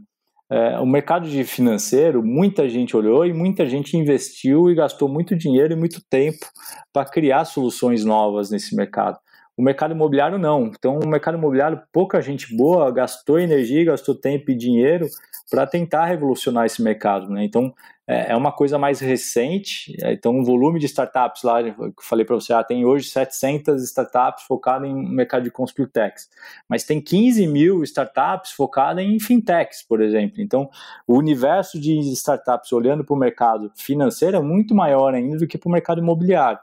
É, 0.52 0.78
o 0.80 0.86
mercado 0.86 1.28
de 1.28 1.44
financeiro, 1.44 2.24
muita 2.24 2.70
gente 2.70 2.96
olhou 2.96 3.26
e 3.26 3.34
muita 3.34 3.66
gente 3.66 3.98
investiu 3.98 4.70
e 4.70 4.76
gastou 4.76 5.10
muito 5.10 5.36
dinheiro 5.36 5.74
e 5.74 5.76
muito 5.76 6.00
tempo 6.10 6.46
para 6.92 7.10
criar 7.10 7.46
soluções 7.46 8.06
novas 8.06 8.52
nesse 8.52 8.76
mercado. 8.76 9.18
O 9.56 9.62
mercado 9.62 9.94
imobiliário 9.94 10.38
não. 10.38 10.68
Então, 10.68 11.00
o 11.00 11.08
mercado 11.08 11.38
imobiliário, 11.38 11.82
pouca 11.92 12.22
gente 12.22 12.56
boa 12.56 12.92
gastou 12.92 13.40
energia, 13.40 13.86
gastou 13.86 14.16
tempo 14.16 14.50
e 14.50 14.56
dinheiro 14.56 15.08
para 15.50 15.68
tentar 15.68 16.06
revolucionar 16.06 16.66
esse 16.66 16.82
mercado. 16.82 17.30
Né? 17.30 17.44
Então, 17.44 17.72
é, 18.08 18.32
é 18.32 18.36
uma 18.36 18.52
coisa 18.52 18.78
mais 18.78 19.00
recente. 19.00 19.96
É, 20.02 20.14
então, 20.14 20.40
o 20.40 20.44
volume 20.44 20.80
de 20.80 20.88
startups 20.88 21.44
lá, 21.44 21.64
que 21.64 21.70
eu 21.70 21.94
falei 22.02 22.26
para 22.26 22.36
você, 22.36 22.52
ah, 22.52 22.64
tem 22.64 22.84
hoje 22.84 23.10
700 23.10 23.84
startups 23.84 24.44
focadas 24.46 24.90
em 24.90 24.94
mercado 24.94 25.44
de 25.44 25.52
Conspirtex. 25.52 26.30
Mas 26.68 26.84
tem 26.84 27.00
15 27.00 27.46
mil 27.48 27.84
startups 27.84 28.52
focadas 28.52 29.06
em 29.06 29.20
fintechs, 29.20 29.84
por 29.84 30.02
exemplo. 30.02 30.42
Então, 30.42 30.70
o 31.08 31.16
universo 31.18 31.80
de 31.80 32.00
startups 32.14 32.72
olhando 32.74 33.04
para 33.04 33.14
o 33.14 33.20
mercado 33.20 33.72
financeiro 33.76 34.38
é 34.38 34.42
muito 34.42 34.76
maior 34.76 35.14
ainda 35.14 35.38
do 35.38 35.48
que 35.48 35.58
para 35.58 35.70
o 35.70 35.72
mercado 35.72 36.02
imobiliário. 36.02 36.60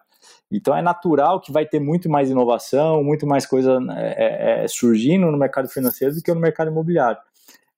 Então 0.51 0.76
é 0.76 0.82
natural 0.82 1.40
que 1.40 1.53
vai 1.53 1.64
ter 1.64 1.78
muito 1.78 2.09
mais 2.09 2.30
inovação, 2.30 3.05
muito 3.05 3.26
mais 3.26 3.46
coisa 3.46 3.78
é, 3.96 4.64
é, 4.64 4.68
surgindo 4.68 5.30
no 5.30 5.38
mercado 5.38 5.68
financeiro 5.68 6.14
do 6.14 6.22
que 6.22 6.34
no 6.34 6.40
mercado 6.40 6.70
imobiliário. 6.70 7.20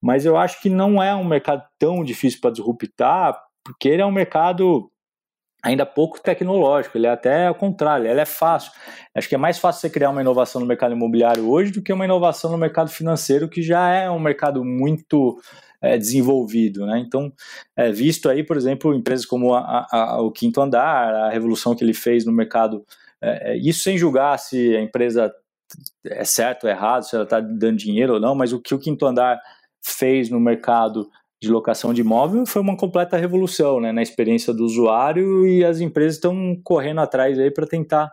Mas 0.01 0.25
eu 0.25 0.37
acho 0.37 0.61
que 0.61 0.69
não 0.69 1.03
é 1.03 1.15
um 1.15 1.25
mercado 1.25 1.63
tão 1.79 2.03
difícil 2.03 2.41
para 2.41 2.51
disruptar, 2.51 3.41
porque 3.63 3.89
ele 3.89 4.03
é 4.03 4.07
um 4.07 4.11
mercado 4.11 4.91
ainda 5.63 5.87
pouco 5.87 6.21
tecnológico, 6.21 6.99
ele 6.99 7.07
é 7.07 7.11
até 7.11 7.47
ao 7.47 7.55
contrário, 7.55 8.07
ele 8.07 8.21
é 8.21 8.25
fácil. 8.25 8.73
Acho 9.15 9.29
que 9.29 9.35
é 9.37 9.39
mais 9.39 9.59
fácil 9.59 9.81
você 9.81 9.91
criar 9.91 10.11
uma 10.11 10.21
inovação 10.21 10.61
no 10.61 10.67
mercado 10.67 10.93
imobiliário 10.93 11.49
hoje 11.49 11.71
do 11.71 11.81
que 11.81 11.93
uma 11.93 12.05
inovação 12.05 12.51
no 12.51 12.59
mercado 12.59 12.91
financeiro, 12.91 13.49
que 13.49 13.63
já 13.63 13.89
é 13.91 14.11
um 14.11 14.19
mercado 14.19 14.65
muito 14.65 15.39
é, 15.83 15.99
desenvolvido. 15.99 16.87
Né? 16.87 17.01
Então, 17.01 17.33
é, 17.77 17.91
visto 17.91 18.29
aí, 18.29 18.45
por 18.45 18.57
exemplo, 18.57 18.95
empresas 18.95 19.27
como 19.27 19.55
a, 19.55 19.87
a, 19.91 20.23
o 20.23 20.31
Quinto 20.31 20.61
Andar, 20.61 21.13
a 21.13 21.31
revolução 21.31 21.75
que 21.75 21.83
ele 21.83 21.93
fez 21.93 22.25
no 22.25 22.33
mercado, 22.33 22.87
é, 23.21 23.53
é 23.53 23.57
isso 23.57 23.83
sem 23.83 23.99
julgar 23.99 24.39
se 24.39 24.77
a 24.77 24.81
empresa 24.81 25.35
é 26.07 26.25
certo 26.25 26.65
ou 26.65 26.71
errado, 26.71 27.03
se 27.03 27.15
ela 27.15 27.25
está 27.25 27.41
dando 27.41 27.77
dinheiro 27.77 28.15
ou 28.15 28.21
não, 28.21 28.35
mas 28.35 28.53
o 28.53 28.61
que 28.61 28.75
o 28.75 28.79
Quinto 28.79 29.07
Andar 29.07 29.41
fez 29.85 30.31
no 30.31 30.39
mercado 30.39 31.11
de 31.43 31.51
locação 31.51 31.93
de 31.93 32.03
imóvel 32.03 32.47
foi 32.47 32.63
uma 32.63 32.77
completa 32.77 33.17
revolução 33.17 33.81
né, 33.81 33.91
na 33.91 34.01
experiência 34.01 34.55
do 34.55 34.65
usuário 34.65 35.45
e 35.45 35.65
as 35.65 35.81
empresas 35.81 36.15
estão 36.15 36.57
correndo 36.63 37.01
atrás 37.01 37.37
aí 37.37 37.51
para 37.51 37.67
tentar 37.67 38.13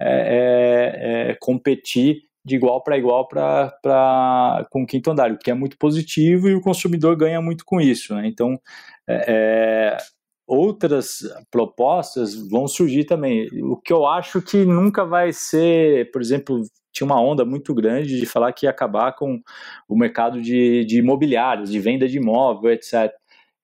é, 0.00 0.08
é, 0.08 1.30
é, 1.30 1.34
competir 1.34 2.24
de 2.44 2.56
igual 2.56 2.82
para 2.82 2.98
igual 2.98 3.26
para 3.26 4.66
com 4.70 4.82
o 4.82 4.86
quinto 4.86 5.10
andar, 5.10 5.32
o 5.32 5.38
que 5.38 5.50
é 5.50 5.54
muito 5.54 5.78
positivo 5.78 6.48
e 6.48 6.54
o 6.54 6.60
consumidor 6.60 7.16
ganha 7.16 7.40
muito 7.40 7.64
com 7.64 7.80
isso. 7.80 8.14
Né? 8.14 8.26
Então, 8.26 8.60
é, 9.08 9.24
é, 9.28 9.96
outras 10.46 11.20
propostas 11.50 12.34
vão 12.34 12.68
surgir 12.68 13.04
também. 13.04 13.48
O 13.62 13.76
que 13.76 13.92
eu 13.92 14.06
acho 14.06 14.42
que 14.42 14.64
nunca 14.64 15.04
vai 15.04 15.32
ser, 15.32 16.10
por 16.10 16.20
exemplo, 16.20 16.62
tinha 16.92 17.06
uma 17.06 17.20
onda 17.20 17.44
muito 17.44 17.74
grande 17.74 18.20
de 18.20 18.26
falar 18.26 18.52
que 18.52 18.66
ia 18.66 18.70
acabar 18.70 19.12
com 19.14 19.40
o 19.88 19.96
mercado 19.96 20.40
de, 20.40 20.84
de 20.84 20.98
imobiliários, 20.98 21.70
de 21.70 21.80
venda 21.80 22.06
de 22.06 22.18
imóvel, 22.18 22.70
etc. 22.70 23.10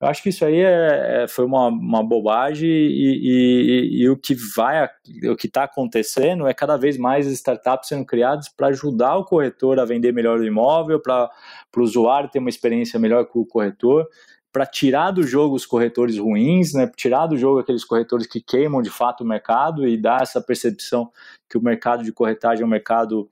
Eu 0.00 0.08
acho 0.08 0.22
que 0.22 0.30
isso 0.30 0.46
aí 0.46 0.60
é, 0.60 1.24
é, 1.24 1.28
foi 1.28 1.44
uma, 1.44 1.66
uma 1.68 2.02
bobagem 2.02 2.70
e, 2.70 3.20
e, 3.22 4.02
e, 4.02 4.08
o 4.08 4.16
que 4.16 4.34
vai, 4.34 4.88
o 5.30 5.36
que 5.36 5.46
está 5.46 5.64
acontecendo 5.64 6.46
é 6.46 6.54
cada 6.54 6.78
vez 6.78 6.96
mais 6.96 7.26
startups 7.26 7.88
sendo 7.88 8.06
criadas 8.06 8.48
para 8.48 8.68
ajudar 8.68 9.16
o 9.16 9.24
corretor 9.26 9.78
a 9.78 9.84
vender 9.84 10.12
melhor 10.12 10.38
o 10.38 10.44
imóvel, 10.44 11.00
para 11.00 11.30
o 11.76 11.82
usuário 11.82 12.30
ter 12.30 12.38
uma 12.38 12.48
experiência 12.48 12.98
melhor 12.98 13.26
com 13.26 13.40
o 13.40 13.46
corretor, 13.46 14.08
para 14.50 14.64
tirar 14.64 15.10
do 15.10 15.22
jogo 15.22 15.54
os 15.54 15.66
corretores 15.66 16.16
ruins, 16.16 16.72
né, 16.72 16.90
tirar 16.96 17.26
do 17.26 17.36
jogo 17.36 17.58
aqueles 17.60 17.84
corretores 17.84 18.26
que 18.26 18.40
queimam 18.40 18.80
de 18.80 18.90
fato 18.90 19.22
o 19.22 19.26
mercado 19.26 19.86
e 19.86 19.98
dar 19.98 20.22
essa 20.22 20.40
percepção 20.40 21.12
que 21.46 21.58
o 21.58 21.62
mercado 21.62 22.02
de 22.02 22.12
corretagem 22.12 22.62
é 22.62 22.66
um 22.66 22.70
mercado 22.70 23.28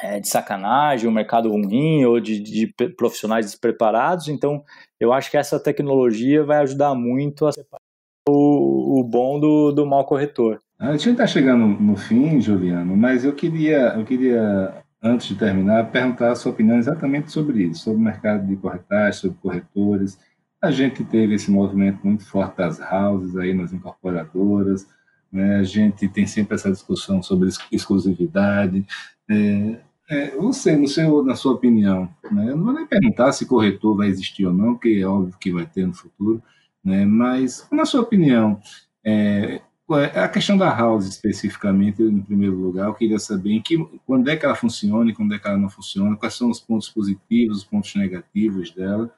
é, 0.00 0.20
de 0.20 0.28
sacanagem, 0.28 1.08
um 1.08 1.12
mercado 1.12 1.50
ruim 1.50 2.04
ou 2.04 2.20
de, 2.20 2.38
de, 2.40 2.74
profissionais 2.96 3.46
despreparados. 3.46 4.28
Então, 4.28 4.62
eu 5.00 5.12
acho 5.12 5.30
que 5.30 5.36
essa 5.36 5.58
tecnologia 5.58 6.44
vai 6.44 6.58
ajudar 6.58 6.94
muito 6.94 7.46
a 7.46 7.52
separar 7.52 7.80
o, 8.28 9.00
o 9.00 9.04
bom 9.04 9.38
do, 9.38 9.72
do 9.72 9.86
mau 9.86 10.04
corretor. 10.04 10.60
A 10.78 10.92
gente 10.92 11.10
está 11.10 11.26
chegando 11.26 11.66
no 11.66 11.96
fim, 11.96 12.40
Juliano, 12.40 12.96
mas 12.96 13.24
eu 13.24 13.32
queria, 13.32 13.94
eu 13.96 14.04
queria, 14.04 14.84
antes 15.02 15.28
de 15.28 15.34
terminar, 15.34 15.90
perguntar 15.90 16.32
a 16.32 16.36
sua 16.36 16.52
opinião 16.52 16.76
exatamente 16.76 17.32
sobre 17.32 17.62
isso, 17.62 17.84
sobre 17.84 18.00
o 18.00 18.04
mercado 18.04 18.46
de 18.46 18.56
corretagem, 18.56 19.20
sobre 19.20 19.38
corretores. 19.38 20.18
A 20.60 20.70
gente 20.70 21.02
teve 21.04 21.34
esse 21.34 21.50
movimento 21.50 22.00
muito 22.04 22.26
forte 22.26 22.58
das 22.58 22.78
houses 22.80 23.36
aí 23.36 23.54
nas 23.54 23.72
incorporadoras, 23.72 24.86
né? 25.32 25.56
a 25.56 25.62
gente 25.62 26.08
tem 26.08 26.26
sempre 26.26 26.56
essa 26.56 26.70
discussão 26.70 27.22
sobre 27.22 27.48
exclusividade. 27.72 28.86
É, 29.28 29.80
é, 30.08 30.36
você, 30.36 30.76
no 30.76 30.86
seu, 30.86 31.24
na 31.24 31.34
sua 31.34 31.52
opinião, 31.52 32.08
né, 32.30 32.50
eu 32.50 32.56
não 32.56 32.64
vou 32.64 32.74
nem 32.74 32.86
perguntar 32.86 33.32
se 33.32 33.46
corretor 33.46 33.96
vai 33.96 34.08
existir 34.08 34.46
ou 34.46 34.52
não, 34.52 34.74
porque 34.74 35.00
é 35.00 35.06
óbvio 35.06 35.36
que 35.40 35.50
vai 35.52 35.66
ter 35.66 35.86
no 35.86 35.94
futuro, 35.94 36.42
né, 36.84 37.04
mas, 37.04 37.66
na 37.72 37.84
sua 37.84 38.02
opinião, 38.02 38.60
é, 39.04 39.60
é, 39.90 40.20
a 40.20 40.28
questão 40.28 40.56
da 40.56 40.72
house 40.72 41.06
especificamente, 41.06 42.02
em 42.02 42.22
primeiro 42.22 42.56
lugar, 42.56 42.86
eu 42.86 42.94
queria 42.94 43.18
saber 43.18 43.52
em 43.52 43.62
que, 43.62 43.76
quando 44.06 44.28
é 44.28 44.36
que 44.36 44.44
ela 44.44 44.54
funciona 44.54 45.10
e 45.10 45.14
quando 45.14 45.34
é 45.34 45.38
que 45.38 45.46
ela 45.48 45.58
não 45.58 45.68
funciona, 45.68 46.16
quais 46.16 46.34
são 46.34 46.50
os 46.50 46.60
pontos 46.60 46.88
positivos, 46.88 47.58
os 47.58 47.64
pontos 47.64 47.94
negativos 47.96 48.70
dela, 48.70 49.12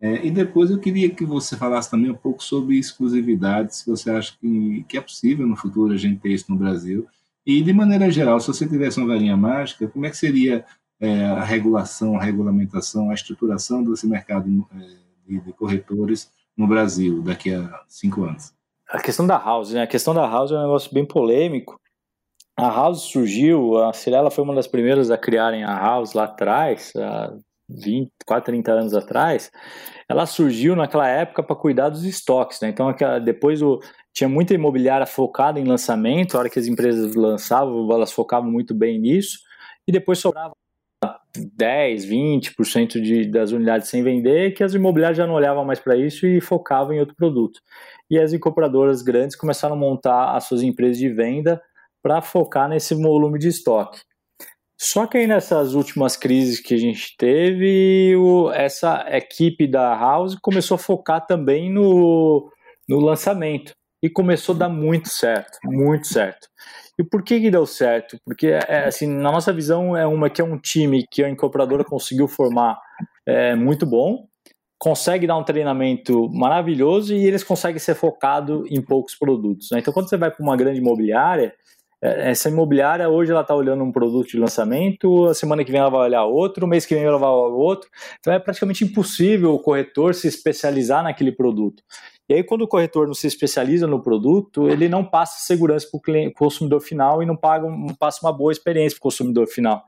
é, 0.00 0.26
e 0.26 0.30
depois 0.32 0.70
eu 0.70 0.80
queria 0.80 1.08
que 1.10 1.24
você 1.24 1.56
falasse 1.56 1.88
também 1.88 2.10
um 2.10 2.16
pouco 2.16 2.42
sobre 2.42 2.76
exclusividade, 2.76 3.76
se 3.76 3.86
você 3.88 4.10
acha 4.10 4.36
que, 4.40 4.84
que 4.88 4.98
é 4.98 5.00
possível 5.00 5.46
no 5.46 5.54
futuro 5.54 5.92
a 5.92 5.96
gente 5.96 6.18
ter 6.18 6.30
isso 6.30 6.50
no 6.50 6.58
Brasil, 6.58 7.06
e, 7.44 7.62
de 7.62 7.72
maneira 7.72 8.10
geral, 8.10 8.38
se 8.40 8.46
você 8.46 8.68
tivesse 8.68 8.98
uma 8.98 9.08
varinha 9.08 9.36
mágica, 9.36 9.88
como 9.88 10.06
é 10.06 10.10
que 10.10 10.16
seria 10.16 10.64
é, 11.00 11.24
a 11.24 11.42
regulação, 11.42 12.16
a 12.16 12.22
regulamentação, 12.22 13.10
a 13.10 13.14
estruturação 13.14 13.82
desse 13.82 14.06
mercado 14.06 14.48
é, 14.74 14.78
de, 15.26 15.40
de, 15.40 15.52
corretores 15.52 16.30
no 16.56 16.66
Brasil 16.66 17.20
daqui 17.22 17.52
a 17.52 17.82
cinco 17.88 18.24
anos? 18.24 18.54
A 18.88 19.00
questão 19.00 19.26
da 19.26 19.36
House, 19.36 19.72
né? 19.72 19.82
A 19.82 19.86
questão 19.86 20.14
da 20.14 20.26
House 20.28 20.52
é 20.52 20.54
um 20.54 20.62
negócio 20.62 20.92
bem 20.94 21.04
polêmico. 21.04 21.76
A 22.56 22.68
House 22.68 23.02
surgiu, 23.02 23.78
a 23.78 23.92
Cirela 23.92 24.30
foi 24.30 24.44
uma 24.44 24.54
das 24.54 24.68
primeiras 24.68 25.10
a 25.10 25.18
criarem 25.18 25.64
a 25.64 25.76
House 25.76 26.12
lá 26.12 26.24
atrás, 26.24 26.92
há 26.96 27.34
20, 27.68 28.10
quase 28.24 28.44
30 28.44 28.72
anos 28.72 28.94
atrás. 28.94 29.50
Ela 30.08 30.26
surgiu 30.26 30.76
naquela 30.76 31.08
época 31.08 31.42
para 31.42 31.56
cuidar 31.56 31.88
dos 31.88 32.04
estoques, 32.04 32.60
né? 32.60 32.68
Então, 32.68 32.94
depois 33.24 33.62
o, 33.62 33.80
tinha 34.12 34.28
muita 34.28 34.54
imobiliária 34.54 35.06
focada 35.06 35.58
em 35.58 35.64
lançamento, 35.64 36.36
a 36.36 36.40
hora 36.40 36.50
que 36.50 36.58
as 36.58 36.66
empresas 36.66 37.14
lançavam, 37.14 37.90
elas 37.92 38.12
focavam 38.12 38.50
muito 38.50 38.74
bem 38.74 38.98
nisso, 38.98 39.38
e 39.86 39.92
depois 39.92 40.18
sobrava 40.18 40.52
10, 41.34 42.06
20% 42.06 43.00
de, 43.00 43.26
das 43.30 43.52
unidades 43.52 43.88
sem 43.88 44.02
vender, 44.02 44.52
que 44.52 44.62
as 44.62 44.74
imobiliárias 44.74 45.16
já 45.16 45.26
não 45.26 45.34
olhavam 45.34 45.64
mais 45.64 45.80
para 45.80 45.96
isso 45.96 46.26
e 46.26 46.40
focavam 46.40 46.92
em 46.92 47.00
outro 47.00 47.16
produto. 47.16 47.60
E 48.10 48.18
as 48.18 48.32
incorporadoras 48.32 49.02
grandes 49.02 49.34
começaram 49.34 49.74
a 49.74 49.78
montar 49.78 50.36
as 50.36 50.44
suas 50.44 50.62
empresas 50.62 50.98
de 50.98 51.08
venda 51.08 51.60
para 52.02 52.20
focar 52.20 52.68
nesse 52.68 52.94
volume 52.94 53.38
de 53.38 53.48
estoque. 53.48 54.00
Só 54.78 55.06
que 55.06 55.16
aí 55.16 55.26
nessas 55.26 55.74
últimas 55.74 56.16
crises 56.16 56.60
que 56.60 56.74
a 56.74 56.76
gente 56.76 57.16
teve, 57.16 58.16
o, 58.16 58.50
essa 58.50 59.06
equipe 59.08 59.66
da 59.66 59.94
House 59.94 60.36
começou 60.42 60.74
a 60.74 60.78
focar 60.78 61.24
também 61.24 61.72
no, 61.72 62.50
no 62.88 62.98
lançamento. 62.98 63.72
E 64.02 64.10
começou 64.10 64.54
a 64.54 64.58
dar 64.58 64.68
muito 64.68 65.08
certo, 65.08 65.58
muito 65.64 66.08
certo. 66.08 66.48
E 66.98 67.04
por 67.04 67.22
que, 67.22 67.40
que 67.40 67.50
deu 67.50 67.64
certo? 67.66 68.18
Porque, 68.24 68.48
é, 68.48 68.86
assim, 68.86 69.06
na 69.06 69.30
nossa 69.30 69.52
visão, 69.52 69.96
é 69.96 70.06
uma 70.06 70.28
que 70.28 70.40
é 70.40 70.44
um 70.44 70.58
time 70.58 71.06
que 71.10 71.22
a 71.22 71.30
incorporadora 71.30 71.84
conseguiu 71.84 72.26
formar 72.26 72.78
é, 73.26 73.54
muito 73.54 73.86
bom, 73.86 74.26
consegue 74.78 75.26
dar 75.26 75.36
um 75.36 75.44
treinamento 75.44 76.28
maravilhoso 76.30 77.14
e 77.14 77.24
eles 77.24 77.44
conseguem 77.44 77.78
ser 77.78 77.94
focado 77.94 78.64
em 78.68 78.82
poucos 78.82 79.14
produtos. 79.14 79.68
Né? 79.70 79.78
Então, 79.78 79.94
quando 79.94 80.08
você 80.08 80.16
vai 80.16 80.30
para 80.30 80.42
uma 80.42 80.56
grande 80.56 80.80
imobiliária, 80.80 81.54
é, 82.02 82.32
essa 82.32 82.48
imobiliária 82.48 83.08
hoje 83.08 83.30
ela 83.30 83.42
está 83.42 83.54
olhando 83.54 83.84
um 83.84 83.92
produto 83.92 84.28
de 84.30 84.38
lançamento, 84.38 85.26
a 85.26 85.34
semana 85.34 85.64
que 85.64 85.70
vem 85.70 85.80
ela 85.80 85.88
vai 85.88 86.00
olhar 86.00 86.24
outro, 86.24 86.66
o 86.66 86.68
mês 86.68 86.84
que 86.84 86.96
vem 86.96 87.04
ela 87.04 87.16
vai 87.16 87.30
olhar 87.30 87.54
outro. 87.54 87.88
Então 88.18 88.32
é 88.32 88.40
praticamente 88.40 88.84
impossível 88.84 89.54
o 89.54 89.60
corretor 89.60 90.14
se 90.14 90.26
especializar 90.26 91.04
naquele 91.04 91.30
produto. 91.30 91.82
E 92.32 92.36
aí, 92.36 92.42
quando 92.42 92.62
o 92.62 92.66
corretor 92.66 93.06
não 93.06 93.12
se 93.12 93.26
especializa 93.26 93.86
no 93.86 94.00
produto, 94.00 94.66
ele 94.66 94.88
não 94.88 95.04
passa 95.04 95.44
segurança 95.46 95.86
para 95.86 95.98
o 95.98 96.32
consumidor 96.32 96.80
final 96.80 97.22
e 97.22 97.26
não, 97.26 97.36
paga, 97.36 97.68
não 97.68 97.94
passa 97.94 98.26
uma 98.26 98.32
boa 98.32 98.50
experiência 98.50 98.96
para 98.96 99.02
o 99.02 99.10
consumidor 99.10 99.46
final. 99.46 99.84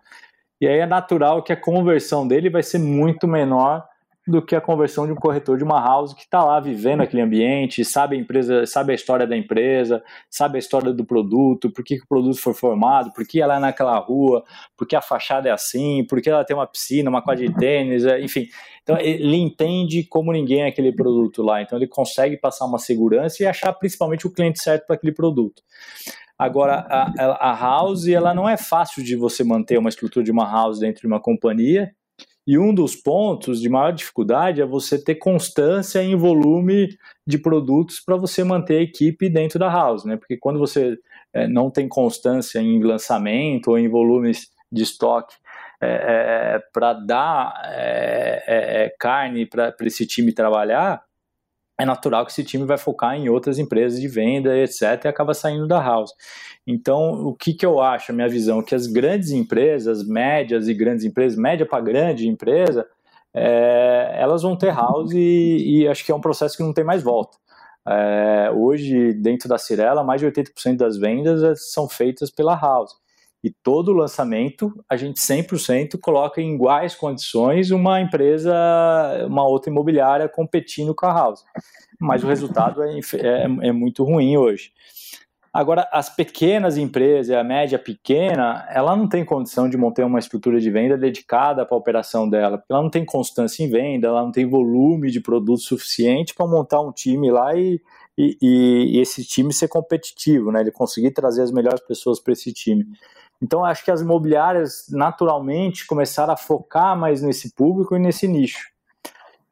E 0.61 0.69
aí 0.69 0.81
é 0.81 0.85
natural 0.85 1.43
que 1.43 1.55
a 1.55 1.57
conversão 1.57 2.29
dele 2.29 2.51
vai 2.51 2.63
ser 2.63 2.79
muito 2.79 3.27
menor 3.27 3.83
do 4.27 4.41
que 4.41 4.57
a 4.57 4.61
conversão 4.61 5.07
de 5.07 5.13
um 5.13 5.17
corretor 5.17 5.59
de 5.59 5.65
uma 5.65 5.79
house 5.79 6.15
que 6.15 6.23
está 6.23 6.43
lá 6.43 6.59
vivendo 6.59 7.03
aquele 7.03 7.23
ambiente, 7.23 7.85
sabe 7.85 8.17
a 8.17 8.19
empresa, 8.19 8.65
sabe 8.65 8.93
a 8.93 8.95
história 8.95 9.27
da 9.27 9.37
empresa, 9.37 10.03
sabe 10.31 10.57
a 10.57 10.59
história 10.59 10.93
do 10.95 11.05
produto, 11.05 11.71
por 11.71 11.85
que, 11.85 11.99
que 11.99 12.05
o 12.05 12.09
produto 12.09 12.41
foi 12.41 12.55
formado, 12.55 13.13
por 13.13 13.27
que 13.27 13.43
ela 13.43 13.57
é 13.57 13.59
naquela 13.59 13.99
rua, 13.99 14.43
por 14.77 14.89
que 14.89 14.97
a 14.97 15.03
fachada 15.03 15.51
é 15.51 15.53
assim, 15.53 16.07
por 16.09 16.23
que 16.23 16.31
ela 16.31 16.45
tem 16.45 16.57
uma 16.57 16.67
piscina, 16.67 17.11
uma 17.11 17.23
quadra 17.23 17.47
de 17.47 17.55
tênis, 17.55 18.07
é, 18.07 18.21
enfim. 18.23 18.47
Então 18.83 18.99
ele 18.99 19.37
entende 19.37 20.05
como 20.05 20.33
ninguém 20.33 20.65
aquele 20.65 20.93
produto 20.93 21.43
lá, 21.43 21.61
então 21.61 21.77
ele 21.79 21.87
consegue 21.87 22.39
passar 22.39 22.65
uma 22.65 22.79
segurança 22.79 23.43
e 23.43 23.47
achar 23.47 23.73
principalmente 23.75 24.27
o 24.27 24.31
cliente 24.31 24.63
certo 24.63 24.87
para 24.87 24.97
aquele 24.97 25.13
produto. 25.13 25.63
Agora, 26.39 26.85
a, 26.89 27.51
a 27.51 27.55
house, 27.55 28.09
ela 28.09 28.35
não 28.35 28.49
é 28.49 28.57
fácil 28.57 29.05
de 29.05 29.15
você 29.15 29.45
manter 29.45 29.79
uma 29.79 29.89
estrutura 29.89 30.25
de 30.25 30.33
uma 30.33 30.51
house 30.51 30.81
dentro 30.81 31.03
de 31.03 31.07
uma 31.07 31.21
companhia, 31.21 31.95
e 32.47 32.59
um 32.59 32.75
dos 32.75 32.95
pontos 32.95 33.61
de 33.61 33.69
maior 33.69 33.93
dificuldade 33.93 34.61
é 34.61 34.67
você 34.67 35.03
ter 35.03 35.15
constância 35.15 36.03
em 36.03 36.15
volume 36.15 36.89
de 37.27 37.39
produtos 37.39 38.01
para 38.01 38.17
você 38.17 38.45
manter 38.45 38.79
a 38.79 38.83
equipe 38.83 39.31
dentro 39.31 39.59
da 39.59 39.71
house, 39.71 40.05
né? 40.05 40.17
Porque 40.17 40.37
quando 40.37 40.59
você 40.59 40.99
é, 41.33 41.49
não 41.49 41.71
tem 41.71 41.89
constância 41.89 42.59
em 42.61 42.83
lançamento 42.83 43.69
ou 43.69 43.79
em 43.79 43.89
volumes 43.89 44.51
de 44.71 44.83
estoque 44.83 45.35
é, 45.81 45.87
é, 45.87 46.63
para 46.73 46.93
dar 46.93 47.63
é, 47.67 48.45
é, 48.47 48.85
é, 48.85 48.95
carne 48.99 49.47
para 49.47 49.75
esse 49.83 50.07
time 50.07 50.33
trabalhar, 50.33 51.03
é 51.79 51.85
natural 51.85 52.25
que 52.25 52.33
esse 52.33 52.45
time 52.45 52.65
vai 52.65 52.79
focar 52.79 53.17
em 53.17 53.29
outras 53.29 53.59
empresas 53.59 54.01
de 54.01 54.09
venda, 54.09 54.57
etc., 54.57 55.05
e 55.05 55.09
acaba 55.09 55.35
saindo 55.35 55.67
da 55.67 55.81
house. 55.83 56.13
Então, 56.67 57.27
o 57.27 57.35
que, 57.35 57.53
que 57.53 57.67
eu 57.67 57.81
acho, 57.81 58.13
a 58.13 58.15
minha 58.15 58.29
visão, 58.29 58.63
que 58.63 58.75
as 58.75 58.87
grandes 58.87 59.31
empresas, 59.31 60.07
médias 60.07 60.69
e 60.69 60.75
grandes 60.75 61.05
empresas, 61.05 61.39
média 61.39 61.67
para 61.67 61.83
grande 61.83 62.29
empresa, 62.29 62.87
é, 63.35 64.17
elas 64.17 64.43
vão 64.43 64.57
ter 64.57 64.73
house 64.73 65.13
e, 65.13 65.83
e, 65.83 65.89
acho 65.89 66.05
que 66.05 66.13
é 66.13 66.15
um 66.15 66.21
processo 66.21 66.57
que 66.57 66.63
não 66.63 66.73
tem 66.73 66.85
mais 66.85 67.03
volta. 67.03 67.37
É, 67.87 68.51
hoje, 68.55 69.13
dentro 69.15 69.49
da 69.49 69.59
Cirela, 69.59 70.05
mais 70.05 70.21
de 70.21 70.27
80% 70.27 70.77
das 70.77 70.97
vendas 70.97 71.73
são 71.73 71.89
feitas 71.89 72.31
pela 72.31 72.57
house. 72.57 72.95
E 73.45 73.51
todo 73.51 73.93
lançamento, 73.93 74.73
a 74.89 74.97
gente 74.97 75.21
100% 75.21 76.01
coloca 76.01 76.41
em 76.41 76.55
iguais 76.55 76.95
condições 76.95 77.71
uma 77.71 78.01
empresa, 78.01 78.55
uma 79.27 79.47
outra 79.47 79.71
imobiliária 79.71 80.27
competindo 80.31 80.95
com 80.95 81.05
a 81.05 81.13
house. 81.13 81.45
Mas 82.01 82.25
o 82.25 82.27
resultado 82.27 82.83
é, 82.83 82.99
é, 83.17 83.69
é 83.69 83.71
muito 83.73 84.03
ruim 84.03 84.39
hoje. 84.39 84.73
Agora, 85.53 85.87
as 85.93 86.09
pequenas 86.09 86.79
empresas, 86.79 87.37
a 87.37 87.45
média 87.45 87.79
pequena, 87.79 88.67
ela 88.71 88.97
não 88.97 89.07
tem 89.07 89.23
condição 89.27 89.69
de 89.69 89.77
montar 89.77 90.07
uma 90.07 90.19
estrutura 90.19 90.59
de 90.59 90.71
venda 90.71 90.97
dedicada 90.97 91.67
para 91.67 91.77
a 91.77 91.79
operação 91.79 92.27
dela, 92.27 92.57
porque 92.57 92.73
ela 92.73 92.83
não 92.83 92.91
tem 92.91 93.05
constância 93.05 93.63
em 93.63 93.69
venda, 93.69 94.09
ela 94.09 94.23
não 94.23 94.33
tem 94.33 94.49
volume 94.49 95.11
de 95.11 95.21
produto 95.21 95.61
suficiente 95.61 96.35
para 96.35 96.47
montar 96.47 96.81
um 96.81 96.91
time 96.91 97.31
lá 97.31 97.55
e, 97.55 97.79
e, 98.17 98.37
e, 98.41 98.99
esse 98.99 99.23
time 99.23 99.53
ser 99.53 99.69
competitivo, 99.69 100.51
né? 100.51 100.63
Ele 100.63 100.73
conseguir 100.73 101.11
trazer 101.11 101.43
as 101.43 101.53
melhores 101.53 101.81
pessoas 101.87 102.19
para 102.19 102.33
esse 102.33 102.53
time. 102.53 102.87
Então, 103.45 103.63
acho 103.63 103.85
que 103.85 103.91
as 103.91 104.01
imobiliárias 104.01 104.87
naturalmente 104.91 105.87
começaram 105.87 106.33
a 106.33 106.37
focar 106.37 106.99
mais 106.99 107.21
nesse 107.21 107.55
público 107.55 107.95
e 107.95 107.99
nesse 107.99 108.27
nicho. 108.27 108.71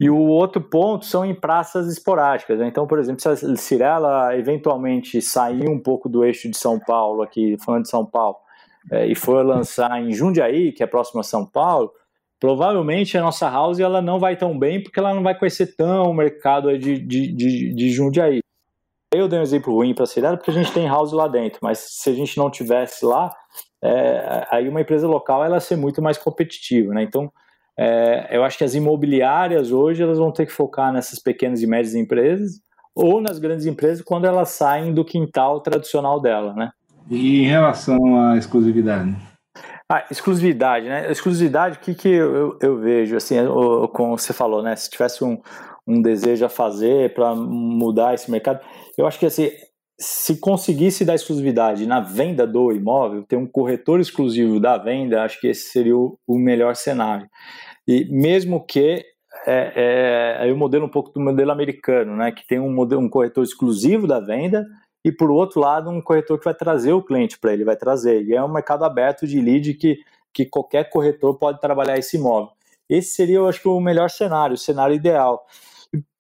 E 0.01 0.09
o 0.09 0.17
outro 0.17 0.63
ponto 0.63 1.05
são 1.05 1.27
em 1.27 1.35
praças 1.35 1.93
esporádicas. 1.93 2.59
Né? 2.59 2.69
Então, 2.69 2.87
por 2.87 2.99
exemplo, 2.99 3.21
se 3.21 3.29
a 3.29 3.37
Cirela 3.55 4.35
eventualmente 4.35 5.21
sair 5.21 5.69
um 5.69 5.79
pouco 5.79 6.09
do 6.09 6.25
eixo 6.25 6.49
de 6.49 6.57
São 6.57 6.81
Paulo, 6.81 7.21
aqui 7.21 7.59
falando 7.63 7.83
de 7.83 7.91
São 7.91 8.07
Paulo, 8.07 8.37
é, 8.91 9.07
e 9.07 9.15
for 9.15 9.45
lançar 9.45 10.03
em 10.03 10.11
Jundiaí, 10.11 10.73
que 10.73 10.83
é 10.83 10.87
próximo 10.87 11.21
a 11.21 11.23
São 11.23 11.45
Paulo, 11.45 11.93
provavelmente 12.41 13.19
a 13.19 13.23
nossa 13.23 13.49
house 13.49 13.79
ela 13.79 14.01
não 14.01 14.19
vai 14.19 14.37
tão 14.39 14.59
bem 14.59 14.83
porque 14.83 14.99
ela 14.99 15.13
não 15.13 15.23
vai 15.23 15.39
conhecer 15.39 15.77
tão 15.77 16.11
o 16.11 16.15
mercado 16.15 16.77
de, 16.79 16.99
de, 16.99 17.31
de, 17.31 17.75
de 17.75 17.91
Jundiaí. 17.91 18.41
Eu 19.15 19.29
dei 19.29 19.39
um 19.39 19.43
exemplo 19.43 19.75
ruim 19.75 19.95
para 19.95 20.05
a 20.05 20.07
Cirela 20.07 20.39
porque 20.39 20.51
a 20.51 20.55
gente 20.55 20.73
tem 20.73 20.89
house 20.89 21.13
lá 21.13 21.29
dentro, 21.29 21.61
mas 21.63 21.79
se 21.79 22.09
a 22.09 22.15
gente 22.15 22.39
não 22.39 22.51
tivesse 22.51 23.05
lá, 23.05 23.31
é, 23.83 24.47
aí 24.51 24.69
uma 24.69 24.81
empresa 24.81 25.09
local 25.09 25.45
ela 25.45 25.59
ser 25.59 25.77
muito 25.77 26.01
mais 26.01 26.17
competitiva, 26.17 26.95
né? 26.95 27.03
Então, 27.03 27.33
é, 27.77 28.29
eu 28.31 28.45
acho 28.45 28.57
que 28.57 28.65
as 28.65 28.75
imobiliárias 28.75 29.73
hoje 29.73 30.03
elas 30.03 30.19
vão 30.19 30.31
ter 30.31 30.47
que 30.47 30.53
focar 30.53 30.93
nessas 30.93 31.19
pequenas 31.19 31.63
e 31.63 31.67
médias 31.67 31.95
empresas 31.95 32.61
ou 32.95 33.21
nas 33.21 33.39
grandes 33.39 33.67
empresas 33.67 34.05
quando 34.05 34.27
elas 34.27 34.51
saem 34.51 34.93
do 34.93 35.05
quintal 35.05 35.61
tradicional 35.61 36.21
dela, 36.21 36.53
né? 36.53 36.71
E 37.11 37.43
em 37.43 37.47
relação 37.47 38.21
à 38.21 38.37
exclusividade? 38.37 39.17
Ah, 39.89 40.05
exclusividade, 40.11 40.87
né? 40.87 41.11
Exclusividade, 41.11 41.77
o 41.77 41.81
que, 41.81 41.95
que 41.95 42.09
eu, 42.09 42.57
eu 42.63 42.79
vejo, 42.79 43.17
assim, 43.17 43.37
como 43.93 44.17
você 44.17 44.33
falou, 44.33 44.63
né? 44.63 44.77
Se 44.77 44.89
tivesse 44.89 45.25
um, 45.25 45.41
um 45.87 46.01
desejo 46.01 46.45
a 46.45 46.49
fazer 46.49 47.13
para 47.15 47.35
mudar 47.35 48.15
esse 48.15 48.31
mercado, 48.31 48.61
eu 48.97 49.07
acho 49.07 49.19
que 49.19 49.27
assim, 49.27 49.51
se 50.03 50.37
conseguisse 50.41 51.05
dar 51.05 51.15
exclusividade 51.15 51.87
na 51.87 52.01
venda 52.01 52.45
do 52.45 52.73
imóvel, 52.73 53.23
ter 53.23 53.37
um 53.37 53.47
corretor 53.47 54.01
exclusivo 54.01 54.59
da 54.59 54.77
venda, 54.77 55.23
acho 55.23 55.41
que 55.41 55.47
esse 55.47 55.71
seria 55.71 55.97
o, 55.97 56.19
melhor 56.29 56.75
cenário. 56.75 57.29
E 57.87 58.05
mesmo 58.11 58.67
que 58.67 59.05
é, 59.47 59.73
é, 59.77 60.37
aí 60.41 60.53
o 60.53 60.57
modelo 60.57 60.87
um 60.87 60.89
pouco 60.89 61.13
do 61.13 61.21
modelo 61.21 61.53
americano, 61.53 62.17
né, 62.17 62.33
que 62.33 62.45
tem 62.45 62.59
um, 62.59 62.73
modelo, 62.73 63.01
um 63.01 63.09
corretor 63.09 63.45
exclusivo 63.45 64.09
da 64.09 64.19
venda 64.19 64.67
e 65.05 65.13
por 65.13 65.31
outro 65.31 65.61
lado 65.61 65.89
um 65.89 66.03
corretor 66.03 66.37
que 66.37 66.47
vai 66.47 66.55
trazer 66.55 66.93
o 66.93 67.03
cliente 67.03 67.39
para 67.39 67.53
ele, 67.53 67.65
vai 67.65 67.77
trazer. 67.77 68.25
E 68.25 68.35
é 68.35 68.43
um 68.43 68.53
mercado 68.53 68.85
aberto 68.85 69.25
de 69.25 69.41
lead 69.41 69.75
que, 69.75 69.99
que 70.35 70.47
qualquer 70.47 70.91
corretor 70.91 71.39
pode 71.39 71.61
trabalhar 71.61 71.97
esse 71.97 72.17
imóvel. 72.17 72.51
Esse 72.89 73.15
seria, 73.15 73.37
eu 73.37 73.49
acho 73.49 73.63
que, 73.63 73.69
o 73.69 73.81
melhor 73.81 74.11
cenário, 74.11 74.55
o 74.55 74.59
cenário 74.59 74.97
ideal. 74.97 75.47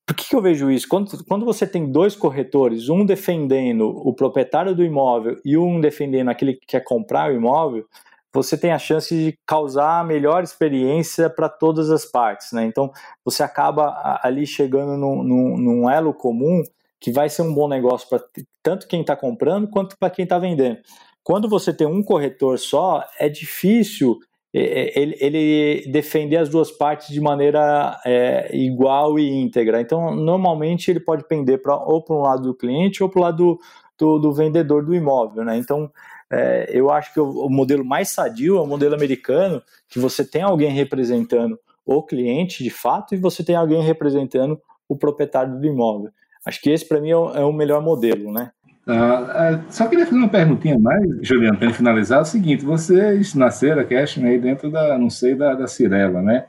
Por 0.06 0.16
que, 0.16 0.28
que, 0.28 0.34
eu 0.34 0.42
vejo 0.42 0.70
isso? 0.70 0.88
Quando, 0.88 1.24
quando 1.24 1.44
você 1.44 1.66
tem 1.66 1.90
dois 1.90 2.16
corretores, 2.16 2.88
um 2.88 3.06
defendendo 3.06 3.88
o 3.88 4.12
proprietário 4.12 4.74
do 4.74 4.84
imóvel 4.84 5.40
e 5.44 5.56
um 5.56 5.80
defendendo 5.80 6.28
aquele 6.28 6.54
que 6.54 6.66
quer 6.66 6.80
comprar 6.82 7.30
o 7.30 7.34
imóvel, 7.34 7.86
você 8.32 8.56
tem 8.56 8.72
a 8.72 8.78
chance 8.78 9.14
de 9.14 9.38
causar 9.46 10.00
a 10.00 10.04
melhor 10.04 10.42
experiência 10.42 11.28
para 11.28 11.48
todas 11.48 11.90
as 11.90 12.04
partes. 12.04 12.50
Né? 12.52 12.64
Então, 12.64 12.90
você 13.24 13.42
acaba 13.42 14.18
ali 14.22 14.46
chegando 14.46 14.96
num, 14.96 15.22
num, 15.22 15.58
num 15.58 15.90
elo 15.90 16.14
comum 16.14 16.62
que 16.98 17.12
vai 17.12 17.28
ser 17.28 17.42
um 17.42 17.54
bom 17.54 17.68
negócio 17.68 18.08
para 18.08 18.22
tanto 18.62 18.86
quem 18.86 19.02
está 19.02 19.14
comprando 19.14 19.68
quanto 19.68 19.98
para 19.98 20.10
quem 20.10 20.22
está 20.22 20.38
vendendo. 20.38 20.78
Quando 21.22 21.48
você 21.48 21.72
tem 21.72 21.86
um 21.86 22.02
corretor 22.02 22.58
só, 22.58 23.04
é 23.18 23.28
difícil 23.28 24.18
ele, 24.52 25.16
ele, 25.18 25.90
defender 25.90 26.36
as 26.36 26.48
duas 26.48 26.70
partes 26.70 27.08
de 27.08 27.20
maneira 27.20 27.98
é, 28.04 28.54
igual 28.54 29.18
e 29.18 29.26
íntegra. 29.26 29.80
Então, 29.80 30.14
normalmente 30.14 30.90
ele 30.90 31.00
pode 31.00 31.24
pender 31.26 31.62
pra, 31.62 31.76
ou 31.76 32.02
para 32.02 32.14
um 32.14 32.20
lado 32.20 32.42
do 32.42 32.54
cliente 32.54 33.02
ou 33.02 33.08
para 33.08 33.18
o 33.18 33.22
lado 33.22 33.36
do, 33.36 33.60
do, 33.98 34.18
do, 34.18 34.32
vendedor 34.32 34.84
do 34.84 34.94
imóvel. 34.94 35.42
Né? 35.44 35.56
Então, 35.56 35.90
é, 36.30 36.68
eu 36.70 36.90
acho 36.90 37.14
que 37.14 37.20
o, 37.20 37.46
o, 37.46 37.50
modelo 37.50 37.84
mais 37.84 38.10
sadio 38.10 38.58
é 38.58 38.60
o 38.60 38.66
modelo 38.66 38.94
americano, 38.94 39.62
que 39.88 39.98
você 39.98 40.24
tem 40.24 40.42
alguém 40.42 40.70
representando 40.70 41.58
o 41.84 42.02
cliente 42.02 42.62
de 42.62 42.70
fato 42.70 43.14
e 43.14 43.18
você 43.18 43.42
tem 43.42 43.56
alguém 43.56 43.82
representando 43.82 44.60
o 44.86 44.96
proprietário 44.96 45.58
do 45.58 45.66
imóvel. 45.66 46.10
Acho 46.44 46.60
que 46.60 46.70
esse 46.70 46.86
para 46.86 47.00
mim 47.00 47.10
é 47.10 47.16
o, 47.16 47.30
é 47.30 47.44
o 47.44 47.52
melhor 47.52 47.80
modelo, 47.80 48.32
né? 48.32 48.50
Ah, 48.86 49.52
ah, 49.54 49.64
só 49.70 49.86
queria 49.86 50.04
fazer 50.04 50.18
uma 50.18 50.28
perguntinha 50.28 50.78
mais, 50.78 51.02
Juliano, 51.22 51.58
para 51.58 51.72
finalizar, 51.72 52.18
é 52.18 52.22
o 52.22 52.24
seguinte, 52.24 52.64
vocês 52.64 53.34
nasceram, 53.34 53.84
Cashman, 53.86 54.30
aí 54.30 54.38
dentro 54.38 54.70
da, 54.70 54.98
não 54.98 55.08
sei, 55.08 55.34
da, 55.34 55.54
da 55.54 55.68
Cirela, 55.68 56.20
né? 56.20 56.46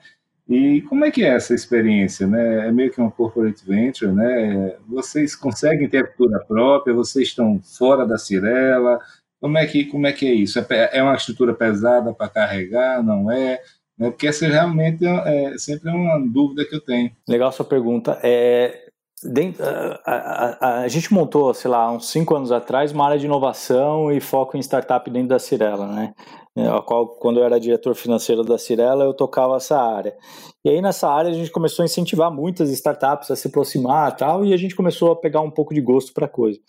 E 0.50 0.82
como 0.84 1.06
é 1.06 1.12
que 1.12 1.24
é 1.24 1.30
essa 1.30 1.54
experiência, 1.54 2.28
né? 2.28 2.68
É 2.68 2.72
meio 2.72 2.92
que 2.92 3.00
uma 3.00 3.12
corporate 3.12 3.66
venture, 3.66 4.12
né? 4.12 4.76
Vocês 4.88 5.36
conseguem 5.36 5.88
ter 5.88 6.00
a 6.00 6.08
cultura 6.08 6.44
própria, 6.46 6.94
vocês 6.94 7.30
estão 7.30 7.62
fora 7.62 8.06
da 8.06 8.18
Cirela, 8.18 9.00
como 9.44 9.58
é 9.58 9.66
que, 9.66 9.86
como 9.86 10.08
é, 10.08 10.14
que 10.14 10.26
é 10.26 10.34
isso? 10.34 10.58
É, 10.58 10.98
é 10.98 11.04
uma 11.04 11.16
estrutura 11.16 11.54
pesada 11.54 12.14
para 12.14 12.30
carregar, 12.30 13.04
não 13.04 13.30
é? 13.30 13.60
Né? 13.98 14.10
Porque 14.10 14.28
essa 14.28 14.48
realmente 14.48 15.06
é, 15.06 15.54
é 15.54 15.58
sempre 15.58 15.90
uma 15.90 16.18
dúvida 16.20 16.66
que 16.66 16.74
eu 16.74 16.82
tenho. 16.82 17.12
Legal 17.28 17.52
sua 17.52 17.66
pergunta. 17.66 18.18
É, 18.24 18.83
Dentro, 19.26 19.64
a, 19.66 20.02
a, 20.06 20.82
a, 20.82 20.88
gente 20.88 21.14
montou, 21.14 21.54
sei 21.54 21.70
lá, 21.70 21.92
uns 21.92 22.10
cinco 22.10 22.36
anos 22.36 22.52
atrás, 22.52 22.92
uma 22.92 23.06
área 23.06 23.18
de 23.18 23.26
inovação 23.26 24.12
e 24.12 24.20
foco 24.20 24.58
em 24.58 24.60
startup 24.60 25.10
dentro 25.10 25.30
da 25.30 25.40
Cirela, 25.40 25.88
né? 25.88 26.14
É, 26.56 26.68
a 26.68 26.82
qual, 26.82 27.08
quando 27.08 27.40
eu 27.40 27.46
era 27.46 27.60
diretor 27.60 27.96
financeiro 27.96 28.44
da 28.44 28.58
Cirela, 28.58 29.04
eu 29.04 29.14
tocava 29.14 29.56
essa 29.56 29.80
área. 29.80 30.16
E 30.64 30.70
aí, 30.70 30.82
nessa 30.82 31.10
área, 31.10 31.32
a 31.32 31.34
gente 31.34 31.50
começou 31.52 31.82
a 31.84 31.86
incentivar 31.86 32.32
muitas 32.32 32.70
startups 32.70 33.32
a 33.32 33.36
se 33.36 33.48
aproximar 33.48 34.12
e 34.12 34.18
tal, 34.18 34.46
e 34.46 34.54
a 34.54 34.58
gente 34.58 34.76
começou 34.76 35.12
a 35.12 35.16
pegar 35.16 35.42
um 35.42 35.50
pouco 35.50 35.74
de 35.74 35.82
gosto 35.82 36.14
para 36.14 36.26
a 36.26 36.30
coisa. 36.30 36.60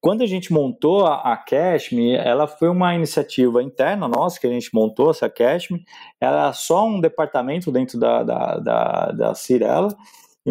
Quando 0.00 0.22
a 0.22 0.26
gente 0.26 0.52
montou 0.52 1.06
a, 1.06 1.32
a 1.32 1.36
Cashme, 1.36 2.14
ela 2.14 2.46
foi 2.46 2.68
uma 2.68 2.94
iniciativa 2.94 3.62
interna 3.62 4.06
nossa, 4.06 4.38
que 4.38 4.46
a 4.46 4.50
gente 4.50 4.70
montou 4.72 5.10
essa 5.10 5.28
Cashme, 5.28 5.84
era 6.20 6.52
só 6.52 6.86
um 6.86 7.00
departamento 7.00 7.72
dentro 7.72 7.98
da, 7.98 8.22
da, 8.22 8.58
da, 8.58 9.12
da 9.12 9.34
Cirela, 9.34 9.88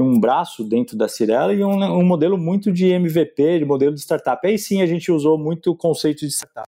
um 0.01 0.19
braço 0.19 0.63
dentro 0.63 0.97
da 0.97 1.07
Cirela 1.07 1.53
e 1.53 1.63
um, 1.63 1.71
um, 1.71 2.05
modelo 2.05 2.37
muito 2.37 2.71
de 2.71 2.87
MVP, 2.87 3.59
de 3.59 3.65
modelo 3.65 3.93
de 3.93 4.01
startup. 4.01 4.45
Aí 4.45 4.57
sim 4.57 4.81
a 4.81 4.85
gente 4.85 5.11
usou 5.11 5.37
muito 5.37 5.71
o 5.71 5.75
conceito 5.75 6.19
de 6.19 6.31
startup. 6.31 6.67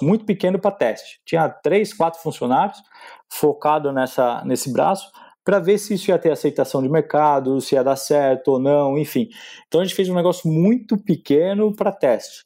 Muito 0.00 0.24
pequeno 0.24 0.58
para 0.58 0.70
teste. 0.70 1.20
Tinha 1.24 1.48
três, 1.48 1.92
quatro 1.92 2.20
funcionários 2.20 2.80
focado 3.28 3.92
nessa, 3.92 4.42
nesse 4.44 4.72
braço 4.72 5.10
para 5.44 5.58
ver 5.58 5.78
se 5.78 5.94
isso 5.94 6.10
ia 6.10 6.18
ter 6.18 6.30
aceitação 6.30 6.82
de 6.82 6.88
mercado, 6.88 7.60
se 7.60 7.74
ia 7.74 7.82
dar 7.82 7.96
certo 7.96 8.52
ou 8.52 8.58
não, 8.58 8.96
enfim. 8.96 9.28
Então 9.66 9.80
a 9.80 9.84
gente 9.84 9.96
fez 9.96 10.08
um 10.08 10.14
negócio 10.14 10.48
muito 10.48 10.96
pequeno 10.96 11.74
para 11.74 11.90
teste. 11.90 12.44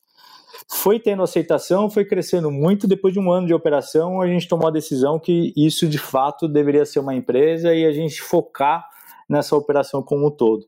Foi 0.70 0.98
tendo 0.98 1.22
aceitação, 1.22 1.90
foi 1.90 2.04
crescendo 2.04 2.50
muito. 2.50 2.86
Depois 2.86 3.12
de 3.12 3.20
um 3.20 3.30
ano 3.30 3.46
de 3.46 3.54
operação, 3.54 4.20
a 4.20 4.26
gente 4.26 4.48
tomou 4.48 4.68
a 4.68 4.70
decisão 4.70 5.18
que 5.18 5.52
isso 5.56 5.86
de 5.86 5.98
fato 5.98 6.48
deveria 6.48 6.86
ser 6.86 7.00
uma 7.00 7.14
empresa 7.14 7.74
e 7.74 7.84
a 7.84 7.92
gente 7.92 8.22
focar 8.22 8.88
nessa 9.28 9.56
operação 9.56 10.02
como 10.02 10.26
um 10.26 10.30
todo. 10.30 10.66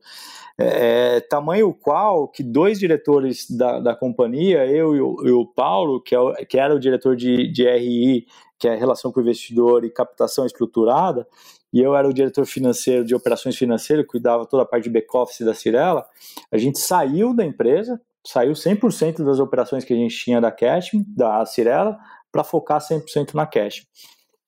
É, 0.59 1.19
tamanho 1.21 1.71
qual 1.71 2.27
que 2.27 2.41
dois 2.41 2.79
diretores 2.79 3.49
da, 3.49 3.79
da 3.79 3.95
companhia, 3.95 4.65
eu 4.65 4.95
e 4.95 5.01
o, 5.01 5.27
e 5.27 5.31
o 5.31 5.45
Paulo, 5.45 6.01
que, 6.01 6.15
é, 6.15 6.45
que 6.45 6.57
era 6.57 6.73
o 6.73 6.79
diretor 6.79 7.15
de, 7.15 7.47
de 7.51 7.69
RI, 7.69 8.25
que 8.57 8.67
é 8.67 8.75
relação 8.75 9.11
com 9.11 9.19
o 9.19 9.23
investidor 9.23 9.85
e 9.85 9.89
captação 9.89 10.45
estruturada, 10.45 11.27
e 11.71 11.79
eu 11.79 11.95
era 11.95 12.07
o 12.07 12.13
diretor 12.13 12.45
financeiro 12.45 13.05
de 13.05 13.13
operações 13.13 13.55
financeiras, 13.55 14.07
cuidava 14.07 14.45
toda 14.47 14.63
a 14.63 14.65
parte 14.65 14.85
de 14.85 14.89
back-office 14.89 15.45
da 15.45 15.53
Cirela, 15.53 16.05
a 16.51 16.57
gente 16.57 16.79
saiu 16.79 17.35
da 17.35 17.45
empresa, 17.45 18.01
saiu 18.25 18.53
100% 18.53 19.23
das 19.23 19.39
operações 19.39 19.85
que 19.85 19.93
a 19.93 19.97
gente 19.97 20.17
tinha 20.17 20.41
da 20.41 20.51
Cash, 20.51 20.91
da 21.07 21.45
Cirela, 21.45 21.97
para 22.31 22.43
focar 22.43 22.79
100% 22.79 23.33
na 23.35 23.45
Cash. 23.45 23.85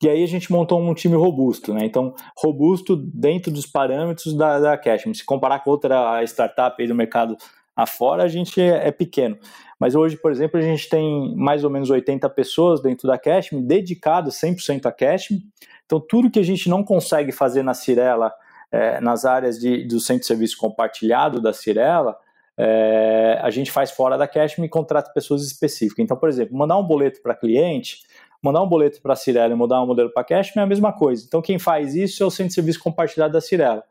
E 0.01 0.07
aí 0.07 0.23
a 0.23 0.27
gente 0.27 0.51
montou 0.51 0.79
um 0.79 0.93
time 0.93 1.15
robusto, 1.15 1.73
né? 1.73 1.85
Então, 1.85 2.15
robusto 2.37 2.95
dentro 2.95 3.51
dos 3.51 3.65
parâmetros 3.65 4.33
da, 4.33 4.59
da 4.59 4.77
Cashman. 4.77 5.13
Se 5.13 5.25
comparar 5.25 5.59
com 5.59 5.71
outra 5.71 6.23
startup 6.23 6.81
aí 6.81 6.87
do 6.87 6.95
mercado 6.95 7.35
afora, 7.75 8.23
a 8.23 8.27
gente 8.27 8.61
é, 8.61 8.87
é, 8.87 8.91
pequeno. 8.91 9.37
Mas 9.77 9.95
hoje, 9.95 10.15
por 10.15 10.31
exemplo, 10.31 10.57
a 10.57 10.61
gente 10.61 10.87
tem 10.87 11.35
mais 11.35 11.65
ou 11.65 11.69
menos 11.69 11.89
80 11.89 12.29
pessoas 12.29 12.81
dentro 12.81 13.07
da 13.07 13.17
Cashman, 13.17 13.65
dedicadas 13.65 14.35
100% 14.35 14.85
a 14.85 14.91
Cashman. 14.91 15.41
Então, 15.85 15.99
tudo 15.99 16.31
que 16.31 16.39
a 16.39 16.43
gente 16.43 16.69
não 16.69 16.83
consegue 16.83 17.31
fazer 17.33 17.63
na 17.63 17.73
Cirela, 17.73 18.33
é, 18.71 19.01
nas 19.01 19.25
áreas 19.25 19.59
de, 19.59 19.85
do 19.85 19.99
centro 19.99 20.21
de 20.21 20.27
serviço 20.27 20.57
compartilhado 20.57 21.41
da 21.41 21.51
Cirela, 21.51 22.15
é, 22.57 23.39
a 23.41 23.49
gente 23.49 23.71
faz 23.71 23.91
fora 23.91 24.17
da 24.17 24.27
Cashman 24.27 24.65
e 24.65 24.69
contrata 24.69 25.11
pessoas 25.13 25.45
específicas. 25.45 26.03
Então, 26.03 26.15
por 26.15 26.29
exemplo, 26.29 26.57
mandar 26.57 26.77
um 26.77 26.83
boleto 26.83 27.21
para 27.21 27.35
cliente 27.35 27.99
Mandar 28.41 28.63
um 28.63 28.67
boleto 28.67 29.01
para 29.01 29.13
a 29.13 29.15
Cirela 29.15 29.53
e 29.53 29.55
mudar 29.55 29.83
um 29.83 29.87
modelo 29.87 30.09
para 30.11 30.23
Cashme 30.23 30.61
é 30.61 30.63
a 30.63 30.67
mesma 30.67 30.93
coisa. 30.93 31.25
Então, 31.27 31.41
quem 31.41 31.59
faz 31.59 31.93
isso 31.95 32.23
é 32.23 32.25
o 32.25 32.31
centro 32.31 32.49
de 32.49 32.53
serviço 32.53 32.79
compartilhado 32.79 33.33
da 33.33 33.41
Cirela. 33.41 33.83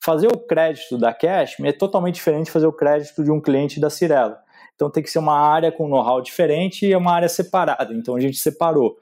Fazer 0.00 0.26
o 0.26 0.38
crédito 0.38 0.98
da 0.98 1.14
Cashme 1.14 1.68
é 1.68 1.72
totalmente 1.72 2.16
diferente 2.16 2.46
de 2.46 2.50
fazer 2.50 2.66
o 2.66 2.72
crédito 2.72 3.22
de 3.22 3.30
um 3.30 3.40
cliente 3.40 3.78
da 3.78 3.88
Cirela. 3.88 4.38
Então, 4.74 4.90
tem 4.90 5.02
que 5.02 5.10
ser 5.10 5.20
uma 5.20 5.38
área 5.38 5.70
com 5.70 5.88
know-how 5.88 6.20
diferente 6.20 6.86
e 6.86 6.92
é 6.92 6.96
uma 6.98 7.12
área 7.12 7.28
separada. 7.28 7.94
Então, 7.94 8.16
a 8.16 8.20
gente 8.20 8.36
separou. 8.36 8.96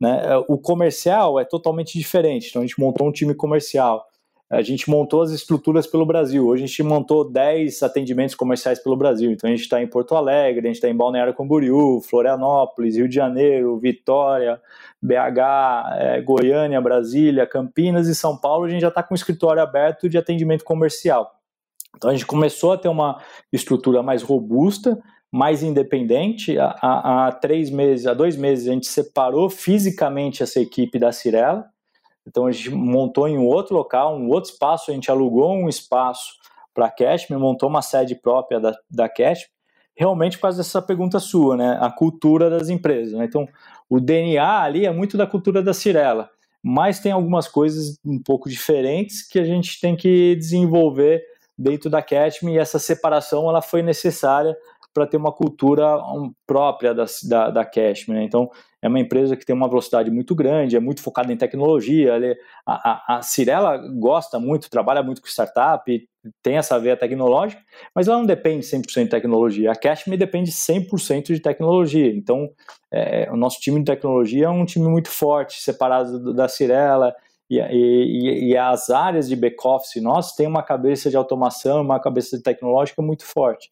Né? 0.00 0.22
O 0.48 0.56
comercial 0.56 1.38
é 1.38 1.44
totalmente 1.44 1.98
diferente. 1.98 2.48
Então, 2.48 2.62
a 2.62 2.66
gente 2.66 2.80
montou 2.80 3.06
um 3.06 3.12
time 3.12 3.34
comercial 3.34 4.09
a 4.50 4.62
gente 4.62 4.90
montou 4.90 5.22
as 5.22 5.30
estruturas 5.30 5.86
pelo 5.86 6.04
Brasil. 6.04 6.44
Hoje 6.44 6.64
a 6.64 6.66
gente 6.66 6.82
montou 6.82 7.30
10 7.30 7.84
atendimentos 7.84 8.34
comerciais 8.34 8.82
pelo 8.82 8.96
Brasil. 8.96 9.30
Então 9.30 9.48
a 9.48 9.52
gente 9.52 9.62
está 9.62 9.80
em 9.80 9.86
Porto 9.86 10.16
Alegre, 10.16 10.66
a 10.66 10.66
gente 10.66 10.74
está 10.74 10.88
em 10.88 10.96
Balneário 10.96 11.32
Camboriú, 11.32 12.00
Florianópolis, 12.00 12.96
Rio 12.96 13.08
de 13.08 13.14
Janeiro, 13.14 13.78
Vitória, 13.78 14.60
BH, 15.00 15.38
é, 15.98 16.20
Goiânia, 16.22 16.80
Brasília, 16.80 17.46
Campinas 17.46 18.08
e 18.08 18.14
São 18.14 18.36
Paulo. 18.36 18.64
A 18.64 18.68
gente 18.68 18.80
já 18.80 18.88
está 18.88 19.04
com 19.04 19.14
um 19.14 19.16
escritório 19.16 19.62
aberto 19.62 20.08
de 20.08 20.18
atendimento 20.18 20.64
comercial. 20.64 21.30
Então 21.96 22.10
a 22.10 22.12
gente 22.12 22.26
começou 22.26 22.72
a 22.72 22.76
ter 22.76 22.88
uma 22.88 23.22
estrutura 23.52 24.02
mais 24.02 24.20
robusta, 24.20 25.00
mais 25.30 25.62
independente. 25.62 26.58
Há, 26.58 26.76
há, 26.82 27.28
há 27.28 27.32
três 27.32 27.70
meses, 27.70 28.04
há 28.04 28.14
dois 28.14 28.36
meses 28.36 28.66
a 28.66 28.72
gente 28.72 28.88
separou 28.88 29.48
fisicamente 29.48 30.42
essa 30.42 30.58
equipe 30.58 30.98
da 30.98 31.12
Cirela 31.12 31.69
então 32.26 32.46
a 32.46 32.52
gente 32.52 32.70
montou 32.70 33.28
em 33.28 33.38
um 33.38 33.46
outro 33.46 33.74
local, 33.74 34.16
um 34.16 34.28
outro 34.28 34.50
espaço, 34.50 34.90
a 34.90 34.94
gente 34.94 35.10
alugou 35.10 35.52
um 35.52 35.68
espaço 35.68 36.34
para 36.74 36.86
a 36.86 36.90
Cashme, 36.90 37.36
montou 37.36 37.68
uma 37.68 37.82
sede 37.82 38.14
própria 38.14 38.60
da, 38.60 38.76
da 38.90 39.08
Cashme, 39.08 39.50
realmente 39.96 40.36
por 40.36 40.42
causa 40.42 40.58
dessa 40.58 40.80
pergunta 40.80 41.18
sua, 41.18 41.56
né? 41.56 41.78
A 41.80 41.90
cultura 41.90 42.48
das 42.48 42.68
empresas. 42.68 43.12
Né? 43.12 43.24
Então, 43.24 43.46
o 43.88 44.00
DNA 44.00 44.62
ali 44.62 44.86
é 44.86 44.92
muito 44.92 45.16
da 45.16 45.26
cultura 45.26 45.62
da 45.62 45.74
Cirela, 45.74 46.30
mas 46.62 47.00
tem 47.00 47.12
algumas 47.12 47.48
coisas 47.48 47.98
um 48.04 48.18
pouco 48.22 48.48
diferentes 48.48 49.26
que 49.26 49.38
a 49.38 49.44
gente 49.44 49.80
tem 49.80 49.96
que 49.96 50.36
desenvolver 50.36 51.22
dentro 51.58 51.90
da 51.90 52.00
Cashme 52.00 52.54
e 52.54 52.58
essa 52.58 52.78
separação 52.78 53.48
ela 53.48 53.60
foi 53.60 53.82
necessária 53.82 54.56
para 54.94 55.06
ter 55.06 55.16
uma 55.16 55.32
cultura 55.32 55.98
própria 56.46 56.94
da, 56.94 57.04
da, 57.28 57.50
da 57.50 57.64
Cashme. 57.64 58.14
Né? 58.14 58.24
Então, 58.24 58.50
é 58.82 58.88
uma 58.88 58.98
empresa 58.98 59.36
que 59.36 59.44
tem 59.44 59.54
uma 59.54 59.68
velocidade 59.68 60.10
muito 60.10 60.34
grande, 60.34 60.76
é 60.76 60.80
muito 60.80 61.02
focada 61.02 61.32
em 61.32 61.36
tecnologia. 61.36 62.14
A, 62.66 62.90
a, 62.90 63.16
a 63.16 63.22
Cirela 63.22 63.76
gosta 63.76 64.38
muito, 64.38 64.70
trabalha 64.70 65.02
muito 65.02 65.20
com 65.20 65.28
startup, 65.28 66.08
tem 66.42 66.56
essa 66.56 66.78
veia 66.78 66.96
tecnológica, 66.96 67.62
mas 67.94 68.08
ela 68.08 68.18
não 68.18 68.26
depende 68.26 68.64
100% 68.64 69.04
de 69.04 69.10
tecnologia. 69.10 69.70
A 69.70 69.76
Cashme 69.76 70.16
depende 70.16 70.50
100% 70.50 71.26
de 71.26 71.40
tecnologia. 71.40 72.10
Então, 72.10 72.50
é, 72.90 73.30
o 73.30 73.36
nosso 73.36 73.60
time 73.60 73.78
de 73.80 73.84
tecnologia 73.84 74.46
é 74.46 74.50
um 74.50 74.64
time 74.64 74.88
muito 74.88 75.10
forte, 75.10 75.60
separado 75.60 76.32
da 76.32 76.48
Cirela. 76.48 77.14
E, 77.50 77.58
e, 77.58 78.50
e, 78.50 78.56
as 78.56 78.90
áreas 78.90 79.28
de 79.28 79.34
back-office 79.34 80.00
nós 80.00 80.34
têm 80.34 80.46
uma 80.46 80.62
cabeça 80.62 81.10
de 81.10 81.16
automação, 81.16 81.82
uma 81.82 81.98
cabeça 82.00 82.40
tecnológica 82.40 83.02
muito 83.02 83.24
forte. 83.26 83.70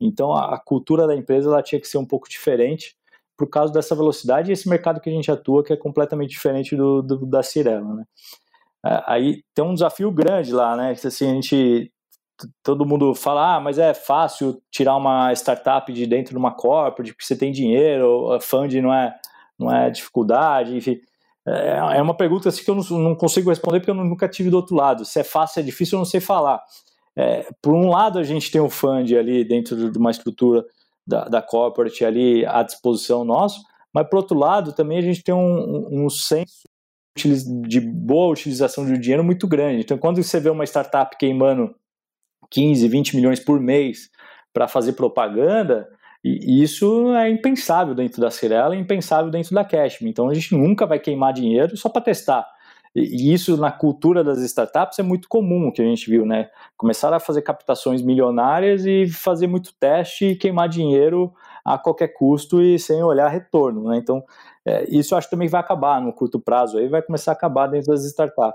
Então, 0.00 0.32
a, 0.32 0.54
a 0.54 0.58
cultura 0.58 1.06
da 1.06 1.16
empresa 1.16 1.48
ela 1.50 1.62
tinha 1.62 1.80
que 1.80 1.88
ser 1.88 1.98
um 1.98 2.06
pouco 2.06 2.28
diferente 2.28 2.94
por 3.36 3.48
causa 3.48 3.72
dessa 3.72 3.94
velocidade 3.94 4.50
e 4.50 4.52
esse 4.52 4.68
mercado 4.68 5.00
que 5.00 5.10
a 5.10 5.12
gente 5.12 5.30
atua 5.30 5.62
que 5.62 5.72
é 5.72 5.76
completamente 5.76 6.30
diferente 6.30 6.74
do, 6.74 7.02
do 7.02 7.26
da 7.26 7.42
Cirela, 7.42 7.94
né? 7.94 8.04
É, 8.84 9.02
aí 9.06 9.42
tem 9.54 9.64
um 9.64 9.74
desafio 9.74 10.10
grande 10.10 10.52
lá, 10.52 10.76
né? 10.76 10.92
Assim, 10.92 11.30
a 11.30 11.34
gente 11.34 11.92
todo 12.62 12.86
mundo 12.86 13.14
fala, 13.14 13.56
ah, 13.56 13.60
mas 13.60 13.78
é 13.78 13.94
fácil 13.94 14.60
tirar 14.70 14.96
uma 14.96 15.32
startup 15.32 15.90
de 15.92 16.06
dentro 16.06 16.32
de 16.32 16.38
uma 16.38 16.54
corporate, 16.54 17.12
porque 17.12 17.24
você 17.24 17.36
tem 17.36 17.50
dinheiro, 17.50 18.38
funding 18.40 18.82
não 18.82 18.92
é, 18.92 19.14
não 19.58 19.74
é 19.74 19.90
dificuldade, 19.90 20.76
enfim. 20.76 21.00
É, 21.46 21.96
é 21.98 22.02
uma 22.02 22.16
pergunta 22.16 22.48
assim, 22.48 22.62
que 22.62 22.70
eu 22.70 22.74
não, 22.74 23.14
consigo 23.14 23.50
responder 23.50 23.80
porque 23.80 23.90
eu 23.90 23.94
nunca 23.94 24.28
tive 24.28 24.50
do 24.50 24.56
outro 24.56 24.74
lado. 24.74 25.04
Se 25.04 25.20
é 25.20 25.24
fácil, 25.24 25.60
é 25.60 25.62
difícil, 25.62 25.96
eu 25.96 26.00
não 26.00 26.04
sei 26.04 26.20
falar. 26.20 26.60
É, 27.16 27.48
por 27.62 27.72
um 27.72 27.88
lado, 27.88 28.18
a 28.18 28.22
gente 28.22 28.50
tem 28.50 28.60
um 28.60 28.68
fund 28.68 29.10
ali 29.14 29.44
dentro 29.44 29.90
de 29.90 29.98
uma 29.98 30.10
estrutura 30.10 30.64
da, 31.06 31.24
da 31.24 31.42
corporate 31.42 32.04
ali 32.04 32.44
à 32.46 32.62
disposição 32.62 33.24
nosso, 33.24 33.62
mas 33.94 34.08
por 34.08 34.16
outro 34.16 34.38
lado 34.38 34.72
também 34.72 34.98
a 34.98 35.02
gente 35.02 35.22
tem 35.22 35.34
um, 35.34 36.04
um 36.04 36.10
senso 36.10 36.64
de 37.66 37.80
boa 37.80 38.32
utilização 38.32 38.84
do 38.84 38.98
dinheiro 38.98 39.24
muito 39.24 39.48
grande. 39.48 39.80
Então, 39.80 39.96
quando 39.96 40.22
você 40.22 40.38
vê 40.38 40.50
uma 40.50 40.64
startup 40.64 41.16
queimando 41.16 41.74
15, 42.50 42.86
20 42.86 43.16
milhões 43.16 43.40
por 43.40 43.58
mês 43.58 44.10
para 44.52 44.68
fazer 44.68 44.92
propaganda, 44.92 45.88
e 46.22 46.62
isso 46.62 47.14
é 47.14 47.30
impensável 47.30 47.94
dentro 47.94 48.20
da 48.20 48.30
Cirela, 48.30 48.74
é 48.74 48.78
impensável 48.78 49.30
dentro 49.30 49.54
da 49.54 49.64
Cashme. 49.64 50.10
Então, 50.10 50.28
a 50.28 50.34
gente 50.34 50.54
nunca 50.54 50.84
vai 50.84 50.98
queimar 50.98 51.32
dinheiro 51.32 51.76
só 51.76 51.88
para 51.88 52.02
testar. 52.02 52.46
E 52.98 53.34
isso 53.34 53.58
na 53.58 53.70
cultura 53.70 54.24
das 54.24 54.38
startups 54.38 54.98
é 54.98 55.02
muito 55.02 55.28
comum 55.28 55.70
que 55.70 55.82
a 55.82 55.84
gente 55.84 56.08
viu, 56.08 56.24
né? 56.24 56.48
Começaram 56.78 57.18
a 57.18 57.20
fazer 57.20 57.42
captações 57.42 58.00
milionárias 58.00 58.86
e 58.86 59.06
fazer 59.06 59.46
muito 59.46 59.74
teste 59.78 60.28
e 60.28 60.36
queimar 60.36 60.66
dinheiro 60.66 61.30
a 61.62 61.76
qualquer 61.76 62.08
custo 62.08 62.62
e 62.62 62.78
sem 62.78 63.02
olhar 63.02 63.28
retorno, 63.28 63.90
né? 63.90 63.98
Então, 63.98 64.24
é, 64.64 64.86
isso 64.88 65.14
acho 65.14 65.26
que 65.26 65.32
também 65.32 65.48
vai 65.48 65.60
acabar 65.60 66.00
no 66.00 66.10
curto 66.10 66.40
prazo, 66.40 66.78
aí 66.78 66.88
vai 66.88 67.02
começar 67.02 67.32
a 67.32 67.34
acabar 67.34 67.66
dentro 67.66 67.88
das 67.92 68.02
startups. 68.04 68.54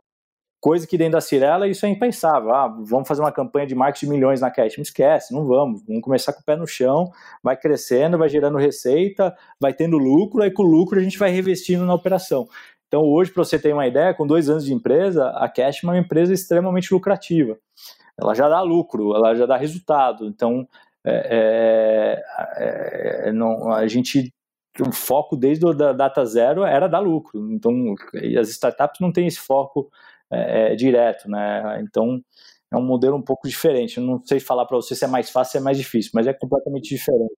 Coisa 0.61 0.85
que 0.85 0.95
dentro 0.95 1.13
da 1.13 1.21
Cirela 1.21 1.67
isso 1.67 1.87
é 1.87 1.89
impensável. 1.89 2.53
Ah, 2.53 2.67
vamos 2.67 3.07
fazer 3.07 3.19
uma 3.19 3.31
campanha 3.31 3.65
de 3.65 3.73
marketing 3.73 4.05
de 4.05 4.11
milhões 4.11 4.41
na 4.41 4.51
Cash. 4.51 4.77
Não 4.77 4.83
esquece, 4.83 5.33
não 5.33 5.43
vamos. 5.43 5.81
Vamos 5.87 6.03
começar 6.03 6.33
com 6.33 6.41
o 6.41 6.43
pé 6.43 6.55
no 6.55 6.67
chão, 6.67 7.11
vai 7.41 7.57
crescendo, 7.57 8.15
vai 8.15 8.29
gerando 8.29 8.59
receita, 8.59 9.35
vai 9.59 9.73
tendo 9.73 9.97
lucro, 9.97 10.43
aí 10.43 10.51
com 10.51 10.61
o 10.61 10.67
lucro 10.67 10.99
a 10.99 11.03
gente 11.03 11.17
vai 11.17 11.31
revestindo 11.31 11.83
na 11.83 11.95
operação. 11.95 12.47
Então, 12.91 13.03
hoje, 13.03 13.31
para 13.31 13.45
você 13.45 13.57
ter 13.57 13.71
uma 13.71 13.87
ideia, 13.87 14.13
com 14.13 14.27
dois 14.27 14.49
anos 14.49 14.65
de 14.65 14.73
empresa, 14.73 15.29
a 15.29 15.47
Cash 15.47 15.81
é 15.81 15.87
uma 15.87 15.97
empresa 15.97 16.33
extremamente 16.33 16.93
lucrativa. 16.93 17.57
Ela 18.19 18.35
já 18.35 18.49
dá 18.49 18.59
lucro, 18.59 19.15
ela 19.15 19.33
já 19.33 19.45
dá 19.45 19.55
resultado. 19.55 20.25
Então, 20.25 20.67
é, 21.05 22.21
é, 22.57 23.29
é, 23.29 23.31
não, 23.31 23.71
a 23.71 23.87
gente 23.87 24.33
o 24.77 24.91
foco 24.91 25.37
desde 25.37 25.65
a 25.65 25.93
data 25.93 26.25
zero 26.25 26.65
era 26.65 26.89
dar 26.89 26.99
lucro. 26.99 27.49
Então, 27.53 27.95
as 28.37 28.49
startups 28.49 28.99
não 28.99 29.11
têm 29.13 29.25
esse 29.25 29.39
foco 29.39 29.89
é, 30.29 30.73
é, 30.73 30.75
direto, 30.75 31.29
né? 31.29 31.79
Então 31.81 32.21
é 32.69 32.77
um 32.77 32.83
modelo 32.83 33.15
um 33.15 33.21
pouco 33.21 33.47
diferente. 33.47 33.99
Eu 33.99 34.03
não 34.03 34.21
sei 34.25 34.41
falar 34.41 34.65
para 34.65 34.75
você 34.75 34.95
se 34.95 35.05
é 35.05 35.07
mais 35.07 35.29
fácil 35.29 35.59
ou 35.59 35.61
é 35.61 35.63
mais 35.63 35.77
difícil, 35.77 36.11
mas 36.13 36.27
é 36.27 36.33
completamente 36.33 36.89
diferente. 36.89 37.37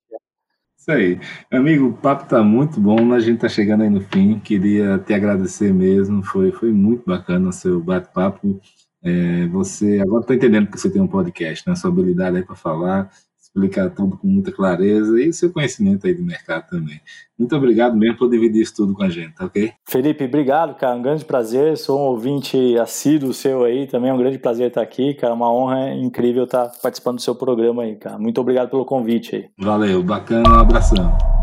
Isso 0.83 0.91
aí. 0.91 1.17
Amigo, 1.49 1.87
o 1.87 1.93
papo 1.93 2.23
está 2.23 2.43
muito 2.43 2.77
bom, 2.77 3.13
a 3.13 3.19
gente 3.21 3.35
está 3.35 3.47
chegando 3.47 3.83
aí 3.83 3.89
no 3.89 4.01
fim. 4.01 4.37
Queria 4.37 4.99
te 4.99 5.13
agradecer 5.13 5.73
mesmo, 5.73 6.21
foi, 6.21 6.51
foi 6.51 6.73
muito 6.73 7.05
bacana 7.05 7.47
o 7.47 7.53
seu 7.53 7.79
bate-papo. 7.79 8.59
É, 9.01 9.47
você 9.47 10.01
agora 10.01 10.23
está 10.23 10.35
entendendo 10.35 10.69
que 10.69 10.77
você 10.77 10.91
tem 10.91 11.01
um 11.01 11.07
podcast, 11.07 11.65
né? 11.69 11.73
Sua 11.73 11.89
habilidade 11.89 12.35
aí 12.35 12.43
para 12.43 12.57
falar 12.57 13.09
explicar 13.53 13.89
tudo 13.91 14.17
com 14.17 14.27
muita 14.27 14.51
clareza 14.51 15.21
e 15.21 15.31
seu 15.31 15.51
conhecimento 15.51 16.07
aí 16.07 16.13
do 16.13 16.23
mercado 16.23 16.67
também. 16.69 16.99
Muito 17.37 17.55
obrigado 17.55 17.95
mesmo 17.95 18.17
por 18.17 18.29
dividir 18.29 18.61
isso 18.63 18.75
tudo 18.75 18.93
com 18.93 19.03
a 19.03 19.09
gente, 19.09 19.35
tá 19.35 19.45
ok? 19.45 19.71
Felipe, 19.87 20.25
obrigado, 20.25 20.75
cara. 20.75 20.95
Um 20.95 21.01
grande 21.01 21.23
prazer. 21.23 21.77
Sou 21.77 21.99
um 21.99 22.03
ouvinte 22.03 22.77
assíduo 22.77 23.33
seu 23.33 23.63
aí 23.63 23.85
também. 23.87 24.09
É 24.09 24.13
um 24.13 24.17
grande 24.17 24.39
prazer 24.39 24.67
estar 24.67 24.81
aqui, 24.81 25.13
cara. 25.13 25.33
Uma 25.33 25.51
honra 25.51 25.93
incrível 25.93 26.45
estar 26.45 26.71
participando 26.81 27.17
do 27.17 27.21
seu 27.21 27.35
programa 27.35 27.83
aí, 27.83 27.95
cara. 27.95 28.17
Muito 28.17 28.41
obrigado 28.41 28.69
pelo 28.69 28.85
convite 28.85 29.35
aí. 29.35 29.45
Valeu, 29.57 30.01
bacana. 30.01 30.49
Um 30.49 30.59
abração. 30.59 31.42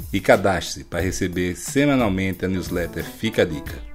e 0.13 0.19
cadastre-se 0.19 0.83
para 0.83 1.01
receber 1.01 1.55
semanalmente 1.55 2.45
a 2.45 2.47
newsletter 2.47 3.03
Fica 3.03 3.43
a 3.43 3.45
Dica. 3.45 3.91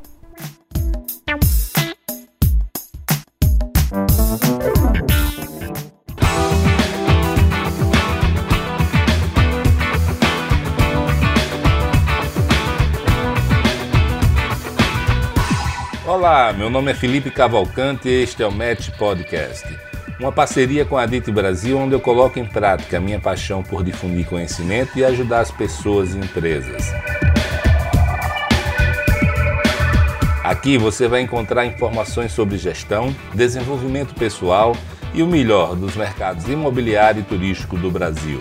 Olá, 16.07 16.53
meu 16.53 16.71
nome 16.71 16.93
é 16.93 16.95
Felipe 16.95 17.31
Cavalcante 17.31 18.09
e 18.09 18.23
este 18.23 18.43
é 18.43 18.47
o 18.47 18.53
Match 18.53 18.91
Podcast 18.97 19.67
uma 20.19 20.33
parceria 20.33 20.85
com 20.85 20.97
a 20.97 21.05
DIT 21.05 21.31
Brasil, 21.31 21.79
onde 21.79 21.95
eu 21.95 22.01
coloco 22.01 22.39
em 22.39 22.45
prática 22.47 22.97
a 22.97 23.01
minha 23.01 23.21
paixão 23.21 23.63
por 23.63 23.85
difundir 23.85 24.27
conhecimento 24.27 24.99
e 24.99 25.05
ajudar 25.05 25.41
as 25.41 25.51
pessoas 25.51 26.15
e 26.15 26.19
empresas. 26.19 26.93
Aqui 30.43 30.79
você 30.79 31.09
vai 31.09 31.23
encontrar 31.23 31.67
informações 31.67 32.33
sobre 32.33 32.57
gestão, 32.57 33.15
desenvolvimento 33.35 34.15
pessoal 34.15 34.77
e 35.13 35.23
o 35.23 35.27
melhor 35.27 35.75
dos 35.75 35.97
mercados 35.97 36.49
imobiliário 36.49 37.21
e 37.21 37.25
turístico 37.25 37.77
do 37.77 37.91
Brasil. 37.91 38.41